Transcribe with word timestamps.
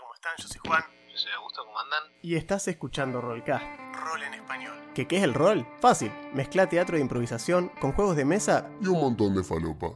¿cómo 0.00 0.14
están? 0.14 0.32
Yo 0.38 0.48
soy 0.48 0.60
Juan. 0.66 0.82
Yo 1.10 1.18
soy 1.18 1.32
Augusto, 1.32 1.62
¿cómo 1.64 1.78
andan? 1.78 2.02
Y 2.22 2.36
estás 2.36 2.68
escuchando 2.68 3.20
Rollcast, 3.20 3.64
rol 3.94 4.22
en 4.22 4.34
español. 4.34 4.74
¿Qué, 4.94 5.06
¿Qué 5.06 5.18
es 5.18 5.22
el 5.24 5.34
rol? 5.34 5.66
Fácil, 5.80 6.12
mezcla 6.32 6.68
teatro 6.68 6.96
de 6.96 7.02
improvisación 7.02 7.70
con 7.80 7.92
juegos 7.92 8.16
de 8.16 8.24
mesa 8.24 8.70
y 8.80 8.86
un 8.86 9.00
montón 9.00 9.34
de 9.34 9.44
falopa. 9.44 9.88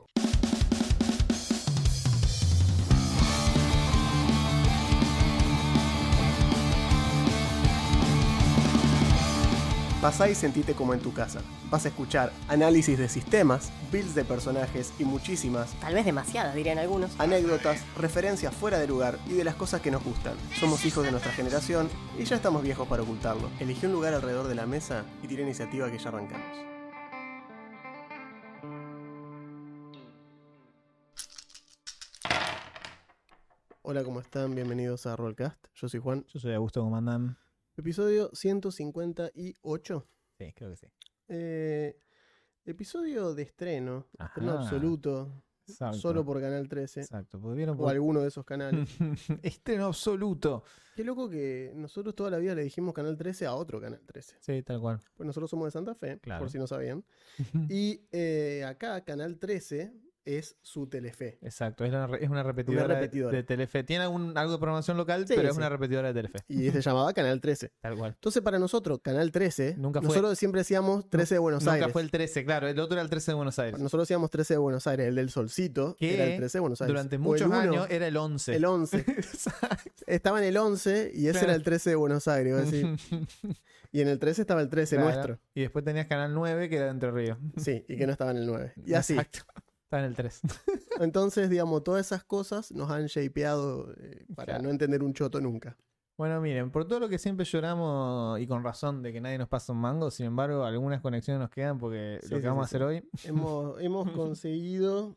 Pasá 10.05 10.29
y 10.29 10.35
sentite 10.35 10.75
como 10.75 10.93
en 10.93 11.01
tu 11.01 11.15
casa. 11.15 11.41
Vas 11.71 11.87
a 11.87 11.89
escuchar 11.89 12.31
análisis 12.49 12.99
de 12.99 13.09
sistemas, 13.09 13.73
builds 13.91 14.15
de 14.15 14.23
personajes 14.23 14.93
y 14.99 15.07
muchísimas 15.07 15.73
Tal 15.81 15.95
vez 15.95 16.05
demasiadas, 16.05 16.55
dirían 16.55 16.77
algunos. 16.77 17.19
anécdotas, 17.19 17.83
referencias 17.97 18.55
fuera 18.55 18.79
de 18.79 18.87
lugar 18.87 19.19
y 19.27 19.33
de 19.33 19.45
las 19.45 19.55
cosas 19.55 19.81
que 19.81 19.91
nos 19.91 20.05
gustan. 20.05 20.35
Somos 20.61 20.85
hijos 20.85 21.07
de 21.07 21.11
nuestra 21.11 21.33
generación 21.33 21.89
y 22.19 22.25
ya 22.25 22.37
estamos 22.37 22.63
viejos 22.63 22.87
para 22.87 23.03
ocultarlo. 23.03 23.49
Elegí 23.59 23.87
un 23.87 23.93
lugar 23.93 24.13
alrededor 24.13 24.47
de 24.47 24.55
la 24.55 24.67
mesa 24.67 25.07
y 25.23 25.27
tira 25.27 25.41
iniciativa 25.41 25.91
que 25.91 25.97
ya 25.97 26.11
arrancamos. 26.11 26.59
Hola, 33.81 34.05
¿cómo 34.05 34.21
están? 34.21 34.55
Bienvenidos 34.55 35.07
a 35.07 35.17
Rollcast. 35.17 35.65
Yo 35.75 35.89
soy 35.89 36.01
Juan. 36.01 36.27
Yo 36.29 36.41
soy 36.41 36.53
Augusto, 36.53 36.83
¿cómo 36.83 36.95
andan? 36.95 37.39
Episodio 37.77 38.31
158. 38.33 40.07
Sí, 40.39 40.53
creo 40.55 40.71
que 40.71 40.77
sí. 40.77 40.87
Eh, 41.29 41.97
episodio 42.65 43.35
de 43.35 43.43
estreno, 43.43 44.07
estreno 44.19 44.53
absoluto, 44.53 45.43
Exacto. 45.67 45.99
solo 45.99 46.25
por 46.25 46.41
Canal 46.41 46.69
13 46.69 47.01
Exacto, 47.01 47.39
o 47.39 47.89
alguno 47.89 48.21
de 48.21 48.29
esos 48.29 48.45
canales. 48.45 48.89
Estreno 49.43 49.87
absoluto. 49.87 50.63
Qué 50.95 51.03
loco 51.05 51.29
que 51.29 51.73
nosotros 51.75 52.15
toda 52.15 52.31
la 52.31 52.39
vida 52.39 52.55
le 52.55 52.63
dijimos 52.63 52.95
Canal 52.95 53.17
13 53.17 53.47
a 53.47 53.55
otro 53.55 53.81
Canal 53.81 54.01
13. 54.07 54.37
Sí, 54.41 54.63
tal 54.63 54.81
cual. 54.81 55.01
Pues 55.15 55.27
nosotros 55.27 55.51
somos 55.51 55.67
de 55.67 55.71
Santa 55.73 55.95
Fe, 55.95 56.19
Claro. 56.21 56.41
por 56.41 56.51
si 56.51 56.59
no 56.59 56.67
sabían. 56.67 57.05
Y 57.71 58.03
eh, 58.13 58.65
acá 58.67 59.03
Canal 59.05 59.39
13 59.39 59.93
es 60.25 60.57
su 60.63 60.87
Telefe. 60.89 61.39
Exacto, 61.43 61.85
es, 61.85 61.93
la 61.93 62.09
es 62.21 62.29
una 62.31 62.43
repetidora, 62.43 62.89
de- 62.89 62.95
repetidora. 62.95 63.37
De, 63.37 63.43
Telefe. 63.43 63.85
Tiene 63.85 64.05
algún, 64.05 64.37
algo 64.37 64.53
de 64.53 64.59
programación 64.59 64.97
local, 64.97 65.27
Sí, 65.27 65.35
pero 65.37 65.49
es 65.49 65.55
sí. 65.55 65.59
una 65.59 65.69
repetidora 65.69 66.09
de 66.09 66.15
Telefe. 66.15 66.39
Y 66.49 66.71
se 66.71 66.81
llamaba 66.81 67.13
Canal 67.13 67.41
13. 67.41 67.73
Tal 67.81 67.97
cual. 67.97 68.13
Entonces 68.15 68.43
para 68.43 68.59
nosotros, 68.59 69.01
Canal 69.03 69.31
13, 69.31 69.77
Nunca 69.79 70.01
fue- 70.01 70.09
nosotros 70.09 70.39
siempre 70.39 70.61
decíamos 70.61 71.09
13 71.11 71.35
de 71.35 71.39
Buenos 71.39 71.63
Nunca 71.65 71.75
Aires. 71.75 71.93
fue 71.93 72.03
el 72.03 72.11
13, 72.11 72.45
claro. 72.45 72.69
El 72.69 72.79
otro 72.81 72.95
era 72.95 73.03
el 73.03 73.11
13 73.11 73.31
de 73.33 73.35
Buenos 73.37 73.59
Aires. 73.59 73.79
Nosotros 73.81 74.09
decíamos 74.09 74.31
13 74.31 74.55
de 74.55 74.59
Buenos 74.59 74.87
Aires, 74.87 75.07
el 75.09 75.15
del 75.15 75.31
Solcito, 75.31 75.97
Que 75.99 76.15
era 76.15 76.25
el 76.25 76.37
13 76.39 76.59
de 76.59 76.61
Buenos 76.61 76.81
Aires. 76.81 76.93
Durante 76.93 77.19
muchos 77.19 77.47
uno, 77.47 77.57
años 77.59 77.87
era 77.91 78.07
el 78.07 78.17
11. 78.17 78.55
El 78.57 78.65
11. 78.65 78.99
Exacto. 79.07 80.05
Estaba 80.07 80.39
en 80.39 80.45
el 80.45 80.57
11 80.57 81.11
y 81.15 81.25
ese 81.27 81.33
Claro. 81.33 81.47
era 81.49 81.55
el 81.57 81.63
13 81.63 81.91
de 81.91 81.97
Buenos 81.97 82.29
Aires. 82.29 82.51
iba 82.51 82.59
a 82.61 82.63
decir. 82.63 82.87
Y 83.93 84.01
en 84.01 84.09
el 84.09 84.19
13 84.19 84.41
estaba 84.41 84.61
el 84.61 84.69
13 84.69 84.97
Claro. 84.97 85.09
nuestro. 85.13 85.39
Y 85.55 85.61
después 85.61 85.85
tenías 85.85 86.07
Canal 86.07 86.35
9, 86.35 86.69
que 86.69 86.75
era 86.79 86.87
de 86.87 86.91
Entre 86.91 87.13
Ríos. 87.13 87.39
Sí, 87.59 87.85
y 87.89 87.97
que 87.97 88.07
no 88.07 88.13
estaba 88.13 88.33
en 88.33 88.39
el 88.39 88.47
9. 88.49 88.73
Y 88.85 88.95
así. 88.95 89.13
Exacto. 89.13 89.45
En 89.99 90.05
el 90.05 90.15
3. 90.17 90.41
Entonces, 91.01 91.51
digamos, 91.51 91.83
todas 91.85 92.07
esas 92.07 92.25
cosas 92.25 92.73
nos 92.73 92.91
han 92.91 93.07
shapeado 93.07 93.93
eh, 93.99 94.25
para 94.35 94.47
Claro. 94.55 94.63
no 94.65 94.71
entender 94.71 95.03
un 95.03 95.13
choto 95.15 95.41
nunca. 95.41 95.77
Bueno, 96.17 96.41
miren, 96.41 96.71
por 96.71 96.87
todo 96.87 97.01
lo 97.01 97.09
que 97.09 97.19
siempre 97.19 97.45
lloramos 97.45 98.39
y 98.39 98.47
con 98.47 98.63
razón 98.63 99.03
de 99.03 99.13
que 99.13 99.21
nadie 99.21 99.37
nos 99.37 99.49
pasa 99.49 99.73
un 99.73 99.81
mango, 99.81 100.13
sin 100.13 100.27
embargo, 100.27 100.65
algunas 100.65 101.01
conexiones 101.01 101.41
nos 101.41 101.51
quedan 101.51 101.79
porque 101.79 102.21
Sí, 102.23 102.29
lo 102.31 102.37
que 102.37 102.43
sí, 102.43 102.49
vamos 102.49 102.63
a 102.63 102.67
hacer 102.67 102.83
hoy. 102.85 103.09
Hemos, 103.25 103.81
hemos 103.81 104.11
conseguido, 104.13 105.17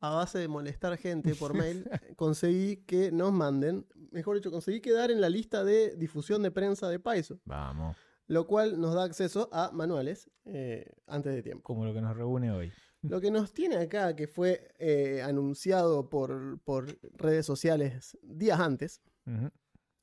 a 0.00 0.10
base 0.10 0.38
de 0.40 0.48
molestar 0.48 0.96
gente 0.96 1.36
por 1.36 1.54
mail, 1.54 1.88
conseguí 2.16 2.78
que 2.78 3.12
nos 3.12 3.32
manden, 3.32 3.86
mejor 4.10 4.34
dicho, 4.36 4.50
conseguí 4.50 4.80
quedar 4.80 5.12
en 5.12 5.20
la 5.20 5.28
lista 5.28 5.62
de 5.62 5.94
difusión 5.96 6.42
de 6.42 6.50
prensa 6.50 6.88
de 6.88 6.98
Paiso, 6.98 7.38
Vamos. 7.44 7.96
lo 8.26 8.48
cual 8.48 8.80
nos 8.80 8.92
da 8.94 9.04
acceso 9.04 9.48
a 9.52 9.70
manuales 9.72 10.28
eh, 10.46 10.90
antes 11.06 11.32
de 11.32 11.42
tiempo. 11.44 11.62
Como 11.62 11.84
lo 11.84 11.94
que 11.94 12.00
nos 12.00 12.16
reúne 12.16 12.50
hoy. 12.50 12.72
Lo 13.02 13.20
que 13.20 13.30
nos 13.30 13.52
tiene 13.52 13.76
acá, 13.76 14.14
que 14.14 14.26
fue 14.28 14.72
eh, 14.78 15.22
anunciado 15.22 16.08
por, 16.08 16.60
por 16.60 16.98
redes 17.16 17.44
sociales 17.46 18.16
días 18.22 18.60
antes, 18.60 19.02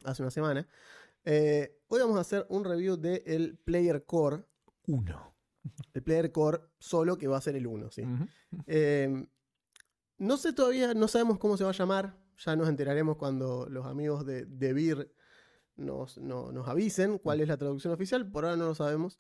hace 0.04 0.22
una 0.22 0.32
semana, 0.32 0.68
eh, 1.26 1.78
hoy 1.88 2.00
vamos 2.02 2.18
a 2.18 2.22
hacer 2.22 2.46
un 2.50 2.64
review 2.66 2.98
del 2.98 3.58
Player 3.58 4.06
Core, 4.06 4.44
Uno. 4.88 5.34
el 5.94 6.04
Player 6.04 6.32
Core 6.32 6.59
solo, 6.78 7.18
que 7.18 7.28
va 7.28 7.38
a 7.38 7.42
ser 7.42 7.56
el 7.56 7.68
1, 7.68 7.90
¿sí? 7.92 8.04
Eh, 8.68 9.26
no 10.18 10.38
sé 10.38 10.52
todavía, 10.54 10.94
no 10.94 11.08
sabemos 11.08 11.38
cómo 11.40 11.56
se 11.56 11.64
va 11.64 11.70
a 11.70 11.74
llamar, 11.74 12.18
ya 12.38 12.56
nos 12.56 12.68
enteraremos 12.70 13.16
cuando 13.18 13.68
los 13.70 13.86
amigos 13.86 14.26
de, 14.26 14.46
de 14.46 14.74
Beer 14.74 15.14
nos, 15.78 16.18
no- 16.18 16.52
nos 16.52 16.68
avisen 16.68 17.18
cuál 17.18 17.40
es 17.40 17.48
la 17.48 17.58
traducción 17.58 17.94
oficial, 17.94 18.30
por 18.30 18.44
ahora 18.44 18.58
no 18.58 18.66
lo 18.66 18.76
sabemos. 18.76 19.20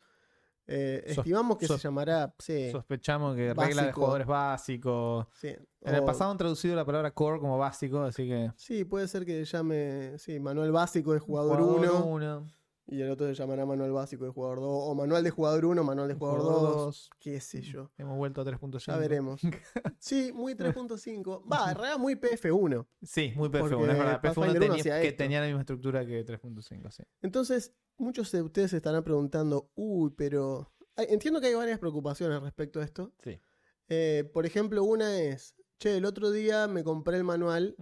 Eh, 0.71 1.03
Sos- 1.07 1.17
estimamos 1.19 1.57
que 1.57 1.67
se 1.67 1.77
llamará... 1.79 2.31
Sí, 2.37 2.69
Sospechamos 2.71 3.35
que 3.35 3.53
regla 3.55 3.65
de 3.65 3.73
Básico. 3.73 3.95
jugadores 4.01 4.27
básicos. 4.27 5.27
sí, 5.33 5.47
En 5.81 5.95
el 5.95 6.03
pasado 6.03 6.29
han 6.31 6.37
traducido 6.37 6.75
la 6.75 6.85
palabra 6.85 7.11
core 7.11 7.39
como 7.39 7.57
básico, 7.57 8.01
así 8.03 8.27
que. 8.27 8.51
Sí, 8.55 8.85
puede 8.85 9.07
ser 9.07 9.25
que 9.25 9.43
llame, 9.45 10.17
sí, 10.19 10.39
manual 10.39 10.71
básico 10.71 11.13
de 11.13 11.19
jugador 11.19 11.59
Jugador 11.59 11.79
1 12.03 12.05
uno, 12.05 12.47
y 12.91 13.01
el 13.01 13.09
otro 13.11 13.27
se 13.27 13.33
llamará 13.35 13.65
manual 13.67 13.91
básico 13.91 14.25
de 14.25 14.31
jugador 14.31 14.59
2 14.59 14.67
o 14.71 14.95
manual 14.95 15.23
de 15.23 15.29
jugador 15.29 15.65
1, 15.65 15.83
manual 15.83 16.07
de 16.07 16.13
jugador 16.15 16.41
2, 16.41 17.09
qué 17.19 17.39
sé 17.39 17.61
yo. 17.61 17.89
Hemos 17.97 18.17
vuelto 18.17 18.41
a 18.41 18.45
3.5. 18.45 18.79
Ya 18.85 18.97
veremos. 18.97 19.41
Sí, 19.99 20.31
muy 20.33 20.53
3.5. 20.55 21.43
Va, 21.51 21.71
en 21.71 21.77
realidad 21.77 21.99
muy 21.99 22.15
PF1. 22.15 22.85
Sí, 23.03 23.33
muy 23.35 23.49
PF1, 23.49 23.59
Porque 23.59 23.75
es 23.75 23.87
verdad. 23.97 24.21
PF1 24.21 24.21
Pathfinder 24.21 24.63
uno 24.63 24.75
tenía, 24.77 25.01
que 25.01 25.07
esto. 25.07 25.17
tenía 25.17 25.39
la 25.41 25.45
misma 25.47 25.61
estructura 25.61 26.05
que 26.05 26.25
3.5, 26.25 26.91
sí. 26.91 27.03
Entonces, 27.21 27.73
muchos 27.99 28.31
de 28.31 28.41
ustedes 28.41 28.71
se 28.71 28.77
estarán 28.77 29.03
preguntando, 29.03 29.69
uy, 29.75 30.11
pero... 30.17 30.71
Entiendo 30.97 31.39
que 31.39 31.47
hay 31.47 31.53
varias 31.53 31.79
preocupaciones 31.79 32.41
respecto 32.41 32.81
a 32.81 32.83
esto. 32.83 33.13
Sí. 33.23 33.39
Eh, 33.87 34.29
por 34.33 34.45
ejemplo, 34.45 34.83
una 34.83 35.17
es, 35.19 35.55
che, 35.77 35.95
el 35.97 36.05
otro 36.05 36.29
día 36.31 36.67
me 36.67 36.83
compré 36.83 37.15
el 37.17 37.23
manual, 37.23 37.75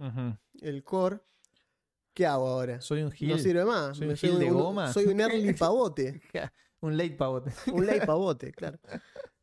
el 0.60 0.84
core. 0.84 1.20
¿Qué 2.14 2.26
hago 2.26 2.46
ahora? 2.48 2.80
Soy 2.80 3.02
un 3.02 3.10
gil. 3.12 3.28
No 3.28 3.38
sirve 3.38 3.64
más. 3.64 3.96
Soy 3.96 4.06
Me- 4.06 4.12
un 4.12 4.18
gil 4.18 4.38
de 4.38 4.46
un- 4.52 4.54
goma. 4.60 4.92
Soy 4.92 5.06
un 5.06 5.20
early 5.20 5.52
pavote. 5.54 6.20
un 6.80 6.96
late 6.96 7.10
pavote. 7.16 7.52
Un 7.72 7.86
late 7.86 8.06
pavote, 8.06 8.52
claro. 8.52 8.78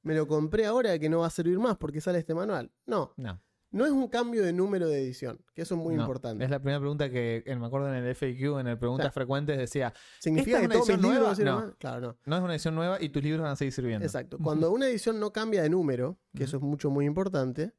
Me 0.04 0.16
lo 0.16 0.26
compré 0.28 0.66
ahora 0.66 0.98
que 1.00 1.10
no 1.10 1.20
va 1.20 1.28
a 1.28 1.30
servir 1.30 1.60
más 1.60 1.76
porque 1.78 2.00
sale 2.00 2.20
este 2.20 2.34
manual. 2.34 2.72
No, 2.86 3.14
No. 3.18 3.42
No 3.76 3.86
es 3.86 3.92
un 3.92 4.08
cambio 4.08 4.42
de 4.42 4.54
número 4.54 4.88
de 4.88 5.02
edición, 5.02 5.38
que 5.54 5.64
eso 5.64 5.76
es 5.76 5.82
muy 5.82 5.96
no. 5.96 6.04
importante. 6.04 6.46
Es 6.46 6.50
la 6.50 6.60
primera 6.60 6.80
pregunta 6.80 7.10
que 7.10 7.44
me 7.46 7.66
acuerdo 7.66 7.94
en 7.94 8.06
el 8.06 8.16
FAQ, 8.16 8.62
en 8.62 8.68
el 8.68 8.78
preguntas 8.78 9.14
frecuentes, 9.14 9.58
decía: 9.58 9.94
¿Significa 10.20 10.62
¿esta 10.62 10.70
que 10.70 10.78
es 10.78 10.88
una 10.88 10.94
edición 10.94 11.02
nueva? 11.02 11.36
no? 11.44 11.76
Claro, 11.78 12.00
no. 12.00 12.18
No 12.26 12.38
es 12.38 12.44
una 12.44 12.54
edición 12.54 12.76
nueva 12.76 13.02
y 13.02 13.10
tus 13.10 13.22
libros 13.22 13.44
van 13.44 13.52
a 13.52 13.56
seguir 13.58 13.74
sirviendo. 13.74 14.06
Exacto. 14.06 14.38
Cuando 14.42 14.72
una 14.72 14.88
edición 14.88 15.20
no 15.20 15.34
cambia 15.34 15.62
de 15.62 15.70
número, 15.70 16.18
que 16.34 16.46
eso 16.46 16.56
es 16.56 16.64
mucho, 16.64 16.90
muy 16.90 17.06
importante, 17.06 17.74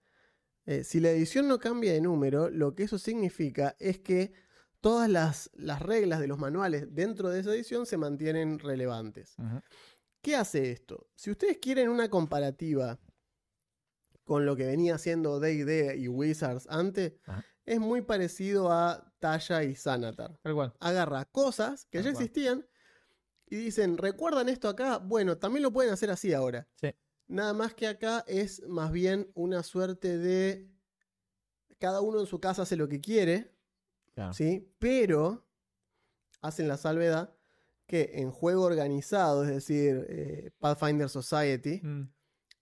eh, 0.66 0.84
si 0.84 1.00
la 1.00 1.08
edición 1.08 1.48
no 1.48 1.58
cambia 1.58 1.94
de 1.94 2.02
número, 2.02 2.50
lo 2.50 2.74
que 2.74 2.82
eso 2.82 2.98
significa 2.98 3.74
es 3.78 3.98
que 3.98 4.34
todas 4.82 5.08
las, 5.08 5.50
las 5.54 5.80
reglas 5.80 6.20
de 6.20 6.26
los 6.26 6.38
manuales 6.38 6.94
dentro 6.94 7.30
de 7.30 7.40
esa 7.40 7.54
edición 7.54 7.86
se 7.86 7.96
mantienen 7.96 8.58
relevantes. 8.58 9.34
¿Qué 10.20 10.36
hace 10.36 10.72
esto? 10.72 11.08
Si 11.14 11.30
ustedes 11.30 11.56
quieren 11.56 11.88
una 11.88 12.10
comparativa 12.10 12.98
con 14.26 14.44
lo 14.44 14.56
que 14.56 14.66
venía 14.66 14.96
haciendo 14.96 15.40
D&D 15.40 15.96
y 15.96 16.08
Wizards 16.08 16.66
antes, 16.68 17.14
Ajá. 17.24 17.42
es 17.64 17.80
muy 17.80 18.02
parecido 18.02 18.70
a 18.70 19.14
Talla 19.20 19.62
y 19.64 19.74
Sanatar. 19.74 20.36
Tal 20.42 20.52
cual. 20.54 20.74
Agarra 20.80 21.24
cosas 21.24 21.86
que 21.86 21.98
ya 22.02 22.10
cual. 22.12 22.12
existían 22.22 22.66
y 23.48 23.56
dicen, 23.56 23.96
¿recuerdan 23.96 24.48
esto 24.48 24.68
acá? 24.68 24.98
Bueno, 24.98 25.38
también 25.38 25.62
lo 25.62 25.72
pueden 25.72 25.92
hacer 25.92 26.10
así 26.10 26.34
ahora. 26.34 26.68
Sí. 26.74 26.88
Nada 27.28 27.54
más 27.54 27.72
que 27.74 27.86
acá 27.86 28.24
es 28.26 28.62
más 28.66 28.90
bien 28.92 29.30
una 29.34 29.62
suerte 29.62 30.18
de 30.18 30.68
cada 31.78 32.00
uno 32.00 32.20
en 32.20 32.26
su 32.26 32.40
casa 32.40 32.62
hace 32.62 32.76
lo 32.76 32.88
que 32.88 33.00
quiere, 33.00 33.54
Claro. 34.14 34.32
¿sí? 34.32 34.74
Pero 34.78 35.46
hacen 36.40 36.66
la 36.68 36.76
salvedad 36.76 37.32
que 37.86 38.10
en 38.14 38.30
juego 38.32 38.64
organizado, 38.64 39.44
es 39.44 39.50
decir, 39.50 40.04
eh, 40.08 40.50
Pathfinder 40.58 41.08
Society, 41.08 41.80
Mm, 41.82 42.08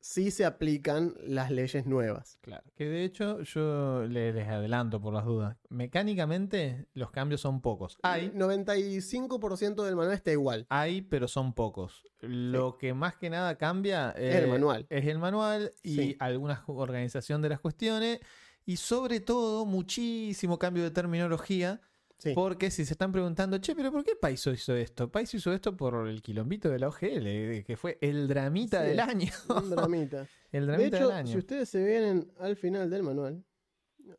sí 0.06 0.30
se 0.30 0.44
aplican 0.44 1.14
las 1.26 1.50
leyes 1.50 1.86
nuevas. 1.86 2.36
claro. 2.42 2.62
Que 2.76 2.84
de 2.84 3.04
hecho, 3.04 3.40
yo 3.40 4.02
le- 4.06 4.34
les 4.34 4.46
adelanto 4.48 5.00
por 5.00 5.14
las 5.14 5.24
dudas. 5.24 5.56
Mecánicamente, 5.70 6.86
los 6.92 7.10
cambios 7.10 7.40
son 7.40 7.62
pocos. 7.62 7.96
Hay, 8.02 8.30
95% 8.34 9.82
del 9.82 9.96
manual 9.96 10.14
está 10.14 10.30
igual. 10.30 10.66
hay, 10.68 11.00
pero 11.00 11.26
son 11.26 11.54
pocos. 11.54 12.02
Lo 12.20 12.76
que 12.76 12.92
más 12.92 13.16
que 13.16 13.30
nada 13.30 13.56
cambia 13.56 14.10
Es 14.10 14.34
el 14.36 14.44
eh, 14.44 14.46
manual. 14.48 14.86
Es 14.90 15.06
el 15.06 15.18
manual 15.18 15.72
y 15.82 15.94
Sí. 15.96 16.16
alguna 16.18 16.62
organización 16.66 17.40
de 17.40 17.48
las 17.48 17.60
cuestiones. 17.60 18.20
Y 18.66 18.76
sobre 18.76 19.20
todo, 19.20 19.64
muchísimo 19.64 20.58
cambio 20.58 20.82
de 20.82 20.90
terminología. 20.90 21.80
Sí. 22.18 22.32
Porque 22.34 22.70
si 22.70 22.84
se 22.86 22.92
están 22.92 23.12
preguntando, 23.12 23.58
che, 23.58 23.74
pero 23.74 23.90
¿por 23.92 24.02
qué 24.04 24.12
Paiso 24.16 24.50
hizo 24.52 24.74
esto? 24.74 25.10
Paiso 25.10 25.36
hizo 25.36 25.52
esto 25.52 25.76
por 25.76 26.06
el 26.08 26.22
quilombito 26.22 26.70
de 26.70 26.78
la 26.78 26.88
OGL, 26.88 27.64
que 27.64 27.76
fue 27.76 27.98
el 28.00 28.28
dramita 28.28 28.82
Sí. 28.82 28.88
del 28.88 29.00
año. 29.00 29.32
Un 29.48 29.70
dramita. 29.70 30.26
el 30.52 30.66
De 30.66 30.72
dramita 30.72 30.96
hecho, 30.96 31.08
del 31.08 31.16
año. 31.16 31.32
si 31.32 31.38
ustedes 31.38 31.68
se 31.68 31.84
vienen 31.84 32.32
al 32.38 32.56
final 32.56 32.88
del 32.88 33.02
manual, 33.02 33.44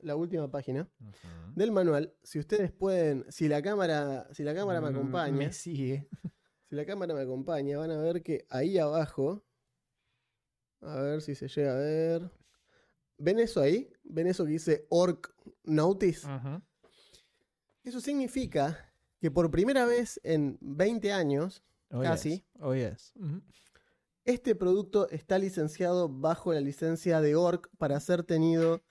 la 0.02 0.16
última 0.16 0.50
página 0.52 0.88
del 1.56 1.72
manual, 1.72 2.14
si 2.24 2.38
ustedes 2.40 2.72
pueden, 2.72 3.26
si 3.32 3.48
la 3.48 3.62
cámara, 3.62 4.28
si 4.34 4.44
la 4.44 4.54
cámara 4.54 4.82
me 4.82 4.90
Mm, 4.92 4.96
acompaña, 4.96 5.38
Me 5.38 5.52
sigue. 5.54 6.08
si 6.70 6.76
la 6.76 6.86
cámara 6.86 7.14
me 7.16 7.22
acompaña, 7.22 7.78
van 7.78 7.92
a 7.92 7.98
ver 8.02 8.22
que 8.24 8.46
ahí 8.50 8.78
abajo, 8.78 9.44
a 10.82 11.02
ver 11.02 11.22
si 11.22 11.34
se 11.36 11.48
llega 11.48 11.74
a 11.74 11.78
ver. 11.80 12.32
¿Ven 13.18 13.40
eso 13.40 13.62
ahí? 13.62 13.90
¿Ven 14.04 14.28
eso 14.28 14.44
que 14.44 14.52
dice 14.52 14.86
Orc 14.90 15.34
Notice? 15.64 16.28
Ujú. 16.28 16.62
Eso 17.86 18.02
significa 18.02 18.92
que 19.22 19.32
por 19.32 19.50
primera 19.52 19.86
vez 19.86 20.20
en 20.24 20.58
20 20.62 21.12
años, 21.14 21.64
Oh, 21.92 22.02
Casi. 22.02 22.30
yes. 22.32 22.44
Oh, 22.60 22.74
yes. 22.74 23.14
Este 24.26 24.56
producto 24.56 25.08
está 25.10 25.38
licenciado 25.38 26.10
bajo 26.10 26.52
la 26.52 26.60
licencia 26.60 27.22
de 27.22 27.36
Orc 27.36 27.70
para 27.78 28.00
ser 28.00 28.24
tenido 28.24 28.84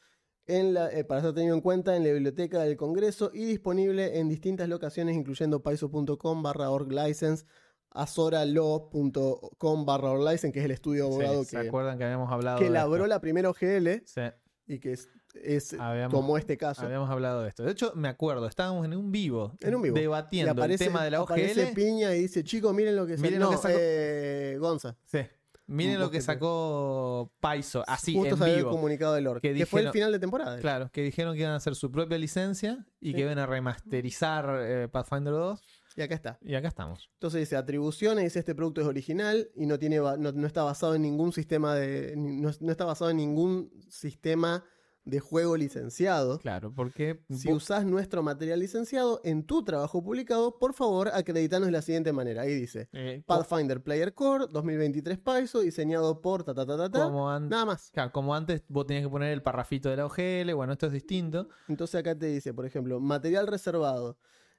en 0.46 0.74
la- 0.74 0.90
eh, 0.92 1.02
para 1.04 1.20
ser 1.22 1.34
tenido 1.34 1.54
en 1.56 1.60
cuenta 1.60 1.96
en 1.96 2.04
la 2.04 2.12
biblioteca 2.12 2.62
del 2.62 2.76
Congreso 2.76 3.30
y 3.34 3.44
disponible 3.44 4.18
en 4.20 4.28
distintas 4.28 4.68
locaciones, 4.68 5.16
incluyendo 5.16 5.62
paiso.com 5.62 6.42
barra 6.42 6.70
org 6.70 6.92
license, 6.92 7.44
azoralaw.com 7.90 9.84
barra 9.86 10.10
org 10.12 10.22
license, 10.22 10.52
que 10.52 10.58
es 10.60 10.64
el 10.64 10.70
estudio 10.70 11.04
de 11.06 11.10
Sí, 11.10 11.16
abogado 11.16 11.44
¿Se 11.44 11.60
que, 11.60 11.68
acuerdan 11.68 11.98
que 11.98 12.04
habíamos 12.04 12.30
hablado 12.30 12.58
que 12.58 12.64
de 12.64 12.70
elaboró 12.70 13.04
esto? 13.04 13.08
la 13.14 13.20
primera 13.20 13.50
OGL 13.50 14.02
Sí, 14.06 14.20
y 14.66 14.78
que 14.78 14.96
es, 15.34 15.72
habíamos, 15.74 16.12
tomó 16.12 16.38
este 16.38 16.56
caso. 16.56 16.82
habíamos 16.82 17.10
hablado 17.10 17.42
de 17.42 17.48
esto. 17.48 17.62
De 17.64 17.72
hecho, 17.72 17.92
me 17.94 18.08
acuerdo, 18.08 18.46
estábamos 18.46 18.84
en 18.84 18.94
un 18.96 19.10
vivo, 19.12 19.56
En 19.60 19.74
un 19.74 19.82
vivo. 19.82 19.96
Debatiendo 19.96 20.52
aparece, 20.52 20.84
el 20.84 20.90
tema 20.90 21.04
de 21.04 21.10
la 21.10 21.18
aparece 21.20 21.64
OGL. 21.66 21.74
Piña 21.74 22.14
y 22.14 22.20
dice, 22.22 22.44
chicos, 22.44 22.72
miren 22.74 22.96
lo 22.96 23.06
que 23.06 23.16
Miren 23.16 23.40
sacó. 23.40 23.44
lo 23.44 23.50
que 23.50 23.56
sacó- 23.62 23.78
eh, 23.80 24.56
Gonza. 24.60 24.96
Sí. 25.04 25.18
Miren 25.66 25.98
lo 25.98 26.10
que 26.10 26.20
sacó 26.20 27.32
Paiso, 27.40 27.82
así 27.86 28.14
Justo 28.14 28.36
en 28.36 28.42
el 28.50 28.56
vivo. 28.56 28.70
comunicado 28.70 29.14
del 29.14 29.26
Orc. 29.26 29.40
Que 29.40 29.54
Que, 29.54 29.64
fue 29.64 29.80
el 29.80 29.90
final 29.92 30.12
de 30.12 30.18
temporada. 30.18 30.58
Claro, 30.58 30.90
que 30.92 31.00
dijeron 31.02 31.32
que 31.34 31.40
iban 31.40 31.52
a 31.52 31.56
hacer 31.56 31.74
su 31.74 31.90
propia 31.90 32.18
licencia 32.18 32.86
y 33.00 33.08
Sí. 33.08 33.14
que 33.14 33.20
iban 33.22 33.38
a 33.38 33.46
remasterizar 33.46 34.58
eh, 34.60 34.88
Pathfinder 34.88 35.32
2. 35.32 35.62
Y 35.96 36.02
acá 36.02 36.14
está. 36.16 36.38
Y 36.42 36.54
acá 36.54 36.68
estamos. 36.68 37.08
Entonces 37.14 37.40
dice 37.40 37.56
atribuciones, 37.56 38.24
dice 38.24 38.40
este 38.40 38.54
producto 38.54 38.80
es 38.82 38.86
original 38.86 39.48
y 39.54 39.64
no 39.66 39.78
tiene 39.78 39.96
no, 39.98 40.16
no 40.16 40.46
está 40.46 40.64
basado 40.64 40.96
en 40.96 41.02
ningún 41.02 41.32
sistema 41.32 41.74
de. 41.74 42.14
No, 42.16 42.50
no 42.60 42.70
está 42.72 42.84
basado 42.84 43.10
en 43.10 43.16
ningún 43.16 43.70
sistema 43.88 44.64
de 45.04 45.20
juego 45.20 45.56
licenciado. 45.56 46.38
Claro, 46.38 46.72
porque 46.74 47.20
Si 47.30 47.52
usás 47.52 47.84
nuestro 47.84 48.22
material 48.22 48.60
licenciado 48.60 49.20
en 49.24 49.44
tu 49.44 49.62
trabajo 49.64 50.02
publicado, 50.02 50.58
por 50.58 50.72
favor 50.74 51.08
acreditanos 51.12 51.66
de 51.66 51.72
la 51.72 51.82
siguiente 51.82 52.12
manera. 52.12 52.42
Ahí 52.42 52.54
dice 52.54 52.88
eh, 52.92 53.22
Pathfinder 53.26 53.82
Player 53.82 54.14
Core 54.14 54.46
2023 54.50 55.18
Paiso, 55.18 55.60
diseñado 55.60 56.20
por 56.22 56.42
ta 56.44 56.54
ta 56.54 56.64
ta 56.64 56.76
ta 56.76 56.90
ta. 56.90 57.04
como, 57.04 57.38
Nada 57.38 57.64
más. 57.66 57.90
claro, 57.90 58.12
como 58.12 58.34
antes 58.34 58.62
vos 58.68 58.86
tenías 58.86 59.04
que 59.04 59.10
poner 59.10 59.32
el 59.32 59.42
parrafito 59.42 59.90
de 59.90 59.96
la 59.96 60.06
OGL, 60.06 60.54
bueno, 60.54 60.72
esto 60.72 60.86
es 60.86 60.92
distinto. 60.92 61.48
Entonces 61.68 62.00
acá 62.00 62.18
te 62.18 62.26
dice, 62.26 62.54
por 62.54 62.64
ejemplo, 62.66 62.98
material 63.00 63.46
reservado. 63.46 64.16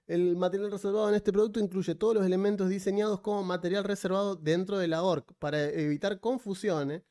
El 0.07 0.36
material 0.36 0.69
reservado 0.71 1.09
en 1.09 1.15
este 1.15 1.33
producto 1.33 1.59
incluye 1.59 1.95
todos 1.95 2.13
los 2.13 2.24
elementos 2.25 2.69
diseñados 2.69 3.21
como 3.21 3.44
material 3.44 3.83
reservado 3.83 4.36
dentro 4.36 4.77
de 4.77 4.88
la 4.88 5.01
ORC. 5.01 5.33
Para 5.39 5.63
evitar 5.63 6.19
confusiones, 6.19 7.01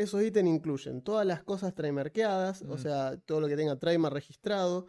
esos 0.00 0.22
ítems 0.22 0.48
incluyen 0.48 1.02
todas 1.02 1.26
las 1.26 1.42
cosas 1.42 1.74
trademarkeadas, 1.74 2.62
o 2.68 2.78
sea, 2.78 3.16
todo 3.26 3.40
lo 3.40 3.48
que 3.48 3.56
tenga 3.56 3.76
trademark 3.78 4.14
registrado, 4.14 4.86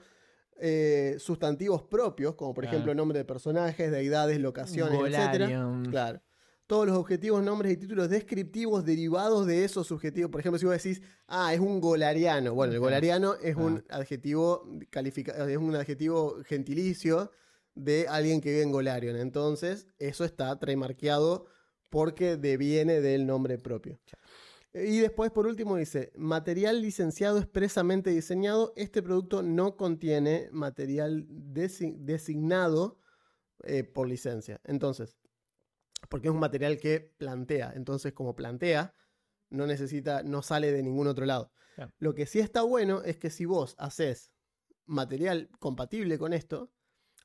eh, 0.60 1.16
sustantivos 1.19 1.81
propios, 1.84 2.36
como 2.36 2.54
por 2.54 2.63
Claro. 2.63 2.75
ejemplo 2.78 2.96
nombre 2.96 3.18
de 3.19 3.25
personajes, 3.25 3.92
deidades, 3.92 4.40
locaciones, 4.40 5.00
etc. 5.13 5.50
Claro. 5.90 6.22
Todos 6.68 6.86
los 6.88 6.96
objetivos, 6.96 7.44
nombres 7.44 7.74
y 7.74 7.78
títulos 7.78 8.10
descriptivos 8.10 8.86
derivados 8.86 9.46
de 9.46 9.66
esos 9.66 9.88
subjetivos. 9.88 10.31
Por 10.31 10.40
ejemplo, 10.40 10.58
si 10.60 10.66
vos 10.66 10.74
decís, 10.81 11.02
ah, 11.28 11.54
es 11.54 11.60
un 11.60 11.81
golariano. 11.81 12.54
Bueno, 12.54 12.72
el 12.74 12.80
Claro. 12.80 12.86
golariano 12.86 13.34
es 13.42 13.56
Ah. 13.58 13.62
un 13.62 13.84
adjetivo 13.90 14.69
califica 14.90 15.50
es 15.50 15.58
un 15.58 15.75
adjetivo 15.75 16.38
gentilicio 16.46 17.31
de 17.75 18.06
alguien 18.08 18.40
que 18.40 18.52
vive 18.52 18.62
en 18.63 18.72
Golarion. 18.72 19.16
Entonces, 19.18 19.88
eso 20.00 20.24
está 20.25 20.58
trademarkeado 20.60 21.46
porque 21.90 22.38
deviene 22.38 23.02
del 23.02 23.25
nombre 23.25 23.58
propio. 23.58 24.00
Y 24.73 25.00
después, 25.00 25.31
por 25.31 25.47
último, 25.47 25.75
dice, 25.75 26.12
material 26.15 26.81
licenciado 26.81 27.38
expresamente 27.39 28.09
diseñado. 28.12 28.71
Este 28.77 29.01
producto 29.01 29.44
no 29.44 29.75
contiene 29.75 30.47
material 30.51 31.27
desi- 31.27 31.97
designado 31.97 32.97
eh, 33.63 33.83
por 33.83 34.07
licencia. 34.07 34.62
Entonces, 34.63 35.18
porque 36.09 36.29
es 36.29 36.33
un 36.33 36.39
material 36.39 36.77
que 36.77 37.00
plantea. 37.18 37.73
Entonces, 37.75 38.13
como 38.13 38.35
plantea, 38.35 38.94
no 39.50 39.68
necesita, 39.68 40.23
no 40.23 40.41
sale 40.41 40.71
de 40.71 40.81
ningún 40.83 41.07
otro 41.07 41.25
lado. 41.25 41.51
Lo 42.00 42.13
que 42.13 42.25
sí 42.25 42.39
está 42.39 42.62
bueno 42.62 43.01
es 43.03 43.17
que 43.17 43.29
si 43.29 43.45
vos 43.45 43.75
haces 43.77 44.31
material 44.85 45.50
compatible 45.59 46.17
con 46.17 46.31
esto, 46.33 46.71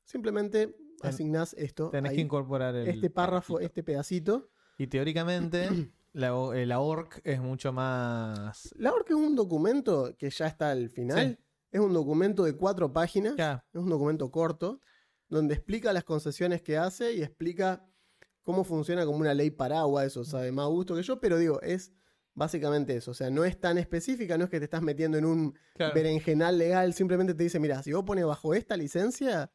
simplemente 0.03 0.75
asignás 1.01 1.53
esto, 1.53 1.89
Tenés 1.91 2.11
ahí, 2.11 2.15
que 2.17 2.21
incorporar 2.23 2.75
el 2.75 2.87
este 2.87 3.09
párrafo, 3.09 3.59
este 3.59 3.83
pedacito. 3.83 4.49
Y 4.77 4.87
teóricamente, 4.87 5.69
la, 6.17 6.29
eh, 6.55 6.65
la 6.65 6.79
ORC 6.79 7.21
es 7.23 7.39
mucho 7.39 7.71
más. 7.73 8.69
La 8.75 8.91
ORC 8.93 9.09
es 9.11 9.15
un 9.15 9.35
documento 9.35 10.15
que 10.17 10.29
ya 10.29 10.47
está 10.47 10.71
al 10.71 10.89
final. 10.89 11.37
Sí. 11.37 11.43
Es 11.71 11.79
un 11.81 11.93
documento 11.93 12.43
de 12.43 12.53
cuatro 12.53 12.91
páginas. 12.93 13.33
Es 13.73 13.79
un 13.81 13.89
documento 13.89 14.31
corto 14.31 14.81
donde 15.29 15.53
explica 15.55 15.91
las 15.93 16.03
concesiones 16.05 16.61
que 16.61 16.77
hace 16.77 17.13
y 17.13 17.21
explica 17.21 17.85
cómo 18.41 18.63
funciona 18.63 19.05
como 19.05 19.17
una 19.19 19.33
ley 19.33 19.51
paraguas. 19.51 20.05
Eso 20.07 20.23
sabe 20.23 20.51
más 20.51 20.67
gusto 20.67 20.95
que 20.95 21.03
yo, 21.03 21.19
pero 21.19 21.37
digo, 21.37 21.61
es 21.61 21.91
básicamente 22.33 22.95
eso. 22.95 23.11
O 23.11 23.13
sea, 23.13 23.29
no 23.29 23.43
es 23.43 23.59
tan 23.59 23.77
específica, 23.77 24.37
no 24.37 24.45
es 24.45 24.49
que 24.49 24.59
te 24.59 24.63
estás 24.65 24.81
metiendo 24.81 25.17
en 25.17 25.25
un 25.25 25.57
claro. 25.75 25.93
berenjenal 25.93 26.57
legal. 26.57 26.93
Simplemente 26.93 27.33
te 27.33 27.43
dice, 27.43 27.59
mira, 27.59 27.83
si 27.83 27.91
vos 27.91 28.03
pones 28.05 28.25
bajo 28.25 28.53
esta 28.53 28.77
licencia, 28.77 29.51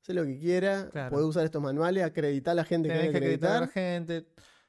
sé 0.00 0.14
lo 0.14 0.24
que 0.24 0.38
quiera, 0.38 0.88
Claro. 0.90 1.10
podés 1.10 1.26
usar 1.26 1.44
estos 1.44 1.60
manuales, 1.60 2.04
acreditar 2.04 2.52
a 2.52 2.54
la 2.54 2.64
gente 2.64 2.88
que 2.88 2.94
hay 2.94 3.06
que 3.06 3.10
que 3.10 3.16
acreditar 3.18 3.50
a 3.56 3.60
la 3.60 3.66
acreditar. 3.66 4.06
gente. 4.06 4.26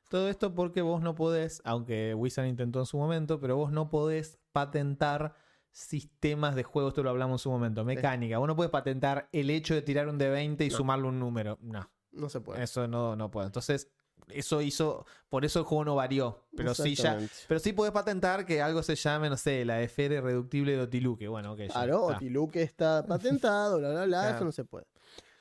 Todo 0.10 0.28
esto 0.28 0.54
porque 0.54 0.82
vos 0.82 1.02
no 1.02 1.16
podés, 1.16 1.62
aunque 1.64 2.14
Wizard 2.16 2.48
intentó 2.48 2.80
en 2.80 2.86
su 2.86 2.98
momento, 2.98 3.40
pero 3.40 3.56
vos 3.56 3.72
no 3.72 3.90
podés 3.90 4.38
patentar 4.52 5.36
sistemas 5.72 6.56
de 6.56 6.64
juego, 6.64 6.90
esto 6.90 7.04
lo 7.04 7.10
hablamos 7.12 7.40
en 7.42 7.44
su 7.44 7.50
momento, 7.52 7.86
mecánica. 7.86 8.38
Vos 8.40 8.48
no 8.48 8.56
podés 8.56 8.72
patentar 8.72 9.30
el 9.32 9.50
hecho 9.50 9.74
de 9.76 9.82
tirar 9.82 10.08
un 10.10 10.20
D20 10.20 10.66
y 10.66 10.70
No. 10.70 10.76
sumarle 10.78 11.08
un 11.08 11.20
número. 11.20 11.58
No, 11.62 11.90
No 12.12 12.28
se 12.28 12.42
puede. 12.42 12.64
eso 12.64 12.88
no, 12.88 13.16
no 13.16 13.30
puede. 13.32 13.46
Entonces, 13.48 13.90
eso 14.30 14.62
hizo, 14.62 15.06
por 15.30 15.46
eso 15.46 15.60
el 15.60 15.66
juego 15.66 15.86
no 15.86 15.96
varió. 15.96 16.44
Pero 16.56 16.74
sí 16.74 16.96
ya, 16.96 17.20
pero 17.48 17.60
sí 17.60 17.72
podés 17.74 17.92
patentar 17.94 18.46
que 18.46 18.62
algo 18.62 18.84
se 18.84 18.96
llame, 18.96 19.30
no 19.30 19.38
sé, 19.38 19.64
la 19.64 19.82
esfera 19.82 20.16
irreductible 20.16 20.74
de 20.74 20.82
Otiluque. 20.82 21.28
Bueno, 21.28 21.54
ok. 21.54 21.60
ya 21.60 21.68
Claro, 21.68 22.02
está. 22.02 22.16
Otiluque 22.18 22.62
está 22.64 23.06
patentado, 23.06 23.78
bla, 23.80 23.92
bla, 23.92 24.06
bla, 24.06 24.22
Claro. 24.24 24.36
eso 24.36 24.46
no 24.46 24.52
se 24.52 24.66
puede. 24.66 24.86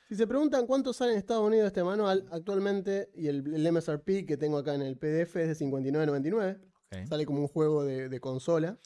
Si 0.09 0.15
se 0.15 0.25
preguntan 0.27 0.65
cuánto 0.65 0.91
sale 0.91 1.11
en 1.13 1.19
Estados 1.19 1.45
Unidos 1.47 1.67
este 1.67 1.83
manual, 1.83 2.25
actualmente, 2.31 3.11
y 3.13 3.27
el, 3.27 3.53
el 3.53 3.71
MSRP 3.71 4.25
que 4.27 4.37
tengo 4.37 4.57
acá 4.57 4.73
en 4.73 4.81
el 4.81 4.97
PDF 4.97 5.35
es 5.35 5.59
de 5.59 5.65
59.99, 5.65 6.59
Ok. 6.91 7.05
sale 7.07 7.25
como 7.27 7.41
un 7.41 7.47
juego 7.47 7.83
de, 7.85 8.09
de 8.09 8.19
consola, 8.19 8.79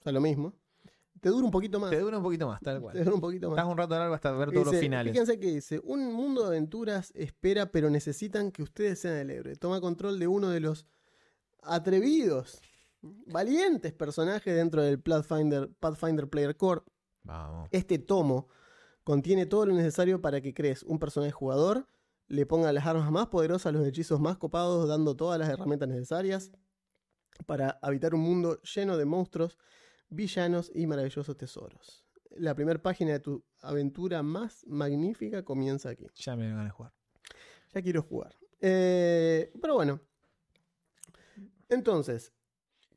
o 0.00 0.02
sea, 0.02 0.10
lo 0.12 0.20
mismo. 0.20 0.52
Te 1.20 1.28
dura 1.28 1.44
un 1.44 1.52
poquito 1.52 1.78
más, 1.78 1.90
Te 1.90 2.00
dura 2.00 2.16
un 2.16 2.24
poquito 2.24 2.48
más, 2.48 2.60
tal 2.60 2.76
te 2.78 2.80
cual. 2.82 2.98
dura 3.04 3.14
un 3.14 3.20
poquito 3.20 3.48
más. 3.50 3.58
Estás 3.58 3.70
un 3.70 3.78
rato 3.78 3.96
largo 3.96 4.12
hasta 4.14 4.32
ver 4.32 4.50
todos 4.50 4.64
los 4.64 4.72
Dice, 4.72 4.82
finales. 4.82 5.12
Fíjense 5.12 5.38
que 5.38 5.46
dice, 5.46 5.80
un 5.84 6.12
mundo 6.12 6.42
de 6.42 6.48
aventuras 6.48 7.12
espera, 7.14 7.70
pero 7.70 7.88
necesitan 7.90 8.50
que 8.50 8.64
ustedes 8.64 8.98
sean 8.98 9.14
el 9.18 9.30
héroe. 9.30 9.54
Toma 9.54 9.80
control 9.80 10.18
de 10.18 10.26
uno 10.26 10.48
de 10.48 10.58
los 10.58 10.84
atrevidos, 11.62 12.60
valientes 13.00 13.92
personajes 13.92 14.54
dentro 14.56 14.82
del 14.82 15.00
Pathfinder, 15.00 15.70
Pathfinder 15.78 16.28
Player 16.28 16.56
Core. 16.56 16.82
Vamos. 17.22 17.68
Este 17.70 17.98
tomo 18.00 18.48
contiene 19.04 19.46
todo 19.46 19.66
lo 19.66 19.74
necesario 19.74 20.20
para 20.20 20.40
que 20.40 20.54
crees 20.54 20.82
un 20.82 20.98
personaje 20.98 21.32
jugador, 21.32 21.86
le 22.28 22.46
ponga 22.46 22.72
las 22.72 22.86
armas 22.86 23.10
más 23.10 23.28
poderosas, 23.28 23.72
los 23.72 23.86
hechizos 23.86 24.20
más 24.20 24.38
copados, 24.38 24.88
dando 24.88 25.16
todas 25.16 25.38
las 25.38 25.48
herramientas 25.48 25.88
necesarias 25.88 26.52
para 27.46 27.78
habitar 27.82 28.14
un 28.14 28.20
mundo 28.20 28.60
lleno 28.62 28.96
de 28.96 29.04
monstruos, 29.04 29.58
villanos 30.08 30.70
y 30.74 30.86
maravillosos 30.86 31.36
tesoros. 31.36 32.04
La 32.30 32.54
primera 32.54 32.80
página 32.80 33.12
de 33.12 33.20
tu 33.20 33.44
aventura 33.60 34.22
más 34.22 34.64
magnífica 34.66 35.44
comienza 35.44 35.90
aquí. 35.90 36.06
Ya 36.14 36.36
me 36.36 36.52
van 36.52 36.66
a 36.66 36.70
jugar. 36.70 36.92
Ya 37.74 37.82
quiero 37.82 38.02
jugar. 38.02 38.34
Eh, 38.60 39.52
pero 39.60 39.74
bueno. 39.74 40.00
Entonces, 41.68 42.32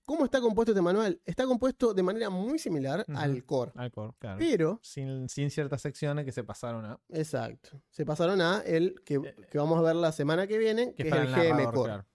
¿cómo 0.05 0.25
está 0.25 0.39
compuesto 0.39 0.71
este 0.71 0.81
manual? 0.81 1.19
Está 1.25 1.45
compuesto 1.45 1.93
de 1.93 2.03
manera 2.03 2.29
muy 2.29 2.59
similar 2.59 3.05
al 3.13 3.43
core. 3.45 3.71
Alcor, 3.75 4.15
claro. 4.19 4.37
Pero 4.39 4.79
Sin, 4.81 5.27
sin 5.29 5.49
ciertas 5.49 5.81
secciones 5.81 6.25
que 6.25 6.31
se 6.31 6.43
pasaron 6.43 6.85
a. 6.85 6.99
Exacto. 7.09 7.81
Se 7.89 8.05
pasaron 8.05 8.41
a 8.41 8.61
el 8.65 9.01
que, 9.03 9.21
que 9.49 9.57
vamos 9.57 9.77
a 9.79 9.81
ver 9.81 9.95
la 9.95 10.11
semana 10.11 10.47
que 10.47 10.57
viene, 10.57 10.93
que, 10.93 11.03
Que 11.03 11.09
es 11.09 11.15
el 11.15 11.27
GM 11.27 11.65
Core. 11.71 11.83
claro. 11.89 12.05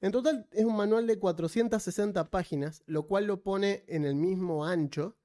En 0.00 0.12
total 0.12 0.46
es 0.52 0.64
un 0.66 0.76
manual 0.76 1.06
de 1.06 1.18
460 1.18 2.30
páginas, 2.30 2.82
lo 2.86 3.06
cual 3.06 3.24
lo 3.26 3.42
pone 3.42 3.84
en 3.88 4.04
el 4.04 4.14
mismo 4.14 4.66
ancho, 4.66 5.16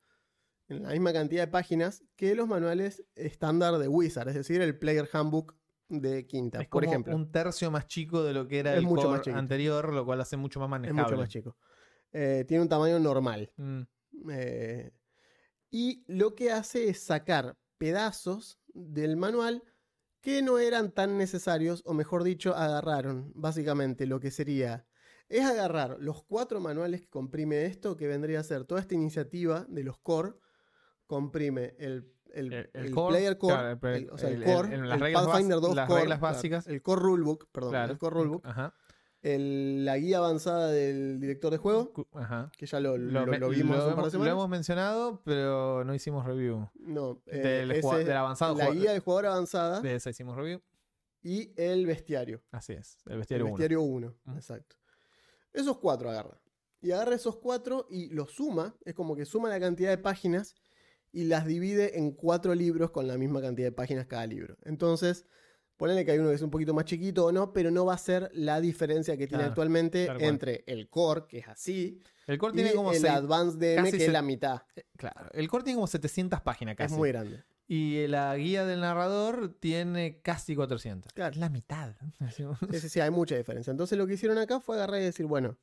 en 0.69 0.83
la 0.83 0.91
misma 0.91 1.11
cantidad 1.11 1.43
de 1.43 1.51
páginas 1.51 2.03
que 2.15 2.33
los 2.33 2.47
manuales 2.47 3.03
estándar 3.15 3.77
de 3.77 3.89
Wizard, 3.89 4.29
es 4.29 4.35
decir, 4.35 4.61
el 4.61 4.77
Player 4.79 5.09
Handbook 5.11 5.58
de 5.89 6.25
Quinta, 6.27 6.61
Es 6.61 6.67
por 6.67 6.83
como 6.83 6.91
ejemplo. 6.91 7.15
un 7.15 7.31
tercio 7.31 7.71
más 7.71 7.87
chico 7.87 8.23
de 8.23 8.33
lo 8.33 8.47
que 8.47 8.59
era 8.59 8.75
Es 8.75 8.77
el 8.77 8.85
mucho 8.85 9.07
core 9.07 9.09
más 9.09 9.21
chiquito. 9.21 9.39
anterior, 9.39 9.93
lo 9.93 10.05
cual 10.05 10.21
hace 10.21 10.37
mucho 10.37 10.59
más 10.59 10.67
Es 10.67 10.71
manejable. 10.71 11.01
mucho 11.03 11.17
más 11.17 11.29
chico. 11.29 11.57
Eh, 12.11 12.45
tiene 12.47 12.63
un 12.63 12.69
tamaño 12.69 12.99
normal. 12.99 13.51
Mm, 13.57 13.81
Eh, 14.31 14.91
y 15.71 16.03
lo 16.07 16.35
que 16.35 16.51
hace 16.51 16.89
es 16.89 17.03
sacar 17.03 17.57
pedazos 17.77 18.59
del 18.73 19.17
manual 19.17 19.63
que 20.21 20.41
no 20.41 20.59
eran 20.59 20.91
tan 20.93 21.17
necesarios, 21.17 21.83
o 21.85 21.93
mejor 21.93 22.23
dicho, 22.23 22.55
agarraron 22.55 23.31
básicamente 23.35 24.05
lo 24.07 24.19
que 24.19 24.31
sería, 24.31 24.87
es 25.29 25.45
agarrar 25.45 25.97
los 25.99 26.23
cuatro 26.23 26.59
manuales 26.59 27.01
que 27.01 27.09
comprime 27.09 27.65
esto, 27.65 27.95
que 27.97 28.07
vendría 28.07 28.39
a 28.41 28.43
ser 28.43 28.65
toda 28.65 28.81
esta 28.81 28.95
iniciativa 28.95 29.65
de 29.69 29.83
los 29.83 29.99
core, 29.99 30.33
comprime 31.07 31.75
el, 31.79 32.13
el, 32.33 32.53
El- 32.53 32.69
el 32.73 32.85
el 32.85 32.91
core, 32.91 33.15
player 33.15 33.37
core, 33.37 33.53
claro, 33.53 33.79
el- 33.89 34.03
el- 34.03 34.09
o 34.11 34.17
sea, 34.17 34.29
el, 34.29 34.43
el- 34.43 34.53
core, 34.53 34.73
el- 34.75 34.81
las 34.89 34.95
el 34.95 35.01
reglas 35.01 35.25
Pathfinder 35.27 35.57
bas- 35.57 35.61
2 35.61 35.75
las 35.75 35.87
core, 35.87 35.99
reglas 36.01 36.19
claro, 36.19 36.33
básicas. 36.35 36.67
el 36.67 36.81
core 36.81 37.01
rulebook, 37.01 37.47
perdón, 37.51 37.71
Claro. 37.71 37.91
el 37.93 37.97
core 37.97 38.15
rulebook, 38.15 38.45
Ajá. 38.45 38.73
el- 39.21 39.83
la 39.85 39.97
guía 39.97 40.17
avanzada 40.19 40.67
del 40.69 41.19
director 41.19 41.51
de 41.51 41.57
juego, 41.57 41.91
Ajá. 42.13 42.51
que 42.57 42.65
ya 42.65 42.79
lo, 42.79 42.97
Lo, 42.97 43.25
lo- 43.25 43.37
lo 43.37 43.49
vimos 43.49 43.75
lo 43.77 43.81
hace 43.83 43.89
un 43.89 43.95
par 43.95 43.95
de 43.95 44.01
hemos, 44.01 44.03
lo 44.05 44.09
semanas. 44.11 44.31
hemos 44.31 44.49
mencionado, 44.49 45.21
pero 45.25 45.83
no 45.83 45.93
hicimos 45.93 46.25
review. 46.25 46.69
No, 46.75 47.21
eh, 47.25 47.37
Del 47.39 47.71
ese 47.71 47.95
del 47.97 48.11
avanzado 48.17 48.55
La 48.55 48.69
guía 48.71 48.91
del 48.91 49.01
jugador 49.01 49.25
avanzada 49.27 49.81
De 49.81 49.95
esa 49.95 50.09
hicimos 50.09 50.35
review. 50.37 50.61
y 51.21 51.51
el 51.57 51.85
bestiario. 51.85 52.41
Así 52.51 52.73
es. 52.73 52.97
El 53.05 53.13
El 53.13 53.17
bestiario 53.19 53.45
1. 53.47 53.53
bestiario 53.55 53.81
1. 53.81 54.15
Ujú. 54.25 54.35
Exacto. 54.37 54.75
Esos 55.51 55.77
cuatro 55.79 56.09
agarra. 56.09 56.39
Y 56.81 56.91
agarra 56.91 57.15
esos 57.15 57.35
cuatro 57.35 57.87
y 57.89 58.07
los 58.11 58.31
suma. 58.31 58.73
Es 58.85 58.93
como 58.93 59.13
que 59.17 59.25
suma 59.25 59.49
la 59.49 59.59
cantidad 59.59 59.89
de 59.89 59.97
páginas 59.97 60.55
y 61.11 61.23
las 61.25 61.45
divide 61.45 61.97
en 61.97 62.11
cuatro 62.11 62.53
libros 62.55 62.91
con 62.91 63.07
la 63.07 63.17
misma 63.17 63.41
cantidad 63.41 63.67
de 63.67 63.71
páginas 63.71 64.05
cada 64.07 64.25
libro. 64.27 64.57
Entonces, 64.63 65.25
ponele 65.77 66.03
que 66.05 66.11
hay 66.11 66.19
uno 66.19 66.29
que 66.29 66.35
es 66.35 66.41
un 66.41 66.51
poquito 66.51 66.73
más 66.73 66.85
chiquito 66.85 67.25
o 67.25 67.31
no, 67.31 67.53
pero 67.53 67.71
no 67.71 67.85
va 67.85 67.93
a 67.93 67.97
ser 67.97 68.29
la 68.33 68.59
diferencia 68.61 69.13
que 69.17 69.27
tiene 69.27 69.39
Claro, 69.43 69.49
actualmente 69.51 70.07
entre 70.19 70.63
el 70.67 70.89
core, 70.89 71.23
que 71.27 71.39
es 71.39 71.47
así, 71.47 71.99
El 72.27 72.37
core 72.37 72.53
y 72.53 72.55
tiene 72.57 72.73
como 72.73 72.91
el 72.91 72.99
seis- 72.99 73.13
Advanced 73.13 73.57
DM, 73.59 73.91
que 73.91 74.05
es 74.05 74.11
la 74.11 74.21
mitad. 74.21 74.61
Claro, 74.97 75.29
el 75.33 75.47
core 75.47 75.63
tiene 75.63 75.75
como 75.77 75.87
700 75.87 76.41
páginas 76.41 76.75
casi. 76.75 76.93
Es 76.93 76.97
muy 76.97 77.09
grande. 77.09 77.43
Y 77.71 78.07
la 78.07 78.35
guía 78.35 78.65
del 78.65 78.81
narrador 78.81 79.55
tiene 79.59 80.21
casi 80.21 80.55
400. 80.55 81.13
Claro. 81.13 81.33
Es 81.33 81.37
la 81.39 81.49
mitad. 81.49 81.95
Sí, 82.35 82.43
sí, 82.79 82.89
sí, 82.89 82.99
hay 82.99 83.11
mucha 83.11 83.35
diferencia. 83.37 83.71
Entonces 83.71 83.97
lo 83.97 84.05
que 84.07 84.13
hicieron 84.15 84.37
acá 84.39 84.59
fue 84.59 84.75
agarrar 84.75 84.99
y 85.01 85.03
decir, 85.05 85.27
bueno, 85.27 85.57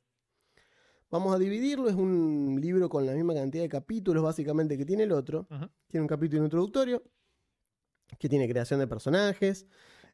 vamos 1.09 1.33
a 1.35 1.39
dividirlo. 1.39 1.89
Es 1.89 1.95
un 1.95 2.57
libro 2.61 2.89
con 2.89 3.05
la 3.05 3.13
misma 3.13 3.33
cantidad 3.33 3.63
de 3.63 3.69
capítulos 3.69 4.23
básicamente 4.23 4.77
que 4.77 4.85
tiene 4.85 5.03
el 5.03 5.11
otro. 5.11 5.47
Tiene 5.87 6.01
un 6.01 6.07
capítulo 6.07 6.43
introductorio 6.43 7.03
que 8.19 8.29
tiene 8.29 8.47
creación 8.49 8.79
de 8.79 8.87
personajes, 8.87 9.67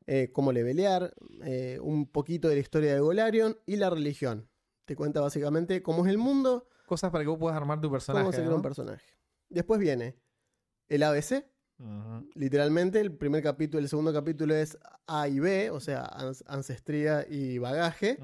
eh, 0.07 0.29
cómo 0.33 0.51
levelear, 0.51 1.13
eh, 1.43 1.79
un 1.81 2.07
poquito 2.07 2.47
de 2.49 2.55
la 2.55 2.61
historia 2.61 2.93
de 2.93 2.99
Golarion 2.99 3.57
y 3.65 3.75
la 3.77 3.89
religión. 3.89 4.49
Te 4.85 4.95
cuenta 4.95 5.21
básicamente 5.21 5.81
cómo 5.81 6.05
es 6.05 6.11
el 6.11 6.17
mundo, 6.17 6.67
Cosas 6.85 7.11
para 7.11 7.23
que 7.23 7.29
vos 7.29 7.39
puedas 7.39 7.55
armar 7.55 7.79
tu 7.79 7.89
personaje. 7.89 8.23
cómo 8.25 8.31
se 8.33 8.39
crea 8.39 8.49
¿no? 8.49 8.55
un 8.57 8.61
personaje. 8.61 9.05
Después 9.49 9.79
viene 9.79 10.17
el 10.89 11.03
ABC, 11.03 11.45
literalmente 12.35 12.99
el 12.99 13.15
primer 13.15 13.41
capítulo, 13.43 13.79
el 13.81 13.87
segundo 13.89 14.11
capítulo 14.11 14.53
es 14.55 14.77
A 15.07 15.27
y 15.27 15.39
B, 15.39 15.69
o 15.71 15.79
sea, 15.79 16.05
ans- 16.05 16.43
ancestría 16.47 17.25
y 17.29 17.57
bagaje. 17.57 18.17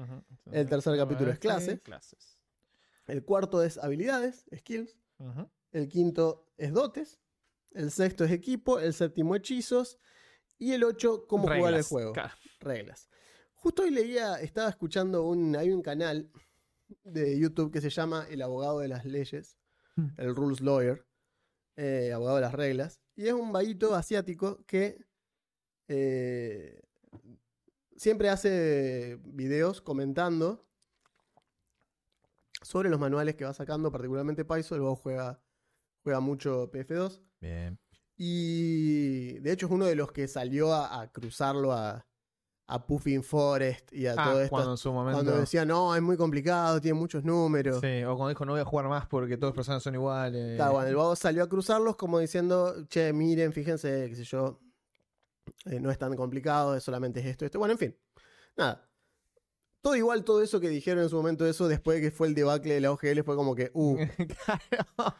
El 0.52 0.68
tercer 0.68 0.96
capítulo 0.96 1.30
es 1.30 1.36
Ok, 1.38 1.42
clases. 1.42 2.38
El 3.10 3.24
cuarto 3.24 3.62
es 3.62 3.78
habilidades, 3.78 4.46
skills. 4.56 4.96
El 5.72 5.88
quinto 5.88 6.46
es 6.56 6.72
dotes. 6.72 7.20
El 7.72 7.90
sexto 7.90 8.24
es 8.24 8.32
equipo. 8.32 8.78
El 8.78 8.92
séptimo 8.94 9.34
hechizos. 9.36 9.98
Y 10.58 10.72
el 10.72 10.84
ocho, 10.84 11.26
cómo 11.26 11.44
jugar 11.44 11.74
el 11.74 11.82
juego. 11.82 12.12
Claro. 12.12 12.34
Reglas. 12.60 13.08
Justo 13.54 13.82
hoy 13.82 13.90
leía, 13.90 14.40
estaba 14.40 14.68
escuchando 14.68 15.24
un. 15.24 15.54
Hay 15.56 15.70
un 15.70 15.82
canal 15.82 16.30
de 17.04 17.38
YouTube 17.38 17.70
que 17.72 17.80
se 17.80 17.90
llama 17.90 18.26
El 18.30 18.42
abogado 18.42 18.80
de 18.80 18.88
las 18.88 19.04
leyes. 19.04 19.58
Mm. 19.96 20.08
El 20.16 20.34
Rules 20.34 20.60
Lawyer. 20.60 21.06
eh, 21.76 22.12
abogado 22.12 22.36
de 22.36 22.42
las 22.42 22.52
reglas. 22.54 23.00
Y 23.16 23.26
es 23.26 23.32
un 23.32 23.52
vaguito 23.52 23.94
asiático 23.94 24.64
que. 24.66 25.04
eh, 25.88 26.80
siempre 27.96 28.30
hace 28.30 29.18
videos 29.24 29.80
comentando 29.82 30.66
sobre 32.62 32.88
los 32.90 33.00
manuales 33.00 33.34
que 33.36 33.44
va 33.44 33.52
sacando, 33.54 33.90
particularmente 33.90 34.44
Paizo, 34.44 34.76
luego 34.76 34.96
juega, 34.96 35.40
juega 36.02 36.20
mucho 36.20 36.70
PF2. 36.70 37.20
Bien. 37.40 37.78
Y 38.16 39.38
de 39.38 39.52
hecho 39.52 39.66
es 39.66 39.72
uno 39.72 39.86
de 39.86 39.94
los 39.96 40.12
que 40.12 40.28
salió 40.28 40.72
a, 40.74 41.00
a 41.00 41.10
cruzarlo 41.10 41.72
a, 41.72 42.06
a 42.66 42.86
Puffin 42.86 43.22
Forest 43.22 43.92
y 43.94 44.06
a 44.06 44.14
Ah, 44.16 44.24
todo 44.30 44.40
esto. 44.42 44.50
cuando 44.50 44.70
en 44.72 44.76
su 44.76 44.92
momento. 44.92 45.16
Cuando 45.22 45.40
decía, 45.40 45.64
no, 45.64 45.96
es 45.96 46.02
muy 46.02 46.16
complicado, 46.18 46.80
tiene 46.80 46.98
muchos 46.98 47.24
números. 47.24 47.80
Sí, 47.80 48.04
o 48.04 48.14
cuando 48.16 48.28
dijo 48.28 48.44
no 48.44 48.52
voy 48.52 48.60
a 48.60 48.64
jugar 48.66 48.88
más 48.88 49.06
porque 49.06 49.36
todas 49.38 49.52
las 49.52 49.56
personas 49.56 49.82
son 49.82 49.94
iguales. 49.94 50.56
Claro, 50.56 50.72
bueno, 50.72 50.88
el 50.88 50.96
vago 50.96 51.16
salió 51.16 51.42
a 51.42 51.48
cruzarlos 51.48 51.96
como 51.96 52.18
diciendo, 52.18 52.86
che, 52.88 53.12
miren, 53.14 53.52
fíjense, 53.54 54.06
qué 54.10 54.16
sé 54.16 54.24
yo, 54.24 54.60
eh, 55.64 55.80
no 55.80 55.90
es 55.90 55.98
tan 55.98 56.14
complicado, 56.14 56.76
es 56.76 56.82
solamente 56.84 57.20
es 57.20 57.26
esto, 57.26 57.46
esto. 57.46 57.58
Bueno, 57.58 57.72
en 57.72 57.78
fin, 57.78 57.96
nada. 58.56 58.86
Todo 59.80 59.96
igual, 59.96 60.24
todo 60.24 60.42
eso 60.42 60.60
que 60.60 60.68
dijeron 60.68 61.02
en 61.02 61.08
su 61.08 61.16
momento, 61.16 61.46
eso 61.46 61.66
después 61.66 61.96
de 61.96 62.02
que 62.02 62.10
fue 62.10 62.28
el 62.28 62.34
debacle 62.34 62.74
de 62.74 62.80
la 62.80 62.92
OGL, 62.92 63.22
fue 63.24 63.36
como 63.36 63.54
que, 63.54 63.70
uh, 63.72 63.96
claro. 64.44 65.16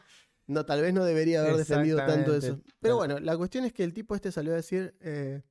no, 0.47 0.65
tal 0.65 0.81
vez 0.81 0.93
no 0.93 1.03
debería 1.03 1.41
haber 1.41 1.57
defendido 1.57 1.97
tanto 1.97 2.35
eso. 2.35 2.59
Pero 2.79 2.97
bueno, 2.97 3.19
la 3.19 3.35
cuestión 3.37 3.65
es 3.65 3.73
que 3.73 3.83
el 3.83 3.93
tipo 3.93 4.13
este 4.13 4.31
salió 4.31 4.53
a 4.53 4.57
decir 4.57 4.95
eh, 5.01 5.41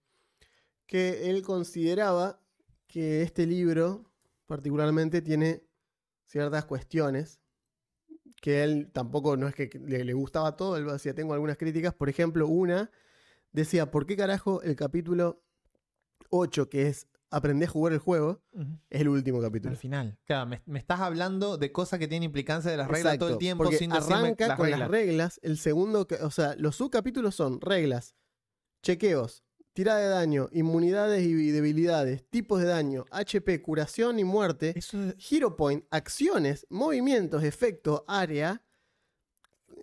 que 0.86 1.30
él 1.30 1.42
consideraba 1.42 2.40
que 2.86 3.22
este 3.22 3.46
libro, 3.46 4.12
particularmente, 4.46 5.22
tiene 5.22 5.64
ciertas 6.24 6.64
cuestiones 6.64 7.40
que 8.40 8.62
él 8.62 8.90
tampoco 8.92 9.36
no 9.36 9.48
es 9.48 9.54
que 9.54 9.68
le, 9.84 10.04
le 10.04 10.12
gustaba 10.14 10.56
todo, 10.56 10.76
él 10.76 10.86
decía, 10.86 11.14
tengo 11.14 11.34
algunas 11.34 11.56
críticas. 11.56 11.92
Por 11.92 12.08
ejemplo, 12.08 12.46
una 12.46 12.90
decía, 13.52 13.90
¿por 13.90 14.06
qué 14.06 14.16
carajo 14.16 14.62
el 14.62 14.76
capítulo 14.76 15.42
8, 16.30 16.68
que 16.68 16.86
es 16.86 17.06
Aprendé 17.32 17.66
a 17.66 17.68
jugar 17.68 17.92
el 17.92 18.00
juego, 18.00 18.42
es 18.90 19.00
el 19.00 19.08
último 19.08 19.40
capítulo? 19.40 19.70
Al 19.70 19.76
final. 19.76 20.18
Claro, 20.24 20.46
me, 20.46 20.60
me 20.66 20.78
estás 20.80 21.00
hablando 21.00 21.58
de 21.58 21.70
cosas 21.70 21.98
que 22.00 22.08
tienen 22.08 22.24
implicancia 22.24 22.70
de 22.70 22.76
las 22.76 22.88
reglas 22.88 23.18
todo 23.18 23.30
el 23.30 23.38
tiempo 23.38 23.64
porque 23.64 23.78
sin 23.78 23.92
arranca 23.92 24.48
las 24.48 24.56
con 24.56 24.64
reglas. 24.66 24.80
las 24.80 24.90
reglas. 24.90 25.40
El 25.42 25.56
segundo, 25.58 26.08
o 26.22 26.30
sea, 26.30 26.56
los 26.56 26.74
subcapítulos 26.74 27.36
son 27.36 27.60
reglas, 27.60 28.16
chequeos, 28.82 29.44
tirada 29.72 30.00
de 30.00 30.08
daño, 30.08 30.48
inmunidades 30.52 31.22
y 31.22 31.50
debilidades, 31.52 32.24
tipos 32.28 32.60
de 32.60 32.66
daño, 32.66 33.04
HP, 33.10 33.62
curación 33.62 34.18
y 34.18 34.24
muerte, 34.24 34.72
Eso 34.76 34.98
Hero 35.30 35.56
Point, 35.56 35.84
acciones, 35.90 36.66
movimientos, 36.68 37.44
efecto, 37.44 38.04
área. 38.08 38.62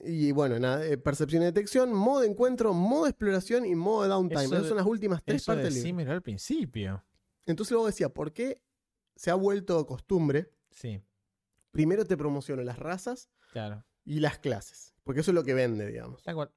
Y 0.03 0.31
bueno, 0.31 0.59
nada, 0.59 0.85
eh, 0.85 0.97
percepción 0.97 1.41
y 1.41 1.45
detección, 1.45 1.93
modo 1.93 2.21
de 2.21 2.27
encuentro, 2.27 2.73
modo 2.73 3.05
de 3.05 3.11
exploración 3.11 3.65
y 3.65 3.73
modo 3.73 4.03
de 4.03 4.09
downtime. 4.09 4.43
Eso 4.43 4.55
Esas 4.55 4.67
son 4.67 4.77
las 4.77 4.85
últimas 4.85 5.23
tres 5.23 5.41
eso 5.41 5.53
partes 5.53 5.73
decímelo 5.73 6.11
al 6.11 6.21
principio. 6.21 7.03
Entonces 7.47 7.71
luego 7.71 7.87
decía, 7.87 8.09
¿por 8.09 8.33
qué 8.33 8.61
se 9.15 9.31
ha 9.31 9.35
vuelto 9.35 9.85
costumbre? 9.85 10.53
Sí, 10.71 11.01
Primero 11.71 12.05
te 12.05 12.17
promociono 12.17 12.63
las 12.63 12.79
razas 12.79 13.29
claro. 13.51 13.83
y 14.03 14.19
las 14.19 14.39
clases. 14.39 14.93
Porque 15.03 15.21
eso 15.21 15.31
es 15.31 15.35
lo 15.35 15.43
que 15.43 15.53
vende, 15.53 15.85
digamos. 15.87 16.23
Tal 16.23 16.35
cual. 16.35 16.51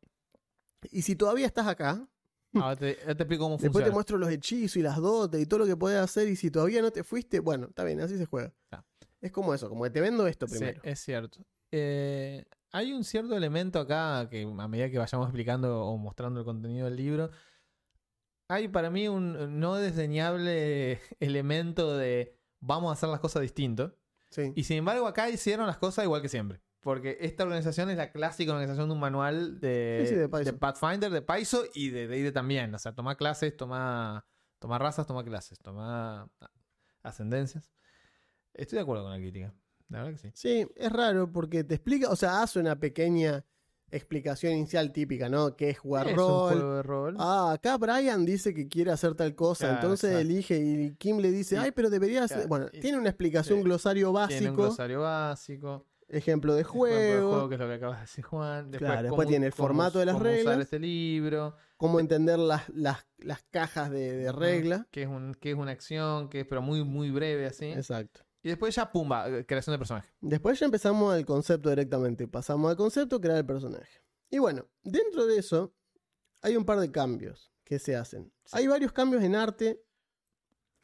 Y 0.91 1.03
si 1.03 1.15
todavía 1.17 1.47
estás 1.47 1.67
acá, 1.67 2.09
Ahora 2.55 2.77
te, 2.77 2.91
explico 2.91 3.45
cómo 3.45 3.55
después 3.55 3.71
funciona. 3.73 3.87
te 3.87 3.93
muestro 3.93 4.19
los 4.19 4.31
hechizos 4.31 4.77
y 4.77 4.83
las 4.83 4.97
dotes 4.97 5.41
y 5.41 5.47
todo 5.47 5.61
lo 5.61 5.67
que 5.67 5.77
puedes 5.77 6.01
hacer. 6.01 6.29
Y 6.29 6.37
si 6.37 6.51
todavía 6.51 6.83
no 6.83 6.91
te 6.91 7.05
fuiste, 7.05 7.39
bueno, 7.41 7.67
está 7.69 7.85
bien, 7.85 8.01
así 8.01 8.19
se 8.19 8.27
juega. 8.27 8.53
Ah. 8.73 8.85
Es 9.21 9.31
como 9.31 9.55
eso, 9.55 9.69
como 9.69 9.85
que 9.85 9.91
te 9.91 10.01
vendo 10.01 10.27
esto 10.27 10.47
Sí, 10.47 10.57
primero. 10.59 10.81
es 10.83 10.99
cierto. 11.01 11.45
Eh, 11.71 12.45
hay 12.73 12.93
un 12.93 13.05
cierto 13.05 13.37
elemento 13.37 13.79
acá 13.79 14.29
que 14.31 14.43
a 14.43 14.69
medida 14.69 14.91
que 14.91 14.99
vayamos 14.99 15.27
explicando 15.29 15.85
o 15.85 15.97
mostrando 15.99 16.41
el 16.41 16.47
contenido 16.47 16.87
del 16.87 16.97
libro, 16.97 17.31
hay 18.51 18.67
para 18.67 18.91
mí 18.91 19.07
un 19.07 19.61
no 19.61 19.77
desdeñable 19.77 21.01
elemento 21.21 21.97
de 21.97 22.37
vamos 22.59 22.91
a 22.91 22.93
hacer 22.95 23.09
las 23.09 23.21
cosas 23.21 23.43
distinto. 23.43 23.97
Sí. 24.31 24.53
Y 24.55 24.65
sin 24.65 24.79
embargo 24.79 25.07
acá 25.07 25.31
hicieron 25.31 25.67
las 25.67 25.79
cosas 25.79 26.05
igual 26.05 26.21
que 26.21 26.29
siempre. 26.29 26.61
Porque 26.81 27.19
esta 27.21 27.45
organización 27.45 27.91
es 27.91 27.97
la 27.97 28.11
clásica 28.11 28.53
organización 28.53 28.89
de 28.89 28.95
un 28.95 29.01
manual 29.01 29.61
de, 29.61 30.01
Sí, 30.03 30.15
sí, 30.15 30.15
de 30.15 30.29
Paizo. 30.29 30.59
Pathfinder, 30.59 31.11
de 31.11 31.23
Paizo 31.23 31.65
y 31.75 31.91
de 31.91 32.09
D&D 32.09 32.33
también. 32.33 32.75
O 32.75 32.79
sea, 32.79 32.95
toma 32.95 33.17
clases, 33.17 33.55
toma, 33.57 34.27
toma 34.59 34.79
razas, 34.79 35.07
toma 35.07 35.23
clases, 35.23 35.59
toma 35.59 36.31
ascendencias. 37.03 37.71
Estoy 38.55 38.77
de 38.77 38.83
acuerdo 38.83 39.05
con 39.05 39.13
la 39.13 39.19
crítica. 39.19 39.55
La 39.91 39.99
verdad 39.99 40.13
que 40.13 40.19
sí. 40.19 40.31
Sí, 40.35 40.67
es 40.75 40.91
raro 40.91 41.31
porque 41.31 41.65
te 41.65 41.75
explica, 41.75 42.09
o 42.09 42.17
sea, 42.17 42.43
hace 42.43 42.59
una 42.59 42.77
pequeña 42.81 43.45
explicación 43.91 44.53
inicial 44.55 44.93
típica, 44.93 45.29
¿no? 45.29 45.57
Que 45.57 45.71
es 45.71 45.79
jugar 45.79 46.07
Es 46.07 46.13
un 46.13 46.19
rol. 46.19 46.53
juego 46.53 46.75
de 46.77 46.83
rol. 46.83 47.17
Ah, 47.19 47.53
acá 47.55 47.77
Brian 47.79 48.25
dice 48.25 48.55
que 48.55 48.69
quiere 48.69 48.91
hacer 48.91 49.15
tal 49.15 49.35
cosa, 49.35 49.67
Claro, 49.69 49.75
entonces 49.83 50.11
exacto. 50.11 50.29
elige 50.31 50.59
y 50.59 50.95
Kim 50.97 51.19
le 51.19 51.31
dice, 51.31 51.59
ay, 51.59 51.71
pero 51.73 51.91
debería 51.91 52.25
hacer... 52.25 52.37
claro, 52.39 52.49
Bueno, 52.49 52.67
y- 52.73 52.81
tiene 52.81 52.99
una 52.99 53.09
explicación, 53.11 53.59
sí. 53.59 53.65
glosario 53.65 54.07
Tiene 54.07 54.09
un 54.09 54.15
básico, 54.57 54.63
glosario 54.63 55.01
básico. 55.01 55.87
ejemplo 56.09 56.09
de 56.09 56.19
ejemplo 56.19 56.55
de 56.55 56.65
juego, 56.65 57.31
juego, 57.31 57.49
que 57.49 57.55
es 57.55 57.61
lo 57.61 57.67
que 57.69 57.75
acabas 57.75 57.97
de 57.99 58.01
decir, 58.03 58.25
Juan. 58.25 58.71
Después, 58.71 58.91
Claro, 58.91 59.03
después 59.09 59.29
tiene 59.29 59.47
el 59.47 59.53
cómo- 59.55 59.67
formato 59.69 59.99
de 60.01 60.07
las 60.07 60.15
cómo 60.15 60.25
usar 60.25 60.37
reglas. 60.39 60.59
este 60.61 60.79
libro. 60.81 61.55
cómo 61.77 62.01
entender 62.01 62.39
las, 62.39 62.69
las, 62.71 63.07
las 63.19 63.43
cajas 63.51 63.91
de, 63.91 64.13
de 64.17 64.33
regla. 64.33 64.87
Que 64.91 65.03
es, 65.03 65.09
un, 65.09 65.35
que 65.35 65.51
es 65.53 65.57
una 65.57 65.71
acción, 65.71 66.29
que 66.29 66.41
es 66.41 66.47
pero 66.47 66.63
muy, 66.63 66.85
muy 66.85 67.11
breve 67.11 67.47
así. 67.47 67.67
Exacto. 67.67 68.21
Y 68.43 68.49
después 68.49 68.75
ya, 68.75 68.91
pumba, 68.91 69.27
creación 69.45 69.75
de 69.75 69.79
personaje. 69.79 70.09
Después 70.21 70.59
ya 70.59 70.67
empezamos 70.67 71.13
al 71.15 71.25
concepto 71.27 71.69
directamente. 71.69 72.27
Pasamos 72.27 72.71
al 72.71 72.77
concepto, 72.77 73.21
crear 73.21 73.37
el 73.39 73.47
personaje. 73.47 74.03
Y 74.31 74.39
bueno, 74.39 74.67
dentro 74.83 75.27
de 75.27 75.39
eso 75.39 75.75
hay 76.41 76.57
un 76.57 76.65
par 76.65 76.81
de 76.81 76.91
cambios 76.91 77.53
que 77.65 77.79
se 77.79 77.97
hacen. 77.97 78.33
Hay 78.53 78.67
varios 78.67 78.93
cambios 78.93 79.23
en 79.23 79.35
arte. 79.37 79.83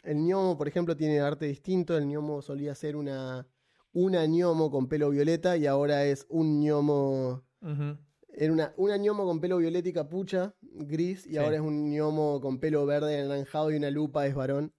El 0.03 0.19
gnomo, 0.19 0.57
por 0.59 0.69
ejemplo, 0.69 0.97
tiene 0.97 1.21
arte 1.21 1.47
distinto. 1.47 1.97
El 1.97 2.07
gnomo 2.07 2.43
solía 2.43 2.75
ser 2.75 2.95
una, 2.95 3.49
una 3.93 4.27
gnomo 4.27 4.71
con 4.71 4.89
pelo 4.89 5.09
violeta 5.11 5.57
y 5.57 5.67
ahora 5.67 6.05
es 6.05 6.27
un 6.29 6.61
gnomo... 6.63 7.43
Ujú. 7.63 7.99
Era 8.39 8.53
una, 8.53 8.75
una 8.77 8.99
gnomo 8.99 9.25
con 9.25 9.41
pelo 9.41 9.57
violeta 9.57 9.89
y 9.89 9.95
capucha, 9.95 10.55
gris, 10.61 11.27
y 11.27 11.31
Sí. 11.31 11.37
ahora 11.39 11.57
es 11.57 11.63
un 11.63 11.91
gnomo 11.91 12.39
con 12.43 12.61
pelo 12.61 12.85
verde 12.85 13.19
anaranjado 13.19 13.71
y 13.71 13.77
una 13.77 13.91
lupa, 13.91 14.27
es 14.27 14.35
varón. 14.35 14.75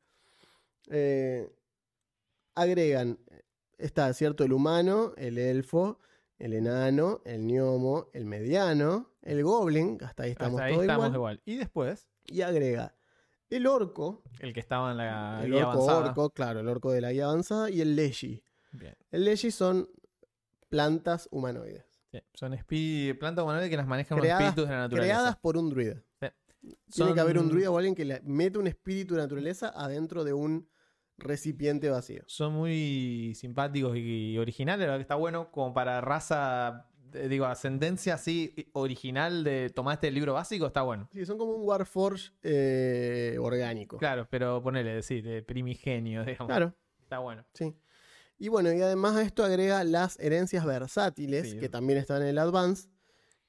Eh, 0.91 1.51
agregan, 2.62 3.20
está, 3.78 4.12
¿cierto? 4.14 4.44
El 4.44 4.54
humano, 4.54 5.14
el 5.18 5.38
elfo, 5.38 6.00
el 6.40 6.54
enano, 6.54 7.22
el 7.26 7.42
gnomo, 7.48 8.10
el 8.14 8.26
mediano, 8.26 9.14
el 9.22 9.44
goblin, 9.44 9.98
hasta 10.04 10.24
ahí 10.24 10.32
estamos 10.32 10.56
Hasta 10.60 10.66
ahí 10.66 10.74
todos 10.74 10.84
estamos 10.84 11.06
igual, 11.08 11.16
igual. 11.16 11.42
Y 11.46 11.56
después, 11.58 12.08
y 12.26 12.42
agrega 12.42 12.96
el 13.50 13.66
orco, 13.68 14.24
el 14.40 14.54
que 14.54 14.60
estaba 14.60 14.92
en 14.92 14.98
la 14.98 15.42
el 15.44 15.52
guía 15.52 15.68
orco 15.70 15.82
avanzada. 15.84 16.10
orco, 16.10 16.30
claro, 16.32 16.60
el 16.60 16.68
orco 16.68 16.92
de 16.92 17.02
la 17.02 17.12
guía 17.12 17.26
avanzada, 17.26 17.70
y 17.70 17.82
el 17.82 17.96
leshi. 17.96 18.44
Bien. 18.74 18.96
El 19.12 19.24
leshi 19.26 19.52
son 19.52 19.90
plantas 20.70 21.28
humanoides. 21.32 21.86
Sí, 22.12 22.20
Son 22.34 22.56
plantas 23.20 23.44
humanoides 23.44 23.70
que 23.70 23.78
las 23.78 23.88
manejan 23.88 24.18
Creadas- 24.18 24.42
los 24.42 24.48
espíritus 24.50 24.70
de 24.70 24.76
la 24.76 24.82
naturaleza. 24.82 25.14
Creadas 25.14 25.36
por 25.38 25.58
un 25.58 25.70
druida. 25.70 26.04
Tiene 26.20 26.76
Son- 26.90 27.14
que 27.14 27.20
haber 27.22 27.38
un 27.38 27.48
druida 27.50 27.70
o 27.72 27.78
alguien 27.78 27.96
que 27.96 28.04
le 28.04 28.20
mete 28.22 28.58
un 28.58 28.68
espíritu 28.68 29.16
de 29.16 29.22
naturaleza 29.22 29.70
adentro 29.76 30.24
de 30.26 30.34
un 30.34 30.68
recipiente 31.17 31.89
vacío. 31.89 32.24
Son 32.27 32.53
muy 32.53 33.33
simpáticos 33.36 33.95
y 33.97 34.38
originales, 34.38 34.81
la 34.81 34.86
verdad 34.93 34.97
que 35.00 35.01
está 35.03 35.15
bueno 35.15 35.51
como 35.51 35.74
para 35.74 36.00
raza, 36.01 36.88
eh, 37.13 37.27
digo, 37.27 37.45
ascendencia 37.45 38.13
así 38.15 38.53
original 38.74 39.43
de 39.43 39.69
tomaste 39.69 40.09
el 40.09 40.13
libro 40.13 40.33
básico, 40.33 40.67
está 40.67 40.83
bueno. 40.83 41.09
Sí, 41.12 41.25
son 41.25 41.38
como 41.38 41.53
un 41.53 41.67
Warforge 41.67 42.31
eh, 42.43 43.38
orgánico. 43.39 43.97
Claro, 43.97 44.27
pero 44.29 44.62
ponele, 44.62 45.01
sí, 45.01 45.21
de 45.21 45.41
primigenio, 45.41 46.24
digamos. 46.25 46.47
Claro, 46.47 46.75
Está 47.01 47.19
bueno. 47.19 47.45
sí. 47.53 47.74
Y 48.39 48.50
bueno, 48.50 48.71
y 48.71 48.79
además 48.81 49.15
a 49.15 49.24
esto 49.24 49.43
agrega 49.43 49.83
las 49.83 50.19
herencias 50.19 50.63
versátiles, 50.63 51.51
Sí. 51.51 51.57
que 51.57 51.69
también 51.69 51.97
están 51.97 52.21
en 52.21 52.27
el 52.27 52.38
Advance, 52.38 52.88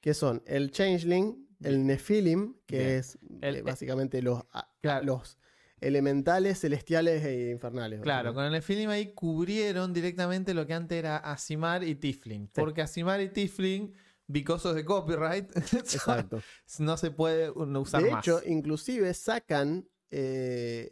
que 0.01 0.15
son 0.15 0.41
el 0.47 0.71
Changeling, 0.71 1.47
el 1.61 1.85
Nephilim, 1.85 2.55
que 2.65 2.77
Bien. 2.79 2.89
es 2.91 3.19
El- 3.41 3.57
eh, 3.57 3.61
básicamente 3.61 4.23
los, 4.23 4.41
Claro. 4.81 5.05
los 5.05 5.37
elementales, 5.81 6.59
celestiales 6.59 7.23
e 7.23 7.51
infernales. 7.51 8.01
Claro, 8.01 8.33
con 8.33 8.43
el 8.45 8.61
film 8.61 8.89
ahí 8.89 9.13
cubrieron 9.13 9.93
directamente 9.93 10.53
lo 10.53 10.65
que 10.67 10.73
antes 10.73 10.97
era 10.97 11.17
Asimar 11.17 11.83
y 11.83 11.95
Tifling. 11.95 12.47
Porque 12.53 12.81
Asimar 12.81 13.21
y 13.21 13.29
Tifling, 13.29 13.93
bicosos 14.27 14.75
de 14.75 14.85
copyright, 14.85 15.49
Exacto. 15.73 16.41
no 16.79 16.97
se 16.97 17.11
puede 17.11 17.49
usar 17.51 18.03
De 18.03 18.11
más. 18.11 18.25
hecho, 18.27 18.41
inclusive 18.45 19.13
sacan, 19.13 19.87
eh, 20.11 20.91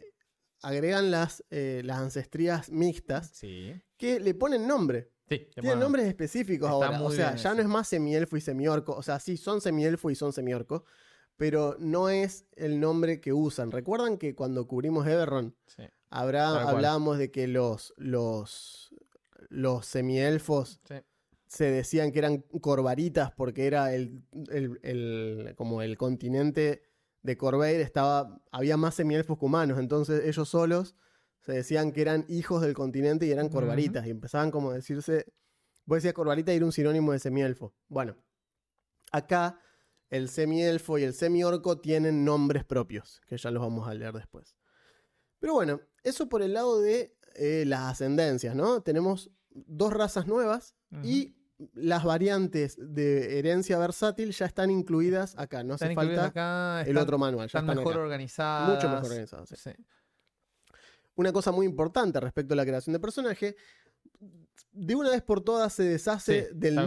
agregan 0.62 1.10
las, 1.10 1.44
eh, 1.50 1.82
las 1.84 1.98
ancestrías 1.98 2.70
mixtas 2.70 3.30
sí. 3.34 3.74
que 3.96 4.20
le 4.20 4.34
ponen 4.34 4.66
nombre. 4.66 5.12
Sí, 5.28 5.46
Tienen 5.54 5.78
nombres 5.78 6.06
específicos 6.06 6.70
Está 6.70 6.86
ahora. 6.86 7.02
O 7.02 7.10
sea, 7.10 7.34
ya 7.36 7.50
eso. 7.50 7.54
no 7.54 7.60
es 7.60 7.68
más 7.68 7.86
semielfo 7.86 8.38
y 8.38 8.40
semiorco. 8.40 8.94
O 8.94 9.02
sea, 9.02 9.20
sí, 9.20 9.36
son 9.36 9.60
semielfo 9.60 10.10
y 10.10 10.14
son 10.14 10.32
semiorco. 10.32 10.84
Pero 11.38 11.76
no 11.78 12.10
es 12.10 12.44
el 12.56 12.78
nombre 12.80 13.20
que 13.20 13.32
usan. 13.32 13.70
¿Recuerdan 13.70 14.18
que 14.18 14.34
cuando 14.34 14.66
cubrimos 14.66 15.06
Sí. 15.66 15.84
habrá, 16.10 16.50
cual. 16.52 16.66
hablábamos 16.68 17.16
de 17.16 17.30
que 17.30 17.46
los, 17.48 17.94
los, 17.96 18.94
los 19.48 19.86
semielfos 19.86 20.80
Sí. 20.86 20.96
se 21.46 21.70
decían 21.70 22.12
que 22.12 22.18
eran 22.18 22.38
corvaritas 22.60 23.30
porque 23.32 23.66
era 23.66 23.94
el, 23.94 24.22
el- 24.50 24.78
el- 24.82 25.54
como 25.56 25.80
el 25.80 25.96
continente 25.96 26.82
de 27.22 27.36
Corvair 27.38 27.80
estaba 27.80 28.42
había 28.52 28.76
más 28.76 28.94
semielfos 28.94 29.38
que 29.38 29.44
humanos 29.46 29.78
entonces 29.78 30.24
ellos 30.24 30.48
solos 30.48 30.94
se 31.40 31.52
decían 31.52 31.92
que 31.92 32.02
eran 32.02 32.24
hijos 32.28 32.62
del 32.62 32.74
continente 32.74 33.26
y 33.26 33.30
eran 33.32 33.48
corvaritas 33.48 34.06
y 34.06 34.10
empezaban 34.10 34.50
como 34.50 34.70
a 34.70 34.74
decirse 34.74 35.24
vos 35.86 35.96
decías 35.96 36.14
corvarita 36.14 36.52
y 36.52 36.56
era 36.56 36.64
un 36.66 36.72
sinónimo 36.72 37.12
de 37.12 37.18
semielfo 37.18 37.74
bueno 37.88 38.16
acá 39.12 39.60
el 40.10 40.28
semielfo 40.28 40.98
y 40.98 41.02
el 41.04 41.12
semiorco 41.14 41.78
tienen 41.80 42.24
nombres 42.24 42.64
propios 42.64 43.20
que 43.26 43.36
ya 43.36 43.50
los 43.50 43.62
vamos 43.62 43.88
a 43.88 43.94
leer 43.94 44.14
después 44.14 44.56
pero 45.38 45.54
bueno 45.54 45.80
eso 46.02 46.28
por 46.28 46.42
el 46.42 46.54
lado 46.54 46.80
de 46.80 47.16
eh, 47.34 47.64
las 47.66 47.92
ascendencias 47.92 48.54
no 48.54 48.82
tenemos 48.82 49.30
dos 49.50 49.92
razas 49.92 50.26
nuevas 50.26 50.74
y 51.02 51.34
las 51.74 52.04
variantes 52.04 52.76
de 52.78 53.38
herencia 53.38 53.78
versátil 53.78 54.30
ya 54.32 54.46
están 54.46 54.70
incluidas 54.70 55.34
acá. 55.36 55.64
No 55.64 55.74
hace 55.74 55.86
Están 55.86 56.04
incluidas 56.04 56.26
falta 56.26 56.80
acá, 56.80 56.88
el 56.88 56.96
otro 56.96 57.18
manual. 57.18 57.48
Ya 57.48 57.58
Están 57.58 57.64
están 57.64 57.76
mejor 57.78 57.92
acá. 57.94 58.02
organizadas. 58.02 58.68
Mucho 58.76 58.88
mejor 58.88 59.04
organizadas. 59.10 59.48
sí. 59.48 59.56
Sí. 59.56 59.70
Una 61.16 61.32
cosa 61.32 61.50
muy 61.50 61.66
importante 61.66 62.20
respecto 62.20 62.54
a 62.54 62.56
la 62.56 62.64
creación 62.64 62.92
de 62.92 63.00
personaje. 63.00 63.56
De 64.70 64.94
una 64.94 65.10
vez 65.10 65.22
por 65.22 65.40
todas 65.40 65.72
se 65.72 65.82
deshace 65.82 66.44
Sí, 66.44 66.48
del 66.54 66.74
cual. 66.76 66.86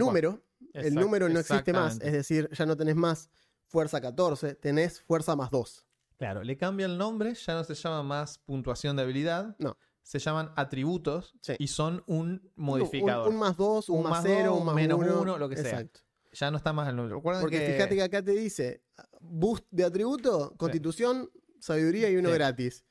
El 0.73 0.95
número 0.95 1.27
no 1.29 1.39
existe 1.39 1.73
más. 1.73 1.99
Es 2.01 2.13
decir, 2.13 2.49
ya 2.51 2.65
no 2.65 2.75
tenés 2.77 2.95
más 2.95 3.29
fuerza 3.67 4.01
14, 4.01 4.55
tenés 4.55 5.01
fuerza 5.01 5.36
más 5.36 5.49
2. 5.51 5.86
Claro, 6.17 6.43
le 6.43 6.55
cambia 6.57 6.86
el 6.86 6.97
nombre, 6.97 7.34
ya 7.34 7.53
no 7.55 7.63
se 7.63 7.73
llama 7.73 8.03
más 8.03 8.38
puntuación 8.39 8.95
de 8.95 9.03
habilidad. 9.03 9.55
No. 9.60 9.75
Se 10.03 10.19
llaman 10.19 10.51
atributos 10.55 11.36
Sí. 11.41 11.53
y 11.60 11.67
son 11.67 12.03
un 12.07 12.51
modificador. 12.55 13.27
Un, 13.27 13.36
un 13.36 13.39
más 13.39 13.55
2, 13.57 13.89
un, 13.89 13.97
Un 13.97 14.03
más 14.03 14.12
más 14.12 14.23
0, 14.23 14.49
dos, 14.51 14.60
un 14.60 14.65
más 14.65 14.75
menos 14.75 14.99
1. 14.99 15.21
uno, 15.21 15.38
lo 15.38 15.47
que 15.49 15.55
sea. 15.57 15.71
Exacto. 15.71 16.01
Ya 16.34 16.49
no 16.51 16.57
está 16.57 16.73
más 16.73 16.88
el 16.89 16.95
número. 16.95 17.15
Recuerden 17.17 17.41
Porque 17.41 17.60
que... 17.60 17.73
fíjate 17.73 17.95
que 17.95 18.03
acá 18.03 18.21
te 18.23 18.31
dice 18.31 18.84
boost 19.19 19.65
de 19.69 19.84
atributo, 19.84 20.53
constitución, 20.57 21.29
sabiduría 21.60 22.10
y 22.10 22.17
uno 22.17 22.29
Sí. 22.29 22.36
gratis. 22.36 22.86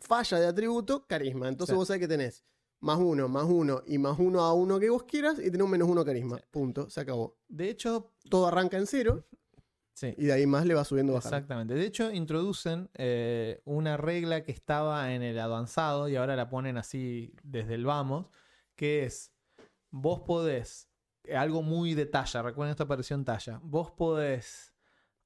Falla 0.00 0.38
de 0.38 0.46
atributo, 0.46 1.06
carisma. 1.06 1.48
Entonces 1.48 1.74
vos 1.74 1.88
sabés 1.88 2.00
que 2.00 2.08
tenés 2.08 2.44
más 2.80 2.98
uno, 2.98 3.28
más 3.28 3.44
uno 3.44 3.82
y 3.86 3.98
más 3.98 4.18
uno 4.18 4.40
a 4.42 4.52
uno 4.54 4.78
que 4.78 4.90
vos 4.90 5.04
quieras 5.04 5.38
y 5.38 5.50
tenés 5.50 5.62
un 5.62 5.70
menos 5.70 5.88
uno 5.88 6.04
carisma. 6.04 6.38
Punto. 6.50 6.88
Se 6.88 7.00
acabó. 7.00 7.36
De 7.48 7.68
hecho, 7.68 8.12
Todo 8.30 8.46
arranca 8.46 8.76
en 8.76 8.86
cero 8.86 9.24
sí. 9.94 10.14
y 10.16 10.26
de 10.26 10.32
ahí 10.32 10.46
más 10.46 10.64
le 10.64 10.74
va 10.74 10.84
subiendo 10.84 11.12
bajando. 11.12 11.36
Exactamente. 11.36 11.74
De 11.74 11.84
hecho, 11.84 12.12
introducen 12.12 12.88
eh, 12.94 13.60
una 13.64 13.96
regla 13.96 14.42
que 14.42 14.52
estaba 14.52 15.12
en 15.12 15.22
el 15.22 15.38
avanzado 15.38 16.08
y 16.08 16.16
ahora 16.16 16.36
la 16.36 16.48
ponen 16.48 16.76
así 16.78 17.34
desde 17.42 17.74
el 17.74 17.84
vamos, 17.84 18.26
que 18.76 19.04
es, 19.04 19.32
vos 19.90 20.20
podés, 20.20 20.88
eh, 21.24 21.36
algo 21.36 21.62
muy 21.62 21.94
de 21.94 22.06
talla, 22.06 22.42
recuerden 22.42 22.70
esto 22.70 22.84
apareció 22.84 23.16
en 23.16 23.24
talla, 23.24 23.60
vos 23.62 23.90
podés 23.90 24.72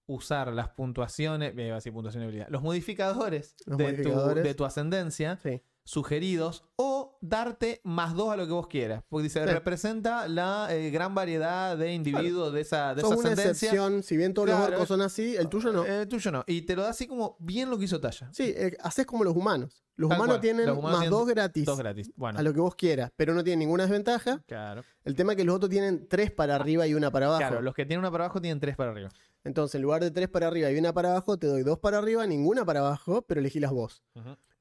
usar 0.07 0.53
las 0.53 0.71
puntuaciones, 0.71 1.57
eh, 1.57 1.67
iba 1.67 1.75
a 1.75 1.77
decir 1.77 1.93
puntuación 1.93 2.23
de 2.23 2.27
habilidad, 2.27 2.49
los 2.49 2.63
modificadores, 2.63 3.57
Los 3.67 3.79
de, 3.79 3.85
modificadores. 3.85 4.43
Tu, 4.43 4.49
de 4.49 4.55
tu 4.55 4.65
ascendencia 4.65 5.39
Sí. 5.43 5.63
Sugeridos 5.85 6.65
o 6.77 7.19
darte 7.21 7.81
más 7.85 8.15
dos 8.15 8.33
a 8.33 8.37
lo 8.37 8.47
que 8.47 8.53
vos 8.53 8.67
quieras. 8.69 9.03
Porque 9.09 9.25
dice, 9.25 9.41
Sí. 9.45 9.47
representa 9.53 10.29
la 10.29 10.69
eh, 10.71 10.91
gran 10.91 11.15
variedad 11.15 11.77
de 11.77 11.93
individuos 11.93 12.53
de 12.53 12.61
esa, 12.61 12.95
de 12.95 13.03
Sos 13.03 13.13
esa 13.13 13.21
una 13.21 13.31
ascendencia. 13.33 13.67
excepción. 13.69 14.03
Si 14.03 14.17
bien 14.17 14.35
todos 14.35 14.49
los 14.49 14.57
Claro. 14.59 14.73
orcos 14.75 14.89
son 14.89 15.01
así, 15.03 15.37
el 15.37 15.49
tuyo 15.49 15.73
no. 15.73 15.85
Eh, 15.85 16.03
El 16.03 16.09
tuyo 16.09 16.31
no. 16.31 16.45
Y 16.47 16.63
te 16.63 16.77
lo 16.77 16.83
da 16.83 16.91
así 16.91 17.07
como 17.07 17.37
bien 17.41 17.71
lo 17.71 17.79
que 17.79 17.85
hizo 17.87 18.01
Talla. 18.01 18.31
Sí, 18.33 18.53
eh, 18.57 18.77
haces 18.81 19.07
como 19.07 19.25
los 19.25 19.37
humanos. 19.37 19.85
Los 19.95 20.09
Tal 20.09 20.19
humanos 20.19 20.35
cual. 20.37 20.41
tienen 20.41 20.67
Los 20.67 20.79
humanos 20.79 20.93
más 20.93 21.01
tienen 21.03 21.19
dos 21.19 21.29
gratis. 21.29 21.65
Dos 21.67 21.79
gratis. 21.79 22.13
Bueno. 22.17 22.39
A 22.39 22.43
lo 22.43 22.55
que 22.55 22.61
vos 22.61 22.75
quieras, 22.75 23.11
pero 23.15 23.35
no 23.35 23.45
tienen 23.45 23.59
ninguna 23.59 23.83
desventaja. 23.85 24.43
Claro. 24.47 24.83
El 25.05 25.15
tema 25.15 25.33
es 25.33 25.37
que 25.37 25.45
los 25.45 25.55
otros 25.55 25.69
tienen 25.71 26.09
tres 26.09 26.31
para 26.31 26.57
arriba 26.57 26.87
y 26.87 26.95
una 26.95 27.11
para 27.11 27.27
abajo. 27.27 27.41
Claro, 27.41 27.61
los 27.61 27.75
que 27.75 27.85
tienen 27.85 27.99
una 28.01 28.11
para 28.11 28.25
abajo 28.25 28.41
tienen 28.41 28.59
tres 28.59 28.75
para 28.75 28.91
arriba. 28.93 29.11
Entonces, 29.45 29.75
en 29.75 29.83
lugar 29.83 30.01
de 30.03 30.11
tres 30.11 30.29
para 30.29 30.47
arriba 30.47 30.71
y 30.71 30.79
una 30.79 30.93
para 30.95 31.11
abajo, 31.11 31.37
te 31.37 31.47
doy 31.47 31.63
dos 31.63 31.79
para 31.79 31.99
arriba, 31.99 32.27
ninguna 32.27 32.65
para 32.65 32.81
abajo, 32.81 33.23
pero 33.23 33.41
elegí 33.41 33.61
las 33.61 33.73
vos. 33.73 34.03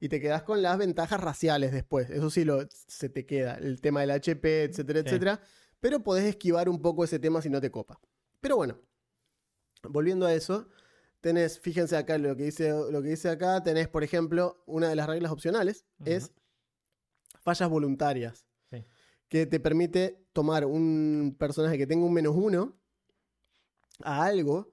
Y 0.02 0.08
te 0.08 0.20
quedás 0.20 0.42
con 0.42 0.62
las 0.62 0.78
ventajas 0.78 1.20
raciales 1.20 1.70
después. 1.70 2.10
Eso 2.10 2.28
sí 2.28 2.44
lo, 2.44 2.66
se 2.88 3.08
te 3.08 3.24
queda. 3.24 3.54
El 3.54 3.80
tema 3.80 4.00
del 4.00 4.10
HP, 4.10 4.64
etcétera, 4.64 4.98
Sí. 5.02 5.06
etcétera. 5.06 5.40
Pero 5.78 6.02
podés 6.02 6.24
esquivar 6.24 6.68
un 6.68 6.82
poco 6.82 7.04
ese 7.04 7.20
tema 7.20 7.40
si 7.40 7.48
no 7.48 7.60
te 7.60 7.70
copa. 7.70 8.00
Pero 8.40 8.56
bueno, 8.56 8.80
volviendo 9.88 10.26
a 10.26 10.34
eso, 10.34 10.68
tenés, 11.20 11.60
fíjense 11.60 11.96
acá 11.96 12.18
lo 12.18 12.34
que 12.34 12.42
dice, 12.46 12.70
lo 12.90 13.00
que 13.00 13.10
dice 13.10 13.28
acá, 13.28 13.62
tenés, 13.62 13.86
por 13.86 14.02
ejemplo, 14.02 14.64
una 14.66 14.88
de 14.88 14.96
las 14.96 15.06
reglas 15.06 15.30
opcionales 15.30 15.84
es 16.04 16.32
fallas 17.40 17.70
voluntarias. 17.70 18.44
Sí. 18.72 18.84
Que 19.28 19.46
te 19.46 19.60
permite 19.60 20.26
tomar 20.32 20.64
un 20.66 21.36
personaje 21.38 21.78
que 21.78 21.86
tenga 21.86 22.04
un 22.04 22.12
menos 22.12 22.34
uno 22.36 22.76
a 24.02 24.24
algo, 24.24 24.71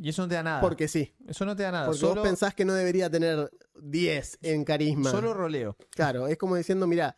Y 0.00 0.10
eso 0.10 0.22
no 0.22 0.28
te 0.28 0.34
da 0.36 0.42
nada. 0.42 0.60
porque 0.60 0.86
sí. 0.88 1.14
Eso 1.26 1.44
no 1.44 1.56
te 1.56 1.64
da 1.64 1.72
nada. 1.72 1.86
Porque 1.86 1.98
solo, 2.00 2.20
vos 2.20 2.28
pensás 2.28 2.54
que 2.54 2.64
no 2.64 2.72
debería 2.74 3.10
tener 3.10 3.50
10 3.82 4.38
en 4.42 4.64
carisma. 4.64 5.10
solo 5.10 5.34
roleo. 5.34 5.76
Claro, 5.90 6.28
es 6.28 6.38
como 6.38 6.54
diciendo, 6.56 6.86
mira, 6.86 7.16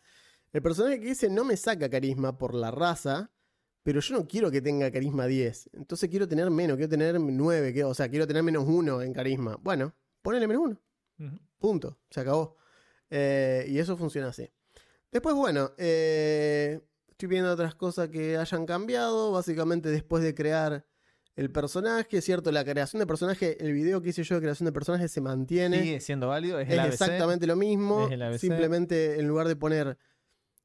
el 0.51 0.61
personaje 0.61 0.99
que 0.99 1.05
dice 1.07 1.29
no 1.29 1.43
me 1.45 1.55
saca 1.57 1.89
carisma 1.89 2.37
por 2.37 2.55
la 2.55 2.71
raza, 2.71 3.31
pero 3.83 3.99
yo 3.99 4.15
no 4.15 4.27
quiero 4.27 4.49
que 4.51 4.61
tenga 4.61 4.91
carisma 4.91 5.25
10. 5.27 5.69
Entonces 5.73 6.09
quiero 6.09 6.27
tener 6.27 6.49
menos, 6.49 6.77
quiero 6.77 6.89
tener 6.89 7.19
9, 7.19 7.73
que- 7.73 7.83
o 7.83 7.93
sea, 7.93 8.09
quiero 8.09 8.25
tener 8.27 8.43
menos 8.43 8.65
1 8.67 9.01
en 9.01 9.13
carisma. 9.13 9.57
Bueno, 9.61 9.93
ponele 10.21 10.47
menos 10.47 10.63
1. 10.63 10.81
Ujú. 11.19 11.39
Punto, 11.59 11.99
se 12.09 12.19
acabó. 12.19 12.57
Eh, 13.09 13.65
y 13.67 13.77
eso 13.77 13.95
funciona 13.97 14.29
así. 14.29 14.49
Después, 15.11 15.35
bueno, 15.35 15.71
eh, 15.77 16.81
estoy 17.09 17.27
viendo 17.27 17.51
otras 17.51 17.75
cosas 17.75 18.09
que 18.09 18.37
hayan 18.37 18.65
cambiado. 18.65 19.31
Básicamente, 19.31 19.89
después 19.89 20.23
de 20.23 20.33
crear 20.33 20.85
el 21.35 21.49
personaje, 21.51 22.21
cierto, 22.21 22.51
la 22.51 22.63
creación 22.65 22.99
de 22.99 23.07
personaje, 23.07 23.63
el 23.65 23.73
video 23.73 24.01
que 24.01 24.09
hice 24.09 24.23
yo 24.23 24.35
de 24.35 24.41
creación 24.41 24.65
de 24.65 24.71
personaje 24.73 25.07
se 25.07 25.21
mantiene. 25.21 25.81
Sigue 25.81 25.99
siendo 26.01 26.27
válido, 26.27 26.59
es, 26.59 26.67
es 26.67 26.73
el 26.73 26.79
ABC. 26.79 26.93
exactamente 26.93 27.47
lo 27.47 27.55
mismo. 27.55 28.09
Simplemente 28.37 29.19
en 29.19 29.27
lugar 29.27 29.47
de 29.47 29.55
poner 29.55 29.97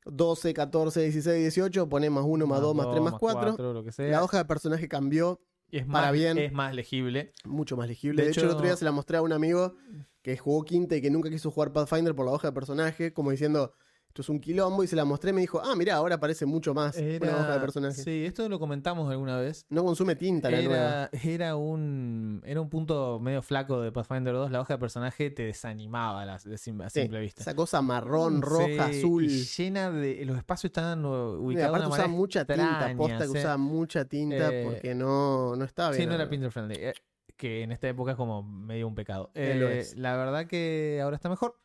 12, 0.05 0.55
14, 0.55 1.03
16, 1.03 1.39
18, 1.41 1.89
pones 1.89 2.11
más 2.11 2.25
1, 2.27 2.47
más 2.47 2.61
2, 2.61 2.75
más 2.75 2.91
3, 2.91 3.03
más 3.03 3.15
4. 3.19 3.73
lo 3.73 3.85
que 3.85 3.93
sea. 3.93 4.09
La 4.11 4.23
hoja 4.23 4.39
de 4.39 4.45
personaje 4.45 4.89
cambió, 4.89 5.41
Y 5.71 5.79
es 5.79 5.87
para 5.87 6.07
más, 6.09 6.13
bien. 6.13 6.39
Es 6.39 6.53
más 6.53 6.75
legible. 6.75 7.33
mucho 7.45 7.77
más 7.77 7.89
legible. 7.89 8.23
De 8.23 8.27
De, 8.27 8.31
hecho, 8.33 8.41
el 8.43 8.47
hecho- 8.47 8.55
otro 8.57 8.67
día 8.67 8.77
se 8.77 8.85
la 8.85 8.93
mostré 8.93 9.17
a 9.17 9.23
un 9.23 9.33
amigo 9.33 9.75
que 10.23 10.37
jugó 10.37 10.65
quinta 10.65 10.97
y 10.97 11.01
que 11.01 11.11
nunca 11.11 11.31
quiso 11.31 11.51
jugar 11.51 11.73
Pathfinder 11.73 12.15
por 12.15 12.27
la 12.27 12.33
hoja 12.33 12.49
de 12.49 12.53
personaje, 12.53 13.13
como 13.13 13.31
diciendo, 13.31 13.73
esto 14.17 14.23
es 14.23 14.29
un 14.31 14.41
quilombo, 14.41 14.83
y 14.83 14.87
se 14.87 14.97
la 14.97 15.05
mostré 15.05 15.29
y 15.31 15.33
me 15.35 15.43
dijo, 15.43 15.61
ah, 15.63 15.77
mirá, 15.77 15.97
ahora 15.97 16.19
parece 16.19 16.47
mucho 16.47 16.73
más 16.73 16.97
una 16.97 17.37
hoja 17.37 17.53
de 17.55 17.61
personaje. 17.61 18.03
Sí, 18.03 18.25
esto 18.25 18.49
lo 18.49 18.59
comentamos 18.59 19.11
alguna 19.11 19.37
vez. 19.39 19.67
No 19.69 19.85
consume 19.85 20.17
tinta 20.17 20.51
la 20.51 20.63
nueva. 20.63 21.11
Era, 21.13 21.33
era 21.35 21.57
un 21.57 22.41
era 22.47 22.63
un 22.63 22.71
punto 22.71 23.21
medio 23.21 23.43
flaco 23.43 23.83
de 23.83 23.93
Pathfinder 23.93 24.33
2. 24.33 24.51
La 24.51 24.63
hoja 24.63 24.73
de 24.75 24.79
personaje 24.79 25.31
te 25.31 25.43
desanimaba 25.45 26.23
a, 26.23 26.25
la- 26.25 26.39
de 26.39 26.57
sim- 26.57 26.81
a 26.81 26.89
Sí, 26.89 27.03
simple 27.03 27.21
vista. 27.21 27.43
Esa 27.43 27.55
cosa 27.55 27.83
marrón, 27.83 28.37
Sí, 28.37 28.41
roja, 28.41 28.87
azul. 28.87 29.25
y 29.25 29.29
llena 29.45 29.91
de. 29.91 30.25
Los 30.25 30.39
espacios 30.39 30.71
estaban 30.71 31.05
ubicados 31.05 31.55
de 31.57 31.63
aparte 31.65 31.77
una 31.87 31.89
usaba 31.89 32.09
manera 32.09 32.09
mucha 32.19 32.45
tinta, 32.47 32.95
posta 32.97 33.19
que 33.25 33.31
usaba 33.31 33.57
mucha 33.59 34.05
tinta 34.07 34.49
Eh, 34.51 34.63
porque 34.65 34.95
no, 34.95 35.55
no 35.57 35.65
estaba 35.67 35.91
bien. 35.91 36.03
Sí, 36.03 36.07
no 36.07 36.15
era 36.15 36.27
Pinter 36.27 36.51
friendly. 36.51 36.77
eh, 36.77 36.95
que 37.37 37.63
en 37.65 37.73
esta 37.73 37.87
época 37.87 38.13
es 38.13 38.17
como 38.17 38.43
medio 38.43 38.89
un 38.89 38.95
pecado. 38.95 39.31
Eh, 39.35 39.57
lo 39.59 39.69
es. 39.69 39.95
La 39.99 40.17
verdad 40.17 40.47
que 40.47 41.01
ahora 41.03 41.17
está 41.17 41.29
mejor. 41.29 41.59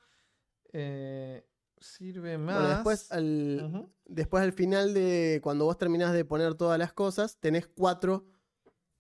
Eh, 0.74 1.46
sirve 1.82 2.38
más. 2.38 2.56
Bueno, 2.56 2.70
después 2.76 3.12
al, 3.12 3.90
después 4.06 4.44
al 4.44 4.54
final 4.54 4.94
de 4.94 5.40
cuando 5.44 5.66
vos 5.66 5.78
terminás 5.78 6.14
de 6.14 6.24
poner 6.26 6.54
todas 6.56 6.80
las 6.80 6.94
cosas, 6.94 7.38
tenés 7.40 7.68
cuatro 7.68 8.26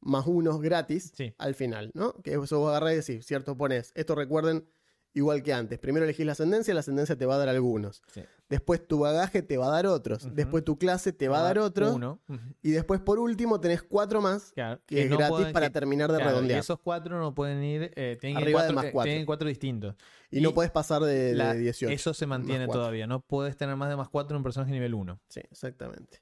más 0.01 0.25
unos 0.27 0.59
gratis 0.61 1.11
Sí. 1.15 1.33
al 1.37 1.53
final, 1.55 1.91
¿no? 1.93 2.13
Que 2.23 2.31
eso 2.33 2.59
vos 2.59 2.69
agarrás 2.69 2.93
y 2.93 3.13
decís, 3.13 3.25
cierto, 3.25 3.55
pones, 3.55 3.91
esto 3.95 4.15
recuerden 4.15 4.67
igual 5.13 5.43
que 5.43 5.53
antes. 5.53 5.77
Primero 5.79 6.05
elegís 6.05 6.25
la 6.25 6.31
ascendencia, 6.33 6.73
la 6.73 6.79
ascendencia 6.81 7.15
te 7.17 7.25
va 7.25 7.35
a 7.35 7.37
dar 7.37 7.49
algunos. 7.49 8.01
Sí. 8.13 8.21
Después 8.49 8.85
tu 8.85 8.99
bagaje 8.99 9.41
te 9.41 9.57
va 9.57 9.67
a 9.67 9.71
dar 9.71 9.87
otros. 9.87 10.27
Después 10.35 10.63
tu 10.63 10.77
clase 10.77 11.13
te 11.13 11.27
va 11.29 11.39
a 11.39 11.43
dar 11.43 11.59
otros. 11.59 11.95
Uno. 11.95 12.21
Y 12.61 12.71
después 12.71 12.99
por 12.99 13.17
último 13.19 13.59
tenés 13.61 13.81
cuatro 13.83 14.21
más 14.21 14.51
Claro, 14.53 14.81
que 14.85 15.03
es 15.03 15.09
no 15.09 15.17
gratis 15.17 15.37
pueden- 15.37 15.53
para 15.53 15.67
que- 15.67 15.73
terminar 15.73 16.11
de 16.11 16.17
claro, 16.17 16.31
y 16.31 16.33
redondear. 16.33 16.59
esos 16.59 16.79
cuatro 16.79 17.17
no 17.19 17.33
pueden 17.33 17.63
ir. 17.63 17.91
eh, 17.95 18.17
tienen 18.19 18.37
Arriba 18.37 18.65
de 18.65 18.73
más 18.73 18.85
eh, 18.85 18.91
cuatro. 18.91 19.07
tienen 19.09 19.25
cuatro 19.25 19.47
distintos. 19.47 19.95
Y, 20.29 20.41
no 20.41 20.53
puedes 20.53 20.71
pasar 20.71 21.01
de, 21.03 21.13
de 21.13 21.35
La- 21.35 21.53
18. 21.53 21.93
Eso 21.93 22.13
se 22.13 22.25
mantiene 22.25 22.67
todavía. 22.67 23.07
No 23.07 23.21
puedes 23.21 23.55
tener 23.57 23.75
más 23.75 23.89
de 23.89 23.95
más 23.95 24.09
cuatro 24.09 24.35
en 24.35 24.37
un 24.39 24.43
personaje 24.43 24.71
nivel 24.71 24.93
1. 24.93 25.19
Sí, 25.29 25.41
exactamente. 25.49 26.21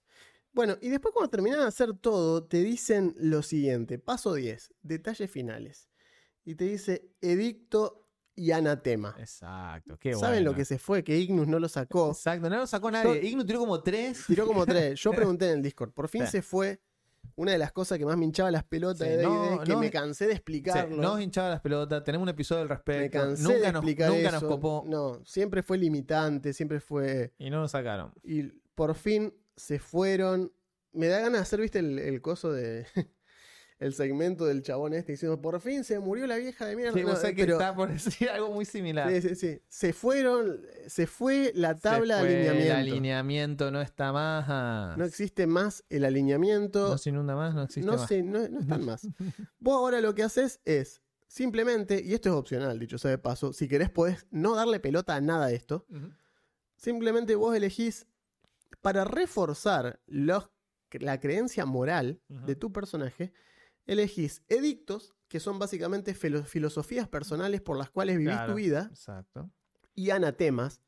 Bueno, 0.51 0.77
y 0.81 0.89
después 0.89 1.13
cuando 1.13 1.29
terminas 1.29 1.59
de 1.59 1.65
hacer 1.65 1.93
todo, 1.93 2.43
te 2.43 2.57
dicen 2.63 3.15
lo 3.19 3.43
siguiente. 3.43 3.99
Paso 3.99 4.33
10, 4.33 4.73
detalles 4.81 5.29
finales. 5.29 5.89
Y 6.43 6.55
te 6.55 6.65
dice 6.65 7.11
edicto 7.21 8.07
y 8.39 8.51
anatema. 8.51 9.15
Exacto. 9.19 9.97
Qué 9.99 10.13
¿Saben 10.15 10.43
lo 10.43 10.51
bueno. 10.51 10.57
que 10.57 10.65
se 10.65 10.79
fue? 10.79 11.03
Que 11.03 11.17
Ignus 11.17 11.47
no 11.47 11.59
lo 11.59 11.67
sacó. 11.69 12.11
Exacto, 12.11 12.49
no 12.49 12.57
lo 12.57 12.67
sacó 12.67 12.89
nadie. 12.89 13.21
Yo- 13.21 13.27
Ignu 13.27 13.45
tiró 13.45 13.59
como 13.59 13.81
tres. 13.83 14.23
Tiró 14.27 14.47
como 14.47 14.65
tres. 14.65 14.99
Yo 15.01 15.11
pregunté 15.11 15.47
en 15.51 15.57
el 15.57 15.61
Discord. 15.61 15.91
Por 15.91 16.07
fin 16.07 16.25
Sí. 16.25 16.31
se 16.31 16.41
fue 16.41 16.79
una 17.35 17.51
de 17.51 17.57
las 17.57 17.71
cosas 17.71 17.97
que 17.97 18.05
más 18.05 18.17
me 18.17 18.25
hinchaba 18.25 18.49
las 18.51 18.63
pelotas 18.63 19.07
Sí, 19.07 19.13
de 19.13 19.23
no, 19.23 19.59
que 19.63 19.71
no- 19.71 19.79
me 19.79 19.91
cansé 19.91 20.25
de 20.25 20.31
Sí, 20.31 20.37
explicarlo. 20.37 20.97
nos 20.97 21.21
hinchaba 21.21 21.49
las 21.49 21.61
pelotas. 21.61 22.03
Tenemos 22.03 22.23
un 22.23 22.29
episodio 22.29 22.61
al 22.61 22.69
me 22.69 22.75
respecto. 22.75 23.17
cansé 23.19 23.43
Nunca, 23.43 23.55
de 23.57 23.71
nos, 23.73 23.81
explicar 23.83 24.09
nunca 24.09 24.21
eso. 24.29 24.31
nos 24.31 24.43
copó. 24.43 24.83
No, 24.87 25.21
siempre 25.25 25.61
fue 25.63 25.77
limitante, 25.77 26.53
siempre 26.53 26.79
fue... 26.79 27.33
Y 27.37 27.49
no 27.49 27.59
lo 27.61 27.67
sacaron. 27.67 28.11
Y 28.23 28.43
por 28.75 28.95
fin 28.95 29.33
se 29.55 29.79
fueron. 29.79 30.51
Me 30.93 31.07
da 31.07 31.17
ganas 31.19 31.33
de 31.33 31.39
hacer, 31.39 31.61
viste, 31.61 31.79
el, 31.79 31.99
el 31.99 32.21
coso 32.21 32.51
de. 32.51 32.85
El 33.79 33.93
segmento 33.93 34.45
del 34.45 34.61
chabón 34.61 34.93
este 34.93 35.13
diciendo, 35.13 35.39
por 35.41 35.59
fin 35.61 35.83
se 35.85 35.99
murió 35.99 36.27
la 36.27 36.35
vieja 36.35 36.65
de 36.65 36.75
mierda. 36.75 36.93
Sí, 36.93 37.03
No, 37.03 37.13
que 37.19 37.33
pero- 37.33 37.53
está 37.53 37.73
por 37.73 37.89
decir 37.89 38.29
algo 38.29 38.51
muy 38.51 38.65
similar. 38.65 39.09
sí, 39.11 39.21
sí, 39.21 39.35
sí. 39.35 39.61
Se 39.69 39.93
fueron, 39.93 40.61
se 40.87 41.07
fue 41.07 41.51
la 41.55 41.73
Se 41.75 41.79
tabla 41.81 42.17
de 42.21 42.29
alineamiento. 42.49 42.63
El 42.73 42.77
alineamiento 42.77 43.71
no 43.71 43.81
está 43.81 44.11
más. 44.11 44.97
No 44.97 45.05
existe 45.05 45.47
más 45.47 45.83
el 45.89 46.03
alineamiento. 46.05 46.89
No 46.89 46.97
se 46.97 47.09
inunda 47.09 47.35
más, 47.35 47.55
no 47.55 47.63
existe 47.63 47.89
no, 47.89 47.97
más. 47.97 48.07
sé, 48.07 48.21
no, 48.21 48.47
no 48.49 48.59
están 48.59 48.85
más. 48.85 49.07
Vos 49.59 49.75
ahora 49.75 50.01
lo 50.01 50.13
que 50.13 50.23
haces 50.23 50.59
es 50.65 51.01
simplemente, 51.27 52.01
y 52.03 52.13
esto 52.15 52.29
es 52.29 52.35
opcional, 52.35 52.79
dicho 52.79 52.97
sea 52.97 53.11
de 53.11 53.17
paso, 53.17 53.53
si 53.53 53.67
querés 53.67 53.89
podés 53.89 54.25
no 54.31 54.55
darle 54.55 54.79
pelota 54.79 55.15
a 55.15 55.21
nada 55.21 55.47
de 55.47 55.55
esto. 55.55 55.85
Simplemente 56.75 57.35
vos 57.35 57.55
elegís 57.55 58.07
para 58.81 59.03
reforzar 59.03 59.99
los- 60.07 60.49
la 60.91 61.19
creencia 61.19 61.65
moral 61.65 62.19
de 62.29 62.55
tu 62.55 62.71
personaje, 62.71 63.31
elegís 63.91 64.43
edictos, 64.47 65.15
que 65.27 65.39
son 65.39 65.59
básicamente 65.59 66.13
filo- 66.15 66.43
filosofías 66.43 67.07
personales 67.07 67.61
por 67.61 67.77
las 67.77 67.89
cuales 67.89 68.17
vivís 68.17 68.33
Claro, 68.35 68.53
tu 68.53 68.57
vida, 68.57 68.87
Exacto. 68.89 69.51
y 69.95 70.09
anatemas, 70.09 70.81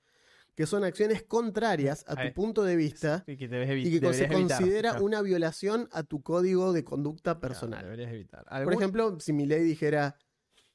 que 0.55 0.65
son 0.65 0.83
acciones 0.83 1.23
contrarias 1.23 2.03
a 2.07 2.15
tu 2.21 2.33
punto 2.33 2.63
de 2.63 2.75
vista 2.75 3.23
Y 3.25 3.37
que, 3.37 3.45
y 3.45 3.47
que 3.47 4.13
se 4.13 4.23
evitar, 4.25 4.29
considera 4.31 4.89
claro. 4.91 5.05
una 5.05 5.21
violación 5.21 5.87
a 5.91 6.03
tu 6.03 6.21
código 6.21 6.73
de 6.73 6.83
conducta 6.83 7.31
Claro, 7.35 7.39
personal. 7.39 7.83
deberías 7.83 8.11
evitar. 8.11 8.43
Por 8.45 8.53
¿Algún- 8.53 8.73
ejemplo, 8.73 9.19
si 9.19 9.31
mi 9.33 9.45
ley 9.45 9.63
dijera 9.63 10.17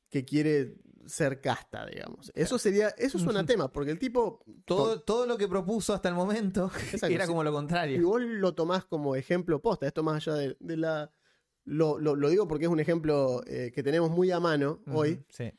que 0.08 0.24
quiere 0.24 0.76
ser 1.06 1.40
casta, 1.40 1.86
digamos. 1.86 2.32
Eso 2.34 2.58
sería, 2.58 2.88
eso 2.96 3.18
es 3.18 3.24
un 3.24 3.36
anatema, 3.36 3.70
porque 3.70 3.90
el 3.92 3.98
tipo 3.98 4.42
todo, 4.64 5.00
todo 5.02 5.26
lo 5.26 5.36
que 5.36 5.46
propuso 5.46 5.92
hasta 5.94 6.08
el 6.08 6.14
momento 6.14 6.70
Exacto, 6.92 7.14
era 7.14 7.26
como 7.26 7.44
lo 7.44 7.50
Y 7.50 7.54
contrario. 7.54 8.06
vos 8.08 8.20
lo 8.22 8.54
tomás 8.54 8.84
como 8.86 9.14
ejemplo 9.14 9.60
posta, 9.60 9.86
esto 9.86 10.02
más 10.02 10.16
allá 10.26 10.36
de, 10.38 10.56
de 10.58 10.76
la... 10.76 11.12
Lo, 11.66 11.98
lo- 11.98 12.16
lo 12.16 12.28
digo 12.30 12.48
porque 12.48 12.64
es 12.64 12.70
un 12.70 12.80
ejemplo 12.80 13.42
eh, 13.46 13.70
que 13.74 13.82
tenemos 13.82 14.10
muy 14.10 14.30
a 14.30 14.40
mano 14.40 14.80
hoy, 14.92 15.22
Sí. 15.28 15.52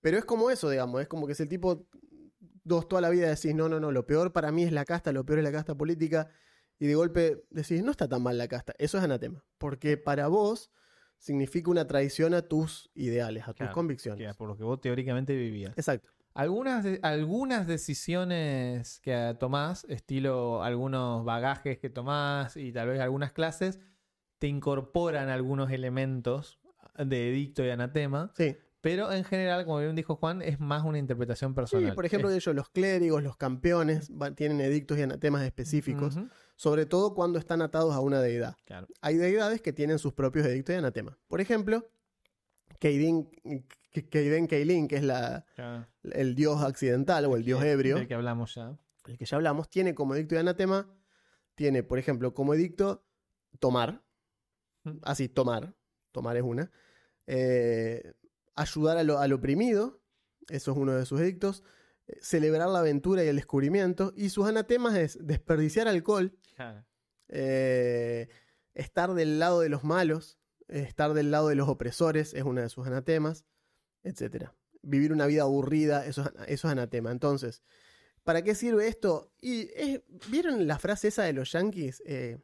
pero 0.00 0.16
es 0.18 0.24
como 0.24 0.50
eso, 0.50 0.70
digamos, 0.70 1.00
es 1.02 1.08
como 1.08 1.26
que 1.26 1.34
si 1.34 1.42
el 1.42 1.48
tipo, 1.48 1.86
dos 2.62 2.86
toda 2.88 3.00
la 3.02 3.10
vida 3.10 3.28
decís, 3.28 3.54
no, 3.54 3.68
no, 3.68 3.80
no, 3.80 3.90
lo 3.90 4.06
peor 4.06 4.32
para 4.32 4.52
mí 4.52 4.62
es 4.62 4.72
la 4.72 4.84
casta, 4.84 5.10
lo 5.12 5.24
peor 5.24 5.38
es 5.40 5.44
la 5.44 5.52
casta 5.52 5.74
política, 5.74 6.28
y 6.78 6.86
de 6.86 6.94
golpe 6.94 7.44
decís, 7.50 7.82
no 7.82 7.90
está 7.90 8.08
tan 8.08 8.22
mal 8.22 8.36
la 8.38 8.46
casta, 8.48 8.74
eso 8.78 8.98
es 8.98 9.04
anatema, 9.04 9.42
porque 9.58 9.96
para 9.96 10.28
vos 10.28 10.70
significa 11.18 11.70
una 11.70 11.86
traición 11.86 12.34
a 12.34 12.42
tus 12.42 12.90
ideales, 12.94 13.48
a 13.48 13.54
tus 13.54 13.68
convicciones. 13.70 14.26
Que 14.28 14.34
por 14.34 14.48
lo 14.48 14.56
que 14.58 14.64
vos 14.64 14.80
teóricamente 14.80 15.34
vivías. 15.34 15.72
Exacto. 15.78 16.10
Algunas, 16.34 16.84
de- 16.84 16.98
algunas 17.02 17.66
decisiones 17.66 19.00
que 19.00 19.36
tomás, 19.38 19.84
estilo 19.88 20.62
algunos 20.62 21.24
bagajes 21.24 21.78
que 21.78 21.88
tomás 21.90 22.56
y 22.56 22.72
tal 22.72 22.88
vez 22.88 23.00
algunas 23.00 23.32
clases, 23.32 23.78
te 24.44 24.48
incorporan 24.48 25.30
algunos 25.30 25.70
elementos 25.70 26.58
de 26.98 27.30
edicto 27.30 27.64
y 27.64 27.70
anatema, 27.70 28.30
Sí. 28.36 28.58
pero 28.82 29.10
en 29.10 29.24
general, 29.24 29.64
como 29.64 29.78
bien 29.78 29.96
dijo 29.96 30.16
Juan, 30.16 30.42
es 30.42 30.60
más 30.60 30.84
una 30.84 30.98
interpretación 30.98 31.52
Sí, 31.52 31.54
personal. 31.54 31.94
por 31.94 32.04
ejemplo, 32.04 32.28
de 32.28 32.36
ellos, 32.36 32.54
los 32.54 32.68
clérigos, 32.68 33.22
los 33.22 33.38
campeones 33.38 34.12
tienen 34.36 34.60
edictos 34.60 34.98
y 34.98 35.02
anatemas 35.02 35.44
específicos, 35.44 36.18
sobre 36.56 36.84
todo 36.84 37.14
cuando 37.14 37.38
están 37.38 37.62
atados 37.62 37.94
a 37.94 38.00
una 38.00 38.20
deidad. 38.20 38.54
claro. 38.66 38.86
Hay 39.00 39.16
deidades 39.16 39.62
que 39.62 39.72
tienen 39.72 39.98
sus 39.98 40.12
propios 40.12 40.44
edictos 40.44 40.74
y 40.74 40.78
anatemas. 40.78 41.16
Por 41.26 41.40
ejemplo, 41.40 41.88
Keidin, 42.78 43.30
Ke- 43.94 44.08
Keiden 44.10 44.46
Keilin, 44.46 44.88
que 44.88 44.96
es 44.96 45.04
la, 45.04 45.46
claro. 45.54 45.86
el 46.02 46.34
dios 46.34 46.60
accidental 46.62 47.24
o 47.24 47.36
el 47.36 47.44
dios 47.46 47.64
ebrio, 47.64 47.96
Del 47.96 48.08
que 48.08 48.14
hablamos 48.14 48.54
ya. 48.56 48.76
el 49.06 49.16
que 49.16 49.24
ya 49.24 49.36
hablamos, 49.38 49.70
tiene 49.70 49.94
como 49.94 50.14
edicto 50.14 50.34
y 50.34 50.38
anatema, 50.38 50.86
tiene, 51.54 51.82
por 51.82 51.98
ejemplo, 51.98 52.34
como 52.34 52.52
edicto 52.52 53.06
tomar. 53.58 54.02
Así, 55.02 55.28
tomar, 55.28 55.74
tomar 56.12 56.36
es 56.36 56.42
una, 56.42 56.70
eh, 57.26 58.12
ayudar 58.54 58.96
a 58.98 59.02
lo- 59.02 59.18
al 59.18 59.32
oprimido, 59.32 60.00
eso 60.48 60.72
es 60.72 60.76
uno 60.78 60.92
de 60.94 61.06
sus 61.06 61.20
edictos, 61.20 61.64
eh, 62.06 62.18
celebrar 62.20 62.68
la 62.68 62.80
aventura 62.80 63.24
y 63.24 63.28
el 63.28 63.36
descubrimiento, 63.36 64.12
y 64.16 64.28
sus 64.28 64.46
anatemas 64.46 64.94
es 64.96 65.18
desperdiciar 65.26 65.88
alcohol, 65.88 66.36
eh, 67.28 68.28
estar 68.74 69.14
del 69.14 69.38
lado 69.38 69.60
de 69.60 69.68
los 69.68 69.84
malos, 69.84 70.38
estar 70.68 71.14
del 71.14 71.30
lado 71.30 71.48
de 71.48 71.54
los 71.54 71.68
opresores, 71.68 72.34
es 72.34 72.42
una 72.44 72.62
de 72.62 72.68
sus 72.68 72.86
anatemas, 72.86 73.44
etc. 74.02 74.52
Vivir 74.82 75.12
una 75.12 75.26
vida 75.26 75.42
aburrida, 75.42 76.04
eso 76.06 76.22
es, 76.22 76.28
eso 76.48 76.68
es 76.68 76.72
anatema. 76.72 77.10
Entonces, 77.10 77.62
¿para 78.22 78.42
qué 78.42 78.54
sirve 78.54 78.86
esto? 78.88 79.32
Y 79.40 79.68
es- 79.74 80.02
¿Vieron 80.30 80.66
la 80.66 80.78
frase 80.78 81.08
esa 81.08 81.24
de 81.24 81.32
los 81.32 81.52
yankees? 81.52 82.02
Eh, 82.06 82.38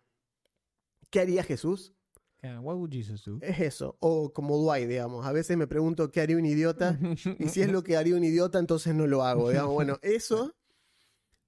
¿Qué 1.10 1.20
haría 1.20 1.42
Jesús? 1.42 1.94
Claro, 2.40 2.62
What 2.62 2.76
would 2.76 2.90
Jesus 2.90 3.22
do? 3.24 3.38
Es 3.42 3.60
eso. 3.60 3.96
O 4.00 4.32
como 4.32 4.56
Dwight, 4.56 4.88
digamos. 4.88 5.26
A 5.26 5.32
veces 5.32 5.56
me 5.58 5.66
pregunto 5.66 6.10
qué 6.10 6.22
haría 6.22 6.36
un 6.38 6.46
idiota. 6.46 6.98
Y 7.38 7.48
si 7.48 7.60
es 7.60 7.70
lo 7.70 7.82
que 7.82 7.96
haría 7.98 8.16
un 8.16 8.24
idiota, 8.24 8.58
entonces 8.58 8.94
no 8.94 9.06
lo 9.06 9.22
hago. 9.24 9.50
Digamos, 9.50 9.74
bueno, 9.74 9.98
eso 10.02 10.54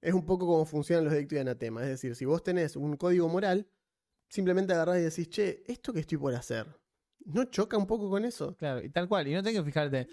es 0.01 0.13
un 0.13 0.25
poco 0.25 0.45
como 0.45 0.65
funcionan 0.65 1.05
los 1.05 1.13
edictos 1.13 1.37
y 1.37 1.39
anatemas. 1.39 1.83
Es 1.83 1.89
decir, 1.89 2.15
si 2.15 2.25
vos 2.25 2.43
tenés 2.43 2.75
un 2.75 2.95
código 2.95 3.27
moral, 3.27 3.67
simplemente 4.29 4.73
agarrás 4.73 4.99
y 4.99 5.01
decís, 5.01 5.29
che, 5.29 5.63
esto 5.65 5.93
que 5.93 6.01
estoy 6.01 6.17
por 6.19 6.35
hacer, 6.35 6.67
¿no 7.25 7.45
choca 7.45 7.75
un 7.77 7.87
poco 7.87 8.09
con 8.09 8.23
eso? 8.25 8.55
Claro, 8.55 8.83
y 8.83 8.89
tal 8.89 9.07
cual. 9.07 9.27
Y 9.27 9.33
no 9.33 9.41
tenés 9.41 9.59
que 9.59 9.65
fijarte 9.65 10.07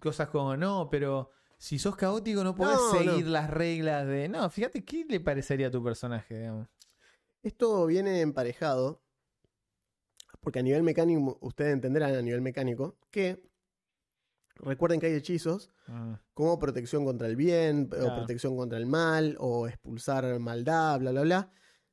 cosas 0.00 0.28
como, 0.28 0.56
no, 0.56 0.88
pero 0.90 1.30
si 1.58 1.78
sos 1.80 1.96
caótico 1.96 2.44
no 2.44 2.54
podés 2.54 2.76
No, 2.76 2.92
no. 2.92 2.98
seguir 2.98 3.26
las 3.26 3.50
reglas 3.50 4.06
de. 4.06 4.28
No, 4.28 4.48
fíjate 4.48 4.84
qué 4.84 5.04
le 5.08 5.18
parecería 5.18 5.66
a 5.66 5.70
tu 5.72 5.82
personaje, 5.82 6.38
digamos. 6.38 6.68
Esto 7.42 7.86
viene 7.86 8.20
emparejado 8.20 9.02
Porque 10.40 10.58
a 10.58 10.62
nivel 10.62 10.82
mecánico, 10.82 11.38
ustedes 11.40 11.72
entenderán 11.72 12.14
a 12.14 12.22
nivel 12.22 12.40
mecánico 12.40 12.96
que 13.10 13.42
recuerden 14.56 15.00
que 15.00 15.06
hay 15.06 15.14
hechizos 15.14 15.70
Ah, 15.88 16.20
como 16.34 16.58
protección 16.58 17.04
contra 17.04 17.26
el 17.26 17.34
bien, 17.34 17.90
o 17.92 18.14
protección 18.14 18.56
contra 18.56 18.78
el 18.78 18.86
mal, 18.86 19.36
o 19.40 19.66
expulsar 19.66 20.38
maldad, 20.38 21.00
bla, 21.00 21.10
bla, 21.10 21.22
bla, 21.22 21.50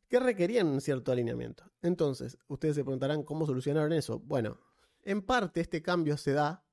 que 0.08 0.20
requerían 0.20 0.68
un 0.68 0.82
cierto 0.82 1.12
alineamiento. 1.12 1.64
Entonces, 1.82 2.38
ustedes 2.48 2.76
se 2.76 2.84
preguntarán 2.84 3.24
cómo 3.24 3.48
solucionaron 3.48 3.92
eso. 3.94 4.20
Bueno, 4.20 4.60
en 5.04 5.24
parte 5.24 5.62
este 5.62 5.82
cambio 5.82 6.16
se 6.18 6.34
da 6.34 6.64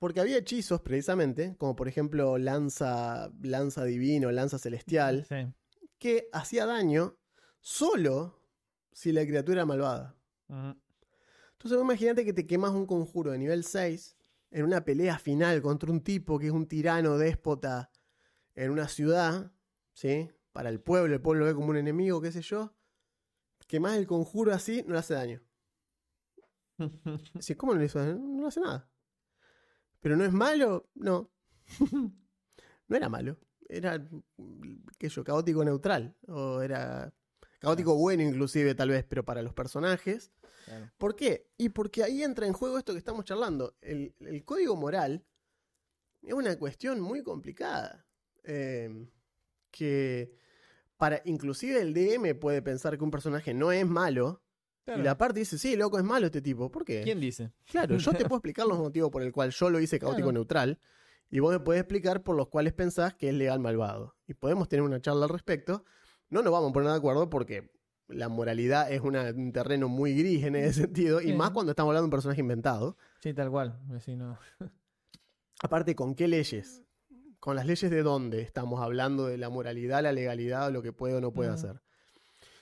porque 0.00 0.18
había 0.18 0.38
hechizos 0.38 0.80
precisamente, 0.80 1.54
como 1.56 1.76
por 1.76 1.86
ejemplo 1.86 2.36
lanza, 2.36 3.30
lanza 3.40 3.84
divino, 3.84 4.32
lanza 4.32 4.58
celestial, 4.58 5.24
Sí. 5.28 5.46
que 5.98 6.28
hacía 6.32 6.66
daño 6.66 7.16
solo 7.60 8.40
si 8.90 9.12
la 9.12 9.24
criatura 9.24 9.58
era 9.58 9.66
malvada. 9.66 10.16
Entonces 11.52 11.80
imagínate 11.80 12.24
que 12.24 12.32
te 12.32 12.46
quemas 12.46 12.72
un 12.72 12.86
conjuro 12.86 13.30
de 13.32 13.38
nivel 13.38 13.64
6 13.64 14.16
en 14.50 14.64
una 14.64 14.84
pelea 14.84 15.18
final 15.18 15.62
contra 15.62 15.90
un 15.90 16.02
tipo 16.02 16.38
que 16.38 16.46
es 16.46 16.52
un 16.52 16.66
tirano 16.66 17.16
déspota 17.16 17.90
en 18.54 18.70
una 18.70 18.88
ciudad, 18.88 19.52
¿sí? 19.94 20.30
Para 20.52 20.68
el 20.68 20.80
pueblo, 20.80 21.14
el 21.14 21.22
pueblo 21.22 21.40
lo 21.40 21.46
ve 21.46 21.54
como 21.54 21.70
un 21.70 21.76
enemigo, 21.76 22.20
qué 22.20 22.30
sé 22.30 22.42
yo. 22.42 22.74
Quemás 23.66 23.96
el 23.96 24.06
conjuro 24.06 24.52
así, 24.52 24.84
no 24.86 24.92
le 24.92 24.98
hace 24.98 25.14
daño. 25.14 25.40
Decís, 27.34 27.56
¿cómo 27.56 27.72
no 27.72 27.80
le 27.80 27.86
hizo 27.86 27.98
daño? 27.98 28.18
No 28.18 28.42
le 28.42 28.48
hace 28.48 28.60
nada. 28.60 28.90
¿Pero 30.00 30.16
no 30.16 30.24
es 30.24 30.32
malo? 30.32 30.90
No. 30.94 31.30
no 32.88 32.96
era 32.96 33.08
malo. 33.08 33.38
Era, 33.68 34.06
qué 34.98 35.08
sé 35.08 35.16
yo, 35.16 35.24
caótico 35.24 35.64
neutral. 35.64 36.14
O 36.28 36.60
era 36.60 37.14
caótico 37.60 37.96
bueno 37.96 38.22
inclusive, 38.22 38.74
tal 38.74 38.90
vez, 38.90 39.04
pero 39.08 39.24
para 39.24 39.40
los 39.40 39.54
personajes. 39.54 40.32
Claro. 40.64 40.90
¿Por 40.98 41.16
qué? 41.16 41.50
Y 41.58 41.70
porque 41.70 42.02
ahí 42.04 42.22
entra 42.22 42.46
en 42.46 42.52
juego 42.52 42.78
esto 42.78 42.92
que 42.92 42.98
estamos 42.98 43.24
charlando. 43.24 43.76
El, 43.80 44.14
el 44.20 44.44
código 44.44 44.76
moral 44.76 45.24
es 46.22 46.34
una 46.34 46.56
cuestión 46.58 47.00
muy 47.00 47.22
complicada. 47.22 48.06
eh, 48.44 49.08
que 49.70 50.36
para 50.98 51.22
inclusive 51.24 51.80
el 51.80 51.94
DM 51.94 52.34
puede 52.38 52.60
pensar 52.62 52.96
que 52.98 53.04
un 53.04 53.10
personaje 53.10 53.54
no 53.54 53.72
es 53.72 53.86
malo. 53.86 54.42
Claro. 54.84 55.00
Y 55.00 55.04
la 55.04 55.16
parte 55.16 55.38
dice, 55.40 55.56
sí, 55.58 55.76
loco, 55.76 55.96
es 55.98 56.04
malo 56.04 56.26
este 56.26 56.42
tipo. 56.42 56.70
¿Por 56.70 56.84
qué? 56.84 57.02
¿Quién 57.02 57.20
dice? 57.20 57.52
Claro, 57.64 57.96
yo 57.96 58.10
te 58.12 58.24
puedo 58.24 58.36
explicar 58.38 58.66
los 58.66 58.78
motivos 58.78 59.10
por 59.10 59.22
el 59.22 59.32
cual 59.32 59.50
yo 59.50 59.70
lo 59.70 59.80
hice 59.80 59.98
caótico 59.98 60.26
Claro. 60.28 60.32
neutral. 60.32 60.78
Y 61.30 61.38
vos 61.40 61.52
me 61.52 61.60
podés 61.60 61.80
explicar 61.80 62.22
por 62.22 62.36
los 62.36 62.48
cuales 62.48 62.74
pensás 62.74 63.14
que 63.14 63.28
es 63.30 63.34
legal 63.34 63.58
malvado. 63.60 64.14
Y 64.26 64.34
podemos 64.34 64.68
tener 64.68 64.82
una 64.82 65.00
charla 65.00 65.24
al 65.24 65.30
respecto. 65.30 65.84
No 66.28 66.42
nos 66.42 66.52
vamos 66.52 66.70
a 66.70 66.72
poner 66.74 66.90
de 66.90 66.96
acuerdo 66.96 67.30
porque 67.30 67.71
la 68.08 68.28
moralidad 68.28 68.90
es 68.92 69.00
una- 69.00 69.30
un 69.30 69.52
terreno 69.52 69.88
muy 69.88 70.14
gris 70.16 70.44
en 70.44 70.56
ese 70.56 70.82
sentido. 70.82 71.20
Y 71.20 71.32
más 71.32 71.50
cuando 71.50 71.72
estamos 71.72 71.90
hablando 71.90 72.02
de 72.04 72.06
un 72.06 72.10
personaje 72.10 72.40
inventado. 72.40 72.96
Sí, 73.20 73.32
tal 73.34 73.50
cual. 73.50 73.78
No- 74.16 74.38
Aparte, 75.62 75.94
¿con 75.94 76.14
qué 76.14 76.28
leyes? 76.28 76.82
¿Con 77.38 77.56
las 77.56 77.66
leyes 77.66 77.90
de 77.90 78.02
dónde 78.02 78.40
estamos 78.40 78.80
hablando 78.80 79.26
de 79.26 79.38
la 79.38 79.48
moralidad, 79.48 80.02
la 80.02 80.12
legalidad 80.12 80.68
o 80.68 80.70
lo 80.70 80.82
que 80.82 80.92
puede 80.92 81.14
o 81.14 81.20
no 81.20 81.32
puede 81.32 81.50
hacer? 81.50 81.80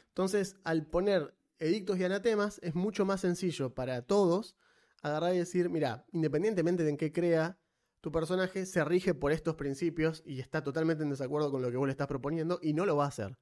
Entonces, 0.08 0.56
al 0.64 0.86
poner 0.86 1.34
edictos 1.58 1.98
y 1.98 2.04
anatemas, 2.04 2.58
es 2.62 2.74
mucho 2.74 3.04
más 3.04 3.20
sencillo 3.20 3.74
para 3.74 4.02
todos 4.02 4.56
agarrar 5.02 5.34
y 5.34 5.38
decir, 5.38 5.68
mira, 5.70 6.04
independientemente 6.12 6.82
de 6.84 6.90
en 6.90 6.96
qué 6.96 7.12
crea 7.12 7.58
tu 8.00 8.10
personaje, 8.10 8.64
se 8.66 8.82
rige 8.84 9.12
por 9.14 9.32
estos 9.32 9.54
principios 9.56 10.22
y 10.24 10.40
está 10.40 10.62
totalmente 10.62 11.02
en 11.04 11.10
desacuerdo 11.10 11.50
con 11.50 11.60
lo 11.62 11.70
que 11.70 11.76
vos 11.76 11.86
le 11.86 11.92
estás 11.92 12.06
proponiendo 12.06 12.58
y 12.62 12.72
no 12.72 12.86
lo 12.86 12.96
va 12.96 13.04
a 13.04 13.08
hacer. 13.08 13.38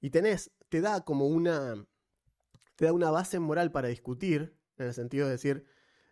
Y 0.00 0.10
tenés, 0.10 0.50
te 0.68 0.80
da 0.80 1.00
como 1.04 1.26
una, 1.26 1.74
te 2.76 2.84
da 2.86 2.92
una 2.92 3.10
base 3.10 3.38
moral 3.38 3.70
para 3.72 3.88
discutir, 3.88 4.56
en 4.76 4.86
el 4.86 4.94
sentido 4.94 5.26
de 5.26 5.32
decir, 5.32 5.64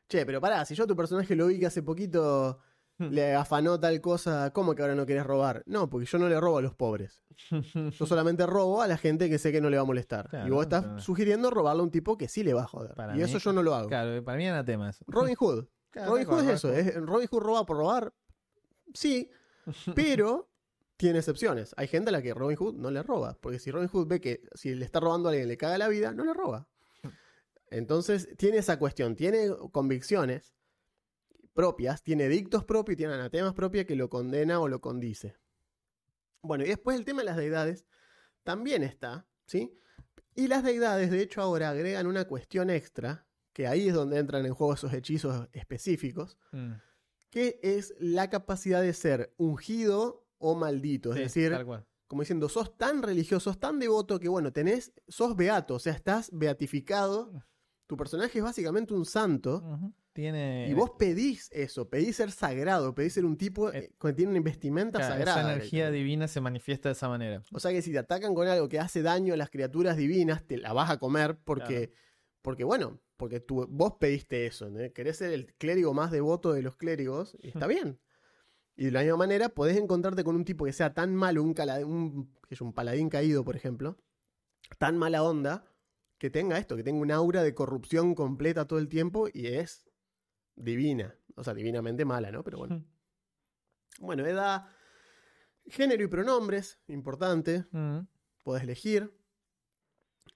che, 0.09 0.27
pero 0.27 0.41
pará, 0.41 0.65
si 0.65 0.75
yo 0.75 0.85
a 0.85 0.87
tu 0.87 0.97
personaje 0.97 1.37
lo 1.37 1.47
vi 1.47 1.59
que 1.61 1.67
hace 1.67 1.83
poquito 1.83 2.59
le 2.99 3.35
afanó 3.35 3.79
tal 3.79 4.01
cosa, 4.01 4.53
¿cómo 4.55 4.75
que 4.75 4.81
ahora 4.81 4.95
no 4.95 5.05
querés 5.05 5.25
robar? 5.27 5.63
No, 5.67 5.91
porque 5.91 6.07
yo 6.07 6.19
no 6.19 6.29
le 6.31 6.41
robo 6.41 6.59
a 6.59 6.63
los 6.63 6.75
pobres. 6.75 7.23
Yo 7.99 8.07
solamente 8.07 8.47
robo 8.47 8.81
a 8.81 8.89
la 8.89 8.97
gente 8.97 9.29
que 9.29 9.37
sé 9.39 9.53
que 9.53 9.61
no 9.61 9.69
le 9.69 9.77
va 9.77 9.83
a 9.83 9.87
molestar. 9.87 10.31
Claro, 10.31 10.47
y 10.49 10.51
vos 10.51 10.63
estás 10.63 10.85
claro. 10.85 11.01
sugiriendo 11.01 11.51
robarle 11.51 11.81
a 11.81 11.85
un 11.85 11.91
tipo 11.91 12.17
que 12.17 12.27
sí 12.29 12.43
le 12.43 12.55
va 12.55 12.63
a 12.63 12.67
joder. 12.67 12.95
Para 12.95 13.13
y 13.13 13.19
mí- 13.19 13.23
eso 13.23 13.37
yo 13.37 13.53
no 13.53 13.63
lo 13.63 13.75
hago. 13.75 13.89
Claro, 13.89 14.25
para 14.25 14.39
mí 14.39 14.47
era 14.47 14.65
tema 14.65 14.89
eso. 14.89 15.05
Robin 15.07 15.35
Hood. 15.35 15.67
Claro, 15.91 16.13
Robin 16.13 16.25
Hood 16.27 16.41
es 16.45 16.49
eso. 16.49 16.73
Es- 16.73 16.95
Robin 16.97 17.29
Hood 17.29 17.41
roba 17.43 17.67
por 17.67 17.77
robar. 17.77 18.15
Sí, 18.95 19.31
pero 19.95 20.49
tiene 20.97 21.19
excepciones. 21.19 21.75
Hay 21.77 21.89
gente 21.89 22.09
a 22.09 22.13
la 22.13 22.23
que 22.23 22.33
Robin 22.35 22.57
Hood 22.57 22.75
no 22.77 22.91
le 22.91 23.03
roba. 23.03 23.37
Porque 23.41 23.59
si 23.59 23.71
Robin 23.71 23.89
Hood 23.89 24.07
ve 24.07 24.21
que 24.21 24.43
si 24.55 24.75
le 24.75 24.85
está 24.85 25.01
robando 25.01 25.29
a 25.29 25.33
alguien 25.33 25.49
le 25.49 25.57
caga 25.57 25.79
la 25.79 25.89
vida, 25.89 26.13
no 26.13 26.25
le 26.25 26.33
roba. 26.33 26.69
Entonces 27.71 28.29
tiene 28.37 28.59
esa 28.59 28.79
cuestión. 28.79 29.17
Tiene 29.17 29.49
convicciones 29.73 30.55
propias, 31.53 32.03
tiene 32.03 32.29
dictos 32.29 32.65
propios 32.65 32.95
y 32.95 32.97
tiene 32.97 33.15
anatemas 33.15 33.55
propios 33.55 33.87
que 33.87 33.97
lo 33.97 34.09
condena 34.11 34.61
o 34.61 34.69
lo 34.69 34.81
condice. 34.81 35.37
Bueno, 36.43 36.65
y 36.65 36.69
después 36.69 36.97
el 36.97 37.05
tema 37.05 37.23
de 37.23 37.27
las 37.27 37.37
deidades 37.37 37.87
también 38.45 38.83
está, 38.83 39.27
¿sí? 39.47 39.77
Y 40.35 40.49
las 40.49 40.63
deidades, 40.63 41.11
de 41.11 41.23
hecho, 41.23 41.41
ahora 41.41 41.71
agregan 41.71 42.07
una 42.07 42.27
cuestión 42.27 42.69
extra, 42.71 43.27
que 43.55 43.67
ahí 43.67 43.89
es 43.89 43.95
donde 43.95 44.19
entran 44.19 44.45
en 44.45 44.53
juego 44.55 44.75
esos 44.75 44.93
hechizos 44.93 45.49
específicos, 45.53 46.37
Mm. 46.53 46.75
que 47.31 47.59
es 47.63 47.95
la 47.99 48.29
capacidad 48.29 48.83
de 48.83 48.93
ser 48.93 49.35
ungido 49.39 50.26
o 50.39 50.55
maldito. 50.55 51.11
Es 51.11 51.17
Sí, 51.17 51.23
decir, 51.23 51.53
tal 51.53 51.65
cual. 51.67 51.87
como 52.07 52.23
diciendo, 52.23 52.49
sos 52.49 52.77
tan 52.77 53.03
religioso, 53.03 53.51
sos 53.51 53.59
tan 53.59 53.79
devoto 53.79 54.19
que, 54.21 54.29
bueno, 54.29 54.53
tenés, 54.53 54.93
sos 55.09 55.37
beato, 55.37 55.75
o 55.75 55.79
sea, 55.79 55.93
estás 55.93 56.31
beatificado. 56.33 57.33
Tu 57.87 57.97
personaje 57.97 58.39
es 58.39 58.45
básicamente 58.45 58.95
un 58.95 59.05
santo. 59.05 59.63
Tiene 60.13 60.67
Y 60.71 60.73
vos 60.75 60.93
pedís 60.99 61.49
eso, 61.53 61.89
pedís 61.91 62.17
ser 62.17 62.31
sagrado, 62.33 62.95
pedís 62.95 63.13
ser 63.13 63.25
un 63.27 63.37
tipo 63.37 63.71
Eh, 63.71 63.79
eh, 63.79 63.93
que 64.01 64.13
tiene 64.15 64.33
una 64.33 64.41
vestimenta 64.41 64.99
Claro, 64.99 65.15
sagrada. 65.15 65.41
Esa 65.43 65.53
energía 65.53 65.91
divina 65.91 66.27
se 66.27 66.41
manifiesta 66.41 66.89
de 66.89 66.95
esa 66.95 67.09
manera. 67.09 67.43
O 67.53 67.61
sea 67.61 67.71
que 67.71 67.83
si 67.83 67.93
te 67.93 67.99
atacan 67.99 68.35
con 68.35 68.49
algo 68.49 68.69
que 68.69 68.81
hace 68.81 69.03
daño 69.03 69.35
a 69.35 69.37
las 69.37 69.51
criaturas 69.51 69.97
divinas, 69.99 70.45
te 70.47 70.57
la 70.57 70.73
vas 70.73 70.91
a 70.91 70.99
comer 70.99 71.39
porque, 71.45 71.93
porque 72.41 72.65
bueno, 72.65 72.99
porque 73.19 73.41
tú, 73.41 73.67
vos 73.69 73.95
pediste 74.01 74.47
eso. 74.47 74.71
Querés 74.95 75.19
ser 75.19 75.33
el 75.33 75.55
clérigo 75.55 75.93
más 75.93 76.11
devoto 76.11 76.53
de 76.55 76.63
los 76.63 76.77
clérigos 76.77 77.37
y 77.41 77.49
está 77.67 77.67
bien. 77.67 78.01
Y 78.77 78.87
de 78.87 78.91
la 78.91 79.01
misma 79.03 79.17
manera 79.17 79.49
podés 79.49 79.77
encontrarte 79.79 80.23
con 80.23 80.37
un 80.37 80.45
tipo 80.45 80.65
que 80.67 80.73
sea 80.73 80.93
tan 80.93 81.15
malo, 81.15 81.43
un, 81.43 81.55
cala- 81.55 81.85
un, 81.87 82.35
qué 82.49 82.55
sé 82.55 82.61
yo, 82.61 82.67
un 82.67 82.73
paladín 82.75 83.09
caído, 83.09 83.43
por 83.45 83.57
ejemplo, 83.57 83.97
tan 84.79 84.99
mala 84.99 85.23
onda, 85.23 85.65
que 86.19 86.31
tenga 86.31 86.59
esto, 86.59 86.77
que 86.77 86.83
tenga 86.83 87.01
un 87.01 87.11
aura 87.11 87.43
de 87.43 87.55
corrupción 87.55 88.15
completa 88.15 88.67
todo 88.67 88.79
el 88.79 88.89
tiempo 88.89 89.29
y 89.33 89.47
es 89.49 89.89
divina. 90.55 91.15
O 91.37 91.45
sea, 91.45 91.55
divinamente 91.55 92.05
mala, 92.05 92.31
¿no? 92.31 92.43
Pero 92.45 92.59
bueno. 92.59 92.85
Bueno, 94.01 94.27
edad, 94.27 94.67
género 95.67 96.03
y 96.05 96.07
pronombres, 96.09 96.79
importante, 96.87 97.65
Mm. 97.71 98.01
podés 98.43 98.63
elegir. 98.63 99.13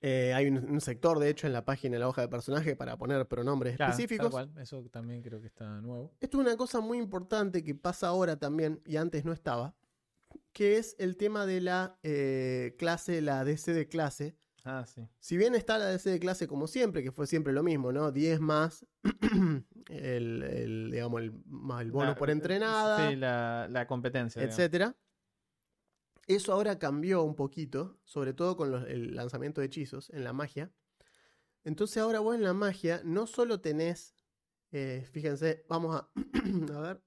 Eh, 0.02 0.32
hay 0.34 0.46
un, 0.48 0.56
un 0.70 0.80
sector, 0.80 1.18
de 1.18 1.28
hecho, 1.28 1.46
en 1.46 1.52
la 1.52 1.64
página, 1.64 1.96
en 1.96 2.00
la 2.00 2.08
hoja 2.08 2.22
de 2.22 2.28
personaje, 2.28 2.74
para 2.76 2.96
poner 2.96 3.26
pronombres 3.28 3.76
Claro, 3.76 3.90
específicos. 3.92 4.30
tal 4.30 4.46
cual. 4.48 4.62
Eso 4.62 4.82
también 4.90 5.22
creo 5.22 5.40
que 5.40 5.46
está 5.48 5.80
nuevo. 5.82 6.14
Esto 6.20 6.38
es 6.40 6.46
una 6.46 6.56
cosa 6.56 6.80
muy 6.80 6.96
importante 6.98 7.62
que 7.62 7.74
pasa 7.74 8.08
ahora 8.08 8.36
también, 8.38 8.80
y 8.86 8.96
antes 8.96 9.24
no 9.26 9.32
estaba, 9.32 9.74
que 10.52 10.78
es 10.78 10.96
el 10.98 11.16
tema 11.16 11.44
de 11.44 11.60
la 11.60 11.98
eh, 12.02 12.74
clase, 12.78 13.20
la 13.20 13.44
DC 13.44 13.74
de 13.74 13.88
clase. 13.88 14.36
Ah, 14.64 14.84
sí. 14.86 15.08
Si 15.18 15.36
bien 15.36 15.54
está 15.54 15.78
la 15.78 15.86
DC 15.86 16.10
de 16.10 16.18
clase 16.18 16.46
como 16.46 16.66
siempre, 16.66 17.02
que 17.02 17.12
fue 17.12 17.26
siempre 17.26 17.52
lo 17.52 17.62
mismo, 17.62 17.92
¿no? 17.92 18.10
10 18.12 18.40
más 18.40 18.86
el, 19.88 20.42
el, 20.42 20.90
digamos, 20.90 21.20
el, 21.22 21.32
más 21.46 21.82
el 21.82 21.92
bono 21.92 22.10
La- 22.10 22.14
por 22.14 22.30
entrenada. 22.30 23.08
Sí, 23.10 23.16
la, 23.16 23.66
la 23.70 23.86
competencia. 23.86 24.40
digamos. 24.40 24.56
Eso 26.30 26.52
ahora 26.52 26.78
cambió 26.78 27.24
un 27.24 27.34
poquito, 27.34 27.98
sobre 28.04 28.34
todo 28.34 28.56
con 28.56 28.72
el 28.86 29.16
lanzamiento 29.16 29.60
de 29.60 29.66
hechizos 29.66 30.10
en 30.10 30.22
la 30.22 30.32
magia. 30.32 30.72
Entonces 31.64 31.96
ahora 31.96 32.20
vos 32.20 32.36
en 32.36 32.44
la 32.44 32.54
magia 32.54 33.02
no 33.04 33.26
solo 33.26 33.60
tenés, 33.60 34.14
eh, 34.70 35.08
fíjense, 35.10 35.64
vamos 35.68 35.96
a, 35.96 36.08
a 36.76 36.80
ver, 36.80 37.02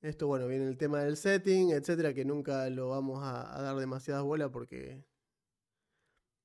esto 0.00 0.26
bueno, 0.26 0.46
viene 0.46 0.66
el 0.66 0.78
tema 0.78 1.00
del 1.00 1.18
setting, 1.18 1.72
etcétera, 1.72 2.14
que 2.14 2.24
nunca 2.24 2.70
lo 2.70 2.88
vamos 2.88 3.20
a, 3.22 3.60
dar 3.60 3.76
demasiada 3.76 4.22
bola 4.22 4.50
porque 4.50 5.04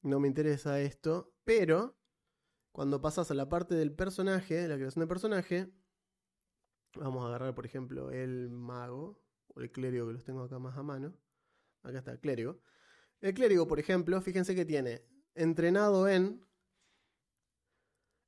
no 0.02 0.20
me 0.20 0.28
interesa 0.28 0.82
esto, 0.82 1.34
pero 1.46 1.98
cuando 2.74 3.00
pasas 3.00 3.32
a 3.32 3.36
la 3.36 3.48
parte 3.48 3.76
del 3.76 3.94
personaje, 3.96 4.68
la 4.68 4.76
creación 4.76 5.04
de 5.04 5.08
personaje, 5.08 5.72
vamos 6.96 7.24
a 7.24 7.30
agarrar 7.30 7.56
por 7.56 7.66
ejemplo 7.66 8.12
el 8.12 8.50
mago 8.50 9.24
o 9.48 9.62
el 9.62 9.72
clérigo 9.72 10.08
que 10.08 10.14
los 10.14 10.26
tengo 10.26 10.44
acá 10.44 10.60
más 10.60 10.78
a 10.78 10.84
mano. 10.84 11.16
Acá 11.84 12.00
está 12.00 12.12
el 12.12 12.20
clérigo. 12.20 12.60
El 13.22 13.34
clérigo, 13.34 13.68
por 13.68 13.80
ejemplo, 13.80 14.22
fíjense 14.22 14.56
que 14.56 14.66
tiene 14.66 15.04
entrenado 15.36 16.08
en 16.08 16.46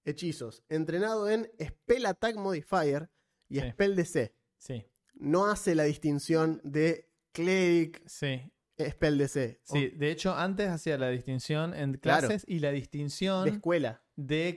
hechizos, 0.03 0.63
entrenado 0.69 1.29
en 1.29 1.49
Spell 1.61 2.05
Attack 2.05 2.35
Modifier 2.35 3.09
y 3.47 3.59
Sí. 3.59 3.69
Spell 3.71 3.95
DC. 3.95 4.33
Sí, 4.57 4.85
No 5.13 5.47
hace 5.47 5.75
la 5.75 5.83
distinción 5.83 6.61
de 6.63 7.09
cleric, 7.31 8.01
sí. 8.07 8.51
Spell 8.89 9.17
DC. 9.17 9.59
Sí, 9.63 9.89
de 9.89 10.11
hecho, 10.11 10.33
antes 10.35 10.69
hacía 10.69 10.97
la 10.97 11.09
distinción 11.09 11.73
en 11.73 11.93
Claro. 11.93 12.27
clases 12.27 12.45
y 12.47 12.59
la 12.59 12.71
distinción 12.71 13.43
De 13.45 13.51
de, 13.51 13.55
escuela. 13.57 14.01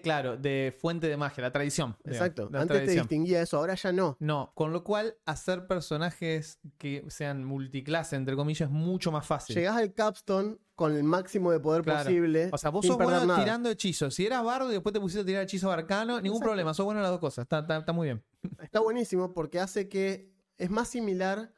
claro, 0.03 0.37
de 0.37 0.75
fuente 0.79 1.09
de 1.09 1.17
magia, 1.17 1.43
la 1.43 1.53
tradición. 1.53 1.97
digamos, 2.05 2.17
Exacto. 2.27 2.49
la 2.53 2.61
Antes 2.63 2.85
te 2.85 2.91
distinguía 2.93 3.43
eso, 3.43 3.57
ahora 3.59 3.75
ya 3.75 3.93
no. 3.93 4.17
No, 4.21 4.53
con 4.55 4.73
lo 4.73 4.85
cual 4.85 5.17
hacer 5.27 5.67
personajes 5.67 6.59
que 6.79 7.05
sean 7.09 7.45
multiclase, 7.45 8.17
entre 8.17 8.37
comillas, 8.37 8.69
es 8.69 8.75
mucho 8.75 9.11
más 9.13 9.27
fácil. 9.27 9.55
Llegás 9.57 9.77
al 9.77 9.93
capstone 9.95 10.57
con 10.75 10.95
el 10.97 11.05
máximo 11.05 11.53
de 11.53 11.61
poder 11.61 11.83
Claro. 11.83 12.05
posible. 12.05 12.51
O 12.53 12.59
sea, 12.59 12.71
vos 12.71 12.85
sos 12.85 12.97
bueno 12.97 13.25
nada. 13.27 13.39
tirando 13.43 13.71
hechizos. 13.71 14.15
Si 14.15 14.27
eras 14.27 14.43
bardo 14.45 14.71
y 14.71 14.73
después 14.73 14.93
te 14.93 15.01
pusiste 15.01 15.23
a 15.23 15.25
tirar 15.25 15.43
hechizos 15.45 15.73
arcano, 15.73 16.15
ningún 16.21 16.37
Exacto. 16.39 16.45
problema. 16.49 16.75
Sos 16.75 16.85
bueno 16.85 16.99
en 17.01 17.03
las 17.05 17.13
dos 17.13 17.21
cosas. 17.21 17.45
Está, 17.45 17.61
está- 17.61 17.79
está 17.79 17.93
muy 17.93 18.09
bien. 18.09 18.25
Está 18.61 18.81
buenísimo 18.81 19.33
porque 19.33 19.61
hace 19.61 19.89
que 19.89 20.33
es 20.59 20.71
más 20.71 20.89
similar 20.89 21.53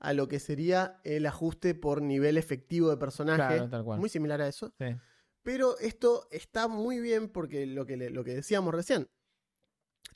a 0.00 0.12
lo 0.12 0.26
que 0.28 0.40
sería 0.40 1.00
el 1.04 1.26
ajuste 1.26 1.74
por 1.74 2.02
nivel 2.02 2.36
efectivo 2.38 2.90
de 2.90 2.96
personaje. 2.96 3.54
Claro, 3.54 3.68
tal 3.70 3.84
cual. 3.84 4.00
Muy 4.00 4.08
similar 4.08 4.40
a 4.40 4.48
eso. 4.48 4.72
Sí. 4.78 4.86
Pero 5.42 5.78
esto 5.78 6.26
está 6.30 6.66
muy 6.68 7.00
bien 7.00 7.28
porque 7.28 7.66
lo 7.66 7.86
que, 7.86 7.96
le- 7.96 8.10
lo 8.10 8.24
que 8.24 8.34
decíamos 8.34 8.74
recién, 8.74 9.08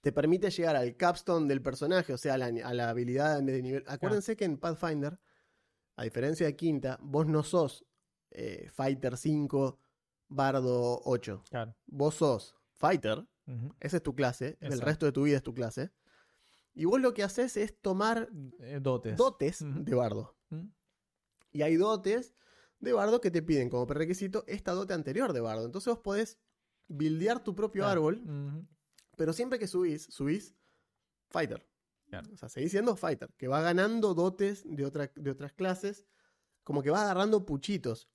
te 0.01 0.13
permite 0.13 0.51
llegar 0.51 0.77
al 0.77 0.97
capstone 0.97 1.47
del 1.49 1.63
personaje, 1.63 2.13
o 2.13 2.19
sea, 2.19 2.35
a 2.35 2.39
la, 2.39 2.47
a 2.47 2.75
la 2.75 2.91
habilidad 2.91 3.41
de 3.43 3.63
nivel. 3.63 3.85
Acuérdense 3.87 4.37
que 4.37 4.45
en 4.45 4.59
Pathfinder, 4.59 5.19
a 5.97 6.03
diferencia 6.05 6.45
de 6.47 6.57
Quinta, 6.57 6.99
vos 7.01 7.27
no 7.27 7.43
sos 7.43 7.87
eh, 8.31 8.69
Fighter 8.73 9.17
5, 9.17 9.79
Bardo 10.29 11.01
8. 11.05 11.45
Claro. 11.51 11.75
Vos 11.87 12.17
sos 12.17 12.57
Fighter, 12.73 13.25
esa 13.81 13.97
es 13.99 14.03
tu 14.03 14.15
clase, 14.15 14.57
el 14.61 14.81
resto 14.87 15.07
de 15.07 15.13
tu 15.13 15.23
vida 15.25 15.37
es 15.37 15.43
tu 15.43 15.55
clase. 15.55 15.91
Y 16.75 16.85
vos 16.87 17.01
lo 17.01 17.15
que 17.15 17.23
haces 17.23 17.57
es 17.57 17.81
tomar 17.81 18.29
Eh, 18.59 18.79
dotes. 18.83 19.17
dotes 19.17 19.59
de 19.65 19.95
bardo. 19.95 20.37
¿Mm? 20.51 20.67
Y 21.53 21.63
hay 21.63 21.77
dotes 21.77 22.35
de 22.81 22.93
bardo 22.93 23.21
que 23.21 23.31
te 23.31 23.43
piden 23.43 23.71
como 23.71 23.87
prerequisito 23.87 24.45
esta 24.47 24.73
dote 24.73 24.93
anterior 24.93 25.33
de 25.33 25.41
bardo. 25.41 25.65
Entonces 25.65 25.87
vos 25.95 26.01
podés 26.01 26.39
buildear 26.89 27.43
tu 27.43 27.55
propio 27.55 27.83
Claro. 27.85 27.93
árbol, 28.09 28.67
pero 29.17 29.33
siempre 29.33 29.59
que 29.59 29.67
subís, 29.69 30.05
subís 30.11 30.55
fighter. 31.31 31.67
Claro. 32.09 32.29
O 32.33 32.37
sea, 32.37 32.49
seguís 32.49 32.73
siendo 32.73 32.95
fighter, 32.97 33.33
que 33.39 33.49
va 33.49 33.61
ganando 33.63 34.15
dotes 34.15 34.63
de, 34.67 34.85
otra- 34.85 35.11
de 35.15 35.31
otras 35.31 35.53
clases, 35.53 36.05
como 36.63 36.83
que 36.83 36.91
va 36.91 37.03
agarrando 37.03 37.47
puchitos. 37.47 38.11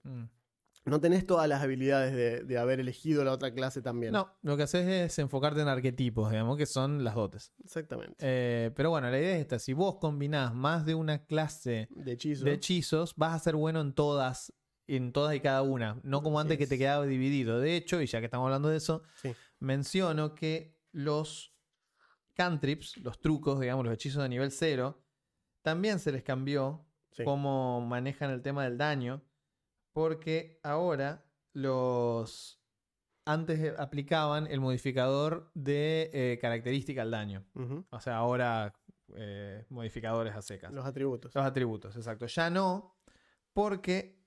No 0.90 1.00
tenés 1.00 1.26
todas 1.26 1.48
las 1.48 1.62
habilidades 1.62 2.14
de, 2.16 2.44
de 2.44 2.58
haber 2.58 2.80
elegido 2.80 3.24
la 3.24 3.32
otra 3.32 3.54
clase 3.54 3.82
también. 3.82 4.12
No, 4.14 4.34
lo 4.42 4.58
que 4.58 4.64
haces 4.64 4.88
es 4.88 5.20
enfocarte 5.20 5.62
en 5.62 5.68
arquetipos, 5.68 6.30
digamos, 6.32 6.58
que 6.58 6.66
son 6.66 7.04
las 7.04 7.16
dotes. 7.16 7.54
Exactamente. 7.64 8.16
Eh, 8.20 8.72
pero 8.76 8.90
bueno, 8.90 9.10
la 9.10 9.20
idea 9.20 9.36
es 9.36 9.42
esta. 9.42 9.60
Si 9.60 9.74
vos 9.74 9.96
combinás 10.00 10.54
más 10.54 10.86
de 10.86 10.96
una 10.96 11.26
clase 11.26 11.88
de 11.92 12.12
hechizo. 12.14 12.46
de 12.46 12.54
hechizos, 12.54 13.14
vas 13.16 13.34
a 13.34 13.40
ser 13.40 13.56
bueno 13.56 13.82
en 13.82 13.94
todas, 13.94 14.54
en 14.88 15.12
todas 15.14 15.36
y 15.36 15.40
cada 15.40 15.62
una. 15.62 16.00
No 16.04 16.22
como 16.24 16.40
antes 16.40 16.58
que 16.58 16.68
te 16.68 16.78
quedaba 16.78 17.06
dividido. 17.06 17.60
De 17.60 17.76
hecho, 17.76 18.02
y 18.02 18.06
ya 18.08 18.20
que 18.20 18.26
estamos 18.26 18.46
hablando 18.46 18.70
de 18.70 18.78
eso, 18.78 19.04
Sí. 19.22 19.34
menciono 19.60 20.34
que 20.36 20.78
los 20.92 21.54
cantrips, 22.34 22.98
los 22.98 23.20
trucos, 23.20 23.60
digamos, 23.60 23.86
los 23.86 23.94
hechizos 23.94 24.24
de 24.24 24.30
nivel 24.30 24.52
0, 24.52 25.02
también 25.62 26.00
se 26.00 26.12
les 26.12 26.24
cambió 26.24 26.86
Sí. 27.12 27.24
cómo 27.24 27.82
manejan 27.82 28.30
el 28.32 28.42
tema 28.42 28.64
del 28.64 28.78
daño, 28.78 29.22
porque 29.92 30.60
ahora 30.64 31.26
los 31.54 32.62
antes 33.26 33.60
eh, 33.60 33.74
aplicaban 33.78 34.48
el 34.48 34.60
modificador 34.60 35.52
de 35.54 36.10
eh, 36.14 36.40
característica 36.42 37.04
al 37.04 37.12
daño. 37.12 37.46
O 37.92 38.00
sea, 38.00 38.18
ahora 38.18 38.74
eh, 39.16 39.66
modificadores 39.70 40.36
a 40.36 40.42
secas. 40.42 40.72
Los 40.72 40.86
atributos. 40.86 41.34
Los 41.34 41.46
atributos, 41.46 41.96
exacto. 41.96 42.26
Ya 42.28 42.50
no, 42.50 42.98
porque 43.54 44.20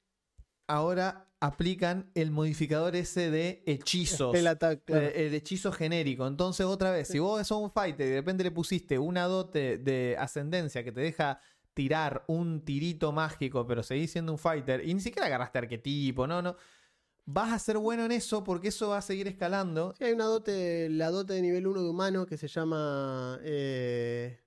ahora 0.67 1.29
aplican 1.41 2.11
el 2.15 2.31
modificador 2.31 2.95
ese 2.95 3.31
de 3.31 3.63
hechizos. 3.67 4.35
Attack, 4.47 4.85
claro. 4.85 5.07
Eh, 5.07 5.27
el 5.27 5.35
hechizo 5.35 5.73
genérico. 5.73 6.27
Entonces, 6.27 6.67
otra 6.67 6.93
vez, 6.93 7.09
si 7.09 7.19
vos 7.19 7.45
sos 7.47 7.61
un 7.61 7.71
fighter 7.71 8.07
y 8.07 8.11
de 8.11 8.17
repente 8.17 8.45
le 8.45 8.53
pusiste 8.53 8.99
una 8.99 9.25
dote 9.25 9.79
de 9.79 10.17
ascendencia 10.19 10.85
que 10.85 10.93
te 10.93 11.01
deja 11.01 11.41
tirar 11.75 12.25
un 12.27 12.65
tirito 12.65 13.13
mágico, 13.13 13.67
pero 13.67 13.83
seguís 13.83 14.11
siendo 14.13 14.33
un 14.33 14.39
fighter, 14.39 14.87
y 14.87 14.93
ni 14.95 15.01
siquiera 15.01 15.27
agarraste 15.27 15.59
arquetipo, 15.59 16.27
no, 16.27 16.43
no. 16.43 16.57
Vas 17.25 17.53
a 17.53 17.59
ser 17.61 17.79
bueno 17.79 18.05
en 18.05 18.11
eso 18.13 18.43
porque 18.43 18.69
eso 18.69 18.89
va 18.89 18.99
a 18.99 19.03
seguir 19.03 19.29
escalando. 19.29 19.95
Sí, 19.97 20.05
hay 20.05 20.13
una 20.13 20.25
dote, 20.25 20.89
la 20.91 21.11
dote 21.11 21.35
de 21.35 21.43
nivel 21.43 21.67
1 21.69 21.83
de 21.83 21.89
humano 21.89 22.27
que 22.27 22.37
se 22.37 22.49
llama 22.49 23.39
eh, 23.45 24.41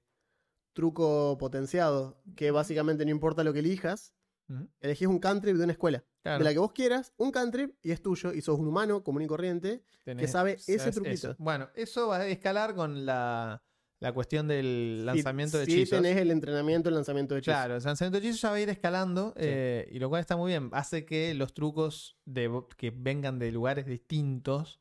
truco 0.74 1.38
potenciado, 1.38 2.22
que 2.36 2.52
básicamente 2.52 3.06
no 3.06 3.12
importa 3.12 3.44
lo 3.44 3.54
que 3.54 3.60
elijas, 3.60 4.14
Ujú, 4.50 4.68
elegís 4.82 5.08
un 5.08 5.20
cantrip 5.20 5.56
de 5.56 5.64
una 5.64 5.72
escuela, 5.72 6.04
claro. 6.22 6.40
de 6.40 6.44
la 6.44 6.52
que 6.54 6.60
vos 6.60 6.74
quieras, 6.74 7.14
un 7.18 7.32
cantrip 7.32 7.76
y 7.82 7.92
es 7.92 8.02
tuyo, 8.02 8.34
y 8.34 8.42
sos 8.42 8.60
un 8.60 8.68
humano 8.68 9.04
común 9.04 9.22
y 9.22 9.28
corriente, 9.28 9.82
Tenés- 10.06 10.28
sabe 10.28 10.54
ese 10.68 10.92
truquito. 10.92 11.32
eso. 11.32 11.36
Bueno, 11.40 11.70
eso 11.76 12.10
va 12.10 12.18
a 12.18 12.28
escalar 12.28 12.76
con 12.76 13.06
la, 13.06 13.64
la 14.00 14.12
cuestión 14.12 14.48
del 14.48 15.06
lanzamiento 15.06 15.58
de 15.58 15.64
hechizos. 15.64 15.90
Si 15.90 15.96
tenés 16.04 16.18
el 16.18 16.30
entrenamiento, 16.32 16.90
el 16.90 16.96
lanzamiento 16.96 17.34
de 17.34 17.40
hechizos. 17.40 17.56
Claro, 17.56 17.78
el 17.78 17.84
lanzamiento 17.84 18.20
de 18.20 18.26
hechizos 18.28 18.42
ya 18.42 18.50
va 18.50 18.56
a 18.56 18.60
ir 18.62 18.70
escalando, 18.70 19.34
eh, 19.38 19.88
y 19.92 20.00
lo 20.00 20.10
cual 20.10 20.22
está 20.22 20.36
muy 20.38 20.52
bien. 20.52 20.70
Hace 20.74 21.06
que 21.06 21.34
los 21.34 21.54
trucos 21.54 22.18
de, 22.26 22.52
que 22.78 22.92
vengan 22.96 23.40
de 23.40 23.52
lugares 23.52 23.86
distintos 23.86 24.80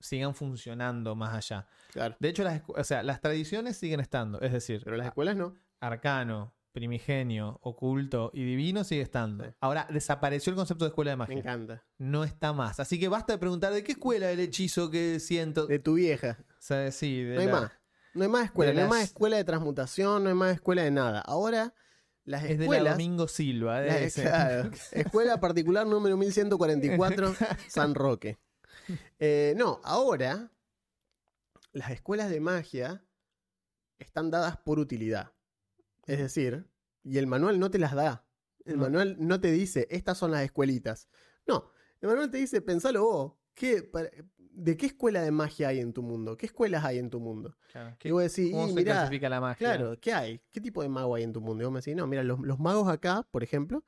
sigan 0.00 0.34
funcionando 0.34 1.14
más 1.14 1.34
allá. 1.34 1.66
Claro. 1.92 2.16
De 2.18 2.28
hecho, 2.28 2.42
las, 2.44 2.62
o 2.66 2.82
sea, 2.84 3.02
las 3.02 3.20
tradiciones 3.20 3.76
siguen 3.76 4.00
estando. 4.00 4.40
Es 4.40 4.52
decir, 4.52 4.80
Pero 4.84 4.96
las 4.96 5.06
escuelas 5.06 5.36
no. 5.36 5.54
arcano, 5.80 6.54
primigenio, 6.72 7.58
oculto 7.62 8.30
y 8.34 8.44
divino 8.44 8.82
sigue 8.84 9.02
estando. 9.02 9.44
Sí. 9.44 9.50
Ahora, 9.60 9.86
desapareció 9.90 10.50
el 10.50 10.56
concepto 10.56 10.84
de 10.84 10.88
escuela 10.88 11.10
de 11.12 11.16
Me 11.16 11.18
magia. 11.18 11.38
encanta. 11.38 11.84
No 11.98 12.24
está 12.24 12.52
más. 12.52 12.80
Así 12.80 12.98
que 12.98 13.08
basta 13.08 13.32
de 13.34 13.38
preguntar 13.38 13.72
de 13.72 13.84
qué 13.84 13.92
escuela 13.92 14.30
el 14.30 14.40
hechizo 14.40 14.90
que 14.90 15.20
siento. 15.20 15.66
De 15.66 15.78
tu 15.78 15.94
vieja. 15.94 16.38
O 16.50 16.54
sea, 16.58 16.90
sí, 16.90 17.22
de 17.22 17.34
No 17.34 17.40
hay 17.40 17.46
la- 17.46 17.52
más. 17.52 17.72
No 18.14 18.22
hay 18.24 18.28
más 18.28 18.44
escuela. 18.46 18.72
No 18.72 18.80
hay 18.82 18.88
más 18.88 18.98
las- 19.00 19.08
escuela 19.08 19.36
de 19.36 19.44
transmutación, 19.44 20.22
no 20.24 20.28
hay 20.28 20.34
más 20.34 20.54
escuela 20.54 20.82
de 20.82 20.90
nada. 20.90 21.20
Ahora, 21.20 21.74
las 22.24 22.42
Es 22.44 22.50
de 22.50 22.56
la 22.58 22.62
escuelas. 22.64 22.94
Domingo 22.94 23.28
Silva. 23.28 23.80
de 23.80 23.86
la- 23.88 23.98
ese. 24.00 24.22
claro, 24.22 24.70
escuela 24.92 25.40
particular 25.40 25.86
número 25.86 26.16
1144, 26.16 27.34
San 27.68 27.94
Roque. 27.94 28.38
Eh, 29.18 29.54
no, 29.56 29.80
ahora 29.84 30.50
las 31.72 31.90
escuelas 31.90 32.28
de 32.30 32.40
magia 32.40 33.04
están 33.98 34.30
dadas 34.30 34.56
por 34.58 34.78
utilidad. 34.78 35.32
Es 36.06 36.18
decir, 36.18 36.68
y 37.04 37.18
el 37.18 37.26
manual 37.26 37.58
no 37.58 37.70
te 37.70 37.78
las 37.78 37.94
da. 37.94 38.26
El 38.64 38.76
No. 38.76 38.82
manual 38.82 39.16
no 39.18 39.40
te 39.40 39.50
dice, 39.50 39.86
estas 39.90 40.18
son 40.18 40.30
las 40.32 40.42
escuelitas. 40.42 41.08
No, 41.46 41.70
el 42.00 42.08
manual 42.08 42.30
te 42.30 42.38
dice, 42.38 42.60
pensalo 42.60 43.02
vos. 43.04 43.32
¿qué, 43.54 43.82
para- 43.82 44.10
¿De 44.54 44.76
qué 44.76 44.86
escuela 44.86 45.22
de 45.22 45.30
magia 45.30 45.68
hay 45.68 45.80
en 45.80 45.92
tu 45.92 46.02
mundo? 46.02 46.36
¿Qué 46.36 46.46
escuelas 46.46 46.84
hay 46.84 46.98
en 46.98 47.08
tu 47.10 47.20
mundo? 47.20 47.56
Claro, 47.72 47.90
Y 47.90 47.96
¿qué- 47.98 48.12
vos 48.12 48.22
decís, 48.22 48.50
¿Cómo 48.52 48.66
y 48.66 48.68
se 48.68 48.74
mirá, 48.74 48.94
clasifica 48.94 49.28
la 49.28 49.40
magia? 49.40 49.58
Claro, 49.58 49.98
¿qué 50.00 50.12
hay? 50.12 50.40
¿Qué 50.50 50.60
tipo 50.60 50.82
de 50.82 50.88
mago 50.88 51.14
hay 51.14 51.22
en 51.22 51.32
tu 51.32 51.40
mundo? 51.40 51.62
Y 51.62 51.64
vos 51.64 51.72
me 51.72 51.80
decís, 51.80 51.96
no, 51.96 52.06
mira, 52.06 52.22
los, 52.22 52.38
los 52.40 52.58
magos 52.58 52.88
acá, 52.88 53.26
por 53.30 53.42
ejemplo, 53.42 53.82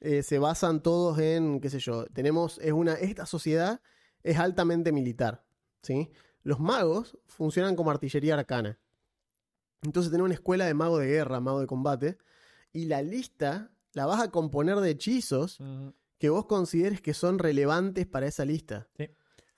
eh, 0.00 0.22
se 0.22 0.38
basan 0.38 0.82
todos 0.82 1.18
en, 1.18 1.60
qué 1.60 1.70
sé 1.70 1.78
yo, 1.78 2.06
tenemos, 2.06 2.58
es 2.58 2.72
una, 2.72 2.94
esta 2.94 3.26
sociedad 3.26 3.80
es 4.22 4.38
altamente 4.38 4.90
militar, 4.92 5.44
¿sí? 5.82 6.10
Los 6.42 6.58
magos 6.60 7.16
funcionan 7.26 7.76
como 7.76 7.90
artillería 7.90 8.34
arcana. 8.34 8.78
Entonces 9.82 10.10
tenés 10.10 10.24
una 10.24 10.34
escuela 10.34 10.66
de 10.66 10.74
mago 10.74 10.98
de 10.98 11.06
guerra, 11.06 11.40
mago 11.40 11.60
de 11.60 11.66
combate, 11.66 12.18
y 12.72 12.86
la 12.86 13.02
lista 13.02 13.70
la 13.92 14.06
vas 14.06 14.20
a 14.20 14.30
componer 14.30 14.76
de 14.78 14.90
hechizos 14.90 15.60
que 16.18 16.28
vos 16.28 16.46
consideres 16.46 17.00
que 17.00 17.14
son 17.14 17.38
relevantes 17.38 18.06
para 18.06 18.26
esa 18.26 18.44
lista. 18.44 18.88
Sí. 18.96 19.08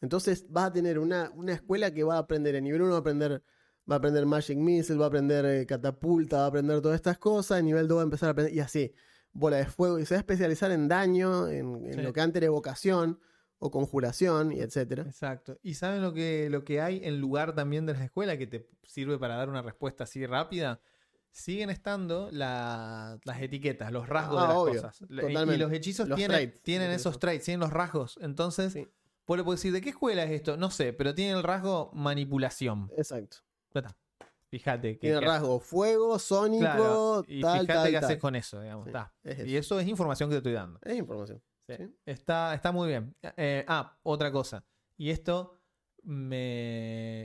Entonces 0.01 0.47
vas 0.49 0.67
a 0.69 0.73
tener 0.73 0.99
una, 0.99 1.31
una 1.35 1.53
escuela 1.55 1.93
que 1.93 2.05
va 2.05 2.17
a 2.17 2.19
aprender 2.19 2.55
en 2.55 2.65
nivel 2.65 2.83
1, 2.83 2.91
va 2.91 2.97
a 2.97 3.01
aprender, 3.01 3.43
va 3.91 3.95
a 3.97 3.99
aprender 3.99 4.27
Magic 4.27 4.57
Missile, 4.59 4.99
va 4.99 5.07
a 5.07 5.09
aprender 5.09 5.45
eh, 5.45 5.67
catapulta, 5.67 6.39
va 6.39 6.45
a 6.45 6.49
aprender 6.49 6.81
todas 6.81 6.97
estas 6.97 7.19
cosas, 7.19 7.59
en 7.61 7.67
nivel 7.67 7.89
2 7.89 7.97
va 7.99 8.03
a 8.03 8.05
empezar 8.05 8.29
a 8.29 8.33
aprender, 8.33 8.55
y 8.55 8.61
así, 8.61 8.93
bola 9.33 9.57
de 9.57 9.67
fuego, 9.67 9.99
y 9.99 10.07
se 10.07 10.15
va 10.15 10.19
a 10.19 10.21
especializar 10.21 10.71
en 10.71 10.89
daño, 10.89 11.49
en, 11.49 11.85
en 11.87 11.95
Sí. 11.95 12.01
lo 12.03 12.13
que 12.13 12.21
antes 12.21 12.37
era 12.41 12.47
evocación 12.47 13.19
o 13.59 13.71
conjuración, 13.73 14.53
y 14.53 14.61
etcétera. 14.61 15.03
Exacto. 15.03 15.59
¿Y 15.63 15.75
saben 15.75 16.01
lo 16.01 16.15
que, 16.15 16.49
lo 16.49 16.65
que 16.65 16.81
hay 16.81 17.01
en 17.03 17.21
lugar 17.21 17.55
también 17.57 17.87
de 17.87 17.95
las 17.95 18.03
escuelas 18.03 18.37
que 18.39 18.47
te 18.47 18.69
sirve 18.87 19.19
para 19.19 19.35
dar 19.37 19.49
una 19.49 19.63
respuesta 19.63 20.05
así 20.05 20.25
rápida? 20.27 20.81
Siguen 21.33 21.69
estando 21.71 22.29
la- 22.33 23.19
las 23.25 23.43
etiquetas, 23.43 23.93
los 23.93 24.09
rasgos 24.09 24.39
Ah, 24.39 24.43
de 24.43 24.49
las 24.49 24.57
obvio, 24.57 24.75
cosas. 24.83 25.01
Y- 25.09 25.59
los 25.59 25.73
hechizos 25.73 26.09
Los 26.09 26.17
tienen, 26.17 26.37
traits, 26.37 26.63
tienen 26.63 26.91
esos 26.93 27.19
traits, 27.19 27.45
tienen 27.45 27.61
los 27.61 27.73
rasgos. 27.73 28.19
Entonces, 28.23 28.73
Sí. 28.73 28.89
Vos 29.29 29.37
le 29.37 29.45
podés 29.45 29.61
decir, 29.61 29.73
¿de 29.73 29.81
qué 29.81 29.91
escuela 29.91 30.25
es 30.25 30.31
esto? 30.33 30.57
No 30.57 30.71
sé, 30.71 30.93
pero 30.93 31.15
tiene 31.15 31.33
el 31.39 31.43
rasgo 31.45 31.91
manipulación. 31.93 32.91
Exacto. 32.97 33.37
Ya 33.75 33.81
está. 33.81 33.97
Fíjate 34.51 34.95
que. 34.95 35.01
Tiene 35.01 35.21
que- 35.21 35.27
rasgo 35.27 35.61
fuego, 35.61 36.19
sónico, 36.19 36.63
claro, 36.65 37.25
y 37.29 37.43
tal, 37.43 37.61
fíjate 37.61 37.79
tal, 37.79 37.91
qué 37.91 37.97
haces 37.99 38.19
con 38.19 38.35
eso, 38.35 38.61
digamos. 38.63 38.85
Sí, 38.87 38.89
está. 38.89 39.15
es 39.23 39.47
Y 39.47 39.57
eso 39.57 39.79
es 39.79 39.87
información 39.87 40.31
que 40.31 40.35
te 40.35 40.39
estoy 40.39 40.53
dando. 40.55 40.81
Es 40.83 40.97
información. 40.97 41.43
Sí. 41.69 41.75
Sí. 41.79 41.95
Está, 42.07 42.55
está 42.55 42.73
muy 42.73 42.89
bien. 42.89 43.15
Eh, 43.37 43.65
ah, 43.69 43.99
otra 44.03 44.33
cosa. 44.33 44.65
Y 44.97 45.11
esto 45.11 45.61
me. 46.03 47.25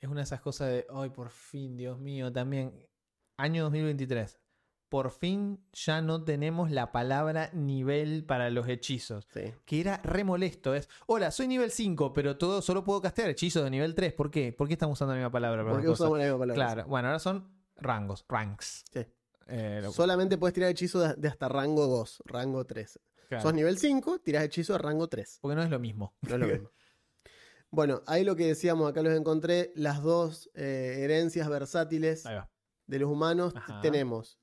Es 0.00 0.08
una 0.08 0.16
de 0.20 0.24
esas 0.24 0.40
cosas 0.42 0.68
de. 0.68 0.86
Ay, 0.90 1.08
por 1.10 1.30
fin, 1.30 1.76
Dios 1.76 1.98
mío, 1.98 2.30
también. 2.32 2.72
Año 3.38 3.64
2023. 3.64 4.38
Por 4.88 5.10
fin 5.10 5.60
ya 5.72 6.00
no 6.00 6.24
tenemos 6.24 6.70
la 6.70 6.92
palabra 6.92 7.50
nivel 7.52 8.24
para 8.24 8.50
los 8.50 8.68
hechizos. 8.68 9.26
Sí. 9.32 9.52
Que 9.64 9.80
era 9.80 9.98
re 10.02 10.24
molesto. 10.24 10.74
Es, 10.74 10.88
hola, 11.06 11.30
soy 11.30 11.46
nivel 11.48 11.70
5, 11.70 12.12
pero 12.14 12.36
todo, 12.38 12.62
solo 12.62 12.84
puedo 12.84 13.00
castear 13.02 13.28
hechizos 13.30 13.64
de 13.64 13.70
nivel 13.70 13.94
3. 13.94 14.12
¿Por 14.14 14.30
qué? 14.30 14.52
¿Por 14.52 14.66
qué 14.66 14.74
estamos 14.74 14.96
usando 14.98 15.12
la 15.14 15.18
misma 15.20 15.30
palabra? 15.32 15.62
para 15.62 15.74
¿Por 15.74 15.82
qué 15.82 15.88
usamos 15.90 16.18
la 16.18 16.24
misma 16.24 16.38
palabra? 16.38 16.54
Claro, 16.66 16.88
bueno, 16.88 17.08
ahora 17.08 17.18
son 17.18 17.48
rangos, 17.76 18.24
ranks. 18.28 18.84
Sí. 18.92 19.06
Eh, 19.46 19.80
lo- 19.82 19.92
Solamente 19.92 20.36
puedes 20.38 20.54
tirar 20.54 20.70
hechizo 20.70 21.00
de, 21.00 21.28
hasta 21.28 21.48
rango 21.48 21.86
2, 21.86 22.22
rango 22.26 22.64
3. 22.66 22.98
claro, 23.28 23.42
Sos 23.42 23.54
nivel 23.54 23.78
5, 23.78 24.20
tirás 24.20 24.44
hechizo 24.44 24.72
de 24.74 24.78
rango 24.78 25.08
3. 25.08 25.38
porque 25.40 25.54
no 25.54 25.62
es 25.62 25.70
lo 25.70 25.78
mismo. 25.78 26.14
No 26.22 26.34
es 26.34 26.40
lo 26.40 26.46
mismo. 26.46 26.70
Bueno, 27.70 28.00
ahí 28.06 28.24
lo 28.24 28.34
que 28.34 28.46
decíamos, 28.46 28.88
acá 28.90 29.02
los 29.02 29.12
encontré, 29.12 29.72
las 29.76 30.02
dos 30.02 30.50
eh, 30.54 31.00
herencias 31.00 31.46
versátiles 31.50 32.24
de 32.86 32.98
los 32.98 33.10
humanos 33.10 33.52
Ajá. 33.54 33.82
tenemos. 33.82 34.37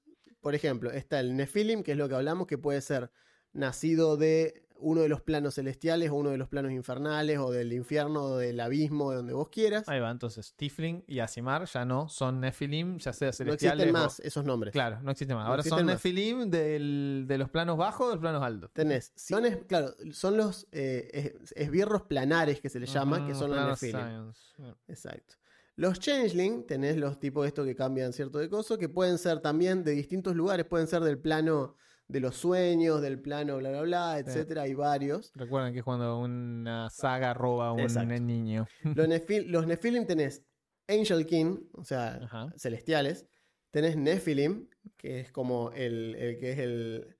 Por 0.45 0.53
ejemplo, 0.53 0.91
está 0.91 1.19
el 1.21 1.35
Nephilim, 1.35 1.81
que 1.81 1.93
es 1.93 1.97
lo 1.97 2.07
que 2.07 2.13
hablamos, 2.13 2.45
que 2.45 2.59
puede 2.59 2.79
ser 2.79 3.09
nacido 3.51 4.15
de 4.15 4.61
uno 4.77 5.01
de 5.01 5.09
los 5.09 5.19
planos 5.23 5.55
celestiales 5.55 6.11
o 6.11 6.15
uno 6.15 6.29
de 6.29 6.37
los 6.37 6.47
planos 6.49 6.71
infernales 6.71 7.39
o 7.39 7.49
del 7.49 7.73
infierno 7.73 8.21
o 8.25 8.37
del 8.37 8.59
abismo, 8.59 9.09
de 9.09 9.17
donde 9.17 9.33
vos 9.33 9.49
quieras. 9.49 9.89
Ahí 9.89 9.99
va, 9.99 10.11
entonces 10.11 10.53
Tifling 10.55 11.03
y 11.07 11.17
Asimar 11.17 11.65
ya 11.65 11.83
no 11.83 12.09
son 12.09 12.41
Nephilim, 12.41 12.99
ya 12.99 13.11
sea 13.11 13.29
no 13.29 13.33
celestiales. 13.33 13.79
existen 13.81 13.95
o- 13.95 13.99
más 13.99 14.19
esos 14.19 14.45
nombres. 14.45 14.71
Claro, 14.71 15.01
no 15.01 15.09
existe 15.09 15.33
más. 15.33 15.45
No 15.45 15.49
Ahora 15.49 15.61
existen 15.61 15.79
son 15.79 15.85
más. 15.87 15.95
Nephilim 15.95 16.51
del- 16.51 17.25
de 17.27 17.37
los 17.39 17.49
planos 17.49 17.75
bajos 17.77 18.01
o 18.05 18.09
de 18.09 18.15
los 18.17 18.21
planos 18.21 18.43
altos. 18.43 18.69
Tenés, 18.71 19.13
son 19.15 19.47
es- 19.47 19.57
claro, 19.65 19.95
son 20.11 20.37
los 20.37 20.67
eh, 20.71 21.09
es- 21.41 21.53
esbirros 21.55 22.03
planares 22.03 22.61
que 22.61 22.69
se 22.69 22.79
les 22.79 22.93
llama, 22.93 23.25
que 23.25 23.33
son 23.33 23.49
los 23.49 23.79
science. 23.79 24.41
Yeah. 24.59 24.75
Exacto. 24.89 25.37
Los 25.77 25.99
changeling, 25.99 26.65
tenés 26.65 26.95
los 26.97 27.19
tipos 27.19 27.43
de 27.43 27.49
estos 27.49 27.65
que 27.65 27.75
cambian 27.75 28.13
cierto 28.13 28.39
de 28.39 28.49
coso, 28.49 28.77
que 28.77 28.87
pueden 28.89 29.17
ser 29.17 29.41
también 29.41 29.83
de 29.83 29.91
distintos 29.91 30.35
lugares, 30.35 30.65
pueden 30.65 30.87
ser 30.87 31.01
del 31.03 31.19
plano 31.19 31.75
de 32.07 32.19
los 32.19 32.35
sueños, 32.35 33.01
del 33.01 33.19
plano 33.19 33.57
bla 33.57 33.71
bla 33.71 33.81
bla, 33.81 34.19
etcétera, 34.19 34.61
hay 34.63 34.73
varios. 34.73 35.31
Recuerden 35.35 35.73
que 35.73 35.79
es 35.79 35.85
cuando 35.85 36.19
una 36.19 36.89
saga 36.89 37.33
roba 37.33 37.69
a 37.69 37.73
un 37.73 37.79
Exacto. 37.81 38.13
niño. 38.21 38.67
Los, 38.83 39.07
Nephil- 39.09 39.47
los 39.47 39.65
Nephilim 39.67 40.05
tenés 40.05 40.43
Angel 40.87 41.25
King, 41.25 41.57
o 41.73 41.83
sea, 41.83 42.19
Ajá. 42.23 42.53
celestiales. 42.57 43.25
Tenés 43.71 43.97
Nephilim, 43.97 44.69
que 44.95 45.19
es 45.19 45.31
como 45.31 45.71
el, 45.71 46.15
el 46.15 46.37
que 46.37 46.51
es 46.51 46.59
el, 46.59 47.17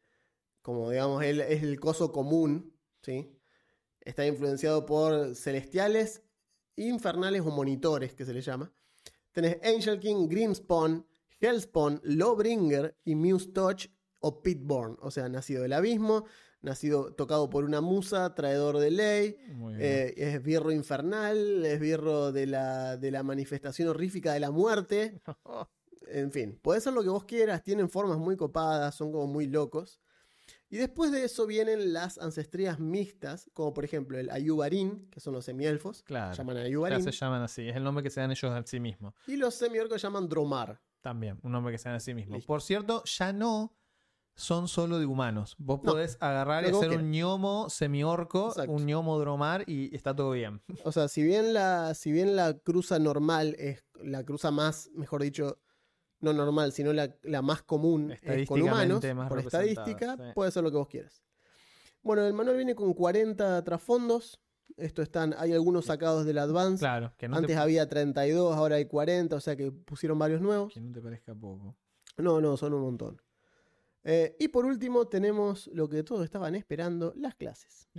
como 0.62 0.92
digamos, 0.92 1.24
el, 1.24 1.42
es 1.42 1.62
el 1.64 1.80
coso 1.80 2.12
común, 2.14 2.74
¿sí? 3.02 3.38
Está 4.02 4.26
influenciado 4.26 4.86
por 4.86 5.36
celestiales, 5.36 6.24
infernales 6.78 7.42
o 7.42 7.52
monitores, 7.52 8.14
que 8.14 8.26
se 8.26 8.34
le 8.34 8.42
llama. 8.42 8.72
Tenés 9.32 9.58
Angel 9.64 10.00
King, 10.00 10.28
Grimspawn, 10.28 11.06
Hellspawn, 11.40 12.02
Lawbringer 12.04 12.98
y 13.04 13.16
Muse 13.16 13.52
Touch 13.52 13.88
o 14.22 14.42
Pitborn, 14.42 14.98
o 15.02 15.12
sea, 15.12 15.30
nacido 15.30 15.62
del 15.64 15.74
abismo, 15.74 16.26
nacido 16.62 17.14
tocado 17.14 17.50
por 17.50 17.64
una 17.64 17.82
musa, 17.82 18.34
traidor 18.34 18.80
de 18.80 18.92
ley, 18.92 19.38
eh, 19.78 20.14
es 20.18 20.42
birro 20.42 20.72
infernal, 20.72 21.66
es 21.66 21.80
birro 21.80 22.32
de 22.32 22.48
la, 22.48 22.98
de 22.98 23.12
la 23.12 23.24
manifestación 23.24 23.90
horrífica 23.90 24.34
de 24.34 24.40
la 24.40 24.52
muerte. 24.52 25.22
En 26.08 26.32
fin, 26.32 26.60
puede 26.62 26.82
ser 26.82 26.94
lo 26.94 27.02
que 27.02 27.10
vos 27.10 27.24
quieras, 27.24 27.64
tienen 27.64 27.90
formas 27.90 28.20
muy 28.20 28.38
copadas, 28.38 28.94
son 28.94 29.12
como 29.12 29.26
muy 29.26 29.48
locos. 29.48 30.00
Y 30.70 30.78
después 30.78 31.12
de 31.12 31.24
eso 31.24 31.46
vienen 31.46 31.94
las 31.94 32.18
ancestrías 32.18 32.80
mixtas, 32.80 33.50
como 33.54 33.74
por 33.74 33.86
ejemplo 33.86 34.18
el 34.18 34.30
Ayubarín, 34.32 35.08
que 35.12 35.20
son 35.20 35.34
los 35.34 35.46
semielfos, 35.46 36.02
Claro. 36.04 36.36
llaman 36.36 36.58
Ayubarín, 36.58 37.04
se 37.04 37.12
llaman 37.12 37.42
así, 37.44 37.70
es 37.70 37.76
el 37.76 37.84
nombre 37.84 38.04
que 38.04 38.10
se 38.10 38.20
dan 38.20 38.32
ellos 38.32 38.52
a 38.52 38.64
sí 38.66 38.80
mismos. 38.80 39.14
y 39.28 39.36
los 39.38 39.54
semiorcos 39.56 40.02
llaman 40.02 40.28
Dromar. 40.28 40.82
También, 41.02 41.40
un 41.44 41.52
nombre 41.52 41.72
que 41.72 41.78
se 41.78 41.88
dan 41.90 41.98
a 41.98 42.00
sí 42.00 42.14
mismos. 42.16 42.38
Listo. 42.38 42.48
Por 42.48 42.62
cierto, 42.64 43.04
ya 43.06 43.32
no 43.32 43.78
son 44.38 44.68
solo 44.68 44.98
de 45.00 45.06
humanos. 45.06 45.56
Vos 45.60 45.80
No, 45.84 45.92
podés 45.94 46.18
agarrar 46.20 46.66
y 46.66 46.70
hacer 46.70 46.90
un 46.98 47.12
ñomo 47.12 47.70
semiorco, 47.70 48.48
Exacto. 48.50 48.72
un 48.72 48.86
ñomo 48.86 49.18
dromar 49.20 49.64
y 49.70 49.96
está 49.96 50.14
todo 50.16 50.32
bien. 50.32 50.62
O 50.84 50.92
sea, 50.92 51.08
si 51.08 51.24
bien 51.24 51.54
la, 51.54 51.94
si 51.94 52.12
bien 52.12 52.36
la 52.36 52.58
cruza 52.58 52.98
normal 53.00 53.56
es 53.60 53.86
la 54.04 54.24
cruza 54.26 54.50
más, 54.52 54.90
mejor 54.94 55.22
dicho, 55.22 55.60
no 56.20 56.34
normal, 56.34 56.72
sino 56.72 56.94
la, 56.94 57.16
la 57.24 57.42
más 57.42 57.62
común 57.64 58.16
es 58.22 58.48
con 58.48 58.62
humanos, 58.62 59.04
más 59.16 59.30
por 59.30 59.40
estadística, 59.40 60.16
sí. 60.16 60.24
puede 60.34 60.52
ser 60.52 60.64
lo 60.64 60.72
que 60.72 60.78
vos 60.78 60.88
quieras. 60.88 61.24
Bueno, 62.02 62.26
el 62.26 62.34
manual 62.34 62.58
viene 62.58 62.76
con 62.76 62.94
40 62.94 63.64
trasfondos. 63.64 64.40
Esto 64.78 65.02
están, 65.02 65.34
hay 65.38 65.54
algunos 65.54 65.86
sacados 65.86 66.26
del 66.26 66.38
Advance. 66.38 66.80
Claro, 66.80 67.14
que 67.18 67.28
no, 67.28 67.38
Antes 67.38 67.56
te, 67.56 67.62
había 67.62 67.88
32, 67.88 68.56
ahora 68.56 68.76
hay 68.76 68.86
40, 68.86 69.36
o 69.36 69.40
sea 69.40 69.56
que 69.56 69.72
pusieron 69.72 70.20
varios 70.20 70.42
nuevos. 70.42 70.74
que 70.74 70.82
no 70.82 70.92
te 70.92 71.02
parezca 71.02 71.34
poco. 71.34 71.76
No, 72.18 72.42
no, 72.42 72.58
son 72.58 72.74
un 72.74 72.82
montón. 72.82 73.22
Eh, 74.04 74.36
y 74.40 74.50
por 74.50 74.66
último 74.66 75.08
tenemos 75.08 75.68
lo 75.74 75.90
que 75.90 76.04
todos 76.04 76.24
estaban 76.24 76.56
esperando, 76.56 77.14
las 77.16 77.34
clases. 77.36 77.90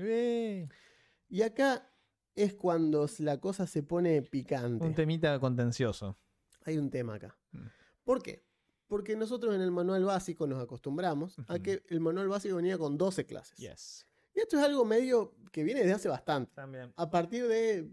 Y 1.28 1.42
acá 1.42 1.90
es 2.36 2.54
cuando 2.54 3.08
la 3.18 3.40
cosa 3.40 3.66
se 3.66 3.82
pone 3.82 4.22
picante. 4.22 4.84
un 4.84 4.94
temita 4.94 5.38
contencioso. 5.40 6.16
Hay 6.64 6.78
un 6.78 6.90
tema 6.90 7.14
acá. 7.14 7.36
Mm. 7.50 7.66
¿Por 8.06 8.22
qué? 8.22 8.42
Porque 8.86 9.16
nosotros 9.16 9.52
en 9.54 9.60
el 9.60 9.72
manual 9.72 10.04
básico 10.04 10.46
nos 10.46 10.62
acostumbramos 10.62 11.36
a 11.48 11.58
que 11.58 11.82
el 11.88 11.98
manual 11.98 12.28
básico 12.28 12.54
venía 12.54 12.78
con 12.78 12.96
12 12.96 13.26
clases. 13.26 13.58
Yes. 13.58 14.06
Y 14.32 14.38
esto 14.40 14.56
es 14.56 14.62
algo 14.62 14.84
medio 14.84 15.34
que 15.50 15.64
viene 15.64 15.80
desde 15.80 15.94
hace 15.94 16.08
bastante. 16.08 16.52
También. 16.54 16.92
A 16.96 17.10
partir 17.10 17.48
de 17.48 17.90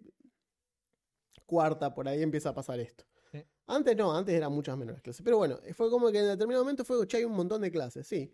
cuarta, 1.46 1.94
por 1.94 2.08
ahí 2.08 2.22
empieza 2.22 2.50
a 2.50 2.54
pasar 2.54 2.80
esto. 2.80 3.06
Sí. 3.32 3.44
Antes 3.66 3.98
no, 3.98 4.16
antes 4.16 4.36
eran 4.36 4.52
muchas 4.52 4.78
menos 4.78 4.94
las 4.94 5.02
clases. 5.02 5.24
Pero 5.24 5.38
bueno, 5.38 5.60
fue 5.74 5.90
como 5.90 6.12
que 6.12 6.20
en 6.20 6.28
determinado 6.28 6.64
momento 6.64 6.86
fue, 6.86 7.08
che, 7.08 7.18
hay 7.18 7.24
un 7.26 7.34
montón 7.34 7.62
de 7.62 7.72
clases, 7.72 8.06
sí. 8.06 8.32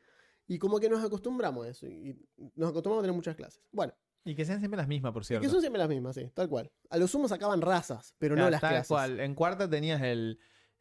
Y 0.47 0.57
como 0.59 0.79
que 0.79 0.89
nos 0.89 1.01
acostumbramos 1.03 1.65
a 1.65 1.69
eso. 1.69 1.85
Y 1.87 2.19
nos 2.55 2.71
acostumbramos 2.71 2.99
a 2.99 3.03
tener 3.03 3.15
muchas 3.15 3.35
clases. 3.37 3.63
Bueno, 3.71 3.93
Y 4.25 4.35
que 4.35 4.43
sean 4.43 4.59
siempre 4.59 4.77
las 4.77 4.87
mismas, 4.87 5.13
por 5.13 5.21
y 5.21 5.25
cierto. 5.25 5.43
que 5.45 5.49
son 5.49 5.61
siempre 5.61 5.79
las 5.79 5.87
mismas, 5.89 6.15
sí, 6.15 6.29
tal 6.33 6.49
cual. 6.49 6.69
A 6.89 6.97
lo 6.97 7.07
sumo 7.07 7.27
sacaban 7.29 7.61
razas, 7.61 8.15
pero 8.17 8.35
no 8.35 8.49
las 8.49 8.59
tal 8.59 8.71
clases. 8.71 8.87
cual. 8.89 9.19
En 9.21 9.33
cuarta 9.33 9.69
tenías 9.69 10.01
el. 10.01 10.39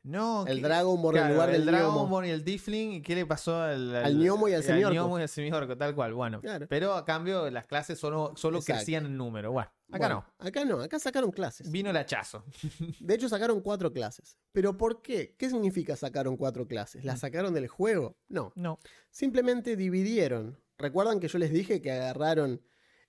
No, 0.09 0.47
El 0.47 0.57
¿qué- 0.57 0.63
Dragonborn 0.63 1.17
en 1.17 1.23
Claro, 1.23 1.35
lugar 1.35 1.51
el 1.51 1.57
del. 1.65 1.67
Dragonborn 1.75 2.27
y 2.27 2.31
el 2.31 2.43
Tifling. 2.45 2.93
¿Y 2.93 3.03
qué 3.03 3.15
le 3.15 3.27
pasó 3.27 3.61
al, 3.61 3.95
Al 3.95 4.15
Gnomo 4.19 4.49
y 4.49 4.55
al 4.55 4.63
semiorco. 4.63 4.95
Gnomo 4.95 5.19
y 5.19 5.23
al 5.23 5.29
semiorco, 5.29 5.77
tal 5.77 5.95
cual. 5.95 6.15
Bueno, 6.15 6.41
Claro. 6.41 6.67
pero 6.69 6.95
a 6.95 7.05
cambio 7.05 7.51
las 7.51 7.67
clases 7.67 7.99
solo, 7.99 8.33
solo 8.37 8.59
Exacto. 8.59 8.79
crecían 8.79 9.05
en 9.07 9.17
número. 9.19 9.53
Bueno, 9.53 9.71
acá 9.93 9.99
Bueno, 9.99 10.25
Acá 10.39 10.65
no, 10.65 10.81
acá 10.81 10.99
sacaron 10.99 11.31
clases. 11.31 11.67
no. 11.67 11.73
Vino 11.73 11.91
el 11.91 11.97
hachazo. 11.97 12.45
De 13.01 13.15
hecho, 13.15 13.29
sacaron 13.29 13.61
cuatro 13.61 13.93
clases. 13.93 14.39
¿Pero 14.53 14.77
por 14.79 15.03
qué? 15.03 15.35
¿Qué 15.39 15.51
significa 15.51 15.95
sacaron 15.97 16.37
cuatro 16.37 16.67
clases? 16.67 17.05
¿Las 17.05 17.21
sacaron 17.21 17.53
del 17.53 17.69
juego? 17.69 18.17
No. 18.29 18.53
No. 18.57 18.79
Simplemente 19.11 19.77
dividieron. 19.77 20.59
¿Recuerdan 20.79 21.21
que 21.21 21.29
yo 21.29 21.39
les 21.39 21.53
dije 21.53 21.83
que 21.83 21.93
agarraron 21.93 22.63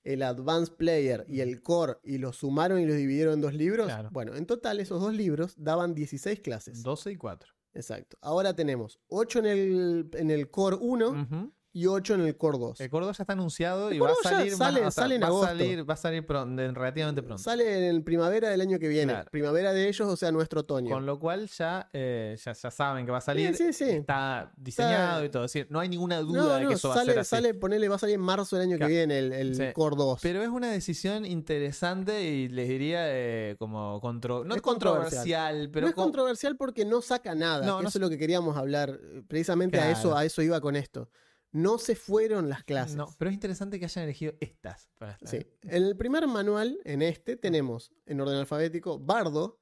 el 0.04 0.24
Advanced 0.24 0.76
Player 0.76 1.26
y 1.28 1.41
el 1.41 1.62
Core 1.62 1.97
y 2.04 2.18
los 2.18 2.38
sumaron 2.38 2.80
y 2.80 2.86
los 2.86 2.95
dividieron 2.95 3.36
en 3.36 3.41
dos 3.41 3.54
libros? 3.54 3.88
Claro. 3.88 4.10
Bueno, 4.12 4.36
en 4.36 4.45
total 4.45 4.80
esos 4.80 5.02
dos 5.02 5.14
libros 5.14 5.56
daban 5.58 5.93
16 5.93 6.39
clases. 6.39 6.84
12 6.84 7.12
y 7.12 7.16
4. 7.16 7.54
Exacto. 7.74 8.18
Ahora 8.22 8.56
tenemos 8.56 9.00
8 9.08 9.39
en 9.39 9.45
el, 9.45 10.10
en 10.14 10.32
el 10.32 10.50
Core 10.50 10.78
1 10.80 11.52
y 11.72 11.86
8 11.86 12.15
en 12.15 12.22
el 12.22 12.36
Core 12.36 12.57
2. 12.57 12.82
El 12.82 12.89
Córdoba 12.89 13.11
ya 13.15 13.24
está 13.24 13.34
anunciado 13.34 13.91
y 13.93 13.99
va 13.99 14.09
a 14.09 14.15
salir, 14.24 14.53
sale- 14.55 14.80
o 14.80 14.84
sea, 14.91 15.03
sale 15.03 15.15
en 15.15 15.22
va 15.22 15.26
a 15.26 15.30
agosto. 15.30 15.47
salir, 15.47 15.89
va 15.89 15.93
a 15.93 15.97
salir 15.97 16.26
relativamente 16.28 17.22
pronto. 17.22 17.43
Sale 17.43 17.89
en 17.89 18.03
primavera 18.03 18.49
del 18.49 18.61
año 18.61 18.80
que 18.80 18.88
viene. 18.88 19.13
Claro. 19.13 19.30
Primavera 19.32 19.72
de 19.72 19.88
ellos, 19.88 20.07
o 20.07 20.15
sea, 20.17 20.32
nuestro 20.32 20.61
otoño. 20.61 20.89
Con 20.89 21.05
lo 21.05 21.20
cual 21.20 21.47
ya, 21.47 21.88
eh, 21.93 22.36
ya, 22.43 22.53
ya 22.53 22.72
saben 22.72 23.05
que 23.05 23.11
va 23.11 23.20
a 23.20 23.22
salir. 23.22 23.55
Sí, 23.55 23.72
sí, 23.72 23.74
sí. 23.86 23.89
Está 23.91 24.51
diseñado 24.57 25.17
Está- 25.17 25.26
y 25.26 25.30
todo. 25.30 25.45
Es 25.45 25.53
decir, 25.53 25.67
no 25.70 25.80
hay 25.80 25.89
ninguna 25.89 26.20
duda 26.22 26.41
No, 26.41 26.49
de 26.55 26.67
que 26.67 26.74
eso 26.74 26.89
va 26.89 27.01
a 27.01 27.05
ser 27.05 27.20
así. 27.20 27.30
sale, 27.30 27.53
ponele, 27.53 27.88
va 27.88 27.95
a 27.95 27.99
salir 27.99 28.15
en 28.15 28.22
marzo 28.22 28.55
del 28.55 28.63
año 28.67 28.78
Claro. 28.78 28.89
que 28.89 28.95
viene 28.95 29.20
el, 29.20 29.34
el. 29.34 29.74
Core 29.74 29.95
2. 29.95 30.20
Pero 30.24 30.41
es 30.41 30.49
una 30.49 30.72
decisión 30.72 31.26
interesante 31.26 32.24
y 32.24 32.47
les 32.49 32.67
diría 32.67 33.01
eh, 33.05 33.55
como 33.59 33.99
contro 34.01 34.43
no 34.43 34.55
Es 34.55 34.61
controversial, 34.61 35.11
controversial. 35.13 35.70
pero 35.72 35.84
no 35.86 35.89
es 35.89 35.95
con- 35.95 36.03
controversial 36.05 36.55
porque 36.57 36.86
no 36.86 37.01
saca 37.01 37.36
nada. 37.36 37.65
No, 37.65 37.80
eso 37.80 37.89
es 37.89 37.95
lo 38.01 38.09
que 38.09 38.17
queríamos 38.17 38.57
hablar. 38.57 38.99
eh, 39.01 39.22
Precisamente 39.28 39.80
a 39.80 39.91
eso, 39.91 40.15
a 40.17 40.26
eso 40.26 40.41
iba 40.41 40.59
con 40.61 40.76
esto. 40.76 41.09
No 41.52 41.80
se 41.80 41.95
fueron 41.95 42.47
las 42.47 42.64
clases. 42.64 42.95
no, 42.95 43.08
pero 43.18 43.30
es 43.30 43.34
interesante 43.34 43.80
que 43.80 43.86
hayan 43.86 44.04
elegido 44.04 44.34
estas. 44.39 44.89
para 45.00 45.14
estar. 45.14 45.30
Sí. 45.30 45.47
En 45.64 45.84
el 45.84 45.97
primer 45.97 46.28
manual, 46.28 46.80
en 46.86 47.02
este, 47.02 47.38
tenemos 47.38 47.91
en 48.06 48.22
orden 48.22 48.36
alfabético 48.36 49.00
Bardo, 49.00 49.60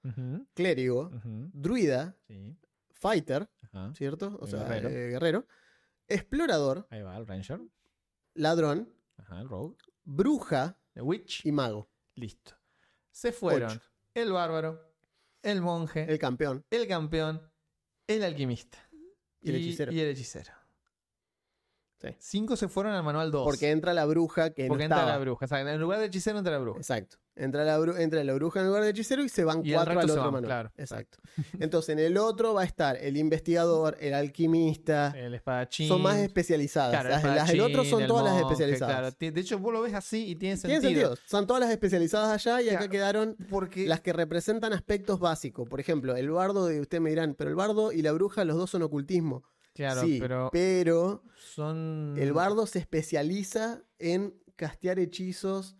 Clérigo, 0.53 1.11
Druida, 1.53 2.17
sí, 2.27 2.57
Fighter, 2.91 3.49
ajá. 3.61 3.93
¿cierto? 3.93 4.37
O 4.41 4.45
El 4.45 4.51
sea, 4.51 4.63
guerrero. 4.65 4.89
eh, 4.89 5.09
guerrero, 5.11 5.47
Explorador, 6.09 6.87
Ahí 6.89 7.01
va 7.01 7.15
el 7.17 7.25
Ranger, 7.27 7.61
Ladrón, 8.33 8.93
ajá, 9.17 9.41
el 9.41 9.47
Rogue, 9.49 9.77
Bruja 10.03 10.77
Witch, 10.95 11.45
y 11.45 11.51
Mago. 11.51 11.89
listo. 12.15 12.53
Se 13.11 13.31
fueron 13.31 13.71
Ocho. 13.71 13.81
el 14.13 14.31
Bárbaro, 14.31 14.93
el 15.41 15.61
Monje, 15.61 16.05
El 16.11 16.19
campeón. 16.19 16.65
el 16.69 16.87
Campeón, 16.87 17.41
el 18.07 18.23
Alquimista 18.23 18.77
Y 19.41 19.49
el 19.49 19.55
hechicero. 19.55 19.91
y 19.91 19.99
el 19.99 20.09
Hechicero. 20.09 20.51
Sí. 22.01 22.09
Cinco 22.19 22.55
se 22.55 22.67
fueron 22.67 22.93
al 22.93 23.03
manual 23.03 23.31
2. 23.31 23.43
Porque 23.43 23.71
entra 23.71 23.93
la 23.93 24.05
bruja 24.05 24.51
que 24.51 24.67
porque 24.67 24.81
no 24.81 24.85
entra 24.85 24.97
estaba. 24.99 25.11
la 25.13 25.17
bruja. 25.17 25.45
O 25.45 25.47
sea, 25.47 25.61
en 25.61 25.79
lugar 25.81 25.99
de 25.99 26.05
hechicero 26.05 26.37
entra 26.37 26.53
la 26.53 26.59
bruja. 26.59 26.77
Exacto. 26.77 27.17
Entra 27.35 27.63
la, 27.63 27.79
bru- 27.79 27.99
entra 27.99 28.23
la 28.23 28.33
bruja 28.33 28.61
en 28.61 28.67
lugar 28.67 28.83
de 28.83 28.89
hechicero 28.89 29.23
y 29.23 29.29
se 29.29 29.43
van 29.43 29.63
Y 29.63 29.71
cuatro 29.73 29.99
al 29.99 30.09
otro 30.09 30.15
van, 30.23 30.25
manual. 30.33 30.43
claro. 30.45 30.71
Exacto. 30.77 31.17
Entonces, 31.59 31.89
en 31.89 31.99
el 31.99 32.17
otro 32.17 32.53
va 32.55 32.61
a 32.61 32.65
estar 32.65 32.97
el 32.97 33.15
investigador, 33.17 33.95
el 33.99 34.13
alquimista. 34.15 35.13
El 35.15 35.33
espadachín. 35.35 35.87
son 35.87 36.01
más 36.01 36.17
especializadas. 36.17 36.91
Claro, 36.91 37.09
el 37.09 37.13
las, 37.13 37.23
las 37.23 37.47
del 37.49 37.61
otro 37.61 37.83
son 37.85 38.07
todas 38.07 38.25
las 38.25 38.37
especializadas. 38.41 39.15
claro. 39.15 39.33
De 39.33 39.41
hecho, 39.41 39.59
vos 39.59 39.73
lo 39.73 39.81
ves 39.81 39.93
así 39.93 40.27
y 40.29 40.35
tiene 40.35 40.57
Tiene 40.57 40.81
sentido. 40.81 41.09
sentido. 41.09 41.27
Son 41.27 41.45
todas 41.47 41.61
las 41.61 41.71
especializadas 41.71 42.29
allá 42.33 42.61
y 42.61 42.69
acá 42.69 42.87
quedaron 42.89 43.35
Porque 43.49 43.87
las 43.87 44.01
que 44.01 44.13
representan 44.13 44.73
aspectos 44.73 45.19
básicos. 45.19 45.67
Por 45.69 45.79
ejemplo, 45.79 46.15
el 46.15 46.29
bardo, 46.31 46.65
de 46.67 46.79
ustedes 46.81 47.01
me 47.01 47.09
dirán, 47.09 47.35
pero 47.35 47.49
el 47.49 47.55
bardo 47.55 47.91
y 47.91 48.01
la 48.01 48.11
bruja, 48.13 48.45
los 48.45 48.57
dos 48.57 48.69
son 48.71 48.81
ocultismo. 48.83 49.43
Claro, 49.77 50.01
sí, 50.01 50.17
pero 50.19 50.49
pero 50.51 51.23
son. 51.37 52.15
el 52.17 52.33
bardo 52.33 52.65
se 52.67 52.79
especializa 52.79 53.83
en 53.99 54.33
castear 54.55 54.99
hechizos 54.99 55.77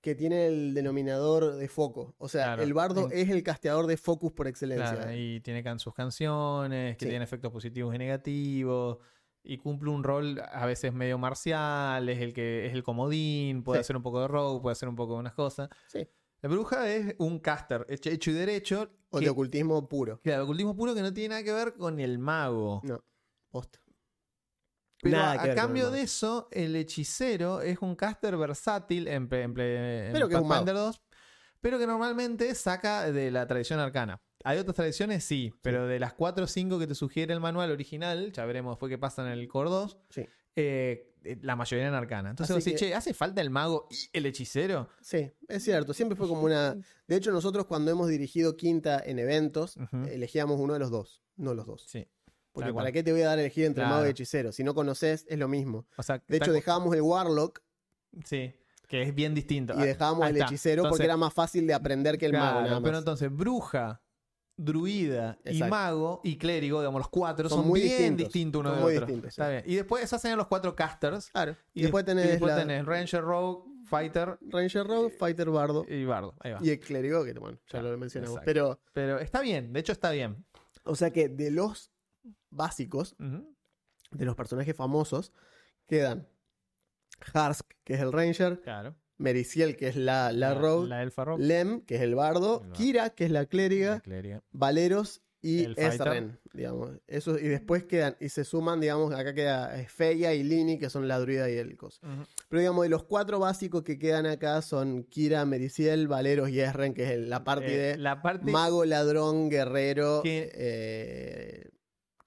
que 0.00 0.14
tiene 0.14 0.46
el 0.46 0.74
denominador 0.74 1.54
de 1.56 1.66
foco. 1.68 2.14
O 2.18 2.28
sea, 2.28 2.44
Claro, 2.44 2.62
el 2.62 2.74
bardo 2.74 3.10
en- 3.10 3.18
es 3.18 3.30
el 3.30 3.42
casteador 3.42 3.86
de 3.86 3.96
focus 3.96 4.32
por 4.32 4.46
excelencia. 4.46 4.94
Claro, 4.96 5.12
y 5.14 5.40
tiene 5.40 5.62
can 5.64 5.78
sus 5.78 5.94
canciones, 5.94 6.96
que 6.98 7.06
Sí. 7.06 7.10
tiene 7.10 7.24
efectos 7.24 7.50
positivos 7.50 7.94
y 7.94 7.98
negativos. 7.98 8.98
Y 9.42 9.58
cumple 9.58 9.90
un 9.90 10.02
rol 10.04 10.40
a 10.40 10.64
veces 10.66 10.92
medio 10.94 11.18
marcial, 11.18 12.08
es 12.08 12.18
el 12.20 12.32
que 12.32 12.66
es 12.66 12.72
el 12.72 12.82
comodín, 12.82 13.62
puede 13.62 13.78
Sí. 13.78 13.80
hacer 13.82 13.96
un 13.96 14.02
poco 14.02 14.20
de 14.20 14.28
rogue, 14.28 14.60
puede 14.62 14.72
hacer 14.72 14.88
un 14.88 14.96
poco 14.96 15.14
de 15.14 15.20
unas 15.20 15.34
cosas. 15.34 15.68
Sí. 15.86 16.06
La 16.40 16.48
bruja 16.50 16.88
es 16.90 17.14
un 17.18 17.38
caster 17.40 17.86
hecho, 17.88 18.30
y 18.30 18.34
derecho. 18.34 18.90
O 19.10 19.18
que- 19.18 19.24
de 19.26 19.30
ocultismo 19.30 19.88
puro. 19.88 20.20
Claro, 20.22 20.44
ocultismo 20.44 20.74
puro 20.76 20.94
que 20.94 21.00
no 21.02 21.12
tiene 21.14 21.30
nada 21.30 21.42
que 21.44 21.52
ver 21.52 21.74
con 21.74 21.98
el 22.00 22.18
mago. 22.18 22.80
No, 22.84 23.02
Pero 25.00 25.16
Nada 25.18 25.32
a, 25.32 25.42
que 25.42 25.54
cambio 25.54 25.90
de 25.90 26.00
eso, 26.02 26.48
el 26.50 26.74
hechicero 26.76 27.60
es 27.60 27.78
un 27.80 27.94
caster 27.94 28.36
versátil 28.36 29.06
en, 29.08 29.28
en, 29.32 29.54
Pero 29.54 30.28
que 30.28 30.38
Pathfinder 30.38 30.74
2, 30.74 31.02
pero 31.60 31.78
que 31.78 31.86
normalmente 31.86 32.54
saca 32.54 33.10
de 33.12 33.30
la 33.30 33.46
tradición 33.46 33.80
arcana. 33.80 34.22
Hay 34.44 34.58
otras 34.58 34.76
tradiciones, 34.76 35.24
sí, 35.24 35.52
pero 35.62 35.86
de 35.86 35.98
las 35.98 36.12
4 36.14 36.44
o 36.44 36.46
5 36.46 36.78
que 36.78 36.86
te 36.86 36.94
sugiere 36.94 37.32
el 37.34 37.40
manual 37.40 37.70
original, 37.70 38.32
ya 38.32 38.44
veremos 38.44 38.72
después 38.72 38.90
qué 38.90 38.98
pasa 38.98 39.22
en 39.26 39.38
el 39.38 39.48
Core 39.48 39.70
2, 39.70 39.98
Sí. 40.10 40.26
eh, 40.56 41.14
eh, 41.24 41.38
la 41.42 41.56
mayoría 41.56 41.88
en 41.88 41.94
arcana. 41.94 42.30
Entonces 42.30 42.54
vos 42.54 42.62
decís, 42.64 42.78
que- 42.80 42.88
che, 42.88 42.94
¿hace 42.94 43.14
falta 43.14 43.40
el 43.40 43.48
mago 43.50 43.88
y 43.90 43.96
el 44.16 44.26
hechicero? 44.26 44.88
Sí, 45.00 45.32
es 45.48 45.64
cierto. 45.64 45.94
Siempre 45.94 46.16
fue 46.16 46.28
como 46.28 46.42
una. 46.42 46.74
De 47.06 47.16
hecho, 47.16 47.32
nosotros 47.32 47.64
cuando 47.64 47.90
hemos 47.90 48.08
dirigido 48.08 48.56
quinta 48.56 49.02
en 49.04 49.18
eventos, 49.18 49.76
elegíamos 50.06 50.60
uno 50.60 50.74
de 50.74 50.78
los 50.78 50.90
dos, 50.90 51.22
no 51.36 51.54
los 51.54 51.66
dos. 51.66 51.84
Sí. 51.88 52.06
Porque 52.54 52.72
¿para 52.72 52.90
qué 52.92 53.02
te 53.02 53.12
voy 53.12 53.20
a 53.22 53.26
dar 53.26 53.38
a 53.38 53.42
elegir 53.42 53.64
entre 53.66 53.82
mago 53.84 53.96
y 53.96 53.98
Claro. 53.98 54.10
hechicero? 54.10 54.52
Si 54.52 54.64
no 54.64 54.74
conoces, 54.74 55.26
es 55.28 55.38
lo 55.38 55.48
mismo. 55.48 55.86
O 55.98 56.02
sea, 56.02 56.22
De 56.26 56.36
hecho, 56.38 56.52
dejábamos 56.52 56.94
el 56.94 57.02
Warlock 57.02 57.60
Sí, 58.24 58.54
que 58.88 59.02
es 59.02 59.14
bien 59.14 59.34
distinto. 59.34 59.74
y 59.76 59.82
dejábamos 59.82 60.24
Ahí 60.24 60.34
el 60.36 60.42
hechicero 60.42 60.84
porque 60.88 61.04
era 61.04 61.16
más 61.16 61.34
fácil 61.34 61.66
de 61.66 61.74
aprender 61.74 62.16
que 62.16 62.26
el 62.26 62.32
mago. 62.32 62.44
Claro, 62.52 62.60
Nada 62.66 62.80
más. 62.80 62.86
pero 62.88 62.98
entonces, 62.98 63.30
bruja, 63.30 64.00
druida 64.56 65.38
y 65.44 65.62
mago 65.64 66.20
y 66.22 66.36
clérigo, 66.38 66.78
digamos, 66.80 67.00
los 67.00 67.08
cuatro 67.08 67.48
Son 67.48 67.58
son, 67.60 67.68
muy 67.68 67.80
bien 67.80 67.90
distintos. 68.16 68.24
distintos 68.26 68.60
uno 68.60 68.68
Son 68.70 68.78
de 68.78 68.84
muy 68.84 68.94
otro. 68.94 69.06
distintos, 69.06 69.34
sí. 69.34 69.40
Está 69.40 69.50
bien. 69.50 69.62
Y 69.66 69.74
después 69.74 70.04
esos 70.04 70.20
serían 70.20 70.38
los 70.38 70.46
cuatro 70.46 70.76
casters. 70.76 71.30
Claro. 71.30 71.56
Y, 71.72 71.80
Y, 71.80 71.82
después 71.82 72.04
des- 72.04 72.12
tenés, 72.14 72.26
y 72.26 72.30
después 72.30 72.52
la 72.54 72.60
tenés 72.60 72.84
Ranger, 72.86 73.22
Rogue, 73.24 73.64
Fighter 73.86 74.38
Ranger 74.42 74.86
Rogue, 74.86 75.10
Fighter 75.10 75.50
Bardo 75.50 75.84
y 75.88 76.04
Bardo. 76.04 76.34
Ahí 76.40 76.52
va. 76.52 76.58
y 76.62 76.70
el 76.70 76.78
clérigo, 76.78 77.24
que 77.24 77.32
bueno, 77.34 77.58
ya 77.66 77.80
Claro, 77.80 77.90
lo 77.92 77.98
mencionamos. 77.98 78.36
exacto. 78.36 78.46
Pero, 78.46 78.80
Pero 78.92 79.18
está 79.18 79.40
bien, 79.40 79.72
de 79.72 79.80
hecho 79.80 79.90
está 79.92 80.10
bien. 80.12 80.44
o 80.84 80.94
sea 80.94 81.10
que 81.10 81.28
de 81.28 81.50
los 81.50 81.90
básicos, 82.54 83.16
de 83.18 84.24
los 84.24 84.34
personajes 84.36 84.76
famosos, 84.76 85.32
quedan 85.86 86.26
Harsk, 87.32 87.66
que 87.84 87.94
es 87.94 88.00
el 88.00 88.12
Ranger, 88.12 88.60
Claro. 88.60 88.94
Mericiel, 89.18 89.76
que 89.76 89.88
es 89.88 89.96
la, 89.96 90.32
la, 90.32 90.54
Rogue, 90.54 90.88
La 90.88 91.02
Elfa 91.02 91.24
Rogue. 91.24 91.44
Lem, 91.44 91.80
que 91.82 91.96
es 91.96 92.00
el 92.02 92.14
bardo, 92.14 92.54
El 92.56 92.60
bardo. 92.68 92.72
Kira, 92.72 93.10
que 93.10 93.24
es 93.26 93.30
la 93.30 93.46
clériga. 93.46 94.02
Valeros 94.50 95.22
y 95.40 95.64
El. 95.64 95.74
Ezren, 95.78 96.40
digamos. 96.52 96.90
Eso, 97.06 97.38
y 97.38 97.46
después 97.46 97.84
quedan, 97.84 98.16
y 98.18 98.28
se 98.30 98.44
suman, 98.44 98.80
digamos, 98.80 99.12
acá 99.14 99.32
queda 99.34 99.68
Feya 99.88 100.32
y 100.34 100.42
Lini, 100.42 100.78
que 100.78 100.90
son 100.90 101.06
la 101.06 101.18
druida 101.20 101.48
y 101.50 101.54
el. 101.56 101.74
Ujú. 101.74 101.92
Pero 102.48 102.60
digamos, 102.60 102.82
de 102.82 102.88
los 102.88 103.04
cuatro 103.04 103.38
básicos 103.38 103.82
que 103.84 103.98
quedan 103.98 104.26
acá 104.26 104.60
son 104.62 105.04
Kira, 105.04 105.44
Mericiel, 105.44 106.08
Valeros 106.08 106.48
y 106.50 106.60
Ezren, 106.60 106.92
que 106.94 107.04
es 107.04 107.10
el- 107.10 107.30
la 107.30 107.44
parte 107.44 107.72
Eh, 107.74 107.92
de 107.92 107.98
la 107.98 108.20
parte 108.20 108.50
mago, 108.50 108.84
ladrón, 108.84 109.48
guerrero, 109.48 110.22
eh, 110.24 111.70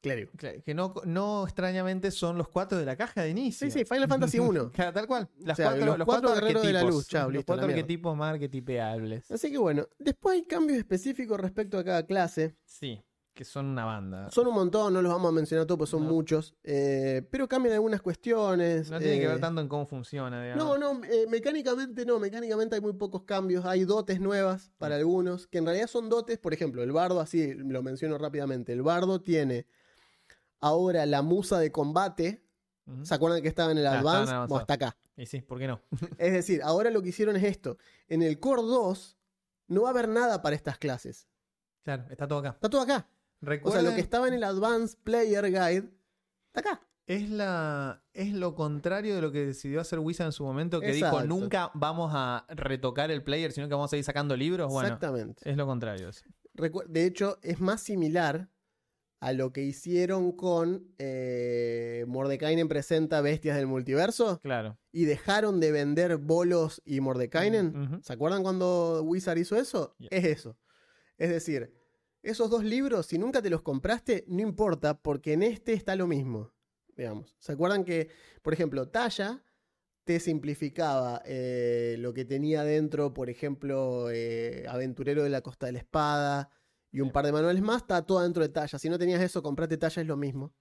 clérigo. 0.02 0.32
que 0.38 0.62
que 0.62 0.74
no, 0.74 0.94
no 1.06 1.44
extrañamente 1.46 2.12
son 2.12 2.38
los 2.38 2.48
cuatro 2.48 2.78
de 2.78 2.86
la 2.86 2.96
caja 2.96 3.22
de 3.24 3.30
inicio. 3.30 3.70
Sí, 3.70 3.80
sí, 3.80 3.86
Final 3.86 4.08
Fantasy 4.08 4.40
1. 4.40 4.72
Claro, 4.74 4.94
tal 4.94 5.08
cual. 5.08 5.30
Las 5.40 5.56
O 5.56 5.56
sea, 5.58 5.66
cuatro, 5.72 5.86
los 5.86 5.98
los 6.00 6.06
cuatro 6.06 6.34
guerreros 6.34 6.64
de 6.64 6.74
la 6.74 6.84
luz. 6.84 7.08
Chao, 7.08 7.26
los 7.26 7.34
listo, 7.34 7.46
cuatro 7.54 7.68
arquetipos 7.70 8.16
más 8.16 8.34
arquetipeables. 8.34 9.32
Así 9.32 9.52
que 9.52 9.58
bueno, 9.58 9.88
después 10.00 10.36
hay 10.36 10.46
cambios 10.46 10.78
específicos 10.80 11.40
respecto 11.40 11.78
a 11.78 11.84
cada 11.84 12.06
clase. 12.06 12.56
Sí, 12.66 13.02
que 13.34 13.44
son 13.46 13.68
una 13.68 13.86
banda. 13.86 14.32
Son 14.32 14.48
un 14.48 14.56
montón, 14.56 14.94
no 14.94 15.02
los 15.02 15.12
vamos 15.12 15.30
a 15.30 15.32
mencionar 15.32 15.68
todos, 15.68 15.78
porque 15.78 15.92
son 15.92 16.06
No. 16.06 16.10
muchos. 16.12 16.56
eh, 16.64 17.22
pero 17.30 17.48
cambian 17.48 17.76
algunas 17.76 18.02
cuestiones. 18.02 18.90
No 18.90 18.98
tiene 19.00 19.20
que 19.20 19.26
eh, 19.26 19.28
ver 19.28 19.40
tanto 19.40 19.62
en 19.62 19.68
cómo 19.68 19.86
funciona, 19.86 20.42
digamos. 20.42 20.66
No, 20.66 20.78
no, 20.94 21.04
eh, 21.06 21.28
mecánicamente 21.30 22.04
no, 22.06 22.20
mecánicamente 22.20 22.76
hay 22.76 22.82
muy 22.82 22.94
pocos 22.94 23.24
cambios, 23.24 23.64
hay 23.66 23.86
dotes 23.86 24.20
nuevas 24.20 24.72
para 24.80 24.96
algunos, 24.96 25.46
que 25.48 25.60
en 25.60 25.66
realidad 25.66 25.86
son 25.88 26.10
dotes, 26.10 26.40
por 26.40 26.54
ejemplo, 26.54 26.82
el 26.82 26.92
bardo, 26.92 27.20
así 27.20 27.54
lo 27.54 27.84
menciono 27.84 28.18
rápidamente, 28.18 28.74
el 28.74 28.82
bardo 28.82 29.22
tiene 29.22 29.68
ahora 30.60 31.06
la 31.06 31.22
musa 31.22 31.60
de 31.60 31.72
combate. 31.72 32.44
¿se 33.04 33.14
acuerdan 33.14 33.42
que 33.42 33.50
estaba 33.50 33.72
en 33.74 33.80
el 33.80 33.88
Ah, 33.88 34.00
Advance? 34.00 34.34
Bueno, 34.48 34.60
está 34.62 34.76
acá. 34.76 34.98
Y 35.18 35.26
sí, 35.26 35.42
¿por 35.42 35.60
qué 35.60 35.68
no? 35.68 35.82
Es 36.18 36.32
decir, 36.32 36.62
ahora 36.64 36.90
lo 36.90 37.02
que 37.02 37.10
hicieron 37.10 37.36
es 37.36 37.44
esto, 37.44 37.78
en 38.08 38.22
el 38.22 38.40
Core 38.40 38.62
2 38.62 39.18
no 39.68 39.82
va 39.82 39.90
a 39.90 39.92
haber 39.92 40.08
nada 40.08 40.42
para 40.42 40.56
estas 40.56 40.78
clases, 40.78 41.28
Claro, 41.84 42.06
está 42.10 42.28
todo 42.28 42.40
acá. 42.40 42.50
está 42.50 42.70
todo 42.70 42.82
acá. 42.82 42.96
O 42.96 43.40
sea, 43.40 43.50
Recuerden, 43.50 43.86
lo 43.86 43.94
que 43.94 44.00
estaba 44.02 44.28
en 44.30 44.36
el 44.36 44.44
Advanced 44.46 44.98
Player 45.04 45.44
Guide, 45.46 45.90
está 46.48 46.60
acá. 46.62 46.82
es, 47.08 47.30
la, 47.30 48.04
es 48.14 48.32
lo 48.34 48.56
contrario 48.56 49.16
de 49.16 49.22
lo 49.22 49.32
que 49.34 49.46
decidió 49.46 49.82
hacer 49.82 50.00
Wizard 50.00 50.28
en 50.28 50.32
su 50.32 50.46
momento, 50.46 50.80
que 50.80 50.92
Exacto. 50.92 51.18
dijo, 51.24 51.28
nunca 51.28 51.72
vamos 51.74 52.12
a 52.16 52.46
retocar 52.50 53.12
el 53.12 53.22
player, 53.22 53.52
sino 53.52 53.68
que 53.68 53.74
vamos 53.74 53.92
a 53.92 53.98
ir 53.98 54.04
sacando 54.06 54.36
libros. 54.38 54.72
Bueno, 54.72 54.88
Exactamente. 54.88 55.50
es 55.50 55.58
lo 55.58 55.66
contrario. 55.66 56.08
eso. 56.10 56.24
De 56.88 57.06
hecho, 57.06 57.38
es 57.42 57.60
más 57.60 57.82
similar 57.82 58.50
a 59.20 59.34
lo 59.34 59.52
que 59.52 59.64
hicieron 59.64 60.32
con 60.32 60.94
eh, 61.00 62.06
Mordekainen 62.08 62.68
presenta 62.68 63.22
Bestias 63.22 63.58
del 63.58 63.66
Multiverso 63.68 64.40
Claro. 64.42 64.78
y 64.92 65.06
dejaron 65.06 65.60
de 65.60 65.72
vender 65.72 66.18
bolos 66.18 66.82
y 66.86 67.00
Mordekainen. 67.00 67.76
Ujú. 67.76 68.04
¿Se 68.04 68.14
acuerdan 68.14 68.44
cuando 68.44 69.02
Wizard 69.04 69.38
hizo 69.38 69.56
eso? 69.56 69.96
Yeah. 69.98 70.10
Es 70.12 70.26
eso. 70.26 70.58
Es 71.18 71.30
decir, 71.30 71.74
esos 72.22 72.50
dos 72.50 72.64
libros, 72.64 73.08
si 73.08 73.18
nunca 73.18 73.42
te 73.42 73.50
los 73.50 73.62
compraste, 73.64 74.24
no 74.28 74.42
importa, 74.42 75.00
porque 75.02 75.34
en 75.34 75.44
este 75.44 75.74
está 75.74 75.96
lo 75.96 76.06
mismo. 76.08 76.54
Digamos. 76.96 77.36
¿Se 77.40 77.52
acuerdan 77.52 77.86
que, 77.86 78.10
por 78.42 78.54
ejemplo, 78.54 78.90
Talla 78.90 79.44
te 80.04 80.20
simplificaba 80.20 81.22
eh, 81.26 81.96
lo 82.00 82.14
que 82.14 82.24
tenía 82.26 82.64
dentro, 82.64 83.14
por 83.14 83.30
ejemplo, 83.30 84.10
eh, 84.12 84.66
Aventurero 84.70 85.24
de 85.24 85.30
la 85.30 85.42
Costa 85.42 85.66
de 85.66 85.74
la 85.74 85.80
Espada 85.80 86.50
y 86.92 87.02
un 87.02 87.12
par 87.12 87.26
de 87.26 87.32
manuales 87.32 87.62
más, 87.62 87.84
está 87.84 88.02
todo 88.06 88.22
dentro 88.22 88.44
de 88.44 88.50
Talla. 88.50 88.80
Si 88.80 88.90
no 88.90 88.98
tenías 88.98 89.22
eso, 89.22 89.44
comprate 89.44 89.78
Talla, 89.78 90.02
es 90.02 90.08
lo 90.08 90.18
mismo. 90.18 90.54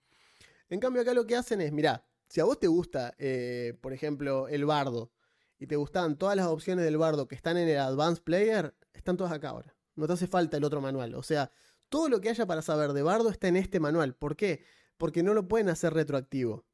En 0.68 0.80
cambio, 0.80 1.02
acá 1.02 1.14
lo 1.14 1.26
que 1.26 1.36
hacen 1.36 1.60
es, 1.60 1.72
mirá, 1.72 2.04
si 2.28 2.40
a 2.40 2.44
vos 2.44 2.58
te 2.58 2.66
gusta, 2.66 3.14
eh, 3.18 3.78
por 3.80 3.92
ejemplo, 3.92 4.48
el 4.48 4.64
bardo, 4.64 5.12
y 5.58 5.66
te 5.66 5.76
gustaban 5.76 6.16
todas 6.16 6.36
las 6.36 6.46
opciones 6.46 6.84
del 6.84 6.98
bardo 6.98 7.28
que 7.28 7.34
están 7.34 7.56
en 7.56 7.68
el 7.68 7.78
Advanced 7.78 8.22
Player, 8.22 8.74
están 8.92 9.16
todas 9.16 9.32
acá 9.32 9.50
ahora. 9.50 9.74
No 9.94 10.06
te 10.06 10.12
hace 10.12 10.26
falta 10.26 10.56
el 10.56 10.64
otro 10.64 10.80
manual. 10.80 11.14
O 11.14 11.22
sea, 11.22 11.50
todo 11.88 12.08
lo 12.08 12.20
que 12.20 12.28
haya 12.28 12.46
para 12.46 12.62
saber 12.62 12.92
de 12.92 13.02
bardo 13.02 13.30
está 13.30 13.48
en 13.48 13.56
este 13.56 13.80
manual. 13.80 14.14
¿Por 14.14 14.36
qué? 14.36 14.64
Porque 14.98 15.22
no 15.22 15.32
lo 15.32 15.48
pueden 15.48 15.68
hacer 15.68 15.94
retroactivo. 15.94 16.66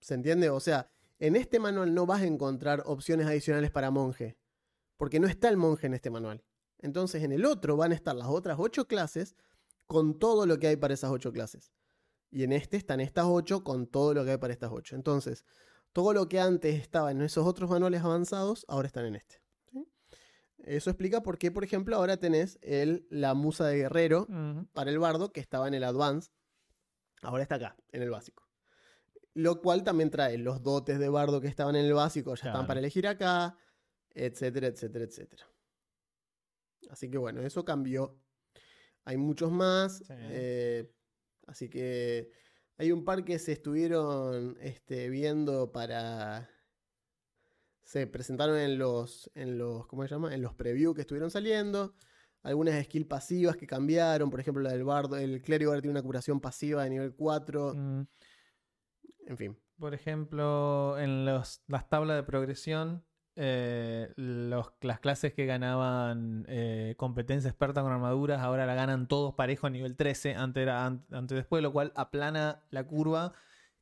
¿Se 0.00 0.14
entiende? 0.14 0.50
O 0.50 0.60
sea, 0.60 0.90
en 1.18 1.34
este 1.34 1.58
manual 1.58 1.94
no 1.94 2.06
vas 2.06 2.22
a 2.22 2.26
encontrar 2.26 2.82
opciones 2.86 3.26
adicionales 3.26 3.70
para 3.70 3.90
monje. 3.90 4.38
Porque 4.96 5.18
no 5.18 5.26
está 5.26 5.48
el 5.48 5.56
monje 5.56 5.86
en 5.86 5.94
este 5.94 6.10
manual. 6.10 6.44
Entonces 6.78 7.22
en 7.22 7.32
el 7.32 7.44
otro 7.44 7.76
van 7.76 7.92
a 7.92 7.94
estar 7.94 8.14
las 8.14 8.28
otras 8.28 8.56
ocho 8.60 8.86
clases 8.86 9.34
con 9.86 10.18
todo 10.18 10.46
lo 10.46 10.58
que 10.58 10.68
hay 10.68 10.76
para 10.76 10.94
esas 10.94 11.10
ocho 11.10 11.32
clases. 11.32 11.72
Y 12.30 12.42
en 12.42 12.52
este 12.52 12.76
están 12.76 13.00
estas 13.00 13.26
ocho 13.28 13.62
con 13.62 13.86
todo 13.86 14.12
lo 14.14 14.24
que 14.24 14.32
hay 14.32 14.38
para 14.38 14.52
estas 14.52 14.70
ocho. 14.72 14.96
Entonces, 14.96 15.44
todo 15.92 16.12
lo 16.12 16.28
que 16.28 16.40
antes 16.40 16.80
estaba 16.80 17.10
en 17.12 17.22
esos 17.22 17.46
otros 17.46 17.70
manuales 17.70 18.02
avanzados, 18.02 18.64
ahora 18.68 18.86
están 18.88 19.04
en 19.06 19.14
este. 19.14 19.40
¿sí? 19.70 19.86
Eso 20.58 20.90
explica 20.90 21.22
por 21.22 21.38
qué, 21.38 21.52
por 21.52 21.62
ejemplo, 21.62 21.94
ahora 21.96 22.16
tenés 22.16 22.58
el, 22.62 23.06
la 23.10 23.34
musa 23.34 23.66
de 23.66 23.76
guerrero 23.76 24.26
para 24.72 24.90
el 24.90 24.98
bardo 24.98 25.32
que 25.32 25.40
estaba 25.40 25.68
en 25.68 25.74
el 25.74 25.84
advance. 25.84 26.30
Ahora 27.22 27.42
está 27.44 27.54
acá, 27.54 27.76
en 27.92 28.02
el 28.02 28.10
básico. 28.10 28.42
Lo 29.34 29.60
cual 29.60 29.84
también 29.84 30.10
trae 30.10 30.36
los 30.38 30.62
dotes 30.62 30.98
de 30.98 31.08
bardo 31.08 31.40
que 31.40 31.48
estaban 31.48 31.76
en 31.76 31.84
el 31.86 31.94
básico, 31.94 32.34
ya 32.34 32.40
Claro. 32.42 32.56
están 32.56 32.66
para 32.66 32.80
elegir 32.80 33.06
acá, 33.06 33.56
etcétera, 34.10 34.66
etcétera, 34.68 35.04
etcétera. 35.04 35.46
Así 36.94 37.10
que 37.10 37.18
bueno, 37.18 37.42
eso 37.42 37.64
cambió. 37.64 38.16
Hay 39.04 39.16
muchos 39.16 39.50
más. 39.50 39.98
Sí. 39.98 40.04
eh, 40.08 40.92
así 41.48 41.68
que 41.68 42.30
Hay 42.78 42.92
un 42.92 43.04
par 43.04 43.24
que 43.24 43.40
se 43.40 43.50
estuvieron 43.50 44.56
este, 44.60 45.08
viendo 45.10 45.72
para. 45.72 46.48
Se 47.82 48.06
presentaron 48.06 48.56
en 48.58 48.78
los. 48.78 49.28
en 49.34 49.58
los. 49.58 49.88
¿Cómo 49.88 50.04
se 50.04 50.08
llama? 50.10 50.32
En 50.32 50.40
los 50.40 50.54
previews 50.54 50.94
que 50.94 51.00
estuvieron 51.00 51.32
saliendo. 51.32 51.96
Algunas 52.44 52.80
skills 52.84 53.06
pasivas 53.08 53.56
que 53.56 53.66
cambiaron. 53.66 54.30
Por 54.30 54.38
ejemplo, 54.38 54.62
la 54.62 54.70
del 54.70 54.84
bardo. 54.84 55.16
El 55.16 55.42
clérigo 55.42 55.72
ahora 55.72 55.82
tiene 55.82 55.98
una 55.98 56.02
curación 56.02 56.40
pasiva 56.40 56.84
de 56.84 56.90
nivel 56.90 57.12
4. 57.16 57.74
Mm, 57.74 58.06
En 59.26 59.36
fin. 59.36 59.58
Por 59.80 59.94
ejemplo, 59.94 60.96
en 61.00 61.24
los, 61.24 61.60
las 61.66 61.88
tablas 61.88 62.16
de 62.16 62.22
progresión, 62.22 63.04
eh, 63.36 64.12
los- 64.16 64.72
las 64.80 65.00
clases 65.00 65.32
que 65.34 65.46
ganaban 65.46 66.44
eh, 66.48 66.94
competencia 66.96 67.48
experta 67.50 67.82
con 67.82 67.90
armaduras 67.92 68.40
ahora 68.40 68.64
la 68.66 68.74
ganan 68.74 69.08
todos 69.08 69.34
parejo 69.34 69.66
a 69.66 69.70
nivel 69.70 69.96
13, 69.96 70.34
antes, 70.34 70.62
era, 70.62 70.86
an- 70.86 71.04
antes 71.10 71.36
después, 71.36 71.62
lo 71.62 71.72
cual 71.72 71.92
aplana 71.96 72.62
la 72.70 72.84
curva 72.86 73.32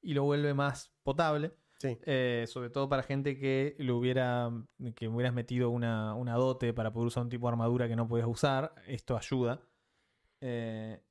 y 0.00 0.14
lo 0.14 0.24
vuelve 0.24 0.55
más 0.55 0.92
potable. 1.03 1.53
Sí. 1.78 1.98
Eh, 2.07 2.44
sobre 2.48 2.70
todo 2.70 2.88
para 2.88 3.03
gente 3.03 3.36
que 3.38 3.74
le 3.78 3.90
hubiera 3.92 4.50
que 4.94 5.09
hubieras 5.09 5.34
metido 5.34 5.68
una, 5.70 6.14
una 6.14 6.34
dote 6.34 6.72
para 6.72 6.92
poder 6.92 7.09
usar 7.09 7.24
un 7.24 7.28
tipo 7.28 7.46
de 7.48 7.53
armadura 7.53 7.88
que 7.88 7.96
no 7.96 8.07
podías 8.07 8.28
usar. 8.28 8.74
Esto 8.86 9.16
ayuda. 9.16 9.61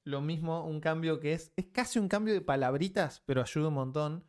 Lo 0.04 0.22
mismo, 0.22 0.66
un 0.66 0.80
cambio 0.82 1.20
que 1.20 1.34
es. 1.34 1.54
Es 1.56 1.68
casi 1.68 2.00
un 2.00 2.08
cambio 2.08 2.34
de 2.34 2.42
palabritas, 2.42 3.22
pero 3.26 3.42
ayuda 3.42 3.68
un 3.70 3.74
montón. 3.76 4.24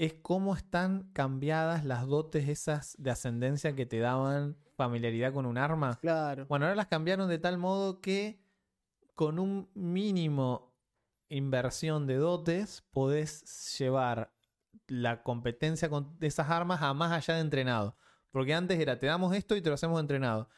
Es 0.00 0.14
cómo 0.14 0.56
están 0.56 1.12
cambiadas 1.12 1.84
las 1.84 2.06
dotes 2.06 2.48
esas 2.48 2.96
de 2.98 3.10
ascendencia 3.10 3.76
que 3.76 3.84
te 3.84 3.98
daban 3.98 4.56
familiaridad 4.74 5.34
con 5.34 5.44
un 5.44 5.58
arma. 5.58 5.98
Claro. 6.00 6.46
Bueno, 6.46 6.64
ahora 6.64 6.74
las 6.74 6.86
cambiaron 6.86 7.28
de 7.28 7.38
tal 7.38 7.58
modo 7.58 8.00
que 8.00 8.42
con 9.14 9.38
un 9.38 9.68
mínimo 9.74 10.74
inversión 11.28 12.06
de 12.06 12.16
dotes 12.16 12.82
podés 12.92 13.76
llevar 13.78 14.32
la 14.86 15.22
competencia 15.22 15.90
con 15.90 16.16
esas 16.22 16.48
armas 16.48 16.80
a 16.80 16.94
más 16.94 17.12
allá 17.12 17.34
de 17.34 17.42
entrenado. 17.42 17.94
Porque 18.30 18.54
antes 18.54 18.80
era, 18.80 18.98
te 18.98 19.06
damos 19.06 19.34
esto 19.34 19.54
y 19.54 19.60
te 19.60 19.68
lo 19.68 19.74
hacemos 19.74 20.00
entrenado. 20.00 20.48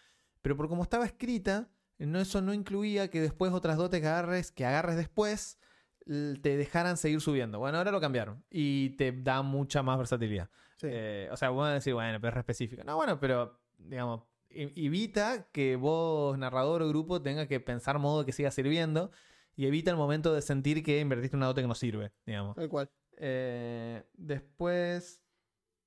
Pero 0.41 0.57
por 0.57 0.69
como 0.69 0.85
estaba 0.85 1.05
escrita, 1.05 1.69
no, 1.99 2.21
eso 2.21 2.43
no 2.43 2.55
incluía 2.55 3.11
que 3.11 3.21
después 3.21 3.53
otras 3.53 3.77
dotes 3.77 4.01
que 4.01 4.07
agarres, 4.07 4.53
que 4.53 4.65
agarres 4.65 4.95
después 4.95 5.59
te 6.05 6.57
dejaran 6.57 6.97
seguir 6.97 7.21
subiendo. 7.21 7.59
Bueno, 7.59 7.79
ahora 7.79 7.91
lo 7.91 8.01
cambiaron 8.01 8.45
y 8.51 8.91
te 8.97 9.13
da 9.13 9.43
mucha 9.43 9.83
más 9.83 9.99
versatilidad. 9.99 10.51
Sí. 10.77 10.89
Eh, 10.91 11.29
o 11.31 11.37
sea, 11.37 11.51
vos 11.51 11.61
vas 11.61 11.71
a 11.71 11.75
decir, 11.75 11.95
bueno, 11.95 12.19
pero 12.21 12.33
es 12.33 12.39
específico. 12.39 12.83
No, 12.85 12.97
bueno, 12.97 13.21
pero, 13.21 13.61
digamos, 13.79 14.23
evita 14.51 15.49
que 15.53 15.77
vos, 15.77 16.37
narrador 16.37 16.83
o 16.83 16.89
grupo, 16.89 17.23
tenga 17.23 17.47
que 17.47 17.61
pensar 17.61 17.99
modo 17.99 18.25
que 18.27 18.33
siga 18.33 18.51
sirviendo 18.51 19.11
y 19.55 19.67
evita 19.67 19.91
el 19.91 19.97
momento 19.97 20.35
de 20.35 20.43
sentir 20.43 20.83
que 20.83 21.01
invertiste 21.01 21.37
una 21.37 21.47
dote 21.47 21.63
que 21.63 21.69
no 21.69 21.75
sirve, 21.75 22.13
digamos. 22.27 22.57
Tal 22.57 22.69
cual. 22.69 22.91
Eh, 23.17 24.03
después. 24.15 25.23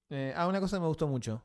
eh, 0.09 0.33
ah, 0.35 0.47
una 0.47 0.59
cosa 0.59 0.77
que 0.77 0.81
me 0.81 0.87
gustó 0.87 1.07
mucho. 1.07 1.43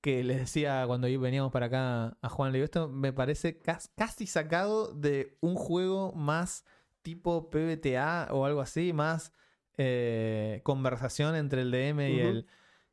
Que 0.00 0.22
les 0.22 0.38
decía 0.38 0.84
cuando 0.86 1.08
veníamos 1.20 1.50
para 1.50 1.66
acá 1.66 2.16
a 2.20 2.28
Juan, 2.28 2.52
le 2.52 2.58
digo, 2.58 2.64
esto 2.66 2.86
me 2.88 3.12
parece 3.12 3.58
cas- 3.58 3.90
casi 3.96 4.26
sacado 4.26 4.92
de 4.94 5.36
un 5.40 5.56
juego 5.56 6.12
más 6.12 6.64
tipo 7.06 7.48
PBTA 7.50 8.28
o 8.32 8.44
algo 8.44 8.60
así, 8.60 8.92
más 8.92 9.32
eh, 9.78 10.60
conversación 10.64 11.36
entre 11.36 11.62
el 11.62 11.70
DM 11.70 12.00
y 12.10 12.18
el. 12.20 12.46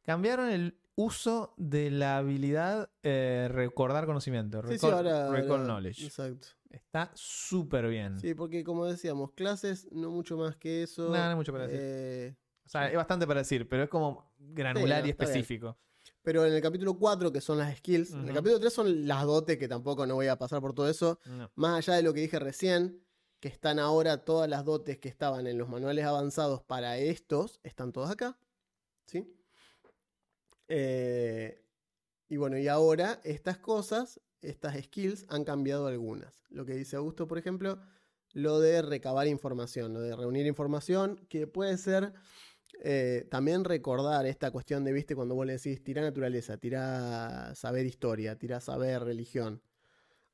Cambiaron 0.03 0.51
el 0.51 0.78
uso 0.95 1.55
de 1.57 1.89
la 1.89 2.18
habilidad 2.18 2.91
eh, 3.01 3.47
recordar 3.51 4.05
conocimiento. 4.05 4.61
Sí, 4.68 4.78
sí, 4.78 4.86
recall- 4.86 4.93
ahora. 4.93 5.32
recall 5.32 5.51
ahora- 5.51 5.64
knowledge. 5.64 6.05
Exacto. 6.05 6.47
Está 6.70 7.11
súper 7.16 7.88
bien. 7.88 8.20
Sí, 8.20 8.34
porque 8.36 8.64
como 8.64 8.86
decíamos, 8.86 9.32
clases, 9.32 9.88
no 9.91 10.11
mucho 10.11 10.38
más 10.38 10.55
que 10.57 10.84
eso. 10.84 11.03
No, 11.09 11.16
no 11.18 11.30
hay 11.30 11.36
mucho 11.36 11.51
para 11.51 11.66
decir. 11.68 11.80
Eh, 11.82 12.36
O 12.66 12.70
sea, 12.70 12.89
es 12.89 12.95
bastante 12.95 13.26
para 13.26 13.39
decir, 13.41 13.68
pero 13.68 13.84
es 13.84 13.89
como 13.89 14.32
granular 14.38 14.99
no, 15.01 15.07
y 15.07 15.11
bien. 15.11 15.18
específico. 15.20 15.78
pero 16.22 16.45
en 16.45 16.53
el 16.53 16.61
capítulo 16.61 16.93
4, 16.97 17.32
que 17.32 17.41
son 17.41 17.57
las 17.57 17.76
skills, 17.78 18.11
en 18.14 18.28
el 18.28 18.34
capítulo 18.34 18.59
3 18.59 18.72
son 18.74 19.07
las 19.07 19.24
dotes, 19.26 19.57
que 19.57 19.68
tampoco 19.68 20.05
no 20.05 20.16
voy 20.16 20.28
a 20.28 20.38
pasar 20.38 20.61
por 20.61 20.74
todo 20.74 20.88
eso. 20.89 21.20
No. 21.26 21.49
Más 21.55 21.76
allá 21.78 21.97
de 21.97 22.03
lo 22.03 22.14
que 22.14 22.22
dije 22.22 22.39
recién, 22.39 22.99
que 23.44 23.50
están 23.50 23.78
ahora 23.78 24.24
todas 24.24 24.50
las 24.50 24.64
dotes 24.64 25.00
que 25.00 25.10
estaban 25.10 25.48
en 25.48 25.58
los 25.58 25.68
manuales 25.68 26.06
avanzados 26.06 26.64
para 26.64 26.98
estos, 26.98 27.60
están 27.64 27.91
todas 27.91 28.10
acá. 28.10 28.38
¿Sí? 29.06 29.36
Eh, 30.70 31.62
y 32.30 32.38
bueno, 32.38 32.58
y 32.58 32.70
ahora 32.70 33.20
estas 33.26 33.58
cosas, 33.58 34.22
estas 34.41 34.82
skills, 34.82 35.26
han 35.28 35.44
cambiado 35.44 35.88
algunas. 35.88 36.41
Lo 36.52 36.64
que 36.64 36.74
dice 36.74 36.96
Augusto, 36.96 37.28
por 37.28 37.38
ejemplo, 37.38 37.82
lo 38.32 38.62
de 38.62 38.82
recabar 38.82 39.28
información, 39.28 39.94
lo 39.94 40.00
de 40.00 40.16
reunir 40.16 40.46
información, 40.46 41.18
que 41.28 41.46
puede 41.46 41.78
ser 41.78 42.14
eh, 42.80 43.28
también 43.30 43.66
recordar 43.66 44.26
esta 44.26 44.52
cuestión 44.52 44.86
de, 44.86 44.94
viste, 44.94 45.18
cuando 45.18 45.36
vos 45.36 45.46
le 45.46 45.58
decís, 45.58 45.84
tira 45.84 46.02
naturaleza, 46.02 46.56
tira 46.56 47.54
saber 47.56 47.86
historia, 47.88 48.39
tira 48.39 48.62
saber 48.62 49.04
religión. 49.04 49.62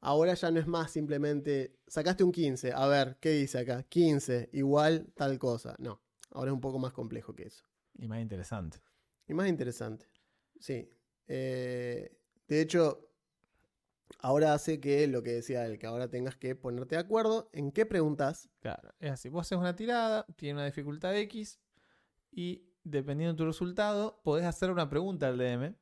Ahora 0.02 0.34
ya 0.34 0.50
no 0.50 0.60
es 0.60 0.68
más 0.68 0.92
simplemente, 0.92 1.76
sacaste 1.88 2.24
un 2.24 2.32
15, 2.32 2.72
a 2.74 2.88
ver, 2.88 3.18
¿qué 3.20 3.32
dice 3.32 3.60
acá? 3.60 3.84
15, 3.84 4.50
igual 4.54 5.12
tal 5.16 5.38
cosa. 5.38 5.76
No, 5.78 6.02
ahora 6.32 6.52
es 6.52 6.54
un 6.54 6.62
poco 6.62 6.80
más 6.80 6.94
complejo 6.94 7.36
que 7.36 7.44
eso. 7.44 7.66
Y 7.98 8.08
más 8.08 8.22
interesante. 8.22 8.82
Y 9.28 9.34
más 9.34 9.50
interesante. 9.50 10.08
Sí. 10.60 10.90
Eh, 11.28 12.18
de 12.48 12.62
hecho, 12.62 13.10
ahora 14.20 14.54
hace 14.54 14.80
que 14.80 15.06
lo 15.08 15.22
que 15.22 15.32
decía 15.34 15.66
él, 15.66 15.78
que 15.78 15.86
ahora 15.86 16.10
tengas 16.10 16.38
que 16.38 16.56
ponerte 16.56 16.96
de 16.96 17.02
acuerdo 17.02 17.50
en 17.52 17.72
qué 17.72 17.86
preguntas. 17.86 18.50
Claro, 18.62 18.94
es 19.00 19.12
así. 19.12 19.28
Vos 19.28 19.48
haces 19.48 19.58
una 19.58 19.76
tirada, 19.76 20.26
tiene 20.38 20.56
una 20.56 20.66
dificultad 20.66 21.16
X, 21.18 21.60
y 22.32 22.64
dependiendo 22.84 23.34
de 23.34 23.38
tu 23.38 23.46
resultado, 23.46 24.22
podés 24.24 24.46
hacer 24.46 24.72
una 24.72 24.90
pregunta 24.90 25.28
al 25.28 25.38
DM. 25.38 25.76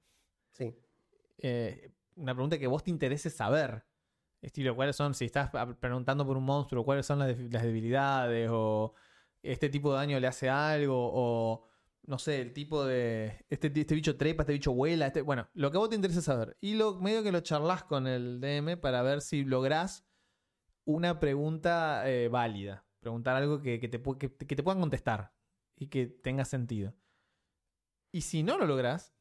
Sí. 0.54 0.76
eh, 1.38 1.92
una 2.16 2.34
pregunta 2.34 2.58
que 2.58 2.66
vos 2.66 2.84
te 2.84 2.90
interese 2.90 3.30
saber. 3.30 3.84
Estilo, 4.42 4.76
¿cuáles 4.76 4.96
son? 4.96 5.14
Si 5.14 5.26
estás 5.26 5.50
preguntando 5.80 6.26
por 6.26 6.38
un 6.38 6.44
monstruo, 6.44 6.86
¿cuáles 6.86 7.06
son 7.06 7.20
las, 7.20 7.38
debilidades? 7.38 8.50
O 8.52 8.94
este 9.42 9.70
tipo 9.70 9.92
de 9.92 9.98
daño 9.98 10.20
le 10.20 10.28
hace 10.28 10.50
algo. 10.50 10.96
O 11.14 11.66
no 12.04 12.20
sé, 12.20 12.42
el 12.42 12.54
tipo 12.54 12.86
de. 12.86 13.46
Este, 13.50 13.72
este 13.76 13.96
bicho 13.96 14.18
trepa, 14.18 14.44
este 14.44 14.54
bicho 14.54 14.74
vuela. 14.74 15.08
Este, 15.08 15.22
bueno, 15.22 15.48
lo 15.54 15.72
que 15.72 15.78
a 15.78 15.80
vos 15.80 15.90
te 15.90 15.96
interesa 15.96 16.22
saber. 16.22 16.58
Y 16.62 16.76
lo, 16.76 16.96
medio 17.00 17.24
que 17.24 17.32
lo 17.32 17.42
charlas 17.42 17.84
con 17.84 18.08
el 18.08 18.40
DM 18.40 18.78
para 18.78 19.02
ver 19.02 19.22
si 19.22 19.44
lográs 19.44 20.06
una 20.86 21.20
pregunta 21.20 22.10
eh, 22.10 22.30
válida. 22.30 22.86
Preguntar 23.00 23.36
algo 23.36 23.62
que, 23.62 23.80
que 23.80 23.88
te, 23.88 24.02
que 24.02 24.56
te 24.56 24.64
puedan 24.64 24.80
contestar 24.80 25.34
y 25.76 25.88
que 25.88 26.08
tenga 26.08 26.46
sentido. 26.46 26.94
Y 28.12 28.22
si 28.22 28.44
no 28.44 28.58
lo 28.58 28.66
lográs, 28.66 29.14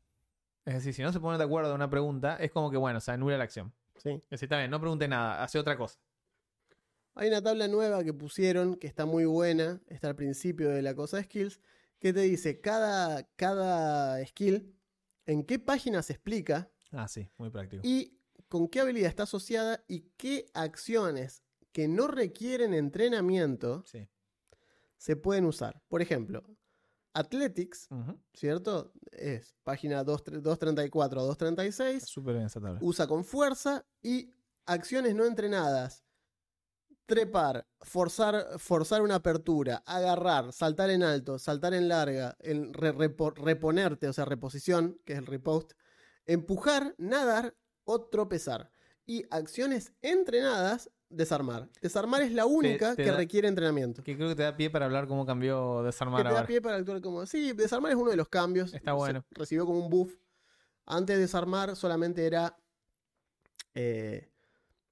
es 0.65 0.75
decir, 0.75 0.95
si 0.95 1.03
no 1.03 1.13
se 1.13 1.21
ponen 1.21 1.39
de 1.39 1.45
acuerdo 1.45 1.71
en 1.71 1.77
una 1.77 1.91
pregunta, 1.91 2.37
es 2.37 2.51
como 2.51 2.71
que, 2.71 2.77
bueno, 2.77 3.01
se 3.01 3.13
anula 3.13 3.39
la 3.39 3.45
acción. 3.45 3.73
Sí. 3.99 4.23
Bien, 4.49 4.71
no 4.71 4.81
pregunte 4.81 5.09
nada, 5.09 5.43
hace 5.43 5.59
otra 5.59 5.77
cosa. 5.77 5.99
Hay 7.15 7.29
una 7.29 7.43
tabla 7.43 7.67
nueva 7.67 8.05
que 8.05 8.13
pusieron 8.13 8.77
que 8.77 8.87
está 8.87 9.07
muy 9.07 9.25
buena, 9.25 9.81
está 9.89 10.09
al 10.09 10.17
principio 10.17 10.69
de 10.71 10.83
la 10.83 10.95
cosa 10.95 11.17
de 11.17 11.23
skills, 11.25 11.61
que 11.99 12.13
te 12.13 12.21
dice 12.21 12.61
cada, 12.61 13.23
cada 13.37 14.25
skill, 14.27 14.75
en 15.25 15.45
qué 15.45 15.59
página 15.59 16.03
se 16.03 16.13
explica 16.13 16.71
Ah, 16.93 17.09
sí, 17.09 17.29
muy 17.39 17.49
práctico. 17.51 17.81
y 17.87 18.19
con 18.49 18.69
qué 18.69 18.81
habilidad 18.81 19.09
está 19.09 19.23
asociada 19.25 19.83
y 19.89 20.01
qué 20.19 20.47
acciones 20.55 21.43
que 21.73 21.89
no 21.89 22.07
requieren 22.07 22.75
entrenamiento 22.75 23.83
Sí. 23.87 24.09
se 24.99 25.17
pueden 25.17 25.47
usar. 25.47 25.83
Por 25.89 26.03
ejemplo, 26.03 26.45
Athletics. 27.19 27.89
¿cierto? 28.35 28.93
Es 29.13 29.55
página 29.65 30.05
2 30.05 30.25
234 30.43 31.21
a 31.21 31.25
236. 31.25 31.97
Está 31.97 32.07
súper 32.07 32.35
bien 32.35 32.47
esa 32.47 32.61
tabla. 32.61 32.79
usa 32.83 33.07
con 33.07 33.25
fuerza 33.25 33.85
y 34.03 34.31
acciones 34.67 35.15
no 35.15 35.25
entrenadas. 35.25 36.03
Trepar, 37.07 37.65
forzar, 37.83 38.59
forzar 38.59 39.01
una 39.01 39.15
apertura, 39.17 39.81
agarrar, 39.87 40.53
saltar 40.53 40.91
en 40.91 41.05
alto, 41.05 41.39
saltar 41.39 41.73
en 41.73 41.87
larga, 41.89 42.37
en 42.41 42.75
re- 42.75 42.93
repo- 42.93 43.33
reponerte, 43.37 44.09
o 44.09 44.13
sea, 44.13 44.25
reposición, 44.25 44.99
que 45.05 45.13
es 45.13 45.21
el 45.21 45.27
repost, 45.27 45.73
empujar, 46.25 46.97
nadar 46.99 47.55
o 47.85 48.09
tropezar. 48.09 48.73
Y 49.07 49.25
acciones 49.31 49.93
entrenadas, 50.03 50.91
desarmar. 51.09 51.69
Desarmar 51.81 52.23
es 52.23 52.33
la 52.33 52.45
única 52.47 52.97
te 52.97 53.05
que 53.05 53.11
da- 53.11 53.17
requiere 53.17 53.47
entrenamiento. 53.49 54.03
Que 54.03 54.17
creo 54.17 54.29
que 54.31 54.35
te 54.35 54.43
da 54.43 54.57
pie 54.57 54.69
para 54.71 54.87
hablar 54.87 55.07
cómo 55.07 55.25
cambió 55.25 55.79
Que 55.81 55.87
desarmar 55.87 56.27
te 56.27 56.35
da 56.35 56.45
pie 56.47 56.61
para 56.61 56.77
actuar 56.77 57.01
como. 57.01 57.25
Sí, 57.27 57.53
desarmar 57.53 57.93
es 57.93 57.97
uno 57.99 58.11
de 58.11 58.17
los 58.17 58.29
cambios. 58.29 58.75
Está 58.75 58.91
Se- 58.91 58.97
bueno. 58.97 59.25
recibió 59.31 59.65
como 59.65 59.79
un 59.79 59.91
buff. 59.91 60.15
Antes 60.87 61.17
de 61.17 61.23
desarmar 61.23 61.77
solamente 61.77 62.27
era. 62.27 62.57
eh, 63.75 64.31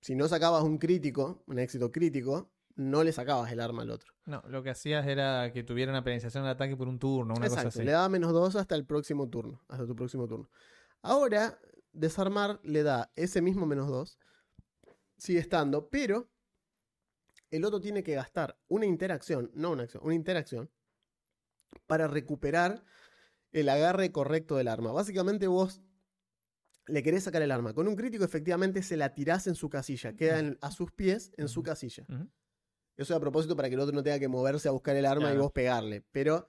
si 0.00 0.14
no 0.14 0.28
sacabas 0.28 0.62
un 0.62 0.76
crítico, 0.78 1.42
un 1.46 1.58
éxito 1.58 1.90
crítico, 1.90 2.50
no 2.76 3.02
le 3.02 3.12
sacabas 3.12 3.50
el 3.50 3.60
arma 3.60 3.82
al 3.82 3.90
otro. 3.90 4.12
No, 4.26 4.42
lo 4.48 4.62
que 4.62 4.70
hacías 4.70 5.06
era 5.06 5.50
que 5.52 5.62
tuviera 5.64 5.90
una 5.90 6.04
penalización 6.04 6.44
de 6.44 6.50
ataque 6.50 6.76
por 6.76 6.88
un 6.88 6.98
turno, 6.98 7.34
una 7.34 7.46
Exacto, 7.46 7.68
cosa 7.68 7.78
así. 7.78 7.86
le 7.86 7.92
daba 7.92 8.08
menos 8.10 8.32
dos 8.32 8.54
hasta 8.56 8.74
el 8.74 8.84
próximo 8.84 9.28
turno. 9.30 9.62
Hasta 9.68 9.86
tu 9.86 9.96
próximo 9.96 10.26
turno. 10.28 10.50
Ahora, 11.02 11.58
desarmar 11.94 12.60
le 12.62 12.82
da 12.82 13.10
ese 13.16 13.40
mismo 13.40 13.66
menos 13.66 13.88
dos. 13.88 14.18
Sigue 15.16 15.38
estando, 15.38 15.88
pero 15.88 16.28
el 17.50 17.64
otro 17.64 17.80
tiene 17.80 18.02
que 18.02 18.14
gastar 18.14 18.58
una 18.68 18.84
interacción, 18.86 19.50
no 19.54 19.70
una 19.70 19.84
acción, 19.84 20.02
una 20.04 20.14
interacción, 20.14 20.70
para 21.86 22.06
recuperar 22.08 22.84
el 23.52 23.68
agarre 23.68 24.10
correcto 24.12 24.56
del 24.56 24.68
arma. 24.68 24.90
Básicamente 24.92 25.46
vos 25.46 25.80
le 26.86 27.02
querés 27.02 27.24
sacar 27.24 27.42
el 27.42 27.50
arma. 27.52 27.72
Con 27.72 27.88
un 27.88 27.96
crítico 27.96 28.24
efectivamente 28.24 28.82
se 28.82 28.96
la 28.96 29.14
tirás 29.14 29.46
en 29.46 29.54
su 29.54 29.70
casilla, 29.70 30.14
queda 30.14 30.38
en- 30.40 30.58
a 30.60 30.70
sus 30.70 30.90
pies 30.92 31.32
en 31.36 31.48
su 31.48 31.62
casilla. 31.62 32.04
Ujú. 32.08 32.28
Eso 32.96 33.12
es 33.12 33.16
a 33.16 33.20
propósito 33.20 33.56
para 33.56 33.68
que 33.68 33.74
el 33.74 33.80
otro 33.80 33.94
no 33.94 34.02
tenga 34.02 34.18
que 34.18 34.28
moverse 34.28 34.68
a 34.68 34.72
buscar 34.72 34.94
el 34.96 35.06
arma 35.06 35.28
y 35.32 35.36
vos 35.42 35.52
pegarle. 35.52 36.02
Pero 36.12 36.48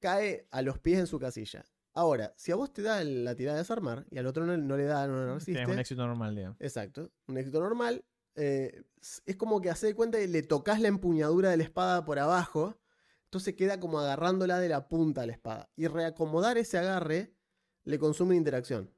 cae 0.00 0.46
a 0.50 0.62
los 0.62 0.78
pies 0.78 0.98
en 1.00 1.06
su 1.06 1.18
casilla. 1.18 1.64
Ahora, 1.94 2.34
si 2.36 2.50
a 2.50 2.56
vos 2.56 2.72
te 2.72 2.82
da 2.82 3.02
la 3.04 3.34
tirada 3.36 3.56
de 3.56 3.62
desarmar 3.62 4.04
y 4.10 4.18
al 4.18 4.26
otro 4.26 4.44
no, 4.44 4.56
no 4.56 4.76
le 4.76 4.84
da, 4.84 5.06
no 5.06 5.24
le 5.24 5.32
resiste. 5.34 5.52
Tienes 5.52 5.68
un 5.68 5.78
éxito 5.78 6.06
normal, 6.06 6.34
digamos. 6.34 6.60
Exacto. 6.60 7.12
Un 7.28 7.38
éxito 7.38 7.60
normal. 7.60 8.04
eh, 8.34 8.82
es 9.26 9.36
como 9.36 9.60
que 9.60 9.70
hace 9.70 9.86
de 9.86 9.94
cuenta 9.94 10.18
que 10.18 10.26
le 10.26 10.42
tocas 10.42 10.80
la 10.80 10.88
empuñadura 10.88 11.50
de 11.50 11.56
la 11.56 11.62
espada 11.62 12.04
por 12.04 12.18
abajo. 12.18 12.80
Entonces 13.26 13.54
queda 13.54 13.78
como 13.80 14.00
agarrándola 14.00 14.58
de 14.58 14.68
la 14.68 14.88
punta 14.88 15.22
de 15.22 15.28
la 15.28 15.32
espada. 15.32 15.70
Y 15.76 15.86
reacomodar 15.86 16.58
ese 16.58 16.78
agarre 16.78 17.34
le 17.84 17.98
consume 17.98 18.34
interacción. 18.36 18.92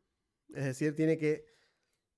Es 0.54 0.64
decir, 0.64 0.94
tiene 0.94 1.18
que 1.18 1.44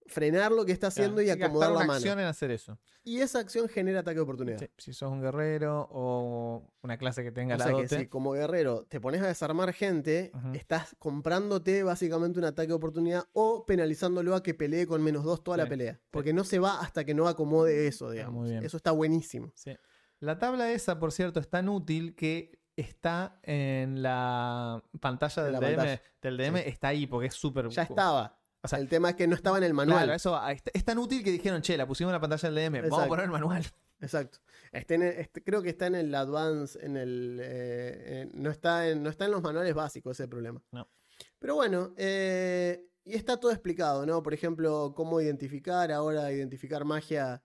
frenar 0.09 0.50
lo 0.52 0.64
que 0.64 0.72
está 0.72 0.88
haciendo 0.88 1.22
Claro, 1.22 1.28
y 1.38 1.42
acomodar 1.42 1.70
la 1.70 1.76
una 1.76 1.86
mano. 1.86 1.96
acción 1.98 2.18
en 2.18 2.26
hacer 2.26 2.50
eso. 2.50 2.78
Y 3.04 3.20
esa 3.20 3.38
acción 3.38 3.68
genera 3.68 4.00
ataque 4.00 4.16
de 4.16 4.20
oportunidad. 4.22 4.59
Sí, 4.59 4.68
Si 4.76 4.92
sos 4.92 5.11
un 5.11 5.22
guerrero 5.22 5.88
o 5.90 6.62
una 6.82 6.98
clase 6.98 7.22
que 7.22 7.30
tenga 7.32 7.54
O 7.54 7.59
la 7.59 7.64
sea 7.64 7.76
que 7.76 7.88
si 7.88 8.06
como 8.06 8.32
guerrero 8.32 8.84
te 8.88 9.00
pones 9.00 9.22
a 9.22 9.26
desarmar 9.28 9.72
gente, 9.72 10.32
estás 10.54 10.94
comprándote 10.98 11.82
básicamente 11.82 12.38
un 12.38 12.44
ataque 12.44 12.68
de 12.68 12.74
oportunidad 12.74 13.24
o 13.32 13.64
penalizándolo 13.64 14.34
a 14.34 14.42
que 14.42 14.54
pelee 14.54 14.86
con 14.86 15.02
menos 15.02 15.24
dos 15.24 15.42
toda 15.42 15.56
la 15.56 15.66
pelea. 15.66 16.00
Porque 16.11 16.32
no 16.32 16.44
se 16.44 16.59
va 16.59 16.80
hasta 16.80 17.04
que 17.04 17.14
no 17.14 17.28
acomode 17.28 17.86
eso, 17.86 18.11
digamos. 18.11 18.34
muy 18.42 18.50
bien. 18.50 18.64
Eso 18.64 18.76
está 18.76 18.90
buenísimo. 18.90 19.52
La 20.20 20.38
tabla 20.38 20.72
esa, 20.72 20.98
por 20.98 21.12
cierto, 21.12 21.38
es 21.40 21.48
tan 21.48 21.68
útil 21.68 22.14
que 22.16 22.59
está 22.76 23.40
en 23.42 24.02
la 24.02 24.82
pantalla 25.00 25.42
del 25.44 25.52
la 25.52 25.61
DM. 25.61 25.76
pantalla. 25.76 26.02
Del 26.22 26.36
DM 26.36 26.56
está 26.59 26.88
ahí 26.88 27.06
porque 27.06 27.28
es 27.28 27.34
súper. 27.34 27.68
Ya 27.68 27.82
estaba. 27.82 28.38
O 28.69 28.71
sea, 28.71 28.79
el 28.81 28.89
tema 28.89 29.09
es 29.11 29.16
que 29.16 29.27
no 29.27 29.35
estaba 29.35 29.57
en 29.57 29.64
el 29.64 29.73
manual. 29.73 30.01
Claro, 30.05 30.12
eso 30.14 30.33
va. 30.33 30.53
es, 30.53 30.85
tan 30.85 30.99
útil 30.99 31.25
que 31.25 31.31
dijeron, 31.33 31.62
che, 31.62 31.75
la 31.79 31.87
pusimos 31.87 32.11
en 32.11 32.14
la 32.14 32.21
pantalla 32.21 32.51
del 32.51 32.55
DM. 32.71 32.83
Vamos 32.83 32.85
a 32.85 32.87
Exacto. 32.97 33.09
poner 33.09 33.25
el 33.25 33.31
manual. 33.31 33.64
Exacto. 34.01 34.39
Está 34.73 34.95
en 34.95 35.03
el- 35.05 35.14
este- 35.21 35.43
creo 35.43 35.62
que 35.62 35.71
está 35.71 35.87
en 35.87 35.95
el 35.95 36.14
Advance, 36.14 36.79
en 36.85 36.97
el. 36.99 37.41
eh, 37.43 38.21
en- 38.31 38.43
no, 38.43 38.51
está 38.51 38.89
en, 38.91 39.03
no 39.03 39.09
está 39.09 39.25
en 39.25 39.31
los 39.31 39.43
manuales 39.43 39.73
básicos 39.75 40.21
ese 40.21 40.29
problema. 40.29 40.62
No. 40.71 40.87
Pero 41.39 41.55
bueno, 41.55 41.95
eh, 41.97 42.85
y 43.05 43.14
está 43.14 43.39
todo 43.39 43.51
explicado, 43.53 44.05
¿no? 44.05 44.23
Por 44.23 44.35
ejemplo, 44.35 44.93
cómo 44.95 45.19
identificar. 45.21 45.91
Ahora, 45.91 46.31
identificar 46.31 46.85
magia 46.85 47.43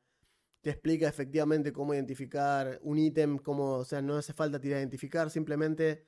te 0.62 0.72
explica 0.72 1.08
efectivamente 1.08 1.72
cómo 1.72 1.94
identificar 1.94 2.80
un 2.84 2.98
ítem, 3.00 3.38
cómo, 3.38 3.76
o 3.78 3.86
sea, 3.86 4.02
no 4.02 4.18
hace 4.18 4.34
falta 4.34 4.60
tirar 4.60 4.78
a 4.78 4.82
identificar, 4.82 5.30
simplemente 5.30 6.06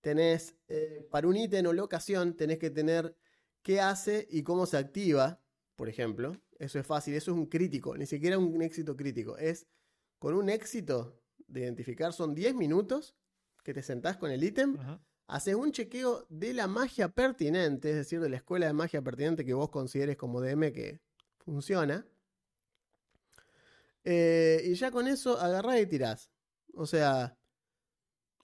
tenés, 0.00 0.54
eh, 0.68 1.06
para 1.10 1.26
un 1.28 1.36
ítem 1.36 1.66
o 1.66 1.72
locación, 1.72 2.34
tenés 2.36 2.58
que 2.58 2.70
tener 2.70 3.16
qué 3.62 3.80
hace 3.80 4.26
y 4.30 4.42
cómo 4.42 4.66
se 4.66 4.76
activa, 4.76 5.40
por 5.76 5.88
ejemplo. 5.88 6.36
Eso 6.58 6.78
es 6.78 6.86
fácil, 6.86 7.14
eso 7.14 7.32
es 7.32 7.36
un 7.36 7.46
crítico, 7.46 7.96
ni 7.96 8.06
siquiera 8.06 8.38
un 8.38 8.62
éxito 8.62 8.96
crítico. 8.96 9.36
Es 9.36 9.66
con 10.18 10.34
un 10.34 10.48
éxito 10.48 11.20
de 11.48 11.60
identificar, 11.60 12.12
son 12.12 12.34
10 12.34 12.54
minutos 12.54 13.16
que 13.62 13.74
te 13.74 13.82
sentás 13.82 14.16
con 14.16 14.30
el 14.30 14.42
ítem, 14.42 14.76
haces 15.26 15.54
un 15.54 15.72
chequeo 15.72 16.26
de 16.28 16.54
la 16.54 16.66
magia 16.66 17.08
pertinente, 17.08 17.90
es 17.90 17.96
decir, 17.96 18.20
de 18.20 18.28
la 18.28 18.36
escuela 18.36 18.66
de 18.66 18.72
magia 18.72 19.02
pertinente 19.02 19.44
que 19.44 19.54
vos 19.54 19.70
consideres 19.70 20.16
como 20.16 20.40
DM 20.40 20.72
que 20.72 21.00
funciona. 21.38 22.06
Eh, 24.04 24.62
y 24.64 24.74
ya 24.74 24.90
con 24.90 25.06
eso 25.06 25.38
agarrás 25.38 25.80
y 25.80 25.86
tirás. 25.86 26.30
O 26.74 26.86
sea, 26.86 27.36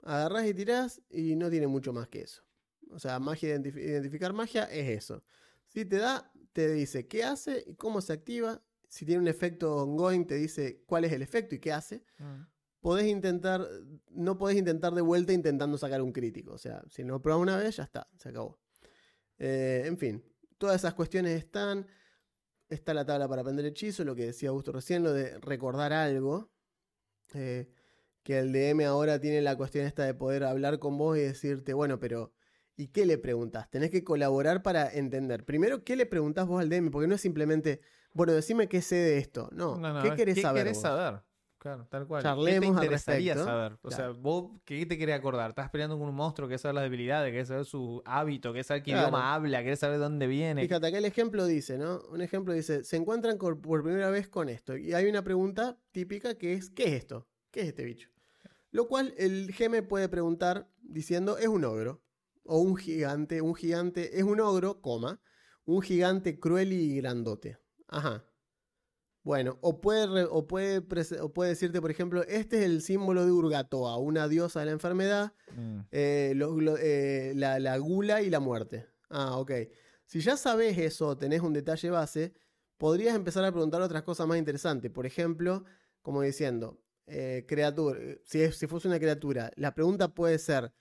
agarrás 0.02 0.46
y 0.46 0.54
tirás 0.54 1.02
y 1.10 1.36
no 1.36 1.50
tiene 1.50 1.66
mucho 1.66 1.92
más 1.92 2.08
que 2.08 2.22
eso. 2.22 2.47
O 2.90 2.98
sea, 2.98 3.18
magia 3.18 3.54
identif- 3.56 3.78
identificar 3.78 4.32
magia 4.32 4.64
es 4.64 4.88
eso. 5.04 5.22
Si 5.66 5.84
te 5.84 5.96
da, 5.98 6.30
te 6.52 6.72
dice 6.72 7.06
qué 7.06 7.24
hace 7.24 7.64
y 7.66 7.74
cómo 7.74 8.00
se 8.00 8.12
activa. 8.12 8.62
Si 8.88 9.04
tiene 9.04 9.20
un 9.20 9.28
efecto 9.28 9.76
ongoing, 9.76 10.26
te 10.26 10.36
dice 10.36 10.82
cuál 10.86 11.04
es 11.04 11.12
el 11.12 11.22
efecto 11.22 11.54
y 11.54 11.58
qué 11.58 11.72
hace. 11.72 12.04
Mm. 12.18 12.42
Podés 12.80 13.06
intentar, 13.06 13.68
no 14.10 14.38
podés 14.38 14.56
intentar 14.56 14.94
de 14.94 15.02
vuelta 15.02 15.32
intentando 15.32 15.76
sacar 15.76 16.00
un 16.00 16.12
crítico. 16.12 16.52
O 16.52 16.58
sea, 16.58 16.82
si 16.88 17.04
no 17.04 17.20
pruebas 17.20 17.42
una 17.42 17.56
vez, 17.56 17.76
ya 17.76 17.82
está, 17.82 18.08
se 18.16 18.30
acabó. 18.30 18.58
Eh, 19.38 19.82
en 19.84 19.98
fin, 19.98 20.24
todas 20.56 20.76
esas 20.76 20.94
cuestiones 20.94 21.36
están. 21.38 21.86
Está 22.68 22.92
la 22.92 23.06
tabla 23.06 23.26
para 23.28 23.40
aprender 23.40 23.64
hechizo, 23.64 24.04
lo 24.04 24.14
que 24.14 24.26
decía 24.26 24.50
Augusto 24.50 24.72
recién, 24.72 25.02
lo 25.02 25.12
de 25.12 25.38
recordar 25.38 25.92
algo. 25.92 26.50
Eh, 27.34 27.68
que 28.22 28.38
el 28.38 28.52
DM 28.52 28.84
ahora 28.84 29.18
tiene 29.20 29.40
la 29.40 29.56
cuestión 29.56 29.86
esta 29.86 30.04
de 30.04 30.12
poder 30.12 30.44
hablar 30.44 30.78
con 30.78 30.98
vos 30.98 31.16
y 31.16 31.20
decirte, 31.20 31.72
bueno, 31.72 31.98
pero 31.98 32.34
¿y 32.78 32.88
qué 32.88 33.04
le 33.04 33.18
preguntás? 33.18 33.68
Tenés 33.70 33.90
que 33.90 34.02
colaborar 34.04 34.62
para 34.62 34.90
entender. 34.90 35.44
Primero, 35.44 35.84
¿qué 35.84 35.96
le 35.96 36.06
preguntás 36.06 36.46
vos 36.46 36.62
al 36.62 36.70
DM? 36.70 36.90
Porque 36.90 37.08
no 37.08 37.14
es 37.16 37.20
simplemente, 37.20 37.80
bueno, 38.14 38.32
decime 38.32 38.68
qué 38.68 38.80
sé 38.80 38.94
de 38.94 39.18
esto. 39.18 39.50
No, 39.52 39.76
No, 39.76 39.92
no, 39.92 40.02
¿qué 40.02 40.14
querés 40.14 40.40
saber? 40.40 40.62
querés 40.62 40.74
vos? 40.78 40.82
saber? 40.82 41.20
Claro, 41.58 41.88
tal 41.90 42.06
cual. 42.06 42.22
Charlemos 42.22 42.54
¿Qué 42.54 42.60
te 42.60 42.66
interesaría 42.66 43.34
saber? 43.36 43.78
O 43.82 43.90
sea, 43.90 44.10
vos, 44.10 44.52
¿qué 44.64 44.86
te 44.86 44.96
querés 44.96 45.16
acordar? 45.16 45.50
¿Estás 45.50 45.70
peleando 45.70 45.98
con 45.98 46.08
un 46.08 46.14
monstruo? 46.14 46.46
¿Querés 46.46 46.60
saber 46.60 46.76
las 46.76 46.84
debilidades? 46.84 47.32
¿Querés 47.32 47.48
saber 47.48 47.64
su 47.64 48.00
hábito? 48.04 48.52
¿Querés 48.52 48.68
saber 48.68 48.84
qué 48.84 48.92
Claro. 48.92 49.08
idioma 49.08 49.34
habla? 49.34 49.64
¿Querés 49.64 49.80
saber 49.80 49.96
de 49.96 50.04
dónde 50.04 50.28
viene? 50.28 50.62
Fíjate, 50.62 50.86
acá 50.86 50.98
el 50.98 51.04
ejemplo 51.04 51.46
dice, 51.46 51.76
¿no? 51.76 52.00
Un 52.12 52.20
ejemplo 52.22 52.54
dice, 52.54 52.84
se 52.84 52.96
encuentran 52.96 53.38
por 53.38 53.82
primera 53.82 54.08
vez 54.08 54.28
con 54.28 54.48
esto. 54.48 54.76
Y 54.76 54.94
hay 54.94 55.08
una 55.08 55.24
pregunta 55.24 55.76
típica 55.90 56.36
que 56.36 56.52
es, 56.52 56.70
¿qué 56.70 56.84
es 56.84 56.92
esto? 56.92 57.26
¿Qué 57.50 57.62
es 57.62 57.66
este 57.66 57.82
bicho? 57.82 58.08
Lo 58.70 58.86
cual 58.86 59.12
el 59.18 59.52
GM 59.52 59.82
puede 59.82 60.08
preguntar 60.08 60.68
diciendo, 60.80 61.38
es 61.38 61.48
un 61.48 61.64
ogro. 61.64 62.02
O 62.50 62.60
un 62.60 62.76
gigante, 62.76 63.42
un 63.42 63.54
gigante, 63.54 64.18
es 64.18 64.24
un 64.24 64.40
ogro, 64.40 64.80
coma, 64.80 65.20
un 65.66 65.82
gigante 65.82 66.40
cruel 66.40 66.72
y 66.72 66.96
grandote. 66.96 67.58
Ajá. 67.88 68.24
Bueno, 69.22 69.58
o 69.60 69.82
puede, 69.82 70.24
o, 70.30 70.46
puede 70.46 70.78
o 71.20 71.32
puede 71.34 71.50
decirte, 71.50 71.80
por 71.82 71.90
ejemplo, 71.90 72.22
este 72.24 72.60
es 72.60 72.64
el 72.64 72.80
símbolo 72.80 73.26
de 73.26 73.32
Urgatoa, 73.32 73.98
una 73.98 74.28
diosa 74.28 74.60
de 74.60 74.66
la 74.66 74.72
enfermedad, 74.72 75.34
Mm. 75.54 75.80
eh, 75.90 76.32
lo- 76.36 76.58
lo- 76.58 76.78
eh, 76.78 77.32
la, 77.36 77.58
la 77.58 77.76
gula 77.76 78.22
y 78.22 78.30
la 78.30 78.40
muerte. 78.40 78.86
Ah, 79.10 79.36
ok. 79.38 79.52
Si 80.06 80.20
ya 80.20 80.38
sabes 80.38 80.78
eso, 80.78 81.18
tenés 81.18 81.42
un 81.42 81.52
detalle 81.52 81.90
base, 81.90 82.32
podrías 82.78 83.14
empezar 83.14 83.44
a 83.44 83.52
preguntar 83.52 83.82
otras 83.82 84.04
cosas 84.04 84.26
más 84.26 84.38
interesantes. 84.38 84.90
Por 84.90 85.04
ejemplo, 85.04 85.64
como 86.00 86.22
diciendo, 86.22 86.80
eh, 87.06 87.44
criatura, 87.46 87.98
si, 88.24 88.40
es- 88.40 88.56
si 88.56 88.66
fuese 88.66 88.88
una 88.88 88.98
criatura, 88.98 89.50
la 89.56 89.74
pregunta 89.74 90.08
puede 90.14 90.38
ser, 90.38 90.72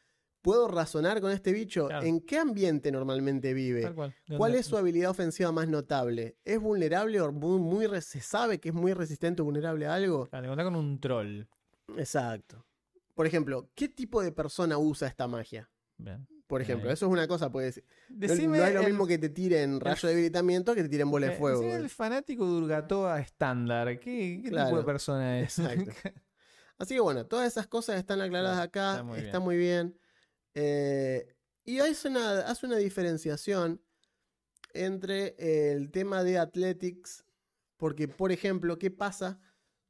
¿puedo 0.42 0.68
razonar 0.68 1.22
con 1.22 1.32
este 1.32 1.52
bicho? 1.54 1.88
Claro. 1.88 2.06
¿En 2.06 2.22
qué 2.22 2.38
ambiente 2.38 2.92
normalmente 2.92 3.54
vive? 3.54 3.82
Tal 3.82 3.96
cual. 3.96 4.16
¿De 4.28 4.38
¿Cuál 4.38 4.56
es 4.56 4.66
su 4.66 4.78
habilidad 4.78 5.10
ofensiva 5.12 5.52
más 5.52 5.68
notable? 5.68 6.38
¿Es 6.46 6.60
vulnerable 6.60 7.20
o 7.22 7.32
muy, 7.32 7.60
muy 7.60 8.02
se 8.02 8.22
sabe 8.22 8.60
que 8.60 8.70
es 8.70 8.76
muy 8.76 8.94
resistente 8.94 9.42
o 9.42 9.46
vulnerable 9.46 9.86
a 9.88 9.94
algo? 9.96 10.28
Claro, 10.28 10.46
encontrar 10.46 10.66
con 10.68 10.76
un 10.76 11.00
troll. 11.00 11.44
Exacto. 11.98 12.66
Por 13.16 13.26
ejemplo, 13.26 13.70
¿qué 13.76 13.90
tipo 13.90 14.22
de 14.22 14.32
persona 14.32 14.78
usa 14.78 15.08
esta 15.08 15.28
magia? 15.28 15.70
Bien. 15.98 16.28
Por 16.48 16.62
ejemplo, 16.62 16.90
eso 16.90 17.06
es 17.08 17.12
una 17.12 17.28
cosa. 17.28 17.50
No, 17.50 17.60
Decime 18.08 18.58
no 18.60 18.64
es 18.66 18.74
lo 18.74 18.80
el- 18.82 18.86
mismo 18.86 19.06
que 19.06 19.18
te 19.18 19.28
tiren 19.30 19.82
rayo 19.82 20.08
de 20.08 20.14
debilitamiento 20.16 20.74
que 20.76 20.84
te 20.84 20.90
tiren 20.90 21.12
bola 21.12 21.28
de 21.28 21.34
fuego. 21.34 21.60
decime 21.60 21.76
el 21.78 21.90
fanático 21.90 22.46
de 22.46 22.52
Urgatoa 22.62 23.20
estándar. 23.20 24.00
¿Qué, 24.00 24.40
qué 24.42 24.50
tipo 24.50 24.78
de 24.78 24.84
persona 24.84 25.40
es? 25.42 25.60
Exacto. 25.60 25.92
Así 26.78 26.94
que 26.94 27.02
bueno, 27.02 27.26
todas 27.26 27.48
esas 27.48 27.68
cosas 27.68 27.98
están 27.98 28.22
aclaradas 28.22 28.60
acá, 28.60 28.92
está 28.92 29.04
muy 29.04 29.18
está 29.20 29.40
bien. 29.40 29.44
muy 29.44 29.58
bien. 29.58 29.98
Eh, 30.60 31.36
y 31.66 31.78
hace 31.80 32.08
una, 32.08 32.40
hace 32.40 32.66
una 32.66 32.78
diferenciación 32.78 33.80
entre 34.74 35.36
el 35.74 35.92
tema 35.92 36.24
de 36.24 36.40
Athletics, 36.40 37.24
porque 37.78 38.08
por 38.08 38.32
ejemplo, 38.32 38.80
¿qué 38.80 38.90
pasa 38.90 39.40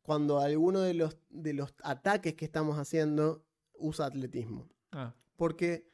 cuando 0.02 0.40
alguno 0.40 0.82
de 0.82 0.94
los, 0.94 1.18
de 1.30 1.54
los 1.54 1.74
ataques 1.84 2.34
que 2.36 2.46
estamos 2.46 2.78
haciendo 2.78 3.46
usa 3.76 4.08
atletismo? 4.08 4.68
Ah, 4.92 5.14
Porque 5.38 5.88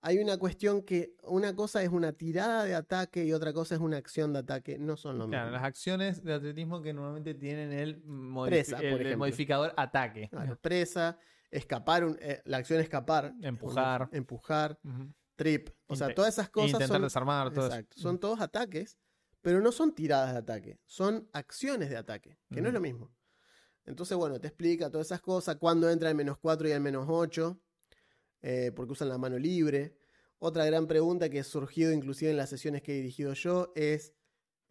hay 0.00 0.18
una 0.18 0.36
cuestión 0.38 0.82
que 0.82 1.14
una 1.24 1.54
cosa 1.54 1.82
es 1.82 1.90
una 1.90 2.12
tirada 2.12 2.64
de 2.64 2.74
ataque 2.74 3.24
y 3.24 3.32
otra 3.32 3.52
cosa 3.52 3.74
es 3.74 3.80
una 3.80 3.98
acción 3.98 4.32
de 4.32 4.38
ataque. 4.40 4.78
No 4.78 4.96
son 4.96 5.18
lo 5.18 5.28
claro, 5.28 5.46
mismo. 5.46 5.56
las 5.58 5.64
acciones 5.64 6.24
de 6.24 6.32
atletismo 6.32 6.80
que 6.82 6.92
normalmente 6.92 7.34
tienen 7.34 7.72
el, 7.72 8.02
modifi- 8.04 8.46
Presa, 8.48 8.78
el- 8.80 9.16
modificador 9.16 9.72
ataque. 9.76 10.28
Claro, 10.30 10.58
presa, 10.60 11.18
escapar, 11.52 12.04
un- 12.04 12.18
eh, 12.20 12.42
la 12.44 12.56
acción 12.56 12.80
escapar, 12.80 13.32
Empujar. 13.40 14.08
empujar, 14.12 14.78
trip. 15.36 15.68
O 15.86 15.94
sea, 15.94 16.12
todas 16.14 16.32
esas 16.34 16.50
cosas 16.50 16.72
Intentar 16.72 16.96
son, 16.96 17.02
desarmar 17.02 17.52
todo 17.52 17.66
eso. 17.66 17.76
exacto, 17.76 18.00
son 18.00 18.18
todos 18.18 18.40
ataques, 18.40 18.98
pero 19.40 19.60
no 19.60 19.70
son 19.70 19.94
tiradas 19.94 20.32
de 20.32 20.38
ataque, 20.38 20.80
son 20.86 21.28
acciones 21.32 21.90
de 21.90 21.96
ataque, 21.96 22.38
que 22.50 22.60
no 22.60 22.68
es 22.68 22.74
lo 22.74 22.80
mismo. 22.80 23.14
Entonces, 23.84 24.16
bueno, 24.16 24.40
te 24.40 24.48
explica 24.48 24.90
todas 24.90 25.06
esas 25.08 25.20
cosas, 25.20 25.56
cuándo 25.56 25.90
entra 25.90 26.08
el 26.08 26.14
menos 26.14 26.38
4 26.38 26.68
y 26.68 26.72
el 26.72 26.80
menos 26.80 27.06
8, 27.08 27.60
eh, 28.40 28.72
porque 28.74 28.92
usan 28.92 29.08
la 29.08 29.18
mano 29.18 29.38
libre. 29.38 29.96
Otra 30.38 30.64
gran 30.64 30.86
pregunta 30.86 31.28
que 31.28 31.40
ha 31.40 31.44
surgido 31.44 31.92
inclusive 31.92 32.30
en 32.30 32.36
las 32.36 32.50
sesiones 32.50 32.82
que 32.82 32.92
he 32.92 32.96
dirigido 32.96 33.34
yo 33.34 33.72
es, 33.76 34.12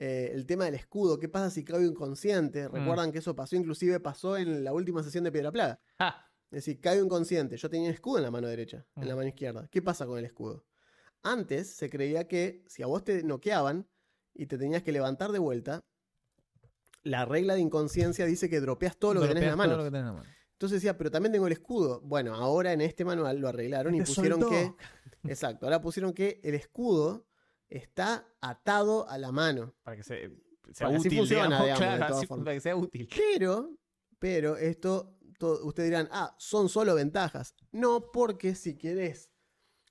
Eh, 0.04 0.32
el 0.34 0.48
tema 0.48 0.66
del 0.66 0.74
escudo, 0.74 1.20
¿qué 1.20 1.30
pasa 1.30 1.52
si 1.52 1.64
caigo 1.64 1.84
Mm. 1.88 1.92
inconsciente? 1.92 2.68
Recuerdan 2.68 3.12
que 3.12 3.20
eso 3.20 3.36
pasó, 3.36 3.56
inclusive 3.56 4.00
pasó 4.00 4.36
en 4.36 4.64
la 4.64 4.74
última 4.74 5.04
sesión 5.04 5.24
de 5.24 5.32
Piedra 5.32 5.52
Plaga. 5.52 5.80
Ah, 6.00 6.26
Es 6.52 6.66
decir, 6.66 6.80
caigo 6.82 7.04
inconsciente. 7.06 7.56
Yo 7.58 7.70
tenía 7.70 7.88
el 7.88 7.94
escudo 7.96 8.18
en 8.18 8.24
la 8.24 8.32
mano 8.32 8.48
derecha, 8.48 8.86
en 8.98 9.08
la 9.08 9.14
Mm. 9.14 9.18
mano 9.18 9.30
izquierda. 9.30 9.68
¿Qué 9.72 9.82
pasa 9.82 10.06
con 10.06 10.20
el 10.20 10.26
escudo? 10.26 10.66
Antes 11.24 11.74
se 11.76 11.90
creía 11.90 12.28
que 12.28 12.64
si 12.68 12.84
a 12.84 12.88
vos 12.88 13.04
te 13.04 13.24
noqueaban 13.24 13.88
y 14.34 14.48
te 14.48 14.58
tenías 14.58 14.84
que 14.84 14.92
levantar 14.92 15.32
de 15.32 15.40
vuelta, 15.40 15.84
la 17.04 17.26
regla 17.26 17.56
de 17.56 17.62
inconsciencia 17.62 18.26
dice 18.26 18.50
que 18.50 18.60
dropeas 18.60 18.98
todo 18.98 19.14
lo 19.16 19.22
que 19.22 19.28
tenés 19.30 19.44
en 19.44 19.50
la 19.50 19.56
dropeás 19.56 19.68
todo 19.68 19.78
mano. 19.78 19.78
lo 19.78 19.84
que 19.84 19.92
tenés 19.92 20.02
en 20.02 20.16
la 20.16 20.22
mano. 20.22 20.36
Entonces 20.54 20.76
decía, 20.82 20.98
pero 20.98 21.10
también 21.10 21.32
tengo 21.32 21.48
el 21.48 21.54
escudo. 21.54 22.02
Bueno, 22.02 22.36
ahora 22.36 22.72
en 22.74 22.82
este 22.82 23.04
manual 23.04 23.40
lo 23.40 23.48
arreglaron 23.48 23.96
y 23.96 24.00
Te 24.00 24.06
pusieron 24.06 24.40
soltó. 24.42 24.50
que. 24.56 24.74
Exacto, 25.32 25.66
ahora 25.66 25.82
pusieron 25.82 26.14
que 26.14 26.40
el 26.44 26.54
escudo 26.54 27.26
está 27.70 28.28
atado 28.42 29.08
a 29.10 29.18
la 29.18 29.32
mano. 29.32 29.74
Para 29.84 29.98
que 29.98 30.04
se- 30.04 30.30
sea 30.74 30.88
así 30.88 30.98
útil, 31.08 31.18
funciona, 31.18 31.46
digamos, 31.46 31.66
digamos, 31.66 31.80
de 31.80 31.86
claro, 31.88 32.06
todas 32.08 32.18
así- 32.20 32.28
formas. 32.28 32.46
para 32.46 32.56
que 32.56 32.62
sea 32.62 32.76
útil. 32.76 33.10
Pero, 33.16 33.76
pero 34.20 34.58
esto, 34.58 35.18
ustedes 35.42 35.90
dirán, 35.90 36.08
ah, 36.12 36.36
son 36.38 36.70
solo 36.70 36.96
ventajas. 36.96 37.56
No, 37.72 38.12
porque 38.12 38.56
si 38.56 38.78
querés 38.78 39.30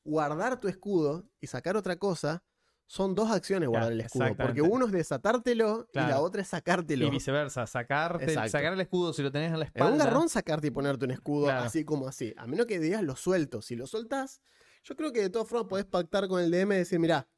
guardar 0.04 0.58
tu 0.60 0.68
escudo 0.68 1.28
y 1.40 1.46
sacar 1.46 1.76
otra 1.76 1.96
cosa, 1.96 2.42
son 2.86 3.14
dos 3.14 3.30
acciones 3.30 3.68
Claro, 3.68 3.70
guardar 3.84 3.92
el 3.92 4.00
escudo. 4.00 4.36
Porque 4.36 4.62
uno 4.62 4.86
es 4.86 4.92
desatártelo 4.92 5.88
y 5.92 5.98
la 5.98 6.20
otra 6.20 6.42
es 6.42 6.48
sacártelo. 6.48 7.06
Y 7.06 7.10
viceversa, 7.10 7.66
sacarte, 7.66 8.24
Exacto. 8.24 8.50
sacar 8.50 8.72
el 8.72 8.80
escudo 8.80 9.12
si 9.12 9.22
lo 9.22 9.30
tenés 9.30 9.52
en 9.52 9.60
la 9.60 9.66
espalda. 9.66 9.92
un 9.92 9.98
garrón 9.98 10.28
sacarte 10.28 10.66
y 10.66 10.70
ponerte 10.70 11.04
un 11.04 11.12
escudo 11.12 11.44
Claro. 11.44 11.64
así 11.66 11.84
como 11.84 12.08
así. 12.08 12.34
A 12.36 12.46
menos 12.48 12.66
que 12.66 12.80
digas 12.80 13.02
lo 13.02 13.14
suelto. 13.14 13.62
Si 13.62 13.76
lo 13.76 13.86
soltás, 13.86 14.40
yo 14.82 14.96
creo 14.96 15.12
que 15.12 15.20
de 15.20 15.30
todas 15.30 15.46
formas 15.48 15.68
podés 15.68 15.84
pactar 15.84 16.26
con 16.26 16.40
el 16.42 16.50
DM 16.50 16.72
y 16.74 16.78
decir, 16.78 16.98
mirá, 16.98 17.28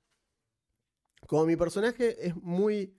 como 1.27 1.45
mi 1.45 1.57
personaje 1.57 2.27
es 2.29 2.35
muy 2.37 2.97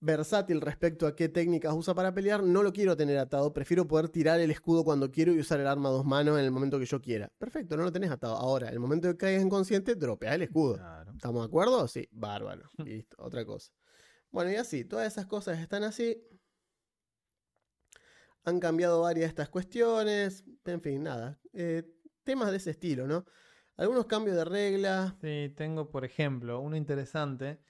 versátil 0.00 0.60
respecto 0.60 1.06
a 1.06 1.16
qué 1.16 1.28
técnicas 1.28 1.72
usa 1.74 1.94
para 1.94 2.14
pelear, 2.14 2.42
no 2.42 2.62
lo 2.62 2.72
quiero 2.72 2.96
tener 2.96 3.18
atado. 3.18 3.52
Prefiero 3.52 3.86
poder 3.86 4.08
tirar 4.08 4.40
el 4.40 4.50
escudo 4.50 4.84
cuando 4.84 5.10
quiero 5.10 5.32
y 5.32 5.40
usar 5.40 5.60
el 5.60 5.66
arma 5.66 5.88
a 5.88 5.92
dos 5.92 6.04
manos 6.04 6.38
en 6.38 6.44
el 6.44 6.50
momento 6.50 6.78
que 6.78 6.86
yo 6.86 7.00
quiera. 7.00 7.30
Perfecto, 7.38 7.76
no 7.76 7.82
lo 7.82 7.92
tenés 7.92 8.10
atado. 8.10 8.36
Ahora, 8.36 8.68
el 8.68 8.78
momento 8.78 9.08
que 9.08 9.16
caigas 9.16 9.42
inconsciente, 9.42 9.94
dropea 9.94 10.34
el 10.34 10.42
escudo. 10.42 10.74
Claro. 10.76 11.12
¿Estamos 11.12 11.42
de 11.42 11.46
acuerdo? 11.46 11.88
Sí, 11.88 12.08
bárbaro. 12.10 12.68
Listo, 12.84 13.16
otra 13.18 13.44
cosa. 13.44 13.72
Bueno, 14.30 14.50
y 14.52 14.56
así, 14.56 14.84
todas 14.84 15.06
esas 15.06 15.26
cosas 15.26 15.58
están 15.58 15.84
así. 15.84 16.22
Han 18.44 18.60
cambiado 18.60 19.02
varias 19.02 19.24
de 19.24 19.28
estas 19.28 19.48
cuestiones. 19.48 20.44
En 20.64 20.80
fin, 20.80 21.02
nada. 21.02 21.38
Eh, 21.52 21.82
temas 22.24 22.50
de 22.50 22.58
ese 22.58 22.70
estilo, 22.70 23.06
¿no? 23.06 23.24
Algunos 23.76 24.06
cambios 24.06 24.36
de 24.36 24.44
regla. 24.44 25.16
Sí, 25.20 25.52
tengo, 25.56 25.90
por 25.90 26.04
ejemplo, 26.04 26.60
uno 26.60 26.76
interesante. 26.76 27.60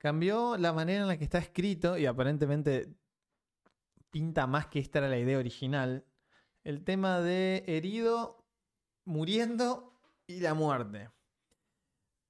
Cambió 0.00 0.56
la 0.56 0.72
manera 0.72 1.02
en 1.02 1.08
la 1.08 1.18
que 1.18 1.24
está 1.24 1.36
escrito 1.36 1.98
y 1.98 2.06
aparentemente 2.06 2.96
pinta 4.10 4.46
más 4.46 4.66
que 4.68 4.78
esta 4.78 5.00
era 5.00 5.08
la 5.08 5.18
idea 5.18 5.36
original. 5.36 6.06
El 6.64 6.84
tema 6.84 7.20
de 7.20 7.64
herido, 7.66 8.42
muriendo 9.04 9.92
y 10.26 10.40
la 10.40 10.54
muerte. 10.54 11.10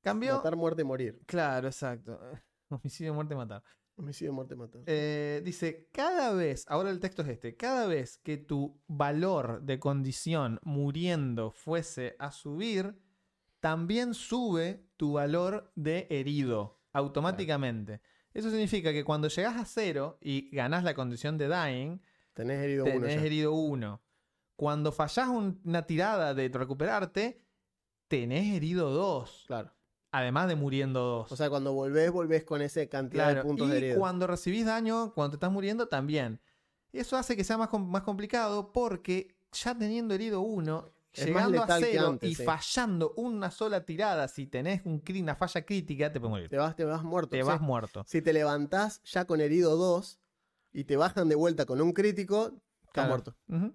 Cambió. 0.03 0.39
Matar, 0.39 0.57
muerte, 0.57 0.83
morir. 0.83 1.23
Claro, 1.27 1.69
exacto. 1.69 2.19
Homicidio, 2.71 3.15
muerte, 3.15 3.37
matar. 3.37 3.63
Homicidio, 3.95 4.33
muerte, 4.33 4.57
matar. 4.57 4.83
Eh, 4.87 5.41
dice, 5.45 5.89
cada 5.93 6.33
vez, 6.33 6.65
ahora 6.67 6.91
el 6.91 6.99
texto 6.99 7.23
es 7.23 7.29
este, 7.29 7.57
cada 7.57 7.87
vez 7.87 8.19
que 8.19 8.37
tu 8.37 8.83
valor 8.89 9.63
de 9.63 9.79
condición 9.79 10.59
muriendo 10.65 11.53
fuese 11.53 12.17
a 12.19 12.33
subir, 12.33 13.01
también 13.61 14.13
sube 14.13 14.89
tu 14.97 15.13
valor 15.13 15.71
de 15.77 16.09
herido 16.11 16.80
automáticamente. 16.93 18.01
Eso 18.33 18.51
significa 18.51 18.93
que 18.93 19.05
cuando 19.05 19.29
llegas 19.29 19.57
a 19.57 19.65
cero 19.65 20.19
y 20.21 20.51
ganás 20.55 20.85
la 20.85 20.95
condición 20.95 21.37
de 21.39 21.49
dying, 21.49 21.99
Tenés 22.33 22.61
herido 22.63 22.85
uno 22.85 22.93
tenés 23.07 23.23
herido 23.23 23.53
uno. 23.53 24.01
Cuando 24.57 24.93
fallás 24.93 25.29
un- 25.29 25.61
una 25.65 25.83
tirada 25.87 26.33
de 26.35 26.49
recuperarte, 26.49 27.41
tenés 28.09 28.55
herido 28.55 28.91
dos. 28.91 29.45
Claro. 29.47 29.73
Además 30.13 30.49
de 30.49 30.57
muriendo 30.57 31.01
dos. 31.01 31.33
O 31.33 31.37
sea, 31.37 31.49
cuando 31.51 31.73
volvés, 31.73 32.11
volvés 32.11 32.45
con 32.45 32.63
esa 32.63 32.85
cantidad 32.87 33.35
de 33.35 33.43
puntos 33.43 33.69
y 33.69 33.71
de 33.73 33.77
herido. 33.79 33.99
cuando 33.99 34.27
recibís 34.27 34.67
daño, 34.67 35.13
cuando 35.15 35.31
te 35.33 35.37
estás 35.37 35.53
muriendo, 35.53 35.89
también. 35.89 36.41
Eso 36.93 37.17
hace 37.17 37.37
que 37.37 37.45
sea 37.45 37.57
más, 37.59 37.71
más 37.73 38.03
complicado 38.03 38.73
porque 38.73 39.37
ya 39.53 39.77
teniendo 39.77 40.15
herido 40.15 40.41
uno, 40.41 40.91
Es 41.13 41.25
más 41.31 41.49
llegando 41.49 41.59
a 41.59 41.61
letal 41.63 41.85
cero 41.85 42.09
antes, 42.09 42.31
y 42.31 42.35
sí. 42.37 42.45
fallando 42.45 43.13
una 43.17 43.51
sola 43.51 43.85
tirada, 43.85 44.29
si 44.29 44.47
tenés 44.47 44.83
un, 44.85 45.03
una 45.21 45.35
falla 45.35 45.63
crítica, 45.65 46.13
te 46.13 46.21
puedes 46.21 46.31
morir. 46.31 46.49
Te 46.49 46.57
vas, 46.57 46.77
te 46.77 46.85
vas 46.85 47.03
muerto. 47.03 47.31
Te 47.31 47.39
sí. 47.43 47.47
vas 47.49 47.61
muerto. 47.61 48.05
Si 48.07 48.23
te 48.23 48.33
levantás 48.33 49.03
ya 49.03 49.25
con 49.25 49.41
herido 49.41 49.77
2 49.77 50.21
y 50.73 50.85
te 50.85 50.97
bajan 50.97 51.29
de 51.29 51.35
vuelta 51.35 51.67
con 51.67 51.81
un 51.81 51.93
crítico, 51.93 52.47
estás 52.81 52.93
Claro. 52.93 53.09
muerto. 53.09 53.35
Ujú. 53.49 53.75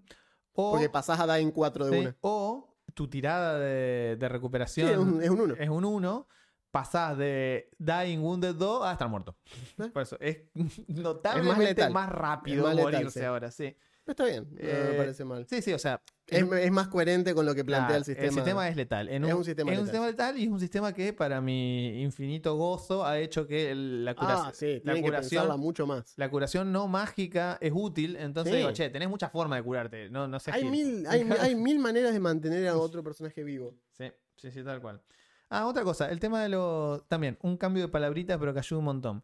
O, 0.53 0.71
Porque 0.71 0.89
pasás 0.89 1.19
a 1.19 1.35
Dying 1.35 1.51
4 1.51 1.85
de 1.87 1.91
sí, 1.91 1.97
una. 1.99 2.17
o 2.21 2.73
tu 2.93 3.09
tirada 3.09 3.59
de, 3.59 4.15
de 4.17 4.27
Sí, 4.27 4.31
recuperación 4.31 4.89
es 4.89 4.97
un, 4.97 5.21
es 5.21 5.29
un 5.29 5.41
1. 5.41 5.55
es 5.59 5.69
un 5.69 5.83
1, 5.83 6.27
pasás 6.71 7.17
de 7.17 7.69
Dying 7.77 8.19
Wounded 8.21 8.55
2 8.55 8.85
a 8.85 8.93
estar 8.93 9.09
muerto. 9.09 9.35
¿Eh? 9.77 9.89
Por 9.91 10.01
eso 10.03 10.15
es 10.21 10.37
notablemente 10.87 11.65
letal. 11.65 11.91
más, 11.91 12.07
rápido 12.09 12.59
Es 12.59 12.63
más 12.63 12.75
letal, 12.77 12.93
morirse 12.93 13.19
sí. 13.19 13.25
ahora, 13.25 13.51
sí. 13.51 13.75
Está 14.07 14.25
bien, 14.25 14.47
no 14.51 14.57
Eh, 14.59 14.87
me 14.91 14.97
parece 14.97 15.25
mal. 15.25 15.47
Sí, 15.49 15.61
sí, 15.63 15.73
o 15.73 15.79
sea, 15.79 15.99
Es, 16.27 16.43
es 16.43 16.71
más 16.71 16.87
coherente 16.89 17.33
con 17.33 17.45
lo 17.45 17.55
que 17.55 17.65
plantea 17.65 17.97
el 17.97 18.05
sistema. 18.05 18.27
El 18.27 18.33
sistema 18.33 18.69
es 18.69 18.75
letal. 18.75 19.09
En 19.09 19.23
Es 19.25 19.33
un, 19.33 19.43
sistema 19.43 19.71
es 19.71 19.79
un 19.79 19.85
letal. 19.85 19.93
sistema 20.01 20.07
letal 20.07 20.37
y 20.39 20.43
es 20.43 20.49
un 20.49 20.59
sistema 20.59 20.93
que, 20.93 21.11
para 21.13 21.41
mi 21.41 22.01
infinito 22.03 22.55
gozo, 22.55 23.03
ha 23.05 23.17
hecho 23.19 23.47
que 23.47 23.71
el- 23.71 24.05
la, 24.05 24.15
cura- 24.15 24.43
Ah, 24.47 24.51
sí, 24.53 24.75
la 24.75 24.93
tienen 24.93 24.95
que 25.03 25.09
curación, 25.09 25.59
mucho 25.59 25.87
más. 25.87 26.13
la 26.17 26.29
curación 26.29 26.71
no 26.71 26.87
mágica 26.87 27.57
es 27.61 27.71
útil. 27.75 28.15
Entonces 28.15 28.53
Sí. 28.53 28.57
digo, 28.59 28.71
che, 28.73 28.89
tenés 28.89 29.09
muchas 29.09 29.31
formas 29.31 29.57
de 29.59 29.63
curarte. 29.63 30.09
No, 30.11 30.27
no 30.27 30.39
seas 30.39 30.55
Hay 30.57 30.65
mil, 30.65 31.05
hay, 31.07 31.21
hay 31.51 31.55
mil 31.55 31.79
maneras 31.79 32.13
de 32.13 32.19
mantener 32.19 32.67
a 32.67 32.77
otro 32.77 33.03
personaje 33.03 33.43
vivo. 33.43 33.73
Sí, 33.91 34.11
sí, 34.35 34.51
sí, 34.51 34.63
tal 34.63 34.81
cual. 34.81 35.01
Ah, 35.49 35.65
otra 35.67 35.83
cosa, 35.83 36.09
el 36.11 36.19
tema 36.19 36.41
de 36.43 36.49
los. 36.49 37.07
También, 37.07 37.37
un 37.41 37.57
cambio 37.57 37.83
de 37.83 37.89
palabritas, 37.89 38.37
pero 38.39 38.53
que 38.53 38.59
ayuda 38.59 38.79
un 38.79 38.85
montón. 38.85 39.23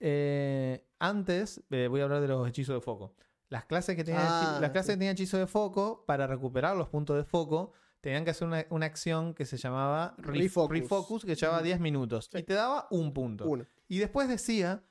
Eh, 0.00 0.84
antes, 0.98 1.62
eh, 1.70 1.86
voy 1.88 2.00
a 2.00 2.04
hablar 2.04 2.20
de 2.20 2.28
los 2.28 2.48
hechizos 2.48 2.74
de 2.74 2.80
foco. 2.80 3.14
Las 3.52 3.66
clases 3.66 3.94
que 3.96 4.02
tenían, 4.02 4.24
Ah, 4.26 4.58
las 4.60 4.70
clases 4.70 4.86
sí. 4.86 4.92
que 4.94 4.98
tenían 4.98 5.12
hechizo 5.12 5.36
de 5.38 5.46
foco, 5.46 6.04
para 6.06 6.26
recuperar 6.26 6.74
los 6.76 6.88
puntos 6.88 7.16
de 7.16 7.24
foco, 7.24 7.72
tenían 8.00 8.24
que 8.24 8.30
hacer 8.30 8.48
una, 8.48 8.64
una 8.70 8.86
acción 8.86 9.34
que 9.34 9.44
se 9.44 9.56
llamaba 9.58 10.16
ref- 10.16 10.38
Refocus. 10.38 10.70
refocus, 10.78 11.24
que 11.24 11.34
llevaba 11.34 11.62
10 11.62 11.78
minutos. 11.78 12.28
Sí. 12.32 12.38
Y 12.38 12.42
te 12.44 12.54
daba 12.54 12.88
un 12.90 13.12
punto. 13.12 13.44
Uno. 13.46 13.66
Y 13.88 13.98
después 13.98 14.26
decía. 14.28 14.82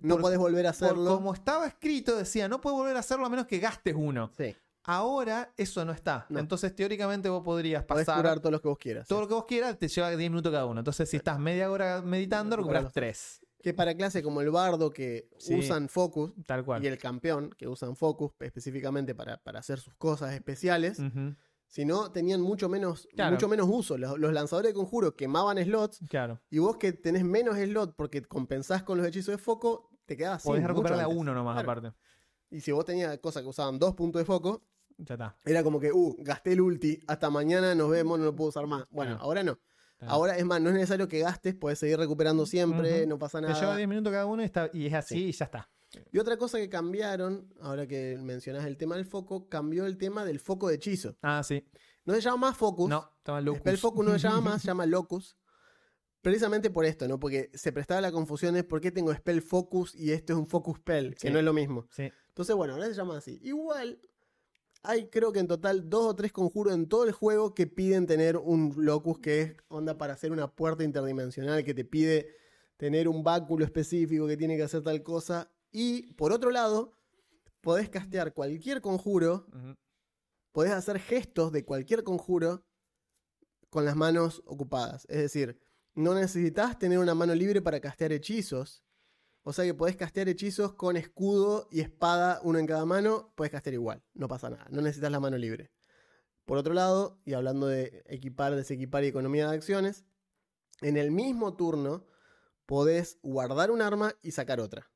No 0.00 0.14
por- 0.16 0.20
podés 0.22 0.38
volver 0.38 0.66
a 0.66 0.72
por 0.72 0.84
hacerlo. 0.88 1.16
como 1.16 1.34
estaba 1.34 1.66
escrito, 1.66 2.14
decía, 2.16 2.48
no 2.48 2.60
puedes 2.60 2.78
volver 2.78 2.96
a 2.96 3.00
hacerlo 3.00 3.26
a 3.26 3.28
menos 3.28 3.46
que 3.46 3.58
gastes 3.58 3.94
uno. 3.96 4.30
Sí. 4.36 4.54
Ahora 4.84 5.50
eso 5.56 5.84
no 5.86 5.92
está. 5.92 6.26
No. 6.28 6.38
Entonces, 6.38 6.76
teóricamente, 6.76 7.28
vos 7.30 7.42
podrías 7.42 7.82
Podés 7.84 8.04
pasar 8.04 8.20
curar 8.22 8.38
todos 8.40 8.52
los 8.52 8.60
que 8.60 8.68
vos 8.68 8.78
quieras. 8.78 9.08
todo 9.08 9.18
sí. 9.18 9.22
lo 9.22 9.28
que 9.28 9.34
vos 9.34 9.44
quieras, 9.46 9.78
te 9.78 9.88
lleva 9.88 10.10
10 10.10 10.30
minutos 10.30 10.52
cada 10.52 10.66
uno. 10.66 10.80
Entonces, 10.80 11.08
si 11.08 11.16
estás 11.16 11.38
media 11.40 11.70
hora 11.70 12.02
meditando, 12.02 12.54
Recuperas 12.56 12.82
recuperas 12.84 12.92
3. 13.40 13.43
Que 13.64 13.72
para 13.72 13.94
clase 13.94 14.22
como 14.22 14.42
el 14.42 14.50
bardo 14.50 14.90
que 14.90 15.30
Sí. 15.38 15.54
usan 15.58 15.88
focus 15.88 16.34
Tal 16.46 16.62
cual. 16.66 16.84
y 16.84 16.86
el 16.86 16.98
campeón 16.98 17.48
que 17.56 17.66
usan 17.66 17.96
focus 17.96 18.32
específicamente 18.38 19.14
para, 19.14 19.38
para 19.42 19.60
hacer 19.60 19.80
sus 19.80 19.94
cosas 19.94 20.34
especiales, 20.34 21.00
si 21.66 21.86
no 21.86 22.12
tenían 22.12 22.42
mucho 22.42 22.68
menos, 22.68 23.08
Claro. 23.16 23.32
mucho 23.32 23.48
menos 23.48 23.66
uso. 23.70 23.96
Los, 23.96 24.18
los 24.18 24.34
lanzadores 24.34 24.68
de 24.72 24.74
conjuro 24.74 25.16
quemaban 25.16 25.56
slots 25.64 26.00
Claro. 26.10 26.42
y 26.50 26.58
vos 26.58 26.76
que 26.76 26.92
tenés 26.92 27.24
menos 27.24 27.56
slot 27.56 27.94
porque 27.96 28.20
compensás 28.20 28.82
con 28.82 28.98
los 28.98 29.06
hechizos 29.06 29.32
de 29.32 29.38
foco, 29.38 29.88
te 30.04 30.14
quedabas 30.14 30.42
sin. 30.42 30.50
Podés 30.52 30.66
recuperar 30.66 31.00
a 31.00 31.08
uno 31.08 31.32
nomás, 31.32 31.54
Claro. 31.54 31.70
aparte. 31.80 31.96
Y 32.50 32.60
si 32.60 32.70
vos 32.70 32.84
tenías 32.84 33.16
cosas 33.18 33.42
que 33.42 33.48
usaban 33.48 33.78
dos 33.78 33.94
puntos 33.94 34.20
de 34.20 34.26
foco, 34.26 34.62
Ya 34.98 35.14
está. 35.14 35.38
era 35.42 35.64
como 35.64 35.80
que, 35.80 35.90
uh, 35.90 36.14
gasté 36.18 36.52
el 36.52 36.60
ulti, 36.60 37.00
hasta 37.06 37.30
mañana 37.30 37.74
nos 37.74 37.88
vemos, 37.88 38.18
no 38.18 38.26
lo 38.26 38.36
puedo 38.36 38.50
usar 38.50 38.66
más. 38.66 38.84
Bueno, 38.90 39.16
ahora 39.18 39.42
no. 39.42 39.58
Claro. 40.04 40.12
Ahora 40.12 40.36
es 40.38 40.44
más, 40.44 40.60
no 40.60 40.68
es 40.70 40.74
necesario 40.74 41.08
que 41.08 41.18
gastes, 41.20 41.54
puedes 41.54 41.78
seguir 41.78 41.98
recuperando 41.98 42.46
siempre, 42.46 43.06
no 43.06 43.18
pasa 43.18 43.40
Te 43.40 43.48
nada. 43.48 43.60
lleva 43.60 43.76
10 43.76 43.88
minutos 43.88 44.12
cada 44.12 44.26
uno 44.26 44.42
y, 44.42 44.44
está, 44.44 44.70
y 44.72 44.86
es 44.86 44.94
así 44.94 45.14
Sí. 45.14 45.24
y 45.26 45.32
ya 45.32 45.44
está. 45.46 45.70
Y 46.12 46.18
otra 46.18 46.36
cosa 46.36 46.58
que 46.58 46.68
cambiaron, 46.68 47.54
ahora 47.60 47.86
que 47.86 48.18
mencionás 48.20 48.64
el 48.66 48.76
tema 48.76 48.96
del 48.96 49.04
foco, 49.06 49.48
cambió 49.48 49.86
el 49.86 49.96
tema 49.96 50.24
del 50.24 50.40
foco 50.40 50.68
de 50.68 50.74
hechizo. 50.74 51.16
Ah, 51.22 51.42
sí. 51.44 51.64
No 52.04 52.14
se 52.14 52.20
llama 52.20 52.48
más 52.48 52.56
focus. 52.56 52.90
No, 52.90 53.10
estaba 53.18 53.40
loco. 53.40 53.58
Spell 53.58 53.78
focus 53.78 54.04
no 54.04 54.12
se 54.12 54.18
llama 54.18 54.40
más, 54.40 54.62
se 54.62 54.66
llama 54.68 54.86
locus. 54.86 55.36
Precisamente 56.20 56.70
por 56.70 56.84
esto, 56.86 57.06
¿no? 57.06 57.20
Porque 57.20 57.50
se 57.54 57.70
prestaba 57.70 58.00
la 58.00 58.10
confusión 58.10 58.54
de 58.54 58.64
por 58.64 58.80
qué 58.80 58.90
tengo 58.90 59.12
spell 59.14 59.42
focus 59.42 59.94
y 59.94 60.10
esto 60.12 60.32
es 60.32 60.38
un 60.38 60.46
focus 60.46 60.78
spell, 60.78 61.14
que 61.14 61.30
no 61.30 61.38
es 61.38 61.44
lo 61.44 61.52
mismo. 61.52 61.86
Sí. 61.90 62.10
Entonces, 62.28 62.56
bueno, 62.56 62.72
ahora 62.74 62.86
se 62.86 62.94
llama 62.94 63.18
así. 63.18 63.38
Igual, 63.42 64.00
hay 64.84 65.08
creo 65.08 65.32
que 65.32 65.40
en 65.40 65.48
total 65.48 65.88
dos 65.88 66.06
o 66.06 66.14
tres 66.14 66.30
conjuros 66.30 66.74
en 66.74 66.86
todo 66.86 67.04
el 67.04 67.12
juego 67.12 67.54
que 67.54 67.66
piden 67.66 68.06
tener 68.06 68.36
un 68.36 68.74
locus 68.76 69.18
que 69.18 69.40
es 69.40 69.56
onda 69.68 69.96
para 69.96 70.12
hacer 70.12 70.30
una 70.30 70.54
puerta 70.54 70.84
interdimensional, 70.84 71.64
que 71.64 71.72
te 71.72 71.84
pide 71.86 72.28
tener 72.76 73.08
un 73.08 73.24
báculo 73.24 73.64
específico 73.64 74.26
que 74.26 74.36
tiene 74.36 74.56
que 74.56 74.62
hacer 74.62 74.82
tal 74.82 75.02
cosa. 75.02 75.50
Y 75.72 76.12
por 76.14 76.32
otro 76.32 76.50
lado, 76.50 76.98
podés 77.62 77.88
castear 77.88 78.34
cualquier 78.34 78.82
conjuro, 78.82 79.46
podés 80.52 80.72
hacer 80.72 81.00
gestos 81.00 81.50
de 81.50 81.64
cualquier 81.64 82.04
conjuro 82.04 82.66
con 83.70 83.86
las 83.86 83.96
manos 83.96 84.42
ocupadas. 84.44 85.06
Es 85.08 85.18
decir, 85.18 85.58
no 85.94 86.14
necesitas 86.14 86.78
tener 86.78 86.98
una 86.98 87.14
mano 87.14 87.34
libre 87.34 87.62
para 87.62 87.80
castear 87.80 88.12
hechizos. 88.12 88.83
O 89.46 89.52
sea 89.52 89.64
que 89.64 89.74
podés 89.74 89.94
castear 89.94 90.28
hechizos 90.28 90.72
con 90.72 90.96
escudo 90.96 91.68
y 91.70 91.80
espada, 91.80 92.40
uno 92.42 92.58
en 92.58 92.66
cada 92.66 92.86
mano, 92.86 93.32
podés 93.36 93.52
castear 93.52 93.74
igual, 93.74 94.02
no 94.14 94.26
pasa 94.26 94.48
nada, 94.48 94.66
no 94.70 94.80
necesitas 94.80 95.12
la 95.12 95.20
mano 95.20 95.36
libre. 95.36 95.70
Por 96.46 96.56
otro 96.58 96.72
lado, 96.74 97.20
y 97.24 97.34
hablando 97.34 97.66
de 97.66 98.02
equipar, 98.06 98.54
desequipar 98.56 99.04
y 99.04 99.08
economía 99.08 99.48
de 99.48 99.54
acciones, 99.54 100.04
en 100.80 100.96
el 100.96 101.10
mismo 101.10 101.54
turno 101.56 102.06
podés 102.66 103.18
guardar 103.22 103.70
un 103.70 103.82
arma 103.82 104.14
y 104.22 104.32
sacar 104.32 104.60
otra. 104.60 104.90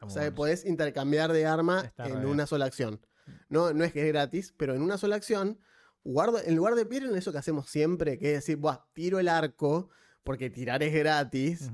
O 0.00 0.10
sea 0.10 0.22
que 0.22 0.30
podés 0.30 0.64
intercambiar 0.64 1.32
de 1.32 1.44
arma 1.44 1.80
Está 1.80 2.06
en 2.06 2.20
bien. 2.20 2.26
una 2.26 2.46
sola 2.46 2.66
acción. 2.66 3.00
No, 3.48 3.72
no 3.72 3.82
es 3.82 3.92
que 3.92 4.02
es 4.02 4.08
gratis, 4.08 4.54
pero 4.56 4.74
en 4.76 4.82
una 4.82 4.96
sola 4.96 5.16
acción, 5.16 5.58
guardo, 6.04 6.40
en 6.40 6.54
lugar 6.54 6.76
de 6.76 6.96
en 6.96 7.16
eso 7.16 7.32
que 7.32 7.38
hacemos 7.38 7.68
siempre, 7.68 8.16
que 8.16 8.28
es 8.28 8.34
decir, 8.34 8.56
Buah, 8.58 8.84
tiro 8.92 9.18
el 9.18 9.26
arco, 9.26 9.90
porque 10.22 10.50
tirar 10.50 10.84
es 10.84 10.94
gratis, 10.94 11.70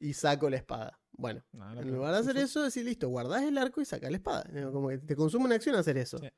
y 0.00 0.14
saco 0.14 0.50
la 0.50 0.56
espada. 0.56 0.98
Bueno, 1.18 1.42
No, 1.52 1.80
en 1.80 1.92
lugar 1.92 2.12
de 2.12 2.20
hacer 2.20 2.36
eso, 2.36 2.62
decir, 2.62 2.84
listo, 2.84 3.08
guardás 3.08 3.42
el 3.42 3.58
arco 3.58 3.80
y 3.80 3.84
sacás 3.84 4.10
la 4.10 4.16
espada. 4.16 4.48
Como 4.72 4.88
que 4.88 4.98
te 4.98 5.16
consume 5.16 5.46
una 5.46 5.56
acción 5.56 5.74
hacer 5.74 5.98
eso. 5.98 6.18
Sí. 6.18 6.28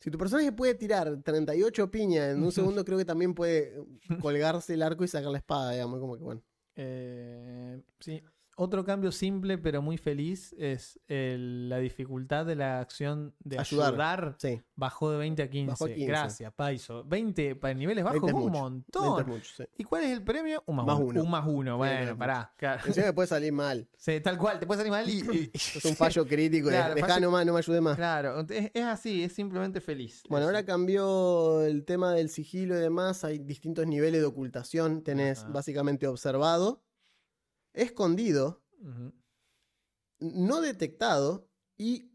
Si 0.00 0.10
tu 0.10 0.16
personaje 0.16 0.50
puede 0.50 0.74
tirar 0.74 1.22
38 1.22 1.90
piñas 1.90 2.30
en 2.34 2.42
un 2.42 2.52
segundo, 2.52 2.84
creo 2.84 2.96
que 2.96 3.04
también 3.04 3.34
puede 3.34 3.74
colgarse 4.20 4.74
el 4.74 4.82
arco 4.82 5.04
y 5.04 5.08
sacar 5.08 5.30
la 5.30 5.38
espada, 5.38 5.72
digamos, 5.72 6.00
como 6.00 6.16
que 6.16 6.24
bueno. 6.24 6.42
Eh, 6.74 7.82
sí. 8.00 8.22
Otro 8.60 8.84
cambio 8.84 9.12
simple 9.12 9.56
pero 9.56 9.80
muy 9.82 9.96
feliz 9.98 10.52
es 10.58 10.98
el- 11.06 11.68
la 11.68 11.78
dificultad 11.78 12.44
de 12.44 12.56
la 12.56 12.80
acción 12.80 13.32
de 13.38 13.58
Ayudar. 13.58 13.88
ayudar. 13.94 14.34
Sí, 14.38 14.60
Bajó 14.74 15.10
de 15.12 15.18
20 15.18 15.42
a 15.42 15.48
15. 15.50 15.70
Bajó 15.70 15.84
a 15.84 15.88
15. 15.88 16.06
Gracias, 16.06 16.52
Paiso. 16.54 17.04
20 17.04 17.54
para 17.56 17.74
niveles 17.74 18.02
bajos, 18.04 18.20
20 18.20 18.28
es 18.30 18.34
un 18.44 18.50
mucho, 18.50 18.60
montón. 18.62 19.02
20 19.16 19.20
es 19.22 19.26
mucho, 19.28 19.50
sí. 19.56 19.64
¿Y 19.78 19.84
cuál 19.84 20.04
es 20.04 20.10
el 20.10 20.22
premio? 20.22 20.62
Un 20.66 20.76
más, 20.76 20.86
Más 20.86 20.96
uno. 20.96 21.06
uno. 21.06 21.22
Un 21.22 21.30
más 21.30 21.44
uno. 21.46 21.76
Bueno, 21.76 22.06
no, 22.12 22.18
pará. 22.18 22.52
Claro. 22.56 22.82
Encima 22.86 23.06
me 23.06 23.12
puede 23.12 23.28
salir 23.28 23.52
mal. 23.52 23.88
Sí, 23.98 24.20
tal 24.20 24.38
cual, 24.38 24.58
te 24.60 24.66
puede 24.66 24.78
salir 24.78 24.90
mal 24.92 25.08
y. 25.08 25.18
y- 25.18 25.50
Es 25.54 25.84
un 25.84 25.94
fallo 25.96 26.26
crítico. 26.26 26.68
Claro, 26.68 26.94
Dejá 26.94 27.08
fallo- 27.08 27.20
nomás, 27.26 27.44
no 27.46 27.52
me 27.52 27.58
ayude 27.58 27.80
más. 27.80 27.96
Claro, 27.96 28.40
es, 28.48 28.70
es 28.74 28.84
así, 28.84 29.22
es 29.24 29.32
simplemente 29.32 29.80
feliz. 29.80 30.22
Bueno, 30.28 30.46
ahora 30.46 30.64
cambió 30.64 31.62
el 31.62 31.84
tema 31.84 32.12
del 32.12 32.28
sigilo 32.28 32.76
y 32.76 32.80
demás. 32.80 33.22
Hay 33.24 33.38
distintos 33.38 33.86
niveles 33.86 34.20
de 34.20 34.26
ocultación. 34.26 35.02
Tenés 35.02 35.40
Ajá. 35.44 35.50
básicamente 35.52 36.06
observado, 36.06 36.82
escondido, 37.82 38.62
no 40.20 40.60
detectado 40.60 41.48
y 41.76 42.12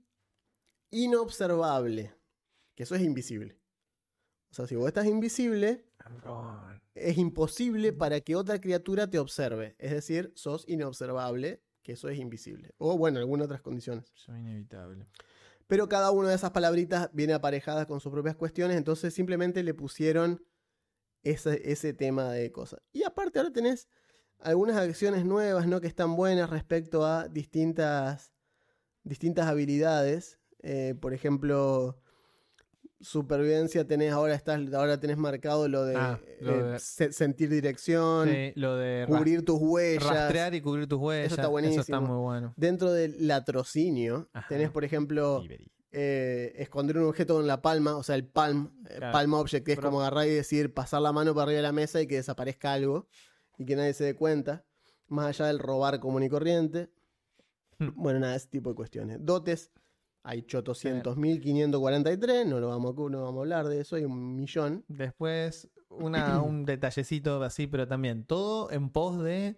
inobservable. 0.92 2.14
Que 2.76 2.84
eso 2.84 2.96
es 2.96 3.02
invisible. 3.02 3.60
O 4.52 4.56
sea, 4.56 4.68
si 4.68 4.76
vos 4.76 4.88
estás 4.88 5.08
invisible, 5.08 5.86
es 6.94 7.18
imposible 7.18 7.94
para 7.94 8.22
que 8.22 8.36
otra 8.36 8.60
criatura 8.60 9.10
te 9.10 9.20
observe. 9.20 9.76
Es 9.80 9.92
decir, 9.92 10.32
sos 10.36 10.66
inobservable, 10.68 11.64
que 11.82 11.94
eso 11.94 12.10
es 12.10 12.20
invisible. 12.20 12.74
O 12.78 12.98
bueno, 12.98 13.20
algunas 13.20 13.46
otras 13.46 13.62
condiciones. 13.62 14.12
Eso 14.16 14.34
es 14.34 14.40
inevitable. 14.40 15.08
Pero 15.68 15.88
cada 15.88 16.12
una 16.12 16.30
de 16.30 16.36
esas 16.36 16.52
palabritas 16.52 17.10
viene 17.14 17.34
aparejada 17.34 17.86
con 17.88 18.00
sus 18.00 18.12
propias 18.12 18.36
cuestiones, 18.36 18.78
entonces 18.78 19.14
simplemente 19.14 19.64
le 19.64 19.74
pusieron 19.74 20.46
ese, 21.24 21.72
ese 21.72 21.94
tema 21.94 22.32
de 22.32 22.52
cosas. 22.52 22.82
Y 22.92 23.04
aparte 23.04 23.40
ahora 23.40 23.52
tenés 23.52 23.88
algunas 24.44 24.78
acciones 24.78 25.26
nuevas, 25.26 25.68
¿no? 25.68 25.82
Que 25.82 25.88
están 25.88 26.16
buenas 26.16 26.50
respecto 26.50 27.06
a 27.06 27.28
distintas, 27.28 28.32
distintas 29.04 29.48
habilidades. 29.48 30.40
Eh, 30.62 30.96
por 31.00 31.14
ejemplo, 31.14 32.00
supervivencia 33.02 33.86
tenés, 33.86 34.14
ahora 34.14 34.34
estás, 34.34 34.62
ahora 34.74 35.00
tenés 35.00 35.18
marcado 35.18 35.68
lo 35.68 35.84
de, 35.84 35.96
Ah, 35.96 36.20
lo 36.40 36.52
eh, 36.52 36.64
de- 36.74 36.80
se- 36.80 37.12
sentir 37.12 37.50
dirección, 37.50 38.30
Sí, 38.30 38.54
lo 38.56 38.78
de 38.78 39.06
cubrir 39.08 39.44
tus 39.44 39.60
huellas. 39.60 40.04
rastrear 40.04 40.56
y 40.56 40.62
cubrir 40.62 40.88
tus 40.88 41.00
huellas. 41.00 41.26
está 41.32 41.34
Eso 41.34 41.42
está 41.42 41.50
buenísimo. 41.50 42.02
muy 42.02 42.18
bueno. 42.24 42.54
Dentro 42.56 42.92
del 42.94 43.28
latrocinio, 43.28 44.30
Ajá. 44.34 44.48
tenés, 44.48 44.70
por 44.70 44.86
ejemplo, 44.86 45.44
eh, 45.92 46.54
esconder 46.58 46.98
un 46.98 47.06
objeto 47.06 47.40
en 47.42 47.48
la 47.48 47.62
palma, 47.62 47.98
o 47.98 48.04
sea, 48.04 48.16
el 48.16 48.26
palm, 48.26 48.72
Claro. 48.86 49.12
palm 49.12 49.34
object, 49.34 49.66
que 49.66 49.74
es 49.74 49.78
Pero- 49.78 49.90
como 49.90 50.02
agarrar 50.02 50.26
y 50.28 50.32
decir, 50.32 50.74
pasar 50.74 51.02
la 51.02 51.12
mano 51.12 51.34
para 51.36 51.44
arriba 51.44 51.58
de 51.58 51.64
la 51.64 51.72
mesa 51.74 52.02
y 52.02 52.08
que 52.08 52.16
desaparezca 52.16 52.72
algo 52.74 53.08
y 53.58 53.66
que 53.66 53.76
nadie 53.76 53.94
se 53.94 54.06
dé 54.06 54.16
cuenta, 54.16 54.66
más 55.08 55.28
allá 55.28 55.48
del 55.48 55.60
robar 55.60 56.00
común 56.00 56.24
y 56.24 56.30
corriente. 56.30 56.90
Hmm. 57.80 57.90
Bueno, 57.96 58.20
nada, 58.20 58.36
ese 58.36 58.48
tipo 58.48 58.70
de 58.70 58.76
cuestiones. 58.76 59.18
Dotes, 59.22 59.72
hay 60.24 60.42
800.543, 60.44 62.46
no, 62.48 62.60
lo 62.60 62.70
vamos, 62.70 62.96
a- 62.98 63.10
no 63.10 63.24
vamos 63.24 63.40
a 63.40 63.42
hablar 63.42 63.68
de 63.68 63.82
eso, 63.82 63.96
hay 63.96 64.06
un 64.06 64.36
millón. 64.36 64.84
Después, 64.88 65.70
una, 65.90 66.42
un 66.42 66.66
detallecito 66.66 67.42
así, 67.44 67.68
pero 67.68 67.88
también 67.88 68.26
todo 68.26 68.72
en 68.72 68.90
pos 68.90 69.22
de 69.24 69.58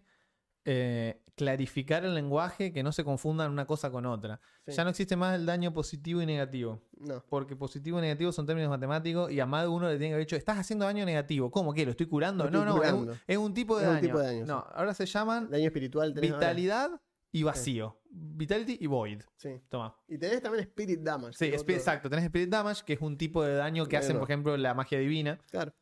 eh, 0.66 1.22
clarificar 1.36 2.04
el 2.06 2.14
lenguaje, 2.16 2.72
que 2.74 2.82
no 2.82 2.92
se 2.92 3.04
confundan 3.04 3.52
una 3.52 3.66
cosa 3.66 3.92
con 3.92 4.06
otra. 4.06 4.40
Sí. 4.66 4.72
Ya 4.74 4.84
no 4.84 4.90
existe 4.90 5.16
más 5.16 5.36
el 5.36 5.46
daño 5.46 5.74
positivo 5.74 6.22
y 6.22 6.26
negativo. 6.26 6.82
No, 6.98 7.24
Porque 7.30 7.56
positivo 7.56 8.00
y 8.00 8.02
negativo 8.02 8.32
son 8.32 8.46
términos 8.46 8.70
matemáticos 8.70 9.32
y 9.32 9.40
a 9.40 9.46
más 9.46 9.64
de 9.64 9.68
uno 9.68 9.88
le 9.88 9.98
tiene 9.98 10.10
que 10.10 10.14
haber 10.16 10.26
dicho, 10.26 10.36
estás 10.36 10.58
haciendo 10.58 10.86
daño 10.86 11.06
negativo. 11.06 11.52
¿Cómo 11.52 11.74
que 11.74 11.86
lo 11.86 11.92
estoy 11.92 12.08
curando? 12.08 12.46
Lo 12.46 12.52
no, 12.52 12.60
estoy 12.60 12.76
no, 12.76 12.84
es 12.84 12.94
un-. 12.94 13.22
Es, 13.28 13.38
un, 13.38 13.54
tipo 13.54 13.78
de 13.78 13.84
Es 13.84 13.88
un 13.90 13.96
daño. 13.96 14.08
tipo 14.08 14.20
de 14.20 14.26
daño, 14.26 14.46
no, 14.46 14.62
sí. 14.62 14.68
ahora 14.76 14.94
se 14.94 15.06
llaman 15.06 15.50
daño 15.50 15.66
espiritual 15.66 16.10
ahora. 16.10 16.22
vitalidad 16.22 17.02
y 17.32 17.44
vacío. 17.44 18.00
Vitality 18.10 18.78
y 18.80 18.88
void. 18.88 19.22
Sí. 19.36 19.62
Toma. 19.68 19.94
Y 20.08 20.18
tenés 20.18 20.42
también 20.42 20.64
Spirit 20.64 21.02
Damage. 21.02 21.34
Sí, 21.38 21.52
otro- 21.54 21.74
exacto. 21.76 22.10
Tenés 22.10 22.24
Spirit 22.26 22.50
Damage, 22.50 22.84
que 22.86 22.94
es 22.94 23.02
un 23.02 23.18
tipo 23.18 23.44
de 23.44 23.56
daño 23.56 23.86
que 23.88 23.98
hacen, 23.98 24.18
por 24.18 24.24
ejemplo, 24.30 24.56
la 24.56 24.74
magia 24.74 24.98
divina. 25.00 25.38
Claro. 25.52 25.74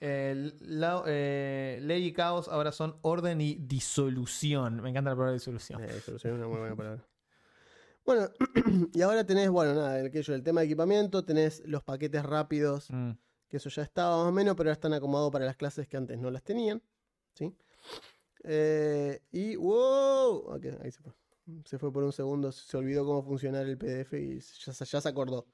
La- 0.00 1.02
eh, 1.06 1.78
ley 1.82 2.04
y 2.06 2.12
caos 2.12 2.48
ahora 2.48 2.72
son 2.72 2.96
orden 3.02 3.40
y 3.40 3.54
disolución. 3.54 4.82
Me 4.82 4.90
encanta 4.90 5.10
la 5.10 5.16
palabra 5.16 5.32
disolución. 5.34 5.82
Eh, 5.82 5.92
disolución 5.94 6.32
es 6.34 6.38
una 6.38 6.48
muy 6.48 6.58
buena 6.58 6.76
palabra. 6.76 7.06
Bueno, 8.04 8.28
y 8.92 9.00
ahora 9.00 9.24
tenés, 9.24 9.48
bueno, 9.48 9.74
nada, 9.74 9.98
el, 10.00 10.06
aquello, 10.06 10.34
el 10.34 10.42
tema 10.42 10.60
de 10.60 10.66
equipamiento, 10.66 11.24
tenés 11.24 11.62
los 11.66 11.82
paquetes 11.82 12.22
rápidos, 12.22 12.90
Mm. 12.90 13.12
que 13.48 13.56
eso 13.56 13.70
ya 13.70 13.82
estaba 13.82 14.18
más 14.18 14.26
o 14.28 14.32
menos, 14.32 14.54
pero 14.56 14.68
ahora 14.68 14.74
están 14.74 14.92
acomodados 14.92 15.32
para 15.32 15.46
las 15.46 15.56
clases 15.56 15.88
que 15.88 15.96
antes 15.96 16.18
no 16.18 16.30
las 16.30 16.42
tenían. 16.42 16.82
¿sí? 17.32 17.56
Eh, 18.42 19.22
y, 19.32 19.56
wow, 19.56 20.54
ok, 20.54 20.66
ahí 20.82 20.90
se 20.92 21.00
fue. 21.02 21.12
Se 21.64 21.78
fue 21.78 21.92
por 21.92 22.04
un 22.04 22.12
segundo, 22.12 22.52
se 22.52 22.76
olvidó 22.76 23.04
cómo 23.06 23.22
funcionar 23.22 23.66
el 23.66 23.76
PDF 23.78 24.12
y 24.18 24.38
ya 24.40 24.72
se 25.00 25.08
acordó. 25.08 25.46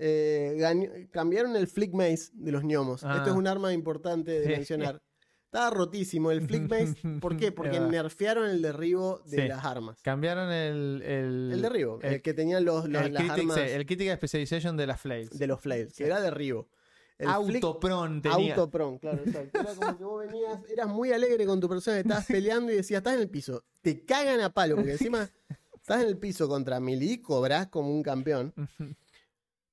Eh, 0.00 1.08
cambiaron 1.10 1.56
el 1.56 1.66
Flick 1.66 1.92
Mace 1.92 2.30
de 2.32 2.52
los 2.52 2.62
gnomos. 2.62 3.02
Ah. 3.04 3.16
Esto 3.18 3.30
es 3.30 3.36
un 3.36 3.46
arma 3.46 3.72
importante 3.72 4.40
de 4.40 4.46
mencionar. 4.48 5.02
Estaba 5.46 5.70
rotísimo 5.70 6.30
el 6.30 6.42
Flick 6.46 6.68
Mace. 6.70 6.94
¿Por 7.20 7.36
qué? 7.36 7.52
Porque 7.52 7.80
nerfearon 7.80 8.48
el 8.50 8.60
derribo 8.62 9.22
de 9.24 9.42
Sí. 9.42 9.48
las 9.48 9.64
armas. 9.64 9.98
Cambiaron 10.02 10.52
el. 10.52 11.02
El, 11.02 11.50
El 11.54 11.62
derribo, 11.62 11.98
el, 12.02 12.14
el- 12.14 12.22
que 12.22 12.34
tenían 12.34 12.64
los, 12.64 12.88
los- 12.88 13.02
el 13.02 13.14
las 13.14 13.22
critic- 13.24 13.30
armas 13.32 13.58
el 13.58 13.86
Critical 13.86 14.16
Specialization 14.16 14.76
de 14.76 14.86
las 14.86 15.00
flails. 15.00 15.38
de 15.38 15.46
los 15.46 15.60
flails, 15.60 15.94
Sí. 15.94 16.04
que 16.04 16.06
era 16.06 16.20
derribo. 16.20 16.68
El 17.16 17.26
flick- 17.28 17.64
Autopron 17.64 18.22
tenía. 18.22 18.54
Autopron, 18.54 18.98
claro, 18.98 19.22
exacto. 19.26 19.58
Era 19.58 19.74
como 19.74 19.98
que 19.98 20.04
vos 20.04 20.24
venías, 20.26 20.60
eras 20.70 20.86
muy 20.86 21.10
alegre 21.12 21.46
con 21.46 21.58
tu 21.60 21.68
persona, 21.68 21.98
estabas 21.98 22.26
peleando 22.28 22.70
y 22.70 22.76
decías, 22.76 22.98
estás 22.98 23.14
en 23.14 23.20
el 23.20 23.28
piso. 23.30 23.64
Te 23.80 24.04
cagan 24.04 24.40
a 24.40 24.52
palo, 24.54 24.76
porque 24.76 24.92
encima 24.92 25.28
estás 25.74 26.02
en 26.02 26.08
el 26.08 26.18
piso 26.18 26.46
contra 26.46 26.78
Melee, 26.78 27.20
cobrás 27.22 27.66
como 27.68 27.90
un 27.90 28.02
campeón. 28.04 28.52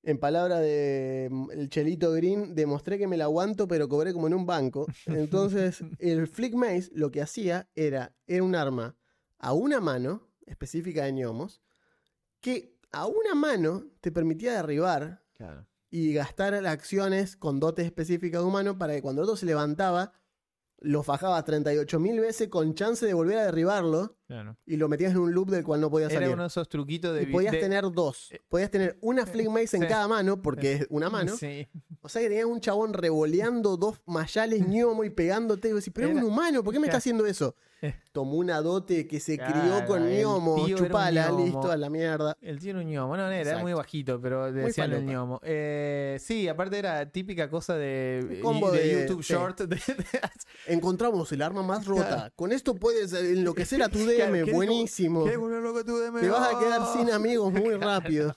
En 0.06 0.18
palabra 0.18 0.60
de 0.60 1.28
mm, 1.30 1.50
el 1.50 1.68
Chelito 1.68 2.12
Green, 2.12 2.54
demostré 2.54 2.96
que 2.96 3.08
me 3.08 3.16
la 3.16 3.24
aguanto, 3.24 3.66
pero 3.66 3.88
cobré 3.88 4.12
como 4.12 4.28
en 4.28 4.34
un 4.34 4.46
banco. 4.46 4.86
Entonces, 5.06 5.82
el 5.98 6.28
Flick 6.28 6.54
Mace 6.54 6.90
lo 6.92 7.10
que 7.10 7.20
hacía 7.20 7.68
era, 7.74 8.14
era 8.28 8.44
un 8.44 8.54
arma 8.54 8.96
a 9.38 9.52
una 9.52 9.80
mano, 9.80 10.28
específica 10.46 11.04
de 11.04 11.12
gnomos, 11.12 11.60
que 12.40 12.76
a 12.92 13.06
una 13.06 13.34
mano 13.34 13.84
te 14.00 14.12
permitía 14.12 14.54
derribar 14.54 15.24
Claro. 15.34 15.66
y 15.90 16.14
gastar 16.14 16.54
acciones 16.66 17.36
con 17.36 17.58
dotes 17.58 17.84
específicas 17.84 18.40
de 18.40 18.46
humano 18.46 18.78
para 18.78 18.94
que 18.94 19.02
cuando 19.02 19.20
el 19.22 19.24
otro 19.24 19.36
se 19.36 19.44
levantaba, 19.44 20.12
lo 20.78 21.02
fajaba 21.02 21.44
38.000 21.44 22.20
veces 22.20 22.48
con 22.48 22.74
chance 22.74 23.04
de 23.04 23.12
volver 23.12 23.38
a 23.38 23.44
derribarlo 23.46 24.15
claro. 24.26 24.56
y 24.66 24.76
lo 24.76 24.88
metías 24.88 25.12
en 25.12 25.18
un 25.18 25.32
loop 25.32 25.50
del 25.50 25.64
cual 25.64 25.80
no 25.80 25.90
podías 25.90 26.10
Era 26.10 26.20
salir. 26.20 26.34
uno 26.34 26.42
de 26.42 26.48
esos 26.48 26.68
truquitos 26.68 27.14
de. 27.14 27.22
y 27.22 27.26
podías 27.26 27.52
de- 27.52 27.60
tener 27.60 27.84
dos. 27.92 28.30
Podías 28.48 28.70
tener 28.70 28.98
una 29.00 29.26
Flick 29.26 29.48
Mace 29.48 29.76
en 29.76 29.82
Sí. 29.82 29.88
cada 29.88 30.08
mano, 30.08 30.40
porque 30.42 30.72
es 30.74 30.86
una 30.90 31.08
mano. 31.10 31.36
Sí. 31.36 31.66
O 32.02 32.08
sea 32.08 32.22
que 32.22 32.28
tenías 32.28 32.46
un 32.46 32.60
chabón 32.60 32.92
revoleando 32.92 33.76
dos 33.76 34.00
mayales 34.06 34.60
gnomo 34.68 35.04
y 35.04 35.10
pegándote. 35.10 35.68
Y 35.68 35.72
decís, 35.72 35.92
pero 35.94 36.08
es 36.08 36.14
un 36.16 36.24
humano, 36.24 36.62
¿por 36.62 36.72
qué 36.72 36.80
me 36.80 36.86
está 36.86 36.92
Claro. 36.92 36.98
haciendo 36.98 37.26
eso? 37.26 37.54
Tomó 38.12 38.36
una 38.38 38.60
dote 38.62 39.06
que 39.06 39.20
se 39.20 39.36
Claro, 39.36 39.60
crió 39.60 39.86
con 39.86 40.08
gnomo, 40.08 40.66
chupala, 40.68 41.28
gnomo. 41.28 41.44
listo, 41.44 41.70
a 41.70 41.76
la 41.76 41.90
mierda. 41.90 42.36
El 42.40 42.58
tío 42.58 42.70
era 42.70 42.80
un 42.80 42.86
ñomo. 42.86 43.16
No, 43.16 43.26
era, 43.26 43.38
Exacto. 43.38 43.60
muy 43.62 43.72
bajito, 43.74 44.20
pero 44.20 44.50
decían 44.52 44.92
el 44.92 45.04
ñomo. 45.04 45.40
Eh, 45.42 46.16
sí, 46.20 46.48
aparte 46.48 46.78
era 46.78 47.10
típica 47.10 47.50
cosa 47.50 47.76
de, 47.76 48.40
combo 48.42 48.70
de 48.70 48.80
de- 48.82 49.00
YouTube. 49.02 49.22
Short. 49.22 49.60
de- 49.68 49.80
Encontramos 50.66 51.30
el 51.32 51.42
arma 51.42 51.62
más 51.62 51.84
rota. 51.86 52.06
Claro. 52.08 52.32
Con 52.34 52.52
esto 52.52 52.74
puedes 52.74 53.12
enloquecer 53.12 53.82
a 53.82 53.88
tu 53.88 53.98
DM, 53.98 54.16
Claro, 54.16 54.44
¿qué 54.46 54.52
buenísimo. 54.52 55.24
Te 55.24 55.36
vas 56.28 56.54
a 56.54 56.58
quedar 56.58 56.80
¡Oh! 56.82 56.92
sin 56.96 57.10
amigos 57.10 57.52
muy 57.52 57.74
rápido. 57.76 58.34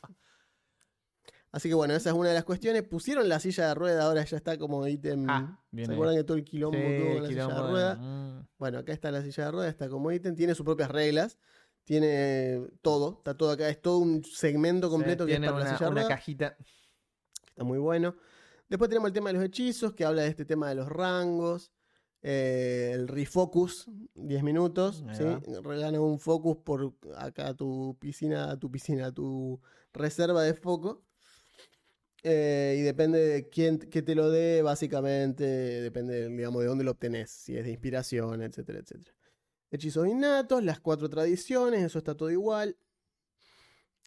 Así 1.51 1.67
que 1.67 1.73
bueno, 1.75 1.95
esa 1.95 2.09
es 2.11 2.15
una 2.15 2.29
de 2.29 2.35
las 2.35 2.43
cuestiones. 2.43 2.83
Pusieron 2.83 3.27
la 3.27 3.39
silla 3.39 3.69
de 3.69 3.73
rueda, 3.75 4.03
ahora 4.03 4.23
ya 4.23 4.37
está 4.37 4.57
como 4.57 4.85
ítem. 4.87 5.25
Ah, 5.29 5.59
¿Se 5.73 5.81
ahí. 5.81 5.87
acuerdan 5.91 6.15
que 6.15 6.23
todo 6.23 6.37
el 6.37 6.43
quilombo 6.43 6.77
Sí, 6.77 6.83
con 7.13 7.23
la 7.23 7.27
silla 7.29 7.47
de 7.47 7.69
rueda? 7.71 7.95
mm. 7.95 8.47
Bueno, 8.59 8.77
acá 8.79 8.93
está 8.93 9.11
la 9.11 9.23
silla 9.23 9.45
de 9.45 9.51
rueda, 9.51 9.69
está 9.69 9.89
como 9.89 10.11
ítem, 10.11 10.35
tiene 10.35 10.53
sus 10.53 10.63
propias 10.63 10.91
reglas, 10.91 11.39
tiene 11.85 12.67
todo, 12.83 13.15
está 13.17 13.35
todo 13.35 13.51
acá, 13.51 13.67
es 13.69 13.81
todo 13.81 13.97
un 13.97 14.23
segmento 14.23 14.89
completo 14.91 15.23
Sí, 15.23 15.29
que 15.29 15.33
es 15.33 15.39
tiene 15.39 15.47
para 15.47 15.61
una, 15.61 15.71
la 15.71 15.77
silla 15.77 15.85
de 15.87 15.91
una 15.91 16.01
rueda. 16.03 16.15
cajita. 16.15 16.57
Está 17.49 17.63
muy 17.63 17.79
bueno. 17.79 18.15
Después 18.69 18.87
tenemos 18.89 19.07
el 19.07 19.13
tema 19.13 19.29
de 19.29 19.33
los 19.33 19.43
hechizos, 19.43 19.93
que 19.93 20.05
habla 20.05 20.21
de 20.21 20.27
este 20.27 20.45
tema 20.45 20.69
de 20.69 20.75
los 20.75 20.87
rangos. 20.87 21.71
eh, 22.21 22.91
el 22.93 23.07
refocus, 23.07 23.87
10 24.13 24.43
minutos. 24.43 25.03
Regala 25.63 25.99
un 26.01 26.19
focus 26.19 26.57
por 26.57 26.93
acá 27.15 27.53
tu 27.55 27.97
piscina, 27.99 28.59
tu 28.59 28.69
piscina, 28.69 29.11
tu 29.11 29.59
reserva 29.93 30.43
de 30.43 30.53
foco. 30.53 31.01
Eh, 32.23 32.75
y 32.77 32.81
depende 32.81 33.19
de 33.19 33.49
quién 33.49 33.79
que 33.79 34.01
te 34.01 34.13
lo 34.15 34.29
dé, 34.29 34.61
básicamente, 34.61 35.43
depende, 35.43 36.27
digamos, 36.27 36.61
de 36.61 36.67
dónde 36.67 36.83
lo 36.83 36.91
obtenés, 36.91 37.29
si 37.31 37.57
es 37.57 37.63
de 37.63 37.71
inspiración, 37.71 38.41
etcétera, 38.41 38.79
etcétera. 38.79 39.15
Hechizos 39.71 40.07
innatos, 40.07 40.63
las 40.63 40.79
cuatro 40.79 41.09
tradiciones, 41.09 41.83
eso 41.83 41.97
está 41.99 42.15
todo 42.15 42.29
igual. 42.31 42.75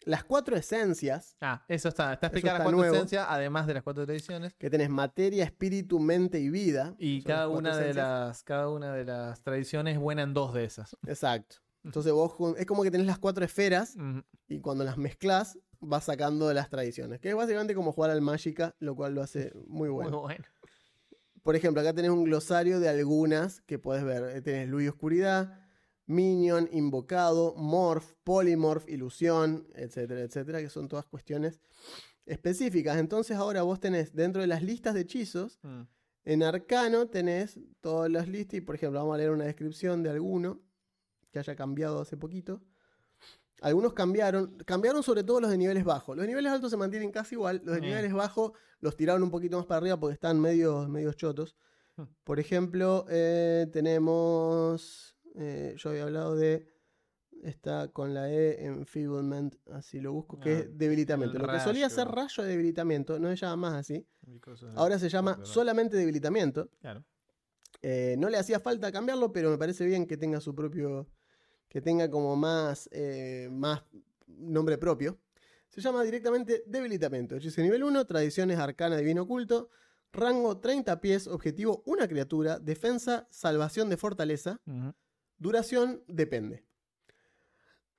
Las 0.05 0.25
cuatro 0.25 0.57
esencias, 0.57 1.37
Ah, 1.39 1.63
eso 1.69 1.87
está. 1.87 2.13
Está 2.13 2.27
explicada 2.27 2.59
las 2.59 2.65
cuatro 2.65 2.77
nuevo. 2.77 2.95
esencias, 2.95 3.25
además 3.29 3.67
de 3.67 3.73
las 3.75 3.83
cuatro 3.83 4.05
tradiciones. 4.05 4.53
que 4.55 4.69
tenés 4.69 4.89
materia, 4.89 5.45
espíritu, 5.45 5.97
mente 5.99 6.39
y 6.39 6.49
vida. 6.49 6.93
Y 6.97 7.23
cada 7.23 7.47
una, 7.47 7.77
de 7.77 7.93
las, 7.93 8.43
cada 8.43 8.69
una 8.69 8.93
de 8.93 9.05
las 9.05 9.41
tradiciones 9.41 9.95
es 9.95 10.01
buena 10.01 10.23
en 10.23 10.33
dos 10.33 10.53
de 10.53 10.65
esas. 10.65 10.97
Exacto. 11.07 11.57
Entonces 11.85 12.11
vos 12.11 12.33
es 12.57 12.65
como 12.65 12.83
que 12.83 12.91
tenés 12.91 13.07
las 13.07 13.19
cuatro 13.19 13.43
esferas 13.45 13.95
y 14.47 14.59
cuando 14.59 14.83
las 14.83 14.97
mezclás 14.97 15.57
vas 15.83 16.05
sacando 16.05 16.51
las 16.53 16.69
tradiciones. 16.69 17.19
Que 17.19 17.29
es 17.29 17.35
básicamente 17.35 17.75
como 17.75 17.91
jugar 17.91 18.11
al 18.11 18.21
Magica, 18.21 18.75
lo 18.79 18.95
cual 18.95 19.13
lo 19.15 19.21
hace 19.21 19.51
muy 19.67 19.89
bueno. 19.89 20.11
Muy 20.11 20.19
bueno. 20.21 20.45
Por 21.43 21.55
ejemplo, 21.55 21.81
acá 21.81 21.93
tenés 21.93 22.11
un 22.11 22.23
glosario 22.23 22.79
de 22.79 22.87
algunas 22.89 23.61
que 23.61 23.77
puedes 23.77 24.03
ver. 24.03 24.37
Eh, 24.37 24.41
Tenés 24.41 24.69
luz 24.69 24.83
y 24.83 24.87
oscuridad, 24.87 25.59
minion, 26.05 26.69
invocado, 26.71 27.53
morph, 27.55 28.13
polymorph, 28.23 28.87
ilusión, 28.87 29.67
etcétera, 29.75 30.21
etcétera, 30.21 30.61
que 30.61 30.69
son 30.69 30.87
todas 30.87 31.05
cuestiones 31.05 31.59
específicas. 32.25 32.97
Entonces 32.97 33.35
ahora 33.37 33.63
vos 33.63 33.79
tenés 33.79 34.13
dentro 34.15 34.41
de 34.41 34.47
las 34.47 34.63
listas 34.63 34.93
de 34.93 35.01
hechizos, 35.01 35.59
Mm. 35.63 35.81
en 36.25 36.43
arcano 36.43 37.07
tenés 37.07 37.59
todas 37.81 38.09
las 38.09 38.29
listas 38.29 38.55
y 38.55 38.61
por 38.61 38.75
ejemplo 38.75 38.99
vamos 39.01 39.15
a 39.15 39.17
leer 39.17 39.31
una 39.31 39.43
descripción 39.43 40.01
de 40.03 40.09
alguno 40.11 40.61
que 41.31 41.39
haya 41.39 41.55
cambiado 41.55 41.99
hace 41.99 42.15
poquito. 42.15 42.61
Algunos 43.63 43.93
cambiaron, 43.93 44.57
cambiaron 44.65 45.01
sobre 45.03 45.23
todo 45.23 45.39
los 45.41 45.49
de 45.49 45.57
niveles 45.57 45.83
bajos. 45.83 46.15
Los 46.17 46.27
niveles 46.27 46.51
altos 46.51 46.69
se 46.69 46.77
mantienen 46.77 47.11
casi 47.11 47.35
igual. 47.35 47.61
Los 47.63 47.75
de 47.75 47.81
Mm. 47.81 47.85
niveles 47.85 48.13
bajos 48.13 48.51
los 48.81 48.95
tiraron 48.95 49.23
un 49.23 49.31
poquito 49.31 49.57
más 49.57 49.65
para 49.65 49.77
arriba 49.79 49.97
porque 49.99 50.13
están 50.15 50.39
medio, 50.39 50.87
medio 50.89 51.13
chotos. 51.13 51.55
Hmm. 51.95 52.03
Por 52.23 52.39
ejemplo, 52.39 53.05
eh, 53.09 53.67
tenemos. 53.71 55.15
eh, 55.35 55.73
yo 55.77 55.89
había 55.89 56.03
hablado 56.03 56.35
de. 56.35 56.67
Está 57.41 57.87
con 57.89 58.13
la 58.13 58.31
E, 58.31 58.63
enfeeblement, 58.65 59.55
así 59.71 59.99
lo 59.99 60.13
busco, 60.13 60.39
que 60.39 60.49
Ah, 60.51 60.59
es 60.59 60.77
debilitamiento. 60.77 61.35
el 61.37 61.41
Lo 61.43 61.51
que 61.51 61.59
solía 61.59 61.89
ser 61.89 62.07
rayo. 62.07 62.43
de 62.43 62.49
debilitamiento, 62.49 63.19
no 63.19 63.27
se 63.29 63.35
llama 63.35 63.69
más 63.69 63.73
así. 63.81 64.07
Ahora 64.75 64.97
se 64.99 65.09
llama 65.09 65.39
solamente 65.43 65.97
debilitamiento. 65.97 66.69
Claro. 66.79 67.03
Eh, 67.81 68.15
no 68.17 68.29
le 68.29 68.37
hacía 68.37 68.59
falta 68.61 68.91
cambiarlo, 68.93 69.33
pero 69.33 69.49
me 69.49 69.57
parece 69.57 69.85
bien 69.85 70.05
que 70.07 70.15
tenga 70.15 70.39
su 70.39 70.53
propio. 70.55 71.09
Que 71.73 71.81
tenga 71.81 72.09
como 72.09 72.35
más. 72.35 72.87
eh, 72.93 73.49
más 73.51 73.83
nombre 74.27 74.77
propio. 74.77 75.19
Se 75.69 75.81
llama 75.81 76.03
directamente 76.03 76.63
debilitamiento. 76.67 77.35
Hechizo 77.35 77.61
nivel 77.61 77.83
1, 77.83 78.05
tradiciones 78.05 78.59
arcana 78.59 78.95
divino 78.95 79.23
oculto. 79.23 79.69
Rango 80.11 80.59
30 80.59 81.01
pies, 81.01 81.27
objetivo 81.27 81.81
una 81.87 82.07
criatura, 82.07 82.59
defensa, 82.59 83.27
salvación 83.31 83.89
de 83.89 83.97
fortaleza. 83.97 84.61
Duración 85.39 86.03
depende. 86.07 86.63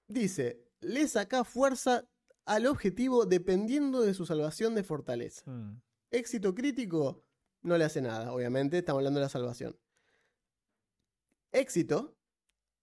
Dice, 0.06 0.62
le 0.80 1.08
saca 1.08 1.42
fuerza 1.42 2.08
al 2.44 2.66
objetivo 2.66 3.26
dependiendo 3.26 4.02
de 4.02 4.14
su 4.14 4.24
salvación 4.24 4.76
de 4.76 4.84
fortaleza. 4.84 5.50
Mm. 5.50 5.80
Éxito 6.12 6.54
crítico 6.54 7.24
no 7.62 7.76
le 7.76 7.84
hace 7.84 8.00
nada, 8.00 8.32
obviamente, 8.32 8.78
estamos 8.78 9.00
hablando 9.00 9.18
de 9.18 9.24
la 9.24 9.30
salvación. 9.30 9.76
Éxito 11.50 12.13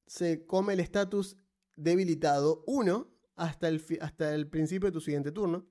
se 0.05 0.45
come 0.45 0.73
el 0.73 0.79
estatus 0.79 1.37
debilitado 1.75 2.63
1 2.67 3.09
hasta 3.35 3.67
el, 3.67 3.83
hasta 4.01 4.35
el 4.35 4.47
principio 4.47 4.87
de 4.87 4.93
tu 4.93 5.01
siguiente 5.01 5.31
turno. 5.31 5.67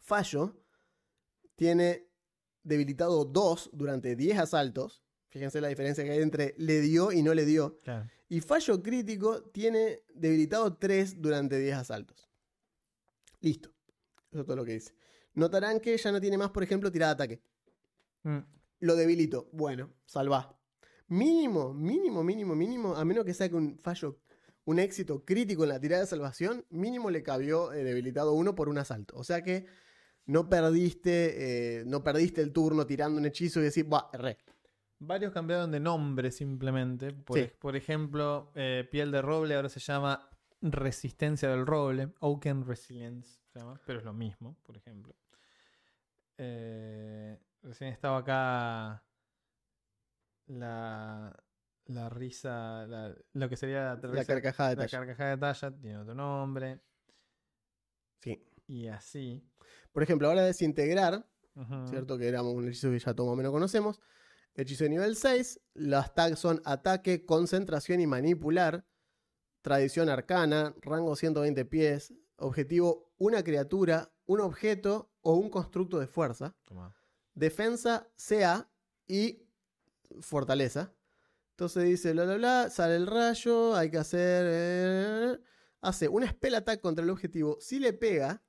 Fallo 0.00 0.62
tiene 1.56 2.08
debilitado 2.62 3.24
2 3.24 3.70
durante 3.72 4.16
10 4.16 4.38
asaltos. 4.38 5.02
Fíjense 5.28 5.60
la 5.60 5.68
diferencia 5.68 6.04
que 6.04 6.10
hay 6.10 6.20
entre 6.20 6.54
le 6.58 6.80
dio 6.80 7.12
y 7.12 7.22
no 7.22 7.34
le 7.34 7.44
dio. 7.44 7.78
Claro. 7.82 8.08
Y 8.28 8.40
fallo 8.40 8.82
crítico 8.82 9.42
tiene 9.42 10.02
debilitado 10.14 10.76
3 10.76 11.20
durante 11.20 11.58
10 11.58 11.76
asaltos. 11.76 12.30
Listo. 13.40 13.74
Eso 14.30 14.40
es 14.40 14.46
todo 14.46 14.56
lo 14.56 14.64
que 14.64 14.72
dice. 14.72 14.94
Notarán 15.34 15.80
que 15.80 15.96
ya 15.96 16.12
no 16.12 16.20
tiene 16.20 16.38
más, 16.38 16.50
por 16.50 16.62
ejemplo, 16.62 16.90
tirada 16.90 17.14
de 17.14 17.24
ataque. 17.24 17.42
Mm. 18.22 18.38
Lo 18.80 18.96
debilito. 18.96 19.48
Bueno, 19.52 19.92
salva. 20.04 20.58
Mínimo, 21.12 21.74
mínimo, 21.74 22.24
mínimo, 22.24 22.54
mínimo, 22.54 22.96
a 22.96 23.04
menos 23.04 23.24
que 23.26 23.34
saque 23.34 23.54
un 23.54 23.78
fallo, 23.78 24.18
un 24.64 24.78
éxito 24.78 25.24
crítico 25.26 25.62
en 25.64 25.68
la 25.68 25.78
tirada 25.80 26.00
de 26.02 26.06
salvación, 26.06 26.64
mínimo 26.70 27.10
le 27.10 27.22
cabió 27.22 27.72
eh, 27.74 27.84
debilitado 27.84 28.32
1 28.32 28.54
por 28.54 28.68
un 28.70 28.78
asalto. 28.78 29.14
O 29.18 29.22
sea 29.24 29.42
que 29.42 29.66
no 30.24 30.48
perdiste, 30.48 31.80
eh, 31.80 31.84
no 31.84 32.02
perdiste 32.02 32.40
el 32.40 32.50
turno 32.52 32.86
tirando 32.86 33.18
un 33.18 33.26
hechizo 33.26 33.60
y 33.60 33.64
decir, 33.64 33.92
va, 33.92 34.08
erré. 34.14 34.38
Varios 35.00 35.32
cambiaron 35.32 35.70
de 35.70 35.80
nombre 35.80 36.30
simplemente. 36.30 37.12
Por, 37.12 37.36
Sí. 37.38 37.44
ej- 37.44 37.58
por 37.58 37.76
ejemplo, 37.76 38.50
eh, 38.54 38.88
piel 38.90 39.10
de 39.10 39.20
roble 39.20 39.54
ahora 39.56 39.68
se 39.68 39.80
llama 39.80 40.30
resistencia 40.62 41.50
del 41.50 41.66
roble. 41.66 42.08
Oaken 42.20 42.64
Resilience 42.64 43.38
se 43.52 43.58
llama, 43.58 43.78
pero 43.84 43.98
es 43.98 44.04
lo 44.06 44.14
mismo, 44.14 44.56
por 44.62 44.76
ejemplo. 44.78 45.14
Eh, 46.38 47.38
recién 47.62 47.92
estaba 47.92 48.18
acá 48.18 49.02
la, 50.58 51.34
la 51.86 52.08
risa, 52.08 52.86
la- 52.86 53.14
lo 53.32 53.48
que 53.48 53.56
sería 53.56 53.84
la, 53.84 53.94
La 53.94 54.00
risa- 54.20 54.26
carcajada 54.26 54.70
de 54.70 54.76
la 54.76 54.82
talla. 54.86 54.98
carcajada 54.98 55.30
de 55.30 55.36
talla, 55.38 55.70
tiene 55.80 55.98
otro 55.98 56.14
nombre. 56.14 56.80
Sí. 58.20 58.42
Y 58.66 58.86
así. 58.88 59.44
Por 59.92 60.02
ejemplo, 60.02 60.28
ahora 60.28 60.42
desintegrar. 60.42 61.26
¿cierto? 61.90 62.16
Que 62.16 62.28
era 62.28 62.42
un 62.42 62.66
hechizo 62.66 62.90
que 62.90 62.98
ya 62.98 63.12
todo 63.12 63.26
más 63.26 63.34
o 63.34 63.36
menos 63.36 63.52
conocemos. 63.52 64.00
Hechizo 64.54 64.84
de 64.84 64.90
nivel 64.90 65.16
6. 65.16 65.60
Las 65.74 66.14
tags 66.14 66.38
son 66.38 66.62
ataque, 66.64 67.26
concentración 67.26 68.00
y 68.00 68.06
manipular. 68.06 68.86
Tradición 69.60 70.08
arcana, 70.08 70.74
rango 70.80 71.14
120 71.14 71.64
pies. 71.66 72.14
Objetivo, 72.36 73.12
una 73.18 73.44
criatura, 73.44 74.12
un 74.24 74.40
objeto 74.40 75.12
o 75.20 75.34
un 75.34 75.50
constructo 75.50 75.98
de 76.00 76.06
fuerza. 76.06 76.56
Toma. 76.64 76.96
Defensa, 77.34 78.08
CA 78.16 78.70
y 79.06 79.46
fortaleza. 80.20 80.92
Entonces 81.50 81.84
dice, 81.84 82.12
bla, 82.12 82.24
bla, 82.24 82.36
bla, 82.36 82.70
sale 82.70 82.96
el 82.96 83.06
rayo, 83.06 83.74
hay 83.76 83.90
que 83.90 83.98
hacer... 83.98 84.46
eh, 84.48 85.38
hace 85.82 86.08
una 86.08 86.28
spell 86.30 86.54
attack 86.54 86.80
contra 86.80 87.04
el 87.04 87.10
objetivo. 87.10 87.58
Si 87.60 87.78
le 87.78 87.92
pega, 87.92 88.42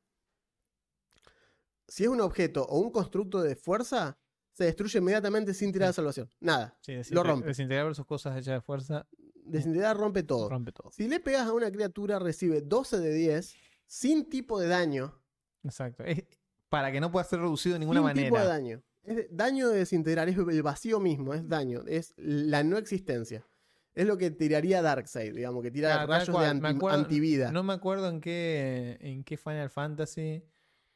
si 1.87 2.03
es 2.03 2.09
un 2.09 2.21
objeto 2.21 2.63
o 2.63 2.79
un 2.79 2.91
constructo 2.91 3.41
de 3.41 3.55
fuerza, 3.55 4.17
se 4.51 4.65
destruye 4.65 4.99
inmediatamente 4.99 5.53
sin 5.53 5.71
tirar 5.71 5.89
de 5.89 5.93
salvación. 5.93 6.29
Nada. 6.39 6.77
Sí, 6.81 6.93
Lo 7.09 7.23
rompe. 7.23 7.47
Desintegrar 7.47 7.85
versus 7.87 8.05
cosas 8.05 8.37
hechas 8.37 8.53
de 8.53 8.61
fuerza 8.61 9.07
Desintegrar 9.45 9.97
rompe 9.97 10.23
todo. 10.23 10.47
rompe 10.47 10.71
todo. 10.71 10.89
Si 10.91 11.07
le 11.07 11.19
pegas 11.19 11.47
a 11.47 11.53
una 11.53 11.69
criatura, 11.71 12.17
recibe 12.19 12.61
12 12.61 12.99
de 12.99 13.13
10 13.13 13.55
sin 13.87 14.29
tipo 14.29 14.59
de 14.59 14.67
daño. 14.67 15.19
Exacto. 15.63 16.03
Es 16.05 16.23
para 16.69 16.91
que 16.91 17.01
no 17.01 17.11
pueda 17.11 17.25
ser 17.25 17.39
reducido 17.39 17.73
de 17.73 17.79
ninguna 17.79 17.99
sin 17.99 18.03
manera. 18.05 18.27
tipo 18.27 18.39
de 18.39 18.45
daño. 18.45 18.83
Es 19.03 19.27
daño 19.29 19.69
de 19.69 19.79
desintegrar, 19.79 20.29
es 20.29 20.37
el 20.37 20.63
vacío 20.63 20.99
mismo, 20.99 21.33
es 21.33 21.47
daño, 21.47 21.81
es 21.87 22.13
la 22.17 22.63
no 22.63 22.77
existencia. 22.77 23.45
Es 23.93 24.07
lo 24.07 24.17
que 24.17 24.31
tiraría 24.31 24.81
Darkseid, 24.81 25.35
digamos, 25.35 25.61
que 25.61 25.69
tira 25.71 26.05
rayos 26.05 26.29
cual. 26.29 26.43
de 26.45 26.49
anti- 26.67 26.77
acuerdo- 26.79 26.97
antivida. 26.97 27.51
No 27.51 27.61
me 27.63 27.73
acuerdo 27.73 28.09
en 28.09 28.21
qué, 28.21 28.97
en 29.01 29.23
qué 29.23 29.37
Final 29.37 29.69
Fantasy 29.69 30.43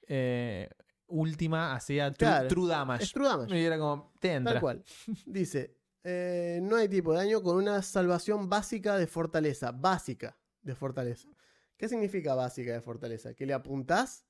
eh, 0.08 0.70
última 1.08 1.74
hacía 1.76 2.12
true, 2.14 2.28
Claro, 2.30 2.48
true 2.48 2.68
damage. 2.70 3.04
Es 3.04 3.12
true 3.12 3.28
damage, 3.28 3.60
Y 3.60 3.64
era 3.66 3.78
como, 3.78 4.14
te 4.20 4.34
entra. 4.34 4.54
tal 4.54 4.62
cual. 4.62 4.84
Dice, 5.26 5.76
eh, 6.04 6.60
no 6.64 6.76
hay 6.78 6.88
tipo 6.90 7.12
de 7.12 7.20
daño 7.20 7.42
con 7.44 7.58
una 7.58 7.82
salvación 7.82 8.50
básica 8.50 8.98
de 8.98 9.08
fortaleza. 9.08 9.72
Básica 9.72 10.38
de 10.62 10.76
fortaleza. 10.76 11.30
¿Qué 11.78 11.88
significa 11.88 12.34
básica 12.36 12.74
de 12.74 12.82
fortaleza? 12.82 13.34
Que 13.34 13.46
le 13.46 13.54
apuntás 13.54 14.26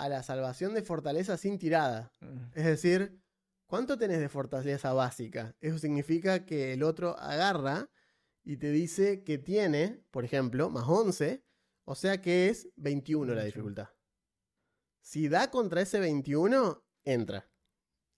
a 0.00 0.08
la 0.08 0.22
salvación 0.22 0.72
de 0.74 0.82
fortaleza 0.82 1.36
sin 1.36 1.58
tirada. 1.58 2.10
Mm, 2.20 2.52
Es 2.54 2.64
decir, 2.64 3.20
¿cuánto 3.66 3.98
tenés 3.98 4.20
de 4.20 4.28
fortaleza 4.28 4.92
básica? 4.94 5.54
Eso 5.60 5.78
significa 5.78 6.46
que 6.46 6.72
el 6.72 6.82
otro 6.82 7.18
agarra 7.18 7.90
y 8.42 8.56
te 8.56 8.70
dice 8.70 9.22
que 9.22 9.36
tiene, 9.36 10.02
por 10.10 10.24
ejemplo, 10.24 10.70
más 10.70 10.84
11, 10.88 11.44
o 11.84 11.94
sea 11.94 12.22
que 12.22 12.48
es 12.48 12.68
21 12.76 13.34
la 13.34 13.42
21. 13.42 13.46
dificultad. 13.46 13.88
Si 15.02 15.28
da 15.28 15.50
contra 15.50 15.82
ese 15.82 16.00
21, 16.00 16.82
entra. 17.04 17.50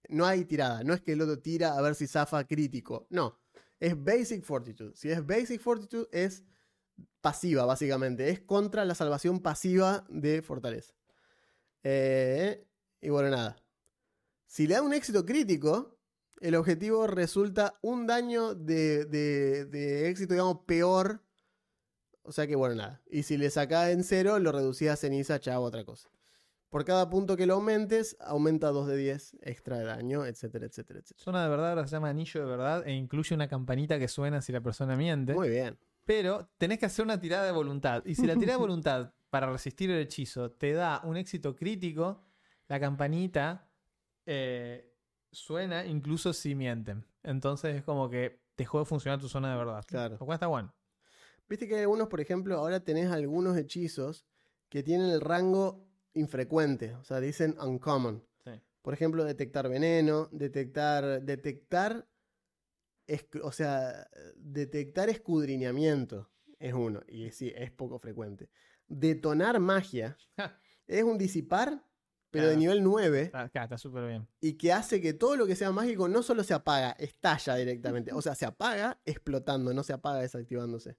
No 0.09 0.27
hay 0.27 0.45
tirada. 0.45 0.85
No 0.85 0.95
es 0.95 1.01
que 1.01 1.13
el 1.13 1.21
otro 1.23 1.41
tira 1.41 1.77
a 1.77 1.83
ver 1.83 1.95
si 1.95 2.07
zafa 2.07 2.45
crítico. 2.45 3.07
No. 3.11 3.41
Es 3.81 4.01
Basic 4.01 4.45
Fortitude. 4.45 4.93
Si 4.95 5.11
es 5.11 5.25
Basic 5.25 5.61
Fortitude, 5.61 6.09
es 6.13 6.45
pasiva, 7.21 7.65
básicamente. 7.65 8.29
Es 8.29 8.41
contra 8.41 8.85
la 8.85 8.95
salvación 8.95 9.41
pasiva 9.41 10.05
de 10.09 10.43
Fortaleza. 10.43 10.95
Eh, 11.85 12.65
y 13.01 13.09
bueno, 13.11 13.31
nada. 13.31 13.57
Si 14.47 14.67
le 14.67 14.75
da 14.75 14.83
un 14.83 14.93
éxito 14.93 15.25
crítico, 15.25 15.99
el 16.41 16.55
objetivo 16.57 17.07
resulta 17.07 17.75
un 17.83 18.07
daño 18.07 18.55
de, 18.55 19.05
de- 19.07 19.65
de 19.67 20.09
éxito, 20.09 20.35
digamos, 20.35 20.59
peor. 20.67 21.23
O 22.23 22.33
sea 22.33 22.47
que, 22.47 22.55
bueno, 22.57 22.75
nada. 22.77 23.03
Y 23.11 23.25
si 23.25 23.37
le 23.37 23.51
sacás 23.51 23.91
en 23.91 24.05
cero, 24.05 24.39
lo 24.39 24.53
reducís 24.53 24.89
a 24.91 24.97
ceniza, 24.97 25.41
chavo, 25.41 25.65
otra 25.65 25.85
cosa. 25.85 26.09
Por 26.69 26.85
cada 26.85 27.11
punto 27.11 27.37
que 27.37 27.47
lo 27.47 27.55
aumentes, 27.55 28.17
aumenta 28.21 28.69
2 28.71 28.87
de 28.87 28.97
10 28.97 29.37
extra 29.43 29.79
de 29.79 29.85
daño, 29.85 30.25
etcétera, 30.25 30.67
etcétera, 30.67 31.01
etcétera. 31.01 31.23
Zona 31.23 31.43
de 31.45 31.51
verdad 31.51 31.71
ahora 31.71 31.87
se 31.87 31.93
llama 31.97 32.09
anillo 32.09 32.41
de 32.41 32.47
verdad 32.47 32.87
e 32.87 32.93
incluye 32.93 33.35
una 33.35 33.47
campanita 33.49 33.99
que 33.99 34.09
suena 34.09 34.41
si 34.41 34.53
la 34.53 34.61
persona 34.63 34.97
miente. 34.97 35.35
Muy 35.35 35.51
bien. 35.51 35.79
Pero 36.07 36.49
tenés 36.59 36.79
que 36.79 36.87
hacer 36.87 37.05
una 37.05 37.21
tirada 37.21 37.45
de 37.45 37.53
voluntad. 37.53 38.03
Y 38.07 38.15
si 38.15 38.27
la 38.27 38.35
tirada 38.37 38.53
de 38.57 38.61
voluntad 38.67 39.13
para 39.33 39.51
resistir 39.51 39.91
el 39.91 39.99
hechizo 39.99 40.51
te 40.51 40.75
da 40.75 41.01
un 41.05 41.17
éxito 41.17 41.57
crítico, 41.57 42.23
la 42.69 42.79
campanita 42.79 43.67
eh, 44.27 44.95
suena 45.31 45.87
incluso 45.87 46.35
si 46.35 46.55
mienten. 46.55 47.07
Entonces 47.23 47.77
es 47.77 47.83
como 47.83 48.11
que 48.11 48.43
dejó 48.59 48.81
de 48.81 48.85
funcionar 48.85 49.19
tu 49.19 49.31
zona 49.31 49.53
de 49.53 49.57
verdad. 49.57 49.83
Claro. 49.89 50.19
Lo 50.21 50.27
cual 50.27 50.37
está 50.37 50.49
bueno. 50.49 50.75
Viste 51.49 51.67
que 51.67 51.77
hay 51.77 51.81
algunos, 51.81 52.09
por 52.09 52.21
ejemplo, 52.21 52.59
ahora 52.59 52.81
tenés 52.85 53.11
algunos 53.11 53.57
hechizos 53.57 54.27
que 54.69 54.83
tienen 54.83 55.09
el 55.09 55.23
rango 55.23 55.89
infrecuente, 56.13 56.95
o 56.97 57.05
sea, 57.05 57.19
dicen 57.19 57.57
uncommon. 57.59 58.23
Sí. 58.45 58.51
Por 58.83 58.93
ejemplo, 58.93 59.25
detectar 59.25 59.67
veneno, 59.67 60.29
detectar, 60.31 61.23
detectar, 61.23 62.07
o 63.43 63.53
sea, 63.53 64.07
detectar 64.37 65.09
escudriñamiento 65.09 66.31
es 66.59 66.75
uno, 66.75 67.01
y 67.09 67.31
sí, 67.31 67.51
es 67.57 67.71
poco 67.71 67.99
frecuente. 67.99 68.51
Detonar 68.95 69.59
magia 69.61 70.17
es 70.87 71.03
un 71.03 71.17
disipar, 71.19 71.83
pero 72.31 72.45
de 72.47 72.51
Claro. 72.55 72.61
nivel 72.61 72.83
9, 72.85 73.23
Está 73.23 73.43
acá, 73.43 73.65
está 73.65 73.79
súper 73.79 74.07
bien. 74.07 74.27
y 74.41 74.55
que 74.55 74.73
hace 74.73 75.01
que 75.01 75.13
todo 75.13 75.37
lo 75.37 75.47
que 75.47 75.57
sea 75.57 75.71
mágico 75.71 76.09
no 76.09 76.23
solo 76.23 76.43
se 76.45 76.55
apaga, 76.55 76.93
estalla 76.93 77.57
directamente. 77.57 78.13
O 78.13 78.23
sea, 78.23 78.35
se 78.35 78.47
apaga 78.47 79.01
explotando, 79.05 79.73
no 79.75 79.83
se 79.83 79.93
apaga 79.93 80.21
desactivándose. 80.21 80.97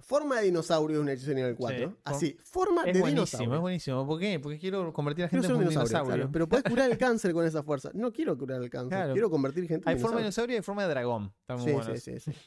Forma 0.00 0.38
de 0.40 0.46
dinosaurio 0.46 0.96
es 0.96 1.02
un 1.02 1.08
hechizo 1.10 1.28
de 1.30 1.36
nivel 1.36 1.54
4. 1.54 1.88
Sí, 1.90 1.96
Así, 2.02 2.36
forma 2.42 2.82
Es 2.82 2.94
de 2.94 3.00
buenísimo, 3.00 3.08
dinosaurio. 3.26 3.54
es 3.54 3.60
buenísimo. 3.60 4.06
¿Por 4.06 4.18
qué? 4.18 4.40
Porque 4.40 4.58
quiero 4.58 4.92
convertir 4.92 5.24
a 5.26 5.28
gente 5.28 5.46
en 5.46 5.52
un 5.52 5.58
dinosaurio, 5.60 5.88
dinosaurio. 5.88 6.14
claro, 6.16 6.32
pero 6.32 6.48
puedes 6.48 6.64
curar 6.82 6.90
el 6.90 6.98
cáncer 6.98 7.32
con 7.32 7.46
esa 7.46 7.62
fuerza. 7.62 7.90
No 7.94 8.12
quiero 8.12 8.36
curar 8.36 8.60
el 8.60 8.68
cáncer, 8.68 8.98
Claro. 8.98 9.12
quiero 9.12 9.30
convertir 9.30 9.68
gente 9.68 9.88
en 9.88 9.96
Hay 9.96 10.00
forma 10.02 10.16
de 10.16 10.22
dinosaurio. 10.24 10.54
y 10.54 10.56
hay 10.56 10.62
forma 10.62 10.82
de 10.82 10.88
dragón. 10.88 11.32
Está 11.42 11.56
muy 11.56 11.84
Sí, 11.84 11.92
sí, 12.00 12.18
sí, 12.18 12.32
sí. 12.32 12.38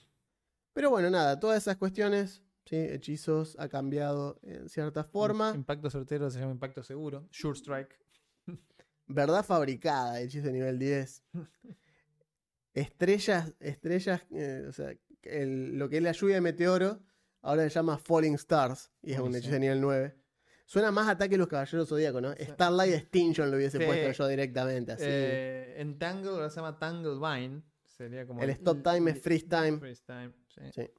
Pero 0.74 0.90
bueno, 0.90 1.10
nada, 1.10 1.40
todas 1.40 1.58
esas 1.62 1.78
cuestiones, 1.78 2.44
¿sí? 2.66 2.76
hechizos 2.76 3.56
ha 3.60 3.70
cambiado 3.70 4.40
en 4.44 4.68
cierta 4.70 5.04
forma. 5.04 5.54
Impacto 5.56 5.90
certero 5.90 6.30
se 6.30 6.40
llama 6.40 6.52
impacto 6.54 6.84
seguro. 6.84 7.28
Sure 7.32 7.58
Strike. 7.58 7.98
Verdad 9.08 9.46
fabricada, 9.46 10.20
hechizo 10.20 10.48
de 10.48 10.54
nivel 10.54 10.80
10. 10.80 11.24
Estrellas, 12.74 13.54
estrellas, 13.60 14.22
eh, 14.32 14.66
o 14.68 14.72
sea, 14.74 14.94
el- 15.24 15.78
lo 15.78 15.88
que 15.90 15.98
es 15.98 16.04
la 16.04 16.12
lluvia 16.12 16.36
de 16.36 16.42
meteoro, 16.42 17.00
ahora 17.42 17.64
se 17.64 17.70
llama 17.70 17.98
Falling 17.98 18.36
Stars 18.36 18.92
y 19.02 19.14
es 19.14 19.20
un 19.20 19.34
hechizo 19.36 19.54
de 19.54 19.60
nivel 19.60 19.80
9. 19.82 20.16
Suena 20.66 20.92
más 20.92 21.08
ataque 21.08 21.32
de 21.32 21.38
los 21.38 21.48
caballeros 21.48 21.88
zodíacos, 21.88 22.22
¿no? 22.22 22.34
Starlight 22.34 22.94
Extinction 22.96 23.52
lo 23.52 23.58
hubiese 23.58 23.78
Sí. 23.78 23.86
puesto 23.86 24.12
yo 24.12 24.28
directamente, 24.28 24.94
así. 24.94 25.04
Eh, 25.08 25.76
en 25.78 25.98
Tangle 26.00 26.32
ahora 26.32 26.50
se 26.50 26.56
llama 26.58 26.78
Tangle 26.80 27.16
Vine. 27.20 27.62
Sería 27.86 28.26
como 28.28 28.42
el 28.42 28.50
stop 28.50 28.82
time 28.84 29.12
es 29.12 29.22
freeze 29.22 29.46
time. 29.48 29.78
Freeze 29.78 30.04
time, 30.06 30.34
sí. 30.48 30.62
Sí. 30.74 30.90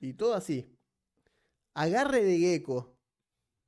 Y 0.00 0.12
todo 0.14 0.34
así. 0.34 0.72
Agarre 1.74 2.22
de 2.24 2.38
gecko. 2.38 2.96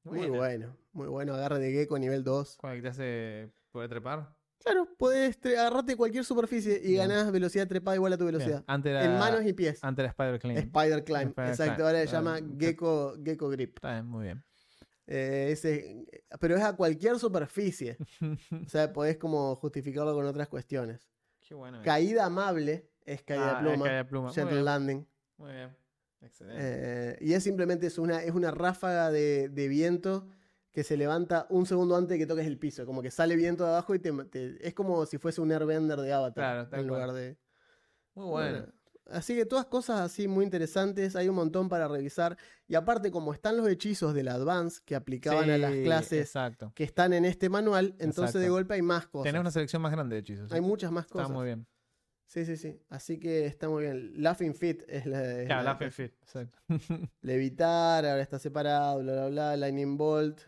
Muy 0.05 0.29
bueno, 0.29 0.77
muy 0.93 1.09
bueno. 1.09 1.35
Agarre 1.35 1.59
de 1.59 1.73
gecko 1.73 1.99
nivel 1.99 2.25
2. 2.25 2.57
¿Cuál 2.59 2.81
te 2.83 2.89
hace 2.89 3.51
poder 3.71 3.91
trepar? 3.91 4.35
Claro, 4.59 4.89
podés 4.99 5.39
agarrarte 5.45 5.97
cualquier 5.97 6.25
superficie 6.25 6.81
y 6.83 6.89
Bien. 6.93 7.09
ganás 7.09 7.31
velocidad 7.31 7.69
trepada 7.69 7.95
igual 7.97 8.13
a 8.13 8.19
tu 8.19 8.25
velocidad. 8.25 8.65
Era, 8.85 9.05
En 9.05 9.19
manos 9.19 9.45
y 9.47 9.53
pies. 9.53 9.83
antes 9.85 10.03
era 10.03 10.11
Spider 10.11 10.39
Climb. 10.41 10.59
Spider 10.59 11.05
Climb. 11.05 11.29
Spider 11.29 11.49
Exacto, 11.51 11.75
Climb. 11.75 11.87
ahora 11.87 11.99
se 12.07 12.09
Ah, 12.09 12.13
llama. 12.19 12.41
Gecko, 12.59 13.15
gecko 13.25 13.49
Grip. 13.51 13.77
Está 13.77 13.93
bien, 13.93 14.07
muy 14.07 14.25
bien. 14.25 14.45
Eh, 15.07 15.49
ese, 15.53 16.05
pero 16.41 16.57
es 16.57 16.63
a 16.63 16.75
cualquier 16.77 17.19
superficie. 17.19 17.97
O 18.67 18.69
sea, 18.69 18.93
podés 18.93 19.17
como 19.17 19.55
justificarlo 19.57 20.13
con 20.15 20.27
otras 20.27 20.49
cuestiones. 20.49 21.09
Qué 21.41 21.55
bueno. 21.55 21.81
Caída 21.83 22.27
amable 22.27 22.91
es 23.07 23.23
caída 23.23 23.59
Ah, 23.59 23.63
de 23.63 23.69
es 23.69 23.73
pluma. 23.73 23.85
caída 23.85 23.99
de 23.99 24.05
pluma. 24.05 24.33
Gentle 24.33 24.63
landing. 24.63 25.07
Muy 25.39 25.53
bien. 25.53 25.77
Excelente. 26.21 26.63
Eh, 26.63 27.19
y 27.21 27.33
es 27.33 27.43
simplemente 27.45 27.87
es 27.87 27.99
una, 27.99 28.23
es 28.23 28.33
una 28.35 28.51
ráfaga 28.51 29.11
de, 29.11 29.49
de 29.49 29.69
viento 29.69 30.27
que 30.73 30.85
se 30.85 30.97
levanta 30.97 31.47
un 31.51 31.65
segundo 31.67 31.97
antes 31.97 32.11
de 32.11 32.19
que 32.19 32.27
toques 32.27 32.47
el 32.47 32.59
piso. 32.59 32.85
Como 32.87 33.03
que 33.03 33.11
sale 33.11 33.35
viento 33.37 33.65
de 33.65 33.71
abajo 33.71 33.95
y 33.95 33.99
te, 33.99 34.13
te- 34.25 34.67
es 34.67 34.75
como 34.75 35.07
si 35.07 35.19
fuese 35.19 35.41
un 35.41 35.51
airbender 35.53 35.99
de 36.01 36.13
Avatar. 36.13 36.35
Claro, 36.35 36.61
en 36.63 36.69
cual. 36.69 36.87
lugar 36.87 37.13
de. 37.13 37.37
muy 38.15 38.27
bueno. 38.27 38.59
Bueno, 38.59 38.73
Así 39.11 39.35
que 39.35 39.47
todas 39.47 39.65
cosas 39.65 40.01
así 40.01 40.29
muy 40.29 40.45
interesantes, 40.45 41.17
hay 41.17 41.31
un 41.31 41.35
montón 41.35 41.71
para 41.71 41.89
revisar. 41.89 42.37
Y 42.67 42.75
aparte, 42.75 43.11
como 43.11 43.33
están 43.33 43.57
los 43.57 43.67
hechizos 43.67 44.13
del 44.13 44.29
Advance 44.29 44.83
que 44.85 44.95
aplicaban 44.95 45.49
a 45.49 45.57
las 45.57 45.73
clases 45.73 46.21
Exacto. 46.27 46.73
que 46.75 46.85
están 46.85 47.15
en 47.15 47.25
este 47.25 47.49
manual, 47.49 47.95
entonces 48.01 48.39
de 48.39 48.51
golpe 48.51 48.75
hay 48.75 48.83
más 48.83 49.07
cosas. 49.09 49.25
Tenés 49.25 49.41
una 49.41 49.51
selección 49.51 49.81
más 49.81 49.93
grande 49.93 50.17
de 50.17 50.21
hechizos. 50.21 50.53
Hay 50.53 50.61
muchas 50.61 50.93
más 50.93 51.07
Está 51.07 51.13
cosas. 51.15 51.31
muy 51.31 51.47
bien. 51.47 51.67
Sí, 52.29 52.45
sí, 52.45 52.59
sí. 52.59 52.79
Así 52.91 53.19
que 53.19 53.47
está 53.47 53.69
muy 53.71 53.85
bien. 53.85 54.13
Laughing 54.23 54.55
Fit 54.55 54.83
es 54.87 55.07
la. 55.07 55.41
es 55.41 55.47
Claro, 55.47 55.63
la- 55.65 55.79
la 55.81 55.91
Fit. 55.91 56.13
Exacto. 56.23 56.59
Levitar, 57.23 58.05
ahora 58.05 58.21
está 58.21 58.39
separado, 58.39 58.99
bla, 59.01 59.13
bla, 59.15 59.29
bla. 59.29 59.57
Lightning 59.57 59.97
Bolt. 59.97 60.41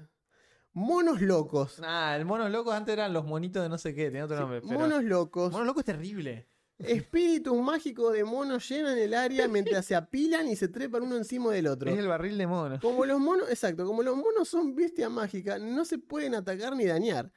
Monos 0.72 1.20
locos. 1.22 1.80
Ah, 1.82 2.14
el 2.16 2.24
monos 2.26 2.50
locos 2.50 2.74
antes 2.74 2.92
eran 2.92 3.12
los 3.12 3.24
monitos 3.24 3.62
de 3.62 3.68
no 3.70 3.78
sé 3.78 3.94
qué, 3.94 4.04
tenía 4.06 4.24
otro 4.26 4.36
Sí, 4.36 4.40
nombre. 4.42 4.60
pero- 4.60 4.78
monos 4.78 5.02
locos. 5.04 5.50
Monos 5.52 5.66
locos 5.66 5.80
es 5.80 5.86
terrible. 5.86 6.46
Espíritus 6.78 7.56
mágicos 7.60 8.12
de 8.14 8.24
monos 8.24 8.66
llenan 8.68 8.96
el 8.96 9.12
área 9.14 9.48
mientras 9.48 9.84
se 9.84 9.94
apilan 9.94 10.48
y 10.48 10.56
se 10.56 10.68
trepan 10.68 11.02
uno 11.02 11.16
encima 11.16 11.50
del 11.52 11.66
otro. 11.66 11.90
Es 11.90 11.98
el 11.98 12.06
barril 12.08 12.38
de 12.38 12.46
monos. 12.46 12.80
Como 12.80 13.04
los 13.04 13.18
monos, 13.20 13.50
exacto, 13.50 13.84
como 13.84 14.02
los 14.02 14.16
monos 14.16 14.48
son 14.48 14.74
bestia 14.74 15.08
mágica, 15.10 15.58
no 15.58 15.84
se 15.84 15.98
pueden 15.98 16.34
atacar 16.34 16.74
ni 16.76 16.84
dañar. 16.86 17.32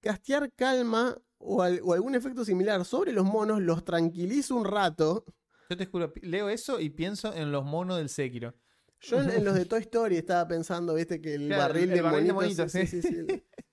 Castear 0.00 0.50
calma 0.52 1.16
o, 1.44 1.62
al- 1.62 1.80
o 1.82 1.92
algún 1.92 2.14
efecto 2.14 2.44
similar 2.44 2.84
sobre 2.84 3.12
los 3.12 3.24
monos 3.24 3.60
los 3.60 3.84
tranquiliza 3.84 4.54
un 4.54 4.64
rato. 4.64 5.24
Yo 5.70 5.76
te 5.76 5.86
juro, 5.86 6.12
leo 6.22 6.48
eso 6.48 6.80
y 6.80 6.90
pienso 6.90 7.34
en 7.34 7.50
los 7.52 7.64
monos 7.64 7.96
del 7.98 8.08
Sekiro. 8.08 8.54
Yo 9.00 9.20
en, 9.20 9.30
en 9.30 9.44
los 9.44 9.54
de 9.54 9.64
Toy 9.64 9.80
Story 9.80 10.16
estaba 10.16 10.46
pensando, 10.46 10.94
viste, 10.94 11.20
que 11.20 11.34
el 11.34 11.48
Claro, 11.48 11.62
barril, 11.62 11.90
el 11.90 11.96
de, 11.96 12.00
barril 12.02 12.26
de 12.26 12.32
monitos, 12.32 12.70
sí, 12.70 12.86
sí. 12.86 13.02
sí. 13.02 13.26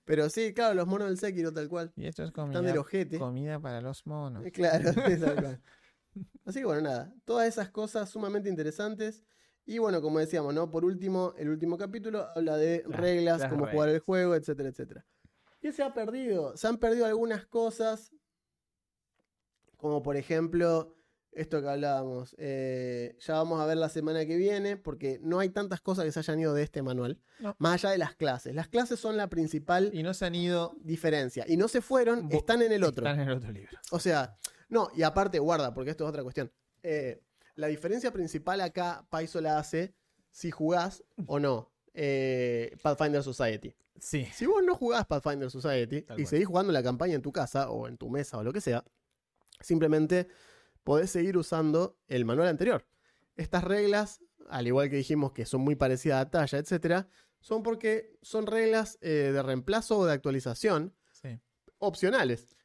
Pero 0.04 0.28
sí, 0.28 0.52
claro, 0.52 0.74
los 0.74 0.88
monos 0.88 1.06
del 1.08 1.18
Sekiro, 1.18 1.52
tal 1.52 1.68
cual. 1.68 1.92
Y 1.94 2.06
esto 2.06 2.24
es 2.24 2.32
comida, 2.32 2.74
comida 3.18 3.60
para 3.60 3.80
los 3.80 4.04
monos. 4.06 4.44
Claro, 4.52 4.92
tal 5.20 5.40
cual. 5.40 5.62
Así 6.44 6.58
que 6.58 6.64
bueno, 6.64 6.80
nada, 6.80 7.14
todas 7.24 7.46
esas 7.46 7.70
cosas 7.70 8.10
sumamente 8.10 8.48
interesantes. 8.48 9.22
Y 9.66 9.78
bueno, 9.78 10.02
como 10.02 10.18
decíamos, 10.18 10.52
¿no? 10.52 10.68
Por 10.68 10.84
último, 10.84 11.32
el 11.38 11.48
último 11.48 11.78
capítulo 11.78 12.26
habla 12.34 12.56
de 12.56 12.82
Las- 12.88 12.98
reglas, 13.00 13.40
las 13.42 13.50
cómo 13.50 13.66
jugar 13.68 13.88
el 13.90 14.00
juego, 14.00 14.34
etcétera, 14.34 14.70
etcétera. 14.70 15.06
¿Qué 15.60 15.72
se 15.72 15.82
ha 15.82 15.92
perdido? 15.92 16.56
Se 16.56 16.66
han 16.66 16.78
perdido 16.78 17.06
algunas 17.06 17.46
cosas, 17.46 18.12
como 19.76 20.02
por 20.02 20.16
ejemplo, 20.16 20.96
esto 21.32 21.60
que 21.62 21.68
hablábamos. 21.68 22.34
eh, 22.38 23.16
ya 23.20 23.34
vamos 23.34 23.60
a 23.60 23.66
ver 23.66 23.76
la 23.76 23.88
semana 23.88 24.24
que 24.26 24.36
viene, 24.36 24.76
porque 24.76 25.18
no 25.22 25.38
hay 25.38 25.50
tantas 25.50 25.80
cosas 25.80 26.04
que 26.04 26.12
se 26.12 26.18
hayan 26.20 26.40
ido 26.40 26.54
de 26.54 26.62
este 26.62 26.82
manual, 26.82 27.20
No. 27.38 27.54
más 27.58 27.74
allá 27.84 27.92
de 27.92 27.98
las 27.98 28.14
clases. 28.16 28.54
Las 28.54 28.68
clases 28.68 28.98
son 28.98 29.16
la 29.16 29.28
principal 29.28 29.90
Y 29.92 30.02
no 30.02 30.12
se 30.14 30.24
han 30.26 30.34
ido. 30.34 30.74
diferencia. 30.80 31.44
Y 31.46 31.56
no 31.56 31.68
se 31.68 31.80
fueron, 31.80 32.28
Bo- 32.28 32.36
están 32.36 32.62
en 32.62 32.72
el 32.72 32.82
otro. 32.84 33.06
Están 33.06 33.20
en 33.20 33.28
el 33.28 33.36
otro 33.36 33.52
libro. 33.52 33.78
O 33.90 33.98
sea, 34.00 34.36
no, 34.68 34.88
y 34.94 35.02
aparte, 35.02 35.38
guarda, 35.38 35.72
porque 35.74 35.90
esto 35.90 36.04
es 36.04 36.10
otra 36.10 36.22
cuestión. 36.22 36.50
Eh, 36.82 37.20
la 37.54 37.66
diferencia 37.68 38.12
principal 38.12 38.60
acá, 38.60 39.06
Paizo 39.10 39.40
la 39.40 39.58
hace 39.58 39.94
si 40.30 40.50
jugás 40.50 41.04
o 41.26 41.38
no 41.38 41.70
eh, 41.92 42.76
Pathfinder 42.82 43.22
Society. 43.22 43.74
Sí. 44.00 44.26
Si 44.34 44.46
vos 44.46 44.62
no 44.64 44.74
jugás 44.74 45.06
Pathfinder 45.06 45.50
Society 45.50 46.02
Tal 46.02 46.18
y 46.18 46.22
cual. 46.22 46.30
seguís 46.30 46.46
jugando 46.46 46.72
la 46.72 46.82
campaña 46.82 47.14
en 47.14 47.22
tu 47.22 47.32
casa 47.32 47.70
o 47.70 47.86
en 47.86 47.96
tu 47.98 48.08
mesa 48.10 48.38
o 48.38 48.42
lo 48.42 48.52
que 48.52 48.60
sea, 48.60 48.84
simplemente 49.60 50.28
podés 50.84 51.10
seguir 51.10 51.36
usando 51.36 51.96
el 52.08 52.24
manual 52.24 52.48
anterior. 52.48 52.86
Estas 53.36 53.64
reglas, 53.64 54.20
al 54.48 54.66
igual 54.66 54.90
que 54.90 54.96
dijimos 54.96 55.32
que 55.32 55.46
son 55.46 55.60
muy 55.60 55.76
parecidas 55.76 56.20
a 56.24 56.30
talla, 56.30 56.58
etcétera, 56.58 57.08
son 57.40 57.62
porque 57.62 58.16
son 58.22 58.46
reglas 58.46 58.98
eh, 59.00 59.30
de 59.32 59.42
reemplazo 59.42 59.98
o 59.98 60.06
de 60.06 60.12
actualización 60.12 60.94
Sí. 61.12 61.38
opcionales 61.78 62.56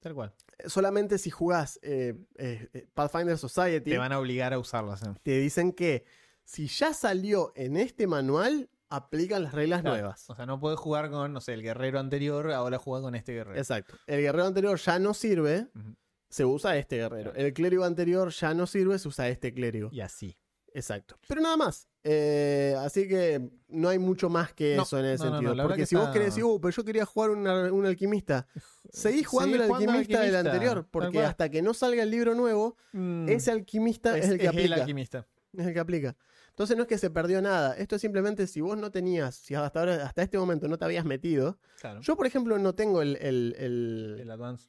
Tal 0.00 0.14
cual. 0.14 0.34
solamente 0.66 1.18
si 1.18 1.30
jugás 1.30 1.78
eh, 1.82 2.14
eh, 2.36 2.86
Pathfinder 2.94 3.36
Society, 3.38 3.90
Te 3.90 3.98
van 3.98 4.12
a 4.12 4.18
obligar 4.18 4.52
a 4.52 4.58
usarlas. 4.58 5.02
te 5.22 5.38
dicen 5.38 5.72
que 5.72 6.04
si 6.44 6.66
ya 6.66 6.94
salió 6.94 7.52
en 7.56 7.76
este 7.76 8.06
manual, 8.06 8.70
aplican 8.90 9.42
las 9.42 9.52
reglas 9.54 9.82
Claro. 9.82 9.96
nuevas. 9.96 10.28
O 10.30 10.34
sea, 10.34 10.46
no 10.46 10.58
puedes 10.60 10.78
jugar 10.78 11.10
con, 11.10 11.32
no 11.32 11.40
sé, 11.40 11.54
el 11.54 11.62
guerrero 11.62 11.98
anterior, 12.00 12.50
ahora 12.52 12.78
juega 12.78 13.02
con 13.02 13.14
este 13.14 13.32
guerrero. 13.32 13.58
Exacto. 13.58 13.96
El 14.06 14.20
guerrero 14.20 14.46
anterior 14.46 14.78
ya 14.78 14.98
no 14.98 15.14
sirve, 15.14 15.68
se 16.28 16.44
usa 16.44 16.76
este 16.76 16.96
guerrero. 16.96 17.32
El 17.34 17.52
clérigo 17.52 17.84
anterior 17.84 18.30
ya 18.30 18.54
no 18.54 18.66
sirve, 18.66 18.98
se 18.98 19.08
usa 19.08 19.28
este 19.28 19.52
clérigo. 19.52 19.88
Y 19.92 20.00
así. 20.00 20.38
Exacto. 20.74 21.16
Pero 21.26 21.40
nada 21.40 21.56
más. 21.56 21.88
Eh, 22.04 22.74
así 22.78 23.08
que 23.08 23.50
no 23.68 23.88
hay 23.88 23.98
mucho 23.98 24.30
más 24.30 24.52
que 24.52 24.76
No, 24.76 24.84
eso 24.84 24.98
en 24.98 25.06
ese 25.06 25.24
no, 25.24 25.30
sentido. 25.32 25.54
no, 25.54 25.62
Porque 25.64 25.80
que 25.82 25.86
si 25.86 25.96
vos 25.96 26.08
querés 26.10 26.26
decir, 26.28 26.44
uh, 26.44 26.60
pero 26.60 26.70
yo 26.70 26.84
quería 26.84 27.04
jugar 27.04 27.30
un, 27.30 27.46
alquimista, 27.86 28.46
seguís 28.90 29.26
jugando 29.26 29.56
el 29.56 29.62
alquimista 29.70 30.20
del 30.20 30.36
anterior. 30.36 30.86
Porque 30.90 31.20
hasta 31.24 31.48
que 31.50 31.60
no 31.62 31.74
salga 31.74 32.02
el 32.02 32.10
libro 32.10 32.34
nuevo, 32.34 32.76
Mm, 32.92 33.28
ese 33.28 33.50
alquimista 33.50 34.16
es, 34.16 34.28
el 34.28 34.38
que 34.38 34.44
es 34.44 34.50
aplica. 34.50 34.74
alquimista. 34.76 35.26
Es 35.52 35.66
el 35.66 35.72
que 35.74 35.80
aplica. 35.80 36.16
Entonces 36.58 36.76
no 36.76 36.82
es 36.82 36.88
que 36.88 36.98
se 36.98 37.08
perdió 37.08 37.40
nada. 37.40 37.74
Esto 37.74 37.94
es 37.94 38.02
simplemente 38.02 38.48
si 38.48 38.60
vos 38.60 38.76
no 38.76 38.90
tenías, 38.90 39.36
si 39.36 39.54
hasta 39.54 39.78
ahora, 39.78 40.04
hasta 40.04 40.22
este 40.22 40.38
momento 40.38 40.66
no 40.66 40.76
te 40.76 40.84
habías 40.84 41.04
metido. 41.04 41.56
Claro. 41.80 42.00
Yo, 42.00 42.16
por 42.16 42.26
ejemplo, 42.26 42.58
no 42.58 42.74
tengo 42.74 43.00
el. 43.00 43.14
el- 43.20 43.54
el- 43.58 44.16
el 44.22 44.28
advance. 44.32 44.68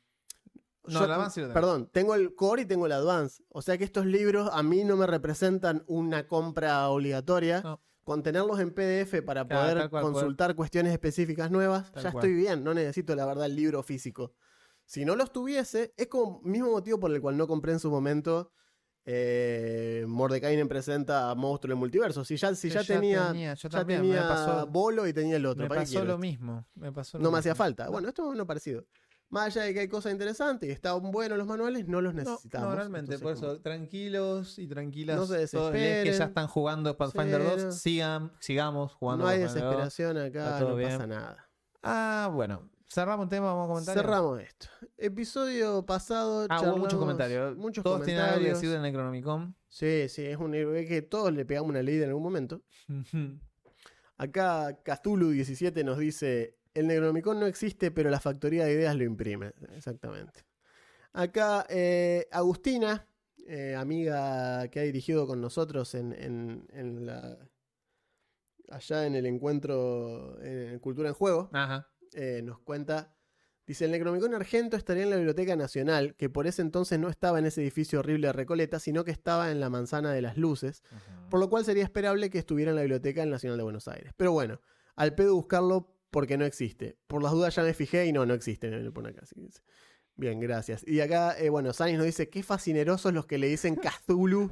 No, 0.86 1.00
yo- 1.00 1.06
el 1.06 1.12
Advance 1.12 1.34
sí 1.34 1.40
lo 1.42 1.48
tengo. 1.48 1.54
Perdón, 1.56 1.90
tengo 1.92 2.14
el 2.14 2.36
core 2.36 2.62
y 2.62 2.66
tengo 2.68 2.86
el 2.86 2.92
advance. 2.92 3.44
O 3.50 3.64
sea 3.64 3.76
que 3.80 3.84
estos 3.86 4.06
libros 4.06 4.52
a 4.54 4.62
mí 4.62 4.84
no 4.84 4.98
me 4.98 5.08
representan 5.08 5.84
una 5.88 6.28
compra 6.28 6.88
obligatoria. 6.90 7.62
No. 7.62 7.82
Con 8.04 8.22
tenerlos 8.22 8.60
en 8.60 8.72
PDF 8.72 9.24
para 9.24 9.46
Claro, 9.48 9.90
poder 9.90 9.90
consultar 10.04 10.56
cuestiones 10.56 10.94
específicas 10.94 11.50
nuevas, 11.50 11.92
Tal 11.92 12.04
ya 12.04 12.12
cual. 12.12 12.24
estoy 12.24 12.36
bien. 12.36 12.64
No 12.64 12.76
necesito, 12.76 13.16
la 13.16 13.26
verdad, 13.26 13.46
el 13.48 13.56
libro 13.56 13.82
físico. 13.82 14.34
Si 14.86 15.06
no 15.06 15.16
los 15.16 15.32
tuviese, 15.32 15.94
es 15.98 16.06
como 16.08 16.40
mismo 16.44 16.70
motivo 16.72 17.00
por 17.00 17.12
el 17.12 17.20
cual 17.22 17.36
no 17.36 17.48
compré 17.48 17.72
en 17.74 17.80
su 17.80 17.90
momento 17.92 18.52
eh, 19.06 20.06
Mordecai 20.08 20.64
presenta 20.68 21.30
a 21.32 21.36
Monstruo 21.36 21.70
del 21.74 21.80
Multiverso. 21.80 22.24
Si 22.24 22.38
ya, 22.38 22.54
si 22.56 22.70
ya, 22.70 22.84
tenía, 22.84 23.34
yo 23.56 23.70
ya 23.70 23.80
también, 23.80 24.02
tenía 24.02 24.22
me 24.22 24.28
pasó, 24.28 24.68
Bolo 24.68 25.08
y 25.08 25.14
tenía 25.14 25.38
el 25.38 25.46
otro. 25.46 25.64
me 25.64 25.70
¿para 25.70 25.84
qué 25.86 25.94
pasó 25.94 26.06
lo 26.06 26.18
mismo. 26.18 26.66
Me 26.76 26.92
pasó 26.92 27.18
lo 27.18 27.24
No 27.24 27.32
me 27.32 27.40
hacía 27.40 27.56
falta. 27.56 27.86
No. 27.86 27.92
Bueno, 27.92 28.10
esto 28.10 28.28
es 28.28 28.36
uno 28.36 28.46
parecido. 28.46 28.86
Más 29.32 29.56
allá 29.56 29.66
de 29.68 29.74
que 29.76 29.82
hay 29.82 29.88
cosas 29.88 30.12
interesantes 30.12 30.68
y 30.68 30.72
están 30.72 31.12
buenos 31.12 31.38
los 31.38 31.46
manuales, 31.46 31.88
no 31.88 32.02
los 32.02 32.16
necesitamos. 32.16 32.70
no, 32.70 32.76
realmente, 32.76 33.14
Entonces, 33.14 33.42
por 33.42 33.52
eso, 33.52 33.62
tranquilos 33.62 34.58
y 34.58 34.68
tranquilas. 34.68 35.18
No 35.18 35.26
se 35.28 35.38
les 35.38 35.52
que 35.52 35.58
ya 35.58 35.72
desesperen. 35.72 36.22
están 36.30 36.48
jugando 36.48 36.98
Pathfinder 36.98 37.42
Sí, 37.42 37.48
no. 37.48 37.64
2, 37.66 37.76
sigan, 37.76 38.32
sigamos 38.40 38.94
jugando 38.94 39.26
no 39.26 39.30
hay 39.30 39.40
Pathfinder 39.42 39.64
2. 39.72 39.72
desesperación 39.94 40.18
acá, 40.18 40.60
no 40.62 40.76
bien. 40.76 40.90
pasa 40.90 41.06
nada. 41.08 41.50
Ah, 41.84 42.30
bueno. 42.34 42.68
Cerramos 42.92 43.26
el 43.26 43.30
tema, 43.30 43.54
vamos 43.54 43.66
a 43.66 43.68
comentar. 43.68 43.96
Cerramos 43.96 44.42
esto. 44.42 44.68
Episodio 44.98 45.86
pasado. 45.86 46.48
Ah, 46.50 46.60
hubo 46.64 46.78
muchos 46.78 46.98
comentarios. 47.00 47.56
Muchos 47.56 47.84
Todos 47.84 48.04
tienen 48.04 48.24
algo 48.24 48.30
que 48.34 48.38
comentarios. 48.40 48.62
decir 48.62 48.74
del 48.74 48.82
Necronomicon. 48.82 49.56
Sí, 49.68 50.10
sí, 50.10 50.26
es 50.26 50.38
un 50.38 50.56
héroe 50.56 50.86
que 50.88 51.04
todos 51.04 51.32
le 51.32 51.46
pegamos 51.46 51.70
una 51.70 51.84
leída 51.84 52.06
en 52.06 52.10
algún 52.10 52.24
momento. 52.24 52.62
Acá 54.18 54.84
Cthulhu17 54.84 55.86
nos 55.86 56.00
dice: 56.00 56.58
El 56.74 56.88
Necronomicon 56.88 57.40
no 57.40 57.46
existe, 57.46 57.92
pero 57.92 58.10
la 58.10 58.20
factoría 58.20 58.66
de 58.66 58.74
ideas 58.74 58.96
lo 58.96 59.04
imprime. 59.04 59.54
Exactamente. 59.76 60.46
Acá 61.14 61.68
eh, 61.70 62.28
Agustina, 62.32 63.08
eh, 63.46 63.76
amiga 63.76 64.68
que 64.70 64.80
ha 64.80 64.84
dirigido 64.84 65.28
con 65.28 65.42
nosotros 65.42 65.94
en, 65.94 66.14
en- 66.14 66.68
en 66.74 67.06
la. 67.06 67.38
Allá 68.72 69.06
en 69.06 69.16
el 69.16 69.26
encuentro 69.28 70.40
en 70.44 70.78
Cultura 70.80 71.10
en 71.10 71.16
Juego, 71.16 71.50
Ajá. 71.54 71.88
Eh, 72.14 72.42
nos 72.44 72.60
cuenta. 72.60 73.14
Dice: 73.66 73.86
El 73.86 73.92
Necronomicon 73.92 74.34
Argento 74.34 74.78
estaría 74.78 75.04
en 75.04 75.12
la 75.12 75.16
Biblioteca 75.18 75.56
Nacional, 75.56 76.16
que 76.16 76.30
por 76.30 76.48
ese 76.48 76.62
entonces 76.62 77.00
no 77.00 77.10
estaba 77.10 77.40
en 77.40 77.46
ese 77.46 77.62
edificio 77.62 78.00
horrible 78.00 78.28
de 78.28 78.34
Recoleta, 78.34 78.80
sino 78.80 79.04
que 79.04 79.12
estaba 79.12 79.52
en 79.52 79.60
la 79.60 79.70
Manzana 79.70 80.12
de 80.12 80.22
las 80.22 80.38
Luces 80.38 80.82
por 81.30 81.40
lo 81.40 81.50
cual 81.50 81.64
sería 81.64 81.84
esperable 81.84 82.30
que 82.30 82.40
estuviera 82.40 82.72
en 82.72 82.76
la 82.76 82.82
Biblioteca 82.82 83.26
Nacional 83.26 83.58
de 83.58 83.64
Buenos 83.64 83.88
Aires. 83.88 84.14
Pero 84.18 84.32
bueno, 84.32 84.60
al 84.96 85.16
pedo 85.16 85.36
buscarlo 85.36 85.96
porque 86.12 86.38
no 86.38 86.46
existe. 86.46 86.98
Por 87.08 87.22
las 87.22 87.32
dudas 87.32 87.56
ya 87.56 87.64
me 87.64 87.74
fijé 87.74 88.08
y 88.08 88.12
no, 88.12 88.26
no 88.26 88.34
existe. 88.34 88.70
Me 88.70 88.80
lo 88.80 88.94
pone 88.94 89.10
acá. 89.10 89.22
así 89.24 89.36
que 89.36 89.42
dice. 89.42 89.62
Bien, 90.16 90.40
gracias. 90.40 90.86
Y 90.86 91.00
acá, 91.00 91.38
eh, 91.40 91.50
bueno, 91.50 91.72
Sanis 91.72 91.98
nos 91.98 92.06
dice, 92.06 92.30
qué 92.30 92.44
fascinerosos 92.44 93.14
los 93.14 93.26
que 93.26 93.38
le 93.38 93.48
dicen 93.48 93.76
Cthulhu 93.76 94.52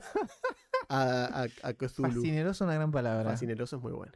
a, 0.90 1.44
a, 1.44 1.48
a 1.64 1.74
Cthulhu. 1.74 2.14
Fascineroso 2.14 2.52
es 2.52 2.62
una 2.62 2.76
gran 2.76 2.92
palabra. 2.92 3.32
Fascineroso 3.32 3.78
es 3.78 3.82
muy 3.82 3.92
bueno. 3.92 4.14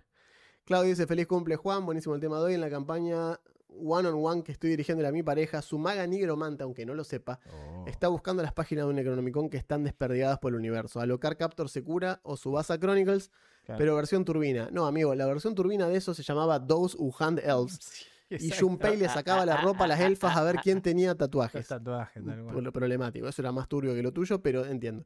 Claudio 0.71 0.89
dice, 0.91 1.05
feliz 1.05 1.27
cumple 1.27 1.57
Juan, 1.57 1.85
buenísimo 1.85 2.15
el 2.15 2.21
tema 2.21 2.37
de 2.37 2.43
hoy. 2.45 2.53
En 2.53 2.61
la 2.61 2.69
campaña 2.69 3.37
One 3.83 4.07
on 4.07 4.25
One 4.25 4.41
que 4.41 4.53
estoy 4.53 4.69
dirigiendo 4.69 5.05
a 5.05 5.11
mi 5.11 5.21
pareja, 5.21 5.61
su 5.61 5.77
maga 5.77 6.07
nigromanta, 6.07 6.63
aunque 6.63 6.85
no 6.85 6.93
lo 6.93 7.03
sepa, 7.03 7.39
Oh. 7.51 7.85
Está 7.87 8.07
buscando 8.07 8.41
las 8.41 8.53
páginas 8.53 8.85
de 8.85 8.89
un 8.91 8.95
Necronomicon 8.95 9.49
que 9.49 9.57
están 9.57 9.83
desperdigadas 9.83 10.39
por 10.39 10.53
el 10.53 10.59
universo. 10.59 11.01
Alocar 11.01 11.35
Captor 11.35 11.67
Secura 11.67 12.21
o 12.23 12.37
Subasa 12.37 12.79
Chronicles, 12.79 13.31
Claro. 13.65 13.79
pero 13.79 13.95
versión 13.97 14.23
turbina. 14.23 14.69
No, 14.71 14.85
amigo, 14.85 15.13
la 15.13 15.25
versión 15.25 15.55
turbina 15.55 15.89
de 15.89 15.97
eso 15.97 16.13
se 16.13 16.23
llamaba 16.23 16.65
Those 16.65 16.95
Who 16.97 17.13
Hand 17.19 17.39
Elves. 17.39 17.79
Sí, 18.39 18.47
Y. 18.47 18.51
Junpei 18.51 18.95
le 18.95 19.09
sacaba 19.09 19.45
la 19.45 19.57
ropa 19.57 19.83
a 19.83 19.87
las 19.87 19.99
elfas 19.99 20.37
a 20.37 20.43
ver 20.45 20.55
quién 20.63 20.81
tenía 20.81 21.15
tatuajes. 21.15 21.67
tatuajes, 21.67 22.23
tal 22.23 22.41
cual. 22.43 22.53
Por 22.53 22.63
lo 22.63 22.71
problemático. 22.71 23.27
Eso 23.27 23.41
era 23.41 23.51
más 23.51 23.67
turbio 23.67 23.93
que 23.93 24.01
lo 24.01 24.13
tuyo, 24.13 24.41
pero 24.41 24.65
entiendo. 24.65 25.05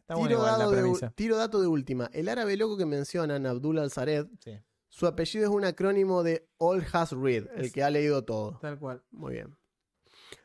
Está 0.00 0.14
bueno 0.14 0.28
Tiro, 0.28 0.42
la 0.46 0.56
dado 0.56 0.70
de, 0.70 1.10
tiro 1.16 1.36
dato 1.36 1.60
de 1.60 1.66
última. 1.66 2.08
El 2.14 2.30
árabe 2.30 2.56
loco 2.56 2.78
que 2.78 2.86
mencionan, 2.86 3.44
Abdul 3.44 3.78
al-Zared, 3.78 4.28
Sí, 4.38 4.52
su 4.96 5.06
apellido 5.06 5.44
es 5.44 5.50
un 5.50 5.66
acrónimo 5.66 6.22
de 6.22 6.48
All 6.56 6.82
Has 6.90 7.12
Read, 7.12 7.48
el 7.54 7.70
que 7.70 7.82
ha 7.82 7.90
leído 7.90 8.24
todo. 8.24 8.58
tal 8.62 8.78
cual. 8.78 9.02
Muy 9.10 9.34
bien. 9.34 9.54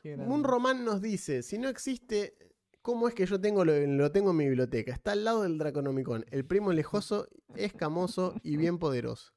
Un. 0.03 0.43
Román 0.43 0.83
nos 0.83 1.01
dice, 1.01 1.41
si 1.41 1.57
no 1.57 1.69
existe, 1.69 2.35
¿cómo 2.81 3.07
es 3.07 3.13
que 3.13 3.25
yo 3.25 3.39
tengo 3.39 3.63
lo, 3.63 3.79
lo 3.79 4.11
tengo 4.11 4.31
en 4.31 4.37
mi 4.37 4.47
biblioteca? 4.49 4.91
Está 4.91 5.13
al 5.13 5.23
lado 5.23 5.43
del 5.43 5.57
Draconomicon, 5.57 6.25
el 6.31 6.45
primo 6.45 6.73
lejoso, 6.73 7.29
escamoso 7.55 8.35
y 8.43 8.57
bien 8.57 8.77
poderoso. 8.77 9.31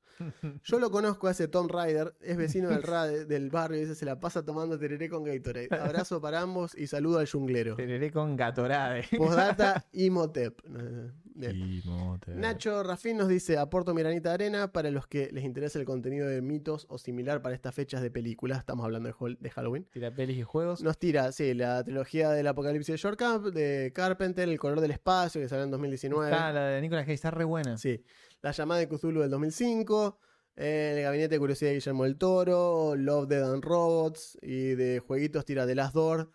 Yo 0.65 0.79
lo 0.79 0.91
conozco 0.91 1.29
a 1.29 1.31
ese 1.33 1.49
Tom 1.49 1.69
Ryder, 1.69 2.15
es 2.21 2.37
vecino 2.37 2.69
del, 2.71 2.83
ra- 2.83 3.07
del 3.07 3.51
barrio, 3.51 3.79
dice, 3.81 3.95
se 3.95 4.05
la 4.05 4.21
pasa 4.21 4.45
tomando 4.45 4.79
tereré 4.79 5.09
con 5.09 5.25
Gatorade. 5.25 5.69
Abrazo 5.71 6.21
para 6.21 6.41
ambos 6.41 6.75
y 6.77 6.87
saludo 6.87 7.19
al 7.19 7.29
junglero. 7.29 7.77
Tereré 7.77 8.11
con 8.11 8.37
Gatorade. 8.37 9.05
Postdata 9.17 9.87
Imhotep. 9.93 10.61
Bien. 11.37 11.57
Imhotep. 11.57 12.35
Nacho 12.37 12.83
Rafín 12.85 13.17
nos 13.17 13.27
dice, 13.27 13.59
aporto 13.59 13.93
mi 13.93 14.03
granita 14.03 14.29
de 14.29 14.35
arena 14.35 14.73
para 14.73 14.91
los 14.93 15.09
que 15.09 15.31
les 15.33 15.43
interesa 15.45 15.81
el 15.81 15.85
contenido 15.85 16.29
de 16.29 16.41
mitos 16.43 16.87
o 16.89 16.97
similar 16.99 17.43
para 17.43 17.57
estas 17.57 17.75
fechas 17.75 18.03
de 18.03 18.11
películas. 18.13 18.59
Estamos 18.59 18.85
hablando 18.85 19.09
de, 19.41 19.51
Halloween. 19.51 19.85
Tira 19.93 20.13
pelis 20.15 20.39
y 20.39 20.43
juegos. 20.43 20.83
Nos 20.85 20.97
tira, 20.97 21.33
sí, 21.33 21.53
la 21.55 21.83
trilogía 21.83 22.31
del 22.31 22.47
apocalipsis 22.47 22.93
de 22.93 22.97
Short 22.99 23.19
Camp, 23.19 23.47
de 23.47 23.91
Carpenter, 23.93 24.49
El 24.49 24.59
color 24.61 24.81
del 24.81 24.93
espacio, 24.93 25.41
que 25.41 25.49
salió 25.49 25.65
en 25.65 25.73
2019. 25.73 26.31
Está 26.31 26.53
la 26.53 26.67
de 26.69 26.81
Nicolas 26.81 27.03
Cage, 27.05 27.15
está 27.15 27.33
re 27.33 27.45
buena. 27.45 27.77
Sí. 27.79 28.01
La 28.45 28.51
llamada 28.51 28.81
de 28.81 28.89
Cthulhu 28.89 29.23
del 29.23 29.31
2005. 29.31 30.19
eh, 30.57 30.97
el 30.99 31.03
gabinete 31.03 31.37
de 31.37 31.39
curiosidad 31.39 31.71
de 31.71 31.77
Guillermo 31.77 32.05
del 32.05 32.19
Toro. 32.19 32.95
Love, 32.95 33.27
Dead 33.27 33.43
and 33.43 33.65
Robots. 33.65 34.37
Y 34.43 34.75
de 34.75 34.99
jueguitos 34.99 35.47
tira 35.47 35.67
The 35.67 35.75
Last 35.75 35.95
Door. 35.95 36.31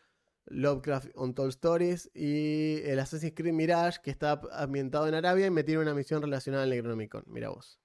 Lovecraft 0.48 1.10
Untold 1.14 1.52
Stories. 1.52 2.10
Y 2.16 2.82
el 2.86 2.98
Assassin's 2.98 3.36
Creed 3.36 3.54
Mirage, 3.54 4.00
que 4.02 4.10
está 4.10 4.42
ambientado 4.54 5.08
en 5.08 5.14
Arabia 5.14 5.46
y 5.46 5.52
me 5.52 5.64
tiene 5.64 5.84
una 5.84 5.94
misión 5.94 6.24
relacionada 6.24 6.64
al 6.64 6.72
Necronomicon. 6.72 7.26
Mira 7.28 7.50
vos. 7.50 7.80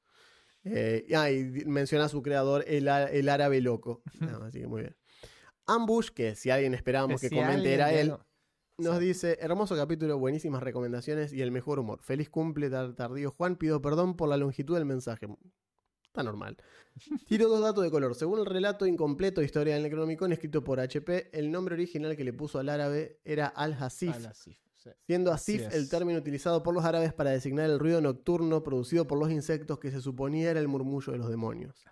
Eh, 0.65 1.07
ah, 1.15 1.31
y 1.31 1.45
menciona 1.67 2.07
a 2.07 2.09
su 2.09 2.23
creador, 2.23 2.65
el, 2.67 2.89
el 2.89 3.29
árabe 3.29 3.61
loco. 3.61 4.03
Así 4.47 4.61
que 4.61 4.67
muy 4.67 4.81
bien. 4.81 4.97
Ambush, 5.67 6.09
que 6.09 6.35
si 6.35 6.49
alguien 6.49 6.73
esperábamos 6.73 7.21
que, 7.21 7.29
si 7.29 7.37
comente 7.37 7.75
era 7.75 7.89
de 7.89 8.01
él. 8.01 8.15
Nos 8.77 8.99
dice, 8.99 9.39
hermoso 9.41 9.77
capítulo, 9.77 10.19
buenísimas 10.19 10.61
recomendaciones 10.63 11.33
y 11.33 11.43
el 11.43 11.53
mejor 11.53 11.79
humor. 11.79 12.01
Feliz 12.03 12.29
cumple 12.29 12.69
tar- 12.71 12.95
tardío 12.95 13.31
Juan, 13.31 13.57
pido 13.57 13.81
perdón 13.81 14.17
por 14.17 14.29
la 14.29 14.37
longitud 14.37 14.75
del 14.75 14.85
mensaje. 14.85 15.29
Está 16.07 16.25
normal. 16.25 16.57
Tiro 17.29 17.49
dos 17.49 17.61
datos 17.61 17.85
de 17.85 17.91
color. 17.93 18.17
Según 18.17 18.41
el 18.41 18.47
relato 18.47 18.85
incompleto 18.87 19.41
de 19.41 19.47
Historia 19.47 19.75
del 19.75 19.85
Necronomicon 19.85 20.33
escrito 20.33 20.65
por 20.65 20.81
HP, 20.81 21.31
el 21.39 21.53
nombre 21.53 21.75
original 21.75 22.17
que 22.17 22.25
le 22.25 22.33
puso 22.33 22.59
al 22.59 22.69
árabe 22.69 23.21
era 23.25 23.47
Al-Hasif, 23.47 24.17
sí. 24.33 24.57
siendo 25.07 25.33
Asif 25.33 25.73
el 25.73 25.89
término 25.89 26.19
utilizado 26.19 26.65
por 26.65 26.75
los 26.75 26.85
árabes 26.85 27.13
para 27.13 27.31
designar 27.31 27.71
el 27.71 27.79
ruido 27.79 28.01
nocturno 28.01 28.65
producido 28.65 29.07
por 29.07 29.19
los 29.19 29.31
insectos 29.31 29.79
que 29.79 29.93
se 29.93 30.01
suponía 30.01 30.51
era 30.51 30.59
el 30.59 30.67
murmullo 30.69 31.13
de 31.13 31.19
los 31.19 31.29
demonios. 31.31 31.85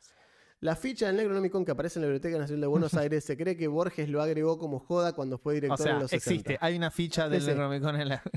La 0.63 0.77
ficha 0.77 1.09
del 1.09 1.17
Necronomicon 1.17 1.65
que 1.65 1.73
aparece 1.73 1.99
en 1.99 2.03
la 2.03 2.07
Biblioteca 2.07 2.39
Nacional 2.39 2.61
de 2.61 2.67
Buenos 2.69 2.95
Aires 2.95 3.25
se 3.25 3.37
cree 3.37 3.57
que 3.57 3.67
Borges 3.69 4.09
lo 4.09 4.23
agregó 4.23 4.59
como 4.59 4.79
joda 4.79 5.13
cuando 5.13 5.37
fue 5.37 5.55
director 5.55 5.81
O 5.81 5.83
sea, 5.83 5.93
en 5.95 5.99
los 6.01 6.11
60. 6.11 6.31
existe. 6.31 6.59
Hay 6.61 6.77
una 6.77 6.91
ficha 6.91 7.29
del 7.29 7.41
Sí, 7.41 7.47
sí. 7.47 7.51
Necronomicon 7.51 8.01
en 8.01 8.09
la. 8.09 8.23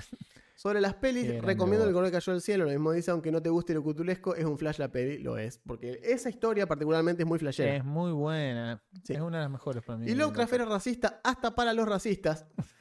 Sobre 0.55 0.81
las 0.81 0.93
pelis, 0.95 1.25
Qué 1.25 1.41
recomiendo 1.41 1.85
El 1.85 1.93
color 1.93 2.07
que 2.07 2.13
cayó 2.13 2.31
del 2.31 2.41
cielo. 2.41 2.63
Lo 2.63 2.71
mismo 2.71 2.91
dice, 2.93 3.11
aunque 3.11 3.31
no 3.31 3.41
te 3.41 3.49
guste 3.49 3.73
lo 3.73 3.83
cutulesco, 3.83 4.35
es 4.35 4.45
un 4.45 4.57
flash 4.57 4.79
la 4.79 4.87
peli. 4.89 5.19
Lo 5.19 5.37
es. 5.37 5.59
Porque 5.59 5.99
esa 6.01 6.29
historia 6.29 6.65
particularmente 6.65 7.23
es 7.23 7.27
muy 7.27 7.37
flashera. 7.37 7.75
Es 7.75 7.83
muy 7.85 8.11
buena. 8.13 8.81
Sí. 9.03 9.13
Es 9.13 9.19
una 9.19 9.37
de 9.37 9.43
las 9.43 9.51
mejores 9.51 9.83
para 9.83 9.99
mí. 9.99 10.09
y 10.09 10.15
Lovecraft 10.15 10.53
era 10.53 10.65
racista 10.65 11.19
hasta 11.23 11.53
para 11.53 11.73
los 11.73 11.87
racistas. 11.87 12.45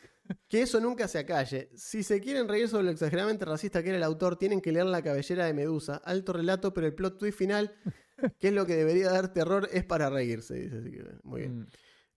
Que 0.49 0.63
eso 0.63 0.81
nunca 0.81 1.07
se 1.07 1.19
acalle. 1.19 1.69
Si 1.77 2.03
se 2.03 2.19
quieren 2.19 2.49
reír 2.49 2.67
sobre 2.67 2.85
lo 2.85 2.91
exageradamente 2.91 3.45
racista 3.45 3.83
que 3.83 3.91
era 3.91 3.99
el 3.99 4.03
autor, 4.05 4.37
tienen 4.39 4.63
que 4.63 4.73
leer 4.73 4.87
La 4.87 5.03
cabellera 5.03 5.45
de 5.45 5.53
Medusa. 5.53 5.97
Alto 6.03 6.33
relato, 6.33 6.73
pero 6.73 6.87
el 6.87 6.95
plot 6.95 7.19
twist 7.19 7.37
final, 7.37 7.75
que 8.39 8.49
es 8.49 8.55
lo 8.55 8.67
que 8.67 8.77
debería 8.77 9.11
dar 9.11 9.33
terror, 9.33 9.69
es 9.73 9.85
para 9.85 10.11
reírse. 10.11 10.55
Dice, 10.55 10.79
así 10.79 10.91
que, 10.91 11.05
muy 11.23 11.41
bien. 11.41 11.61
Mm. 11.61 11.67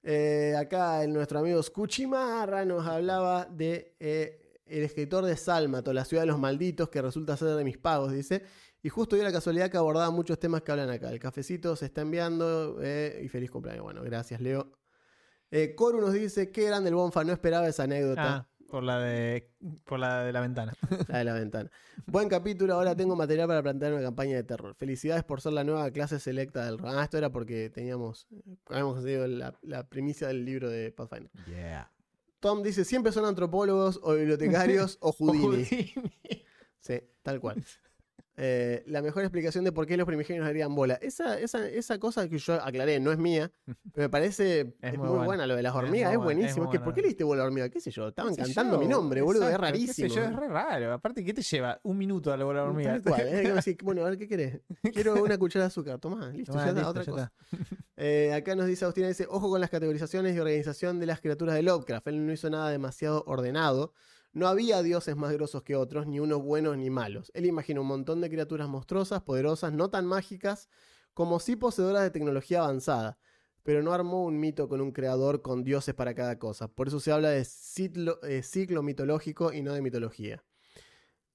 Eh, 0.03 0.55
acá 0.57 1.05
nuestro 1.07 1.39
amigo 1.39 1.61
Scuchimarra 1.61 2.63
nos 2.63 2.85
hablaba 2.87 3.45
de 3.45 3.95
eh, 3.99 4.59
el 4.65 4.83
escritor 4.83 5.25
de 5.25 5.35
Sálmato, 5.35 5.91
La 5.91 6.05
ciudad 6.05 6.23
de 6.23 6.27
los 6.27 6.39
malditos, 6.39 6.89
que 6.89 7.01
resulta 7.01 7.35
ser 7.35 7.49
de 7.49 7.63
mis 7.63 7.77
pagos, 7.77 8.11
dice. 8.11 8.43
Y 8.81 8.89
justo 8.89 9.15
dio 9.15 9.25
la 9.25 9.31
casualidad 9.31 9.69
que 9.69 9.77
abordaba 9.77 10.09
muchos 10.11 10.39
temas 10.39 10.61
que 10.61 10.71
hablan 10.71 10.89
acá. 10.89 11.09
El 11.09 11.19
cafecito 11.19 11.75
se 11.75 11.85
está 11.85 12.01
enviando 12.01 12.77
eh, 12.81 13.21
y 13.23 13.27
feliz 13.27 13.51
cumpleaños. 13.51 13.83
Bueno, 13.83 14.01
gracias, 14.03 14.39
Leo. 14.39 14.71
Coru 15.75 16.01
nos 16.01 16.13
dice, 16.13 16.51
qué 16.51 16.65
grande 16.65 16.89
el 16.89 16.95
Bonfa, 16.95 17.23
no 17.23 17.33
esperaba 17.33 17.67
esa 17.67 17.83
anécdota. 17.83 18.35
Ah, 18.35 18.49
por 18.69 18.83
la 18.83 18.99
de 18.99 19.49
por 19.85 19.99
la 19.99 20.23
de 20.23 20.33
la 20.33 20.41
ventana. 20.41 20.73
La 21.07 21.19
de 21.19 21.23
la 21.23 21.33
ventana. 21.33 21.71
Buen 22.05 22.29
capítulo, 22.29 22.73
ahora 22.73 22.95
tengo 22.95 23.15
material 23.15 23.47
para 23.47 23.63
plantear 23.63 23.93
una 23.93 24.01
campaña 24.01 24.35
de 24.35 24.43
terror. 24.43 24.75
Felicidades 24.75 25.23
por 25.23 25.41
ser 25.41 25.53
la 25.53 25.63
nueva 25.63 25.89
clase 25.91 26.19
selecta 26.19 26.65
del... 26.65 26.77
Ah, 26.83 27.03
esto 27.03 27.17
era 27.17 27.31
porque 27.31 27.69
teníamos... 27.69 28.27
Habíamos 28.67 28.95
conseguido 28.95 29.27
la, 29.27 29.57
la 29.61 29.87
primicia 29.87 30.27
del 30.27 30.45
libro 30.45 30.69
de 30.69 30.91
Pathfinder. 30.91 31.31
Yeah. 31.47 31.91
Tom 32.39 32.61
dice, 32.61 32.85
siempre 32.85 33.11
son 33.11 33.25
antropólogos 33.25 33.99
o 34.03 34.13
bibliotecarios 34.13 34.97
o 35.01 35.11
Houdini. 35.11 35.93
Sí, 36.79 37.01
tal 37.23 37.39
cual. 37.39 37.63
Eh, 38.39 38.83
la 38.85 39.01
mejor 39.01 39.23
explicación 39.23 39.63
de 39.63 39.71
por 39.71 39.87
qué 39.87 39.97
los 39.97 40.05
primigenios 40.05 40.45
harían 40.45 40.75
bola. 40.75 40.93
Esa, 41.01 41.39
esa, 41.39 41.67
esa 41.67 41.97
cosa 41.97 42.29
que 42.29 42.37
yo 42.37 42.53
aclaré 42.53 42.99
no 42.99 43.11
es 43.11 43.17
mía, 43.17 43.51
pero 43.93 44.05
me 44.05 44.09
parece 44.09 44.75
es, 44.79 44.95
muy, 44.95 45.07
buena. 45.07 45.25
buena. 45.25 45.47
Lo 45.47 45.55
de 45.55 45.63
las 45.63 45.71
Es 45.71 45.75
hormigas 45.75 46.09
es, 46.11 46.17
es 46.17 46.23
buenísimo. 46.23 46.69
que. 46.69 46.79
¿Por 46.79 46.93
qué 46.93 47.01
le 47.01 47.07
diste 47.07 47.23
bola 47.23 47.41
a 47.41 47.45
la 47.45 47.47
hormiga? 47.47 47.69
¿Qué 47.69 47.81
sé 47.81 47.89
yo? 47.89 48.09
Estaban 48.09 48.35
¿Qué 48.35 48.45
sé 48.45 48.53
cantando 48.53 48.75
yo? 48.75 48.81
mi 48.81 48.87
nombre, 48.87 49.21
boludo. 49.23 49.49
es 49.49 49.55
Exacto, 49.55 49.65
qué 49.73 49.87
sé 49.87 50.03
rarísimo. 50.03 50.15
yo, 50.15 50.23
es 50.23 50.35
re 50.35 50.47
raro. 50.49 50.93
Aparte, 50.93 51.23
¿qué 51.25 51.33
te 51.33 51.41
lleva? 51.41 51.79
Un 51.83 51.97
minuto 51.97 52.31
a 52.31 52.37
la 52.37 52.45
bola 52.45 52.61
de 52.61 52.67
hormiga. 52.67 52.91
Tal 52.91 53.01
cual, 53.01 53.21
es 53.27 53.41
como 53.41 53.55
decir, 53.55 53.77
bueno, 53.83 54.01
a 54.05 54.09
ver 54.09 54.17
qué 54.19 54.27
querés. 54.27 54.61
Quiero 54.93 55.15
una 55.23 55.37
cuchara 55.39 55.63
de 55.63 55.67
azúcar. 55.67 55.97
Tomá, 55.99 56.29
listo, 56.29 56.51
Tomá, 56.51 56.65
ya 56.65 56.69
está, 56.69 56.79
listo, 56.81 56.89
otra 56.91 57.03
ya 57.03 57.11
cosa. 57.11 57.33
Eh, 57.97 58.31
acá 58.33 58.55
nos 58.55 58.67
dice 58.67 58.85
Agustina, 58.85 59.07
dice, 59.07 59.25
ojo 59.27 59.49
con 59.49 59.59
las 59.59 59.71
categorizaciones 59.71 60.35
y 60.35 60.39
organización 60.39 60.99
de 60.99 61.07
las 61.07 61.21
criaturas 61.21 61.55
de 61.55 61.63
Lovecraft. 61.63 62.07
Él 62.09 62.23
no 62.23 62.31
hizo 62.31 62.49
nada 62.51 62.69
demasiado 62.69 63.23
ordenado. 63.25 63.93
No 64.33 64.47
había 64.47 64.83
dioses 64.83 65.15
más 65.15 65.31
grosos 65.33 65.63
que 65.63 65.75
otros, 65.75 66.05
ni 66.07 66.19
unos 66.19 66.41
buenos 66.41 66.77
ni 66.77 66.89
malos. 66.89 67.31
Él 67.33 67.45
imaginó 67.45 67.81
un 67.81 67.87
montón 67.87 68.21
de 68.21 68.29
criaturas 68.29 68.67
monstruosas, 68.67 69.21
poderosas, 69.23 69.73
no 69.73 69.89
tan 69.89 70.05
mágicas, 70.05 70.69
como 71.13 71.39
sí 71.39 71.55
poseedoras 71.55 72.03
de 72.03 72.11
tecnología 72.11 72.59
avanzada. 72.59 73.17
Pero 73.63 73.81
no 73.83 73.93
armó 73.93 74.23
un 74.23 74.39
mito 74.39 74.69
con 74.69 74.79
un 74.79 74.91
creador 74.91 75.41
con 75.41 75.63
dioses 75.63 75.95
para 75.95 76.13
cada 76.13 76.39
cosa. 76.39 76.67
Por 76.67 76.87
eso 76.87 76.99
se 76.99 77.11
habla 77.11 77.29
de 77.29 77.43
ciclo, 77.45 78.19
eh, 78.23 78.43
mitológico 78.83 79.51
y 79.51 79.61
no 79.61 79.73
de 79.73 79.81
mitología. 79.81 80.43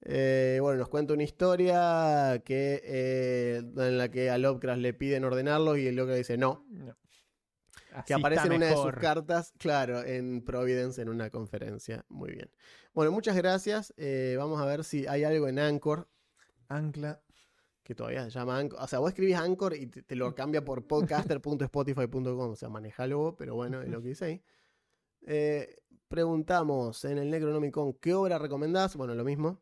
Eh, 0.01 0.57
bueno, 0.61 0.79
nos 0.79 0.89
cuenta 0.89 1.13
una 1.13 1.23
historia 1.23 2.41
que, 2.43 2.81
eh, 2.83 3.61
en 3.77 3.97
la 3.97 4.09
que 4.09 4.29
a 4.29 4.37
Lovecraft 4.37 4.81
le 4.81 4.93
piden 4.93 5.23
ordenarlo 5.23 5.77
y 5.77 5.87
el 5.87 5.95
dice 6.15 6.37
no. 6.37 6.65
No. 6.69 6.95
Que 8.05 8.13
aparece 8.13 8.47
en 8.47 8.53
una 8.53 8.67
de 8.67 8.75
sus 8.75 8.93
cartas, 8.93 9.53
claro, 9.57 10.03
en 10.03 10.43
Providence 10.43 11.01
en 11.01 11.09
una 11.09 11.29
conferencia. 11.29 12.05
Muy 12.09 12.31
bien. 12.31 12.49
Bueno, 12.93 13.11
muchas 13.11 13.35
gracias. 13.35 13.93
Eh, 13.97 14.35
vamos 14.37 14.61
a 14.61 14.65
ver 14.65 14.83
si 14.83 15.07
hay 15.07 15.23
algo 15.23 15.47
en 15.47 15.59
Anchor, 15.59 16.07
Ancla. 16.67 17.21
que 17.83 17.95
todavía 17.95 18.23
se 18.25 18.31
llama 18.31 18.57
Anchor. 18.57 18.79
O 18.81 18.87
sea, 18.87 18.99
vos 18.99 19.09
escribís 19.09 19.35
Anchor 19.35 19.75
y 19.75 19.87
te, 19.87 20.03
te 20.03 20.15
lo 20.15 20.33
cambia 20.35 20.63
por 20.63 20.85
podcaster.spotify.com. 20.87 22.51
O 22.51 22.55
sea, 22.55 22.69
manejalo 22.69 23.17
vos, 23.17 23.35
pero 23.37 23.55
bueno, 23.55 23.81
es 23.81 23.89
lo 23.89 24.01
que 24.01 24.09
dice 24.09 24.25
ahí. 24.25 24.43
Eh, 25.25 25.77
preguntamos 26.07 27.05
en 27.05 27.17
el 27.17 27.29
Necronomicon, 27.29 27.93
¿qué 27.93 28.13
obra 28.13 28.37
recomendás? 28.37 28.95
Bueno, 28.95 29.15
lo 29.15 29.23
mismo. 29.23 29.61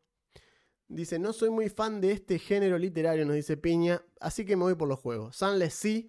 Dice, 0.88 1.18
no 1.18 1.32
soy 1.32 1.48
muy 1.48 1.70
fan 1.70 2.00
de 2.02 2.12
este 2.12 2.38
género 2.38 2.76
literario, 2.76 3.24
nos 3.24 3.36
dice 3.36 3.56
Piña, 3.56 4.02
así 4.20 4.44
que 4.44 4.56
me 4.56 4.64
voy 4.64 4.74
por 4.74 4.88
los 4.88 4.98
juegos. 4.98 5.34
Sunless 5.36 5.72
Sea, 5.72 6.02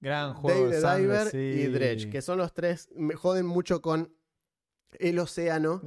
Gran 0.00 0.34
juego. 0.34 0.68
Dave 0.70 1.00
Diver 1.00 1.26
sí. 1.28 1.36
y 1.38 1.66
Dredge, 1.66 2.10
que 2.10 2.22
son 2.22 2.38
los 2.38 2.52
tres, 2.54 2.88
me 2.94 3.14
joden 3.14 3.46
mucho 3.46 3.82
con 3.82 4.14
el 4.92 5.18
océano 5.18 5.82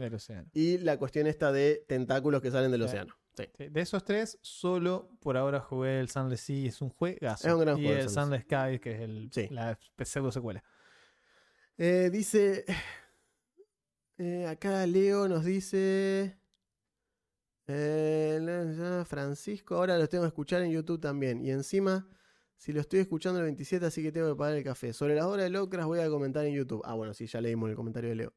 y 0.53 0.77
la 0.77 0.97
cuestión 0.97 1.27
esta 1.27 1.51
de 1.51 1.83
tentáculos 1.87 2.41
que 2.41 2.51
salen 2.51 2.71
del 2.71 2.81
Sí. 2.81 2.85
océano. 2.87 3.15
Sí. 3.37 3.45
De 3.69 3.81
esos 3.81 4.03
tres, 4.03 4.37
solo 4.41 5.09
por 5.21 5.37
ahora 5.37 5.59
jugué 5.61 5.99
el 6.01 6.09
Sunless 6.09 6.41
Sea, 6.41 6.67
es 6.67 6.81
un 6.81 6.89
juegazo. 6.89 7.47
Es 7.47 7.53
un 7.53 7.61
gran 7.61 7.77
y 7.77 7.83
juego 7.83 7.97
el 7.97 8.03
el 8.03 8.09
Sunless 8.09 8.41
Sky, 8.43 8.79
que 8.79 8.91
es 8.95 8.99
el, 9.01 9.29
Sí. 9.31 9.47
la 9.49 9.79
pseudo 10.03 10.31
secuela. 10.31 10.63
Eh, 11.77 12.09
dice, 12.11 12.65
eh, 14.17 14.45
acá 14.47 14.85
Leo 14.85 15.27
nos 15.29 15.45
dice, 15.45 16.37
eh, 17.67 19.03
Francisco, 19.07 19.75
ahora 19.75 19.97
los 19.97 20.09
tengo 20.09 20.23
que 20.25 20.27
escuchar 20.27 20.61
en 20.61 20.71
YouTube 20.71 20.99
también. 20.99 21.43
Y 21.43 21.51
encima, 21.51 22.07
si 22.61 22.71
lo 22.73 22.79
estoy 22.79 22.99
escuchando 22.99 23.39
el 23.39 23.45
27, 23.45 23.83
así 23.87 24.03
que 24.03 24.11
tengo 24.11 24.29
que 24.29 24.35
pagar 24.37 24.55
el 24.55 24.63
café. 24.63 24.93
Sobre 24.93 25.15
las 25.15 25.25
obras 25.25 25.45
de 25.45 25.49
Lovecraft 25.49 25.87
voy 25.87 25.99
a 25.99 26.07
comentar 26.11 26.45
en 26.45 26.53
YouTube. 26.53 26.83
Ah, 26.85 26.93
bueno, 26.93 27.11
sí, 27.15 27.25
ya 27.25 27.41
leímos 27.41 27.71
el 27.71 27.75
comentario 27.75 28.11
de 28.11 28.15
Leo. 28.15 28.33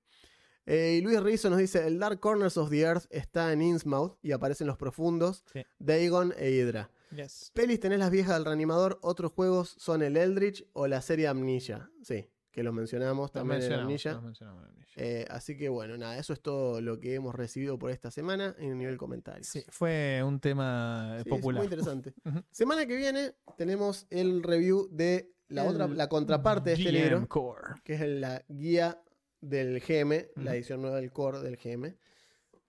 Eh, 0.65 0.97
y 0.99 1.03
Luis 1.03 1.23
Rizzo 1.23 1.51
nos 1.51 1.59
dice, 1.59 1.87
el 1.87 1.99
Dark 1.99 2.21
Corners 2.21 2.57
of 2.57 2.71
the 2.71 2.81
Earth 2.81 3.05
está 3.11 3.53
en 3.53 3.61
Innsmouth 3.61 4.17
y 4.23 4.33
aparecen 4.33 4.67
los 4.67 4.79
profundos, 4.79 5.45
Sí. 5.53 5.61
Dagon 5.79 6.33
e 6.39 6.53
Hydra. 6.53 6.91
Yes. 7.15 7.51
Pelis 7.53 7.81
tenés 7.81 7.99
las 7.99 8.11
viejas 8.11 8.33
del 8.37 8.47
reanimador, 8.47 8.99
otros 9.03 9.31
juegos 9.33 9.75
son 9.79 10.01
el 10.03 10.17
Eldritch 10.17 10.67
o 10.73 10.87
la 10.87 11.03
serie 11.03 11.29
Amnesia. 11.29 11.91
Sí, 12.03 12.27
que 12.55 12.63
los 12.63 12.73
mencionamos 12.73 13.25
Los 13.25 13.33
también 13.33 13.57
en 13.57 13.61
mencionamos, 13.63 13.85
Amnesia. 13.87 14.13
los 14.13 14.23
mencionamos 14.23 14.63
en 14.63 14.69
Amnesia. 14.71 14.95
Eh, 14.97 15.27
así 15.29 15.57
que 15.57 15.69
bueno, 15.69 15.97
nada, 15.99 16.17
eso 16.19 16.33
es 16.33 16.41
todo 16.41 16.81
lo 16.81 17.01
que 17.01 17.15
hemos 17.15 17.35
recibido 17.35 17.79
por 17.79 17.91
esta 17.91 18.11
semana 18.13 18.55
en 18.59 18.79
nivel 18.79 18.97
comentarios. 18.97 19.49
Sí, 19.49 19.65
fue 19.69 20.23
un 20.25 20.39
tema 20.39 21.17
Sí, 21.17 21.23
es 21.29 21.37
popular. 21.37 21.59
muy 21.59 21.67
interesante. 21.67 22.15
Semana 22.53 22.87
que 22.87 22.95
viene 22.97 23.33
tenemos 23.59 24.07
el 24.11 24.43
review 24.45 24.89
de 24.93 25.33
la 25.49 25.63
El 25.65 25.69
otra, 25.75 25.89
la 25.89 26.09
contraparte 26.09 26.71
de 26.71 26.77
este 26.77 26.91
GM 26.93 27.03
libro, 27.03 27.29
Core. 27.29 27.75
que 27.83 27.95
es 27.95 28.01
el- 28.03 28.21
la 28.21 28.45
guía 28.49 29.03
del 29.41 29.81
GM, 29.81 30.29
la 30.37 30.55
edición 30.55 30.81
nueva 30.81 30.97
del 31.01 31.11
core 31.13 31.41
del 31.41 31.57
GM, 31.57 31.97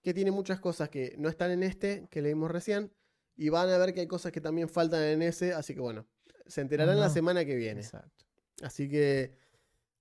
que 0.01 0.13
tiene 0.13 0.31
muchas 0.31 0.59
cosas 0.59 0.89
que 0.89 1.15
no 1.19 1.29
están 1.29 1.51
en 1.51 1.61
este, 1.63 2.07
que 2.09 2.21
leímos 2.23 2.49
recién, 2.51 2.91
y 3.37 3.49
van 3.49 3.69
a 3.69 3.77
ver 3.77 3.93
que 3.93 4.01
hay 4.01 4.07
cosas 4.07 4.31
que 4.31 4.41
también 4.41 4.67
faltan 4.67 5.03
en 5.03 5.21
ese, 5.21 5.53
así 5.53 5.73
que 5.75 5.79
bueno, 5.81 6.05
se 6.47 6.61
enterarán 6.61 6.99
la 6.99 7.09
semana 7.09 7.45
que 7.45 7.55
viene. 7.55 7.81
Exacto. 7.81 8.25
Así 8.61 8.89
que 8.89 9.37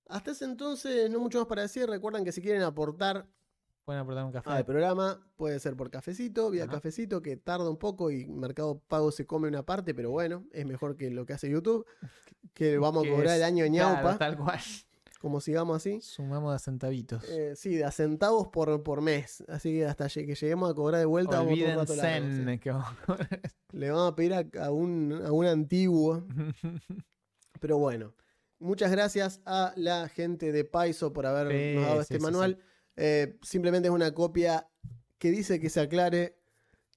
hasta 0.07 0.31
ese 0.31 0.45
entonces 0.45 1.09
no 1.09 1.19
mucho 1.19 1.39
más 1.39 1.47
para 1.47 1.63
decir. 1.63 1.87
Recuerden 1.87 2.23
que 2.23 2.31
si 2.31 2.41
quieren 2.41 2.61
aportar 2.61 3.27
Pueden 3.85 4.01
aportar 4.01 4.25
un 4.25 4.31
café. 4.31 4.49
al 4.49 4.65
programa, 4.65 5.23
puede 5.35 5.59
ser 5.59 5.75
por 5.75 5.91
cafecito, 5.91 6.49
vía 6.49 6.63
Ajá. 6.63 6.73
cafecito, 6.73 7.21
que 7.21 7.37
tarda 7.37 7.69
un 7.69 7.77
poco 7.77 8.09
y 8.09 8.25
Mercado 8.25 8.79
Pago 8.87 9.11
se 9.11 9.27
come 9.27 9.47
una 9.47 9.63
parte, 9.63 9.93
pero 9.93 10.09
bueno, 10.09 10.43
es 10.53 10.65
mejor 10.65 10.95
que 10.95 11.11
lo 11.11 11.25
que 11.27 11.33
hace 11.33 11.51
YouTube, 11.51 11.85
que 12.55 12.79
vamos 12.79 13.05
a 13.05 13.09
cobrar 13.11 13.27
es- 13.27 13.33
el 13.33 13.43
año 13.43 13.65
claro, 13.67 13.93
ñaupa, 13.93 14.17
tal 14.17 14.37
cual. 14.37 14.59
como 15.21 15.39
sigamos 15.39 15.77
así. 15.77 16.01
Sumamos 16.01 16.55
a 16.55 16.57
centavitos. 16.57 17.23
Eh, 17.29 17.55
sí, 17.55 17.75
de 17.75 17.83
a 17.85 17.91
centavos 17.91 18.47
por, 18.47 18.81
por 18.81 19.01
mes. 19.01 19.43
Así 19.47 19.71
que 19.73 19.85
hasta 19.85 20.07
que 20.09 20.33
lleguemos 20.33 20.71
a 20.71 20.73
cobrar 20.73 20.99
de 20.99 21.05
vuelta, 21.05 21.37
vamos 21.43 21.51
a 21.51 21.63
otro 21.63 21.75
rato 21.81 21.95
largo, 21.95 22.59
que 22.59 22.71
vamos 22.71 22.87
a 22.89 23.05
cobrar. 23.05 23.41
Le 23.71 23.91
vamos 23.91 24.11
a 24.11 24.15
pedir 24.15 24.33
a, 24.33 24.45
a 24.65 24.71
un, 24.71 25.21
a 25.23 25.31
un 25.31 25.45
antiguo. 25.45 26.23
Pero 27.59 27.77
bueno, 27.77 28.13
muchas 28.65 28.91
gracias 28.91 29.41
a 29.45 29.73
la 29.77 30.09
gente 30.09 30.51
de 30.51 30.65
Paiso 30.65 31.13
por 31.13 31.25
habernos 31.25 31.53
Sí, 31.53 31.73
dado 31.75 32.01
este 32.01 32.15
sí, 32.17 32.21
manual. 32.21 32.59
Eh, 32.97 33.37
simplemente 33.41 33.87
es 33.87 33.93
una 33.93 34.13
copia 34.13 34.69
que 35.17 35.31
dice 35.31 35.59
que 35.59 35.69
se 35.69 35.81
aclare 35.81 36.37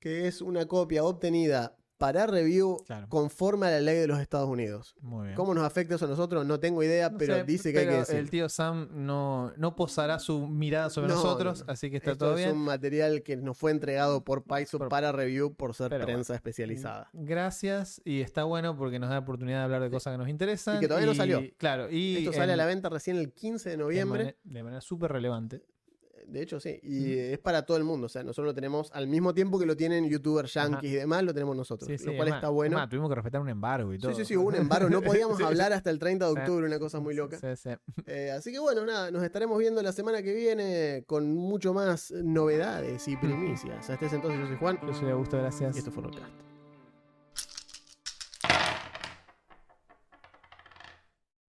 que 0.00 0.26
es 0.28 0.42
una 0.42 0.66
copia 0.66 1.04
obtenida 1.04 1.77
para 1.98 2.26
review 2.26 2.76
Claro. 2.86 3.08
conforme 3.08 3.66
a 3.66 3.70
la 3.70 3.80
ley 3.80 3.96
de 3.96 4.06
los 4.06 4.20
Estados 4.20 4.48
Unidos. 4.48 4.94
Muy 5.00 5.24
bien. 5.26 5.36
¿Cómo 5.36 5.52
nos 5.52 5.64
afecta 5.64 5.96
eso 5.96 6.04
a 6.04 6.08
nosotros? 6.08 6.46
No 6.46 6.60
tengo 6.60 6.82
idea, 6.82 7.10
No 7.10 7.18
pero 7.18 7.34
sé, 7.34 7.44
dice 7.44 7.72
que 7.72 7.80
hay 7.80 7.86
que 7.86 7.92
decir. 7.96 8.14
El 8.16 8.30
tío 8.30 8.48
Sam 8.48 8.88
no, 8.92 9.52
no 9.56 9.74
posará 9.76 10.18
su 10.20 10.46
mirada 10.46 10.90
sobre 10.90 11.08
No, 11.08 11.16
nosotros, 11.16 11.60
no, 11.60 11.66
no. 11.66 11.72
así 11.72 11.90
que 11.90 11.96
está 11.98 12.12
Esto 12.12 12.26
todo 12.26 12.38
es 12.38 12.44
bien. 12.46 12.56
un 12.56 12.64
material 12.64 13.22
que 13.22 13.36
nos 13.36 13.58
fue 13.58 13.72
entregado 13.72 14.24
por 14.24 14.44
Paiso 14.44 14.78
Por- 14.78 14.88
para 14.88 15.10
review 15.12 15.54
por 15.54 15.74
ser 15.74 15.90
Pero 15.90 16.04
prensa 16.06 16.34
especializada. 16.34 17.10
Gracias 17.12 18.00
y 18.04 18.20
está 18.20 18.44
bueno 18.44 18.76
porque 18.76 18.98
nos 18.98 19.08
da 19.08 19.16
la 19.16 19.20
oportunidad 19.22 19.58
de 19.58 19.64
hablar 19.64 19.82
de 19.82 19.90
cosas 19.90 20.14
que 20.14 20.18
nos 20.18 20.28
interesan. 20.28 20.76
Y 20.76 20.80
que 20.80 20.88
todavía 20.88 21.06
no 21.08 21.14
salió. 21.14 21.42
Claro, 21.56 21.90
y 21.90 22.18
Esto 22.18 22.32
sale 22.32 22.52
a 22.52 22.56
la 22.56 22.66
venta 22.66 22.88
recién 22.88 23.16
el 23.16 23.32
15 23.32 23.70
de 23.70 23.76
noviembre. 23.76 24.36
de 24.44 24.62
manera 24.62 24.80
súper 24.80 25.10
relevante. 25.12 25.62
De 26.28 26.42
hecho, 26.42 26.60
sí. 26.60 26.78
Y 26.82 27.18
es 27.18 27.38
para 27.38 27.64
todo 27.64 27.76
el 27.78 27.84
mundo. 27.84 28.06
O 28.06 28.08
sea, 28.08 28.22
nosotros 28.22 28.46
lo 28.46 28.54
tenemos 28.54 28.90
al 28.92 29.06
mismo 29.06 29.32
tiempo 29.34 29.58
que 29.58 29.64
lo 29.66 29.76
tienen 29.76 30.08
youtubers 30.08 30.52
yankees 30.54 30.90
y 30.92 30.94
demás, 30.94 31.22
lo 31.22 31.32
tenemos 31.32 31.56
nosotros. 31.56 31.88
Sí, 31.88 31.96
sí, 31.98 32.04
lo 32.06 32.16
cual 32.16 32.28
es 32.28 32.34
está 32.34 32.48
bueno. 32.50 32.88
tuvimos 32.88 33.08
que 33.08 33.14
respetar 33.14 33.40
un 33.40 33.48
embargo 33.48 33.92
y 33.92 33.96
Sí, 33.96 34.02
todo. 34.02 34.14
sí, 34.14 34.24
sí, 34.24 34.36
hubo 34.36 34.48
un 34.48 34.54
embargo. 34.56 34.88
No 34.90 35.00
podíamos 35.02 35.36
Sí, 35.38 35.42
sí. 35.42 35.48
hablar 35.48 35.72
hasta 35.72 35.90
el 35.90 35.98
30 35.98 36.26
de 36.26 36.32
Sí. 36.34 36.38
octubre, 36.40 36.66
una 36.66 36.78
cosa 36.78 37.00
muy 37.00 37.14
loca. 37.14 37.38
Sí, 37.38 37.46
sí. 37.56 37.70
Eh, 38.06 38.30
así 38.30 38.52
que 38.52 38.58
bueno, 38.58 38.84
nada, 38.84 39.10
nos 39.10 39.22
estaremos 39.22 39.58
viendo 39.58 39.82
la 39.82 39.92
semana 39.92 40.22
que 40.22 40.34
viene 40.34 41.04
con 41.06 41.34
mucho 41.34 41.72
más 41.74 42.10
novedades 42.12 43.06
y 43.08 43.16
primicias. 43.16 43.90
Hasta 43.90 44.06
ese 44.06 44.16
entonces, 44.16 44.40
yo 44.40 44.46
soy 44.46 44.56
Juan 44.56 44.78
Yo 44.86 44.94
soy 44.94 45.10
Augusto, 45.10 45.36
gracias. 45.38 45.76
y 45.76 45.78
esto 45.78 45.90
fue 45.90 46.02
Rollcast. 46.04 46.47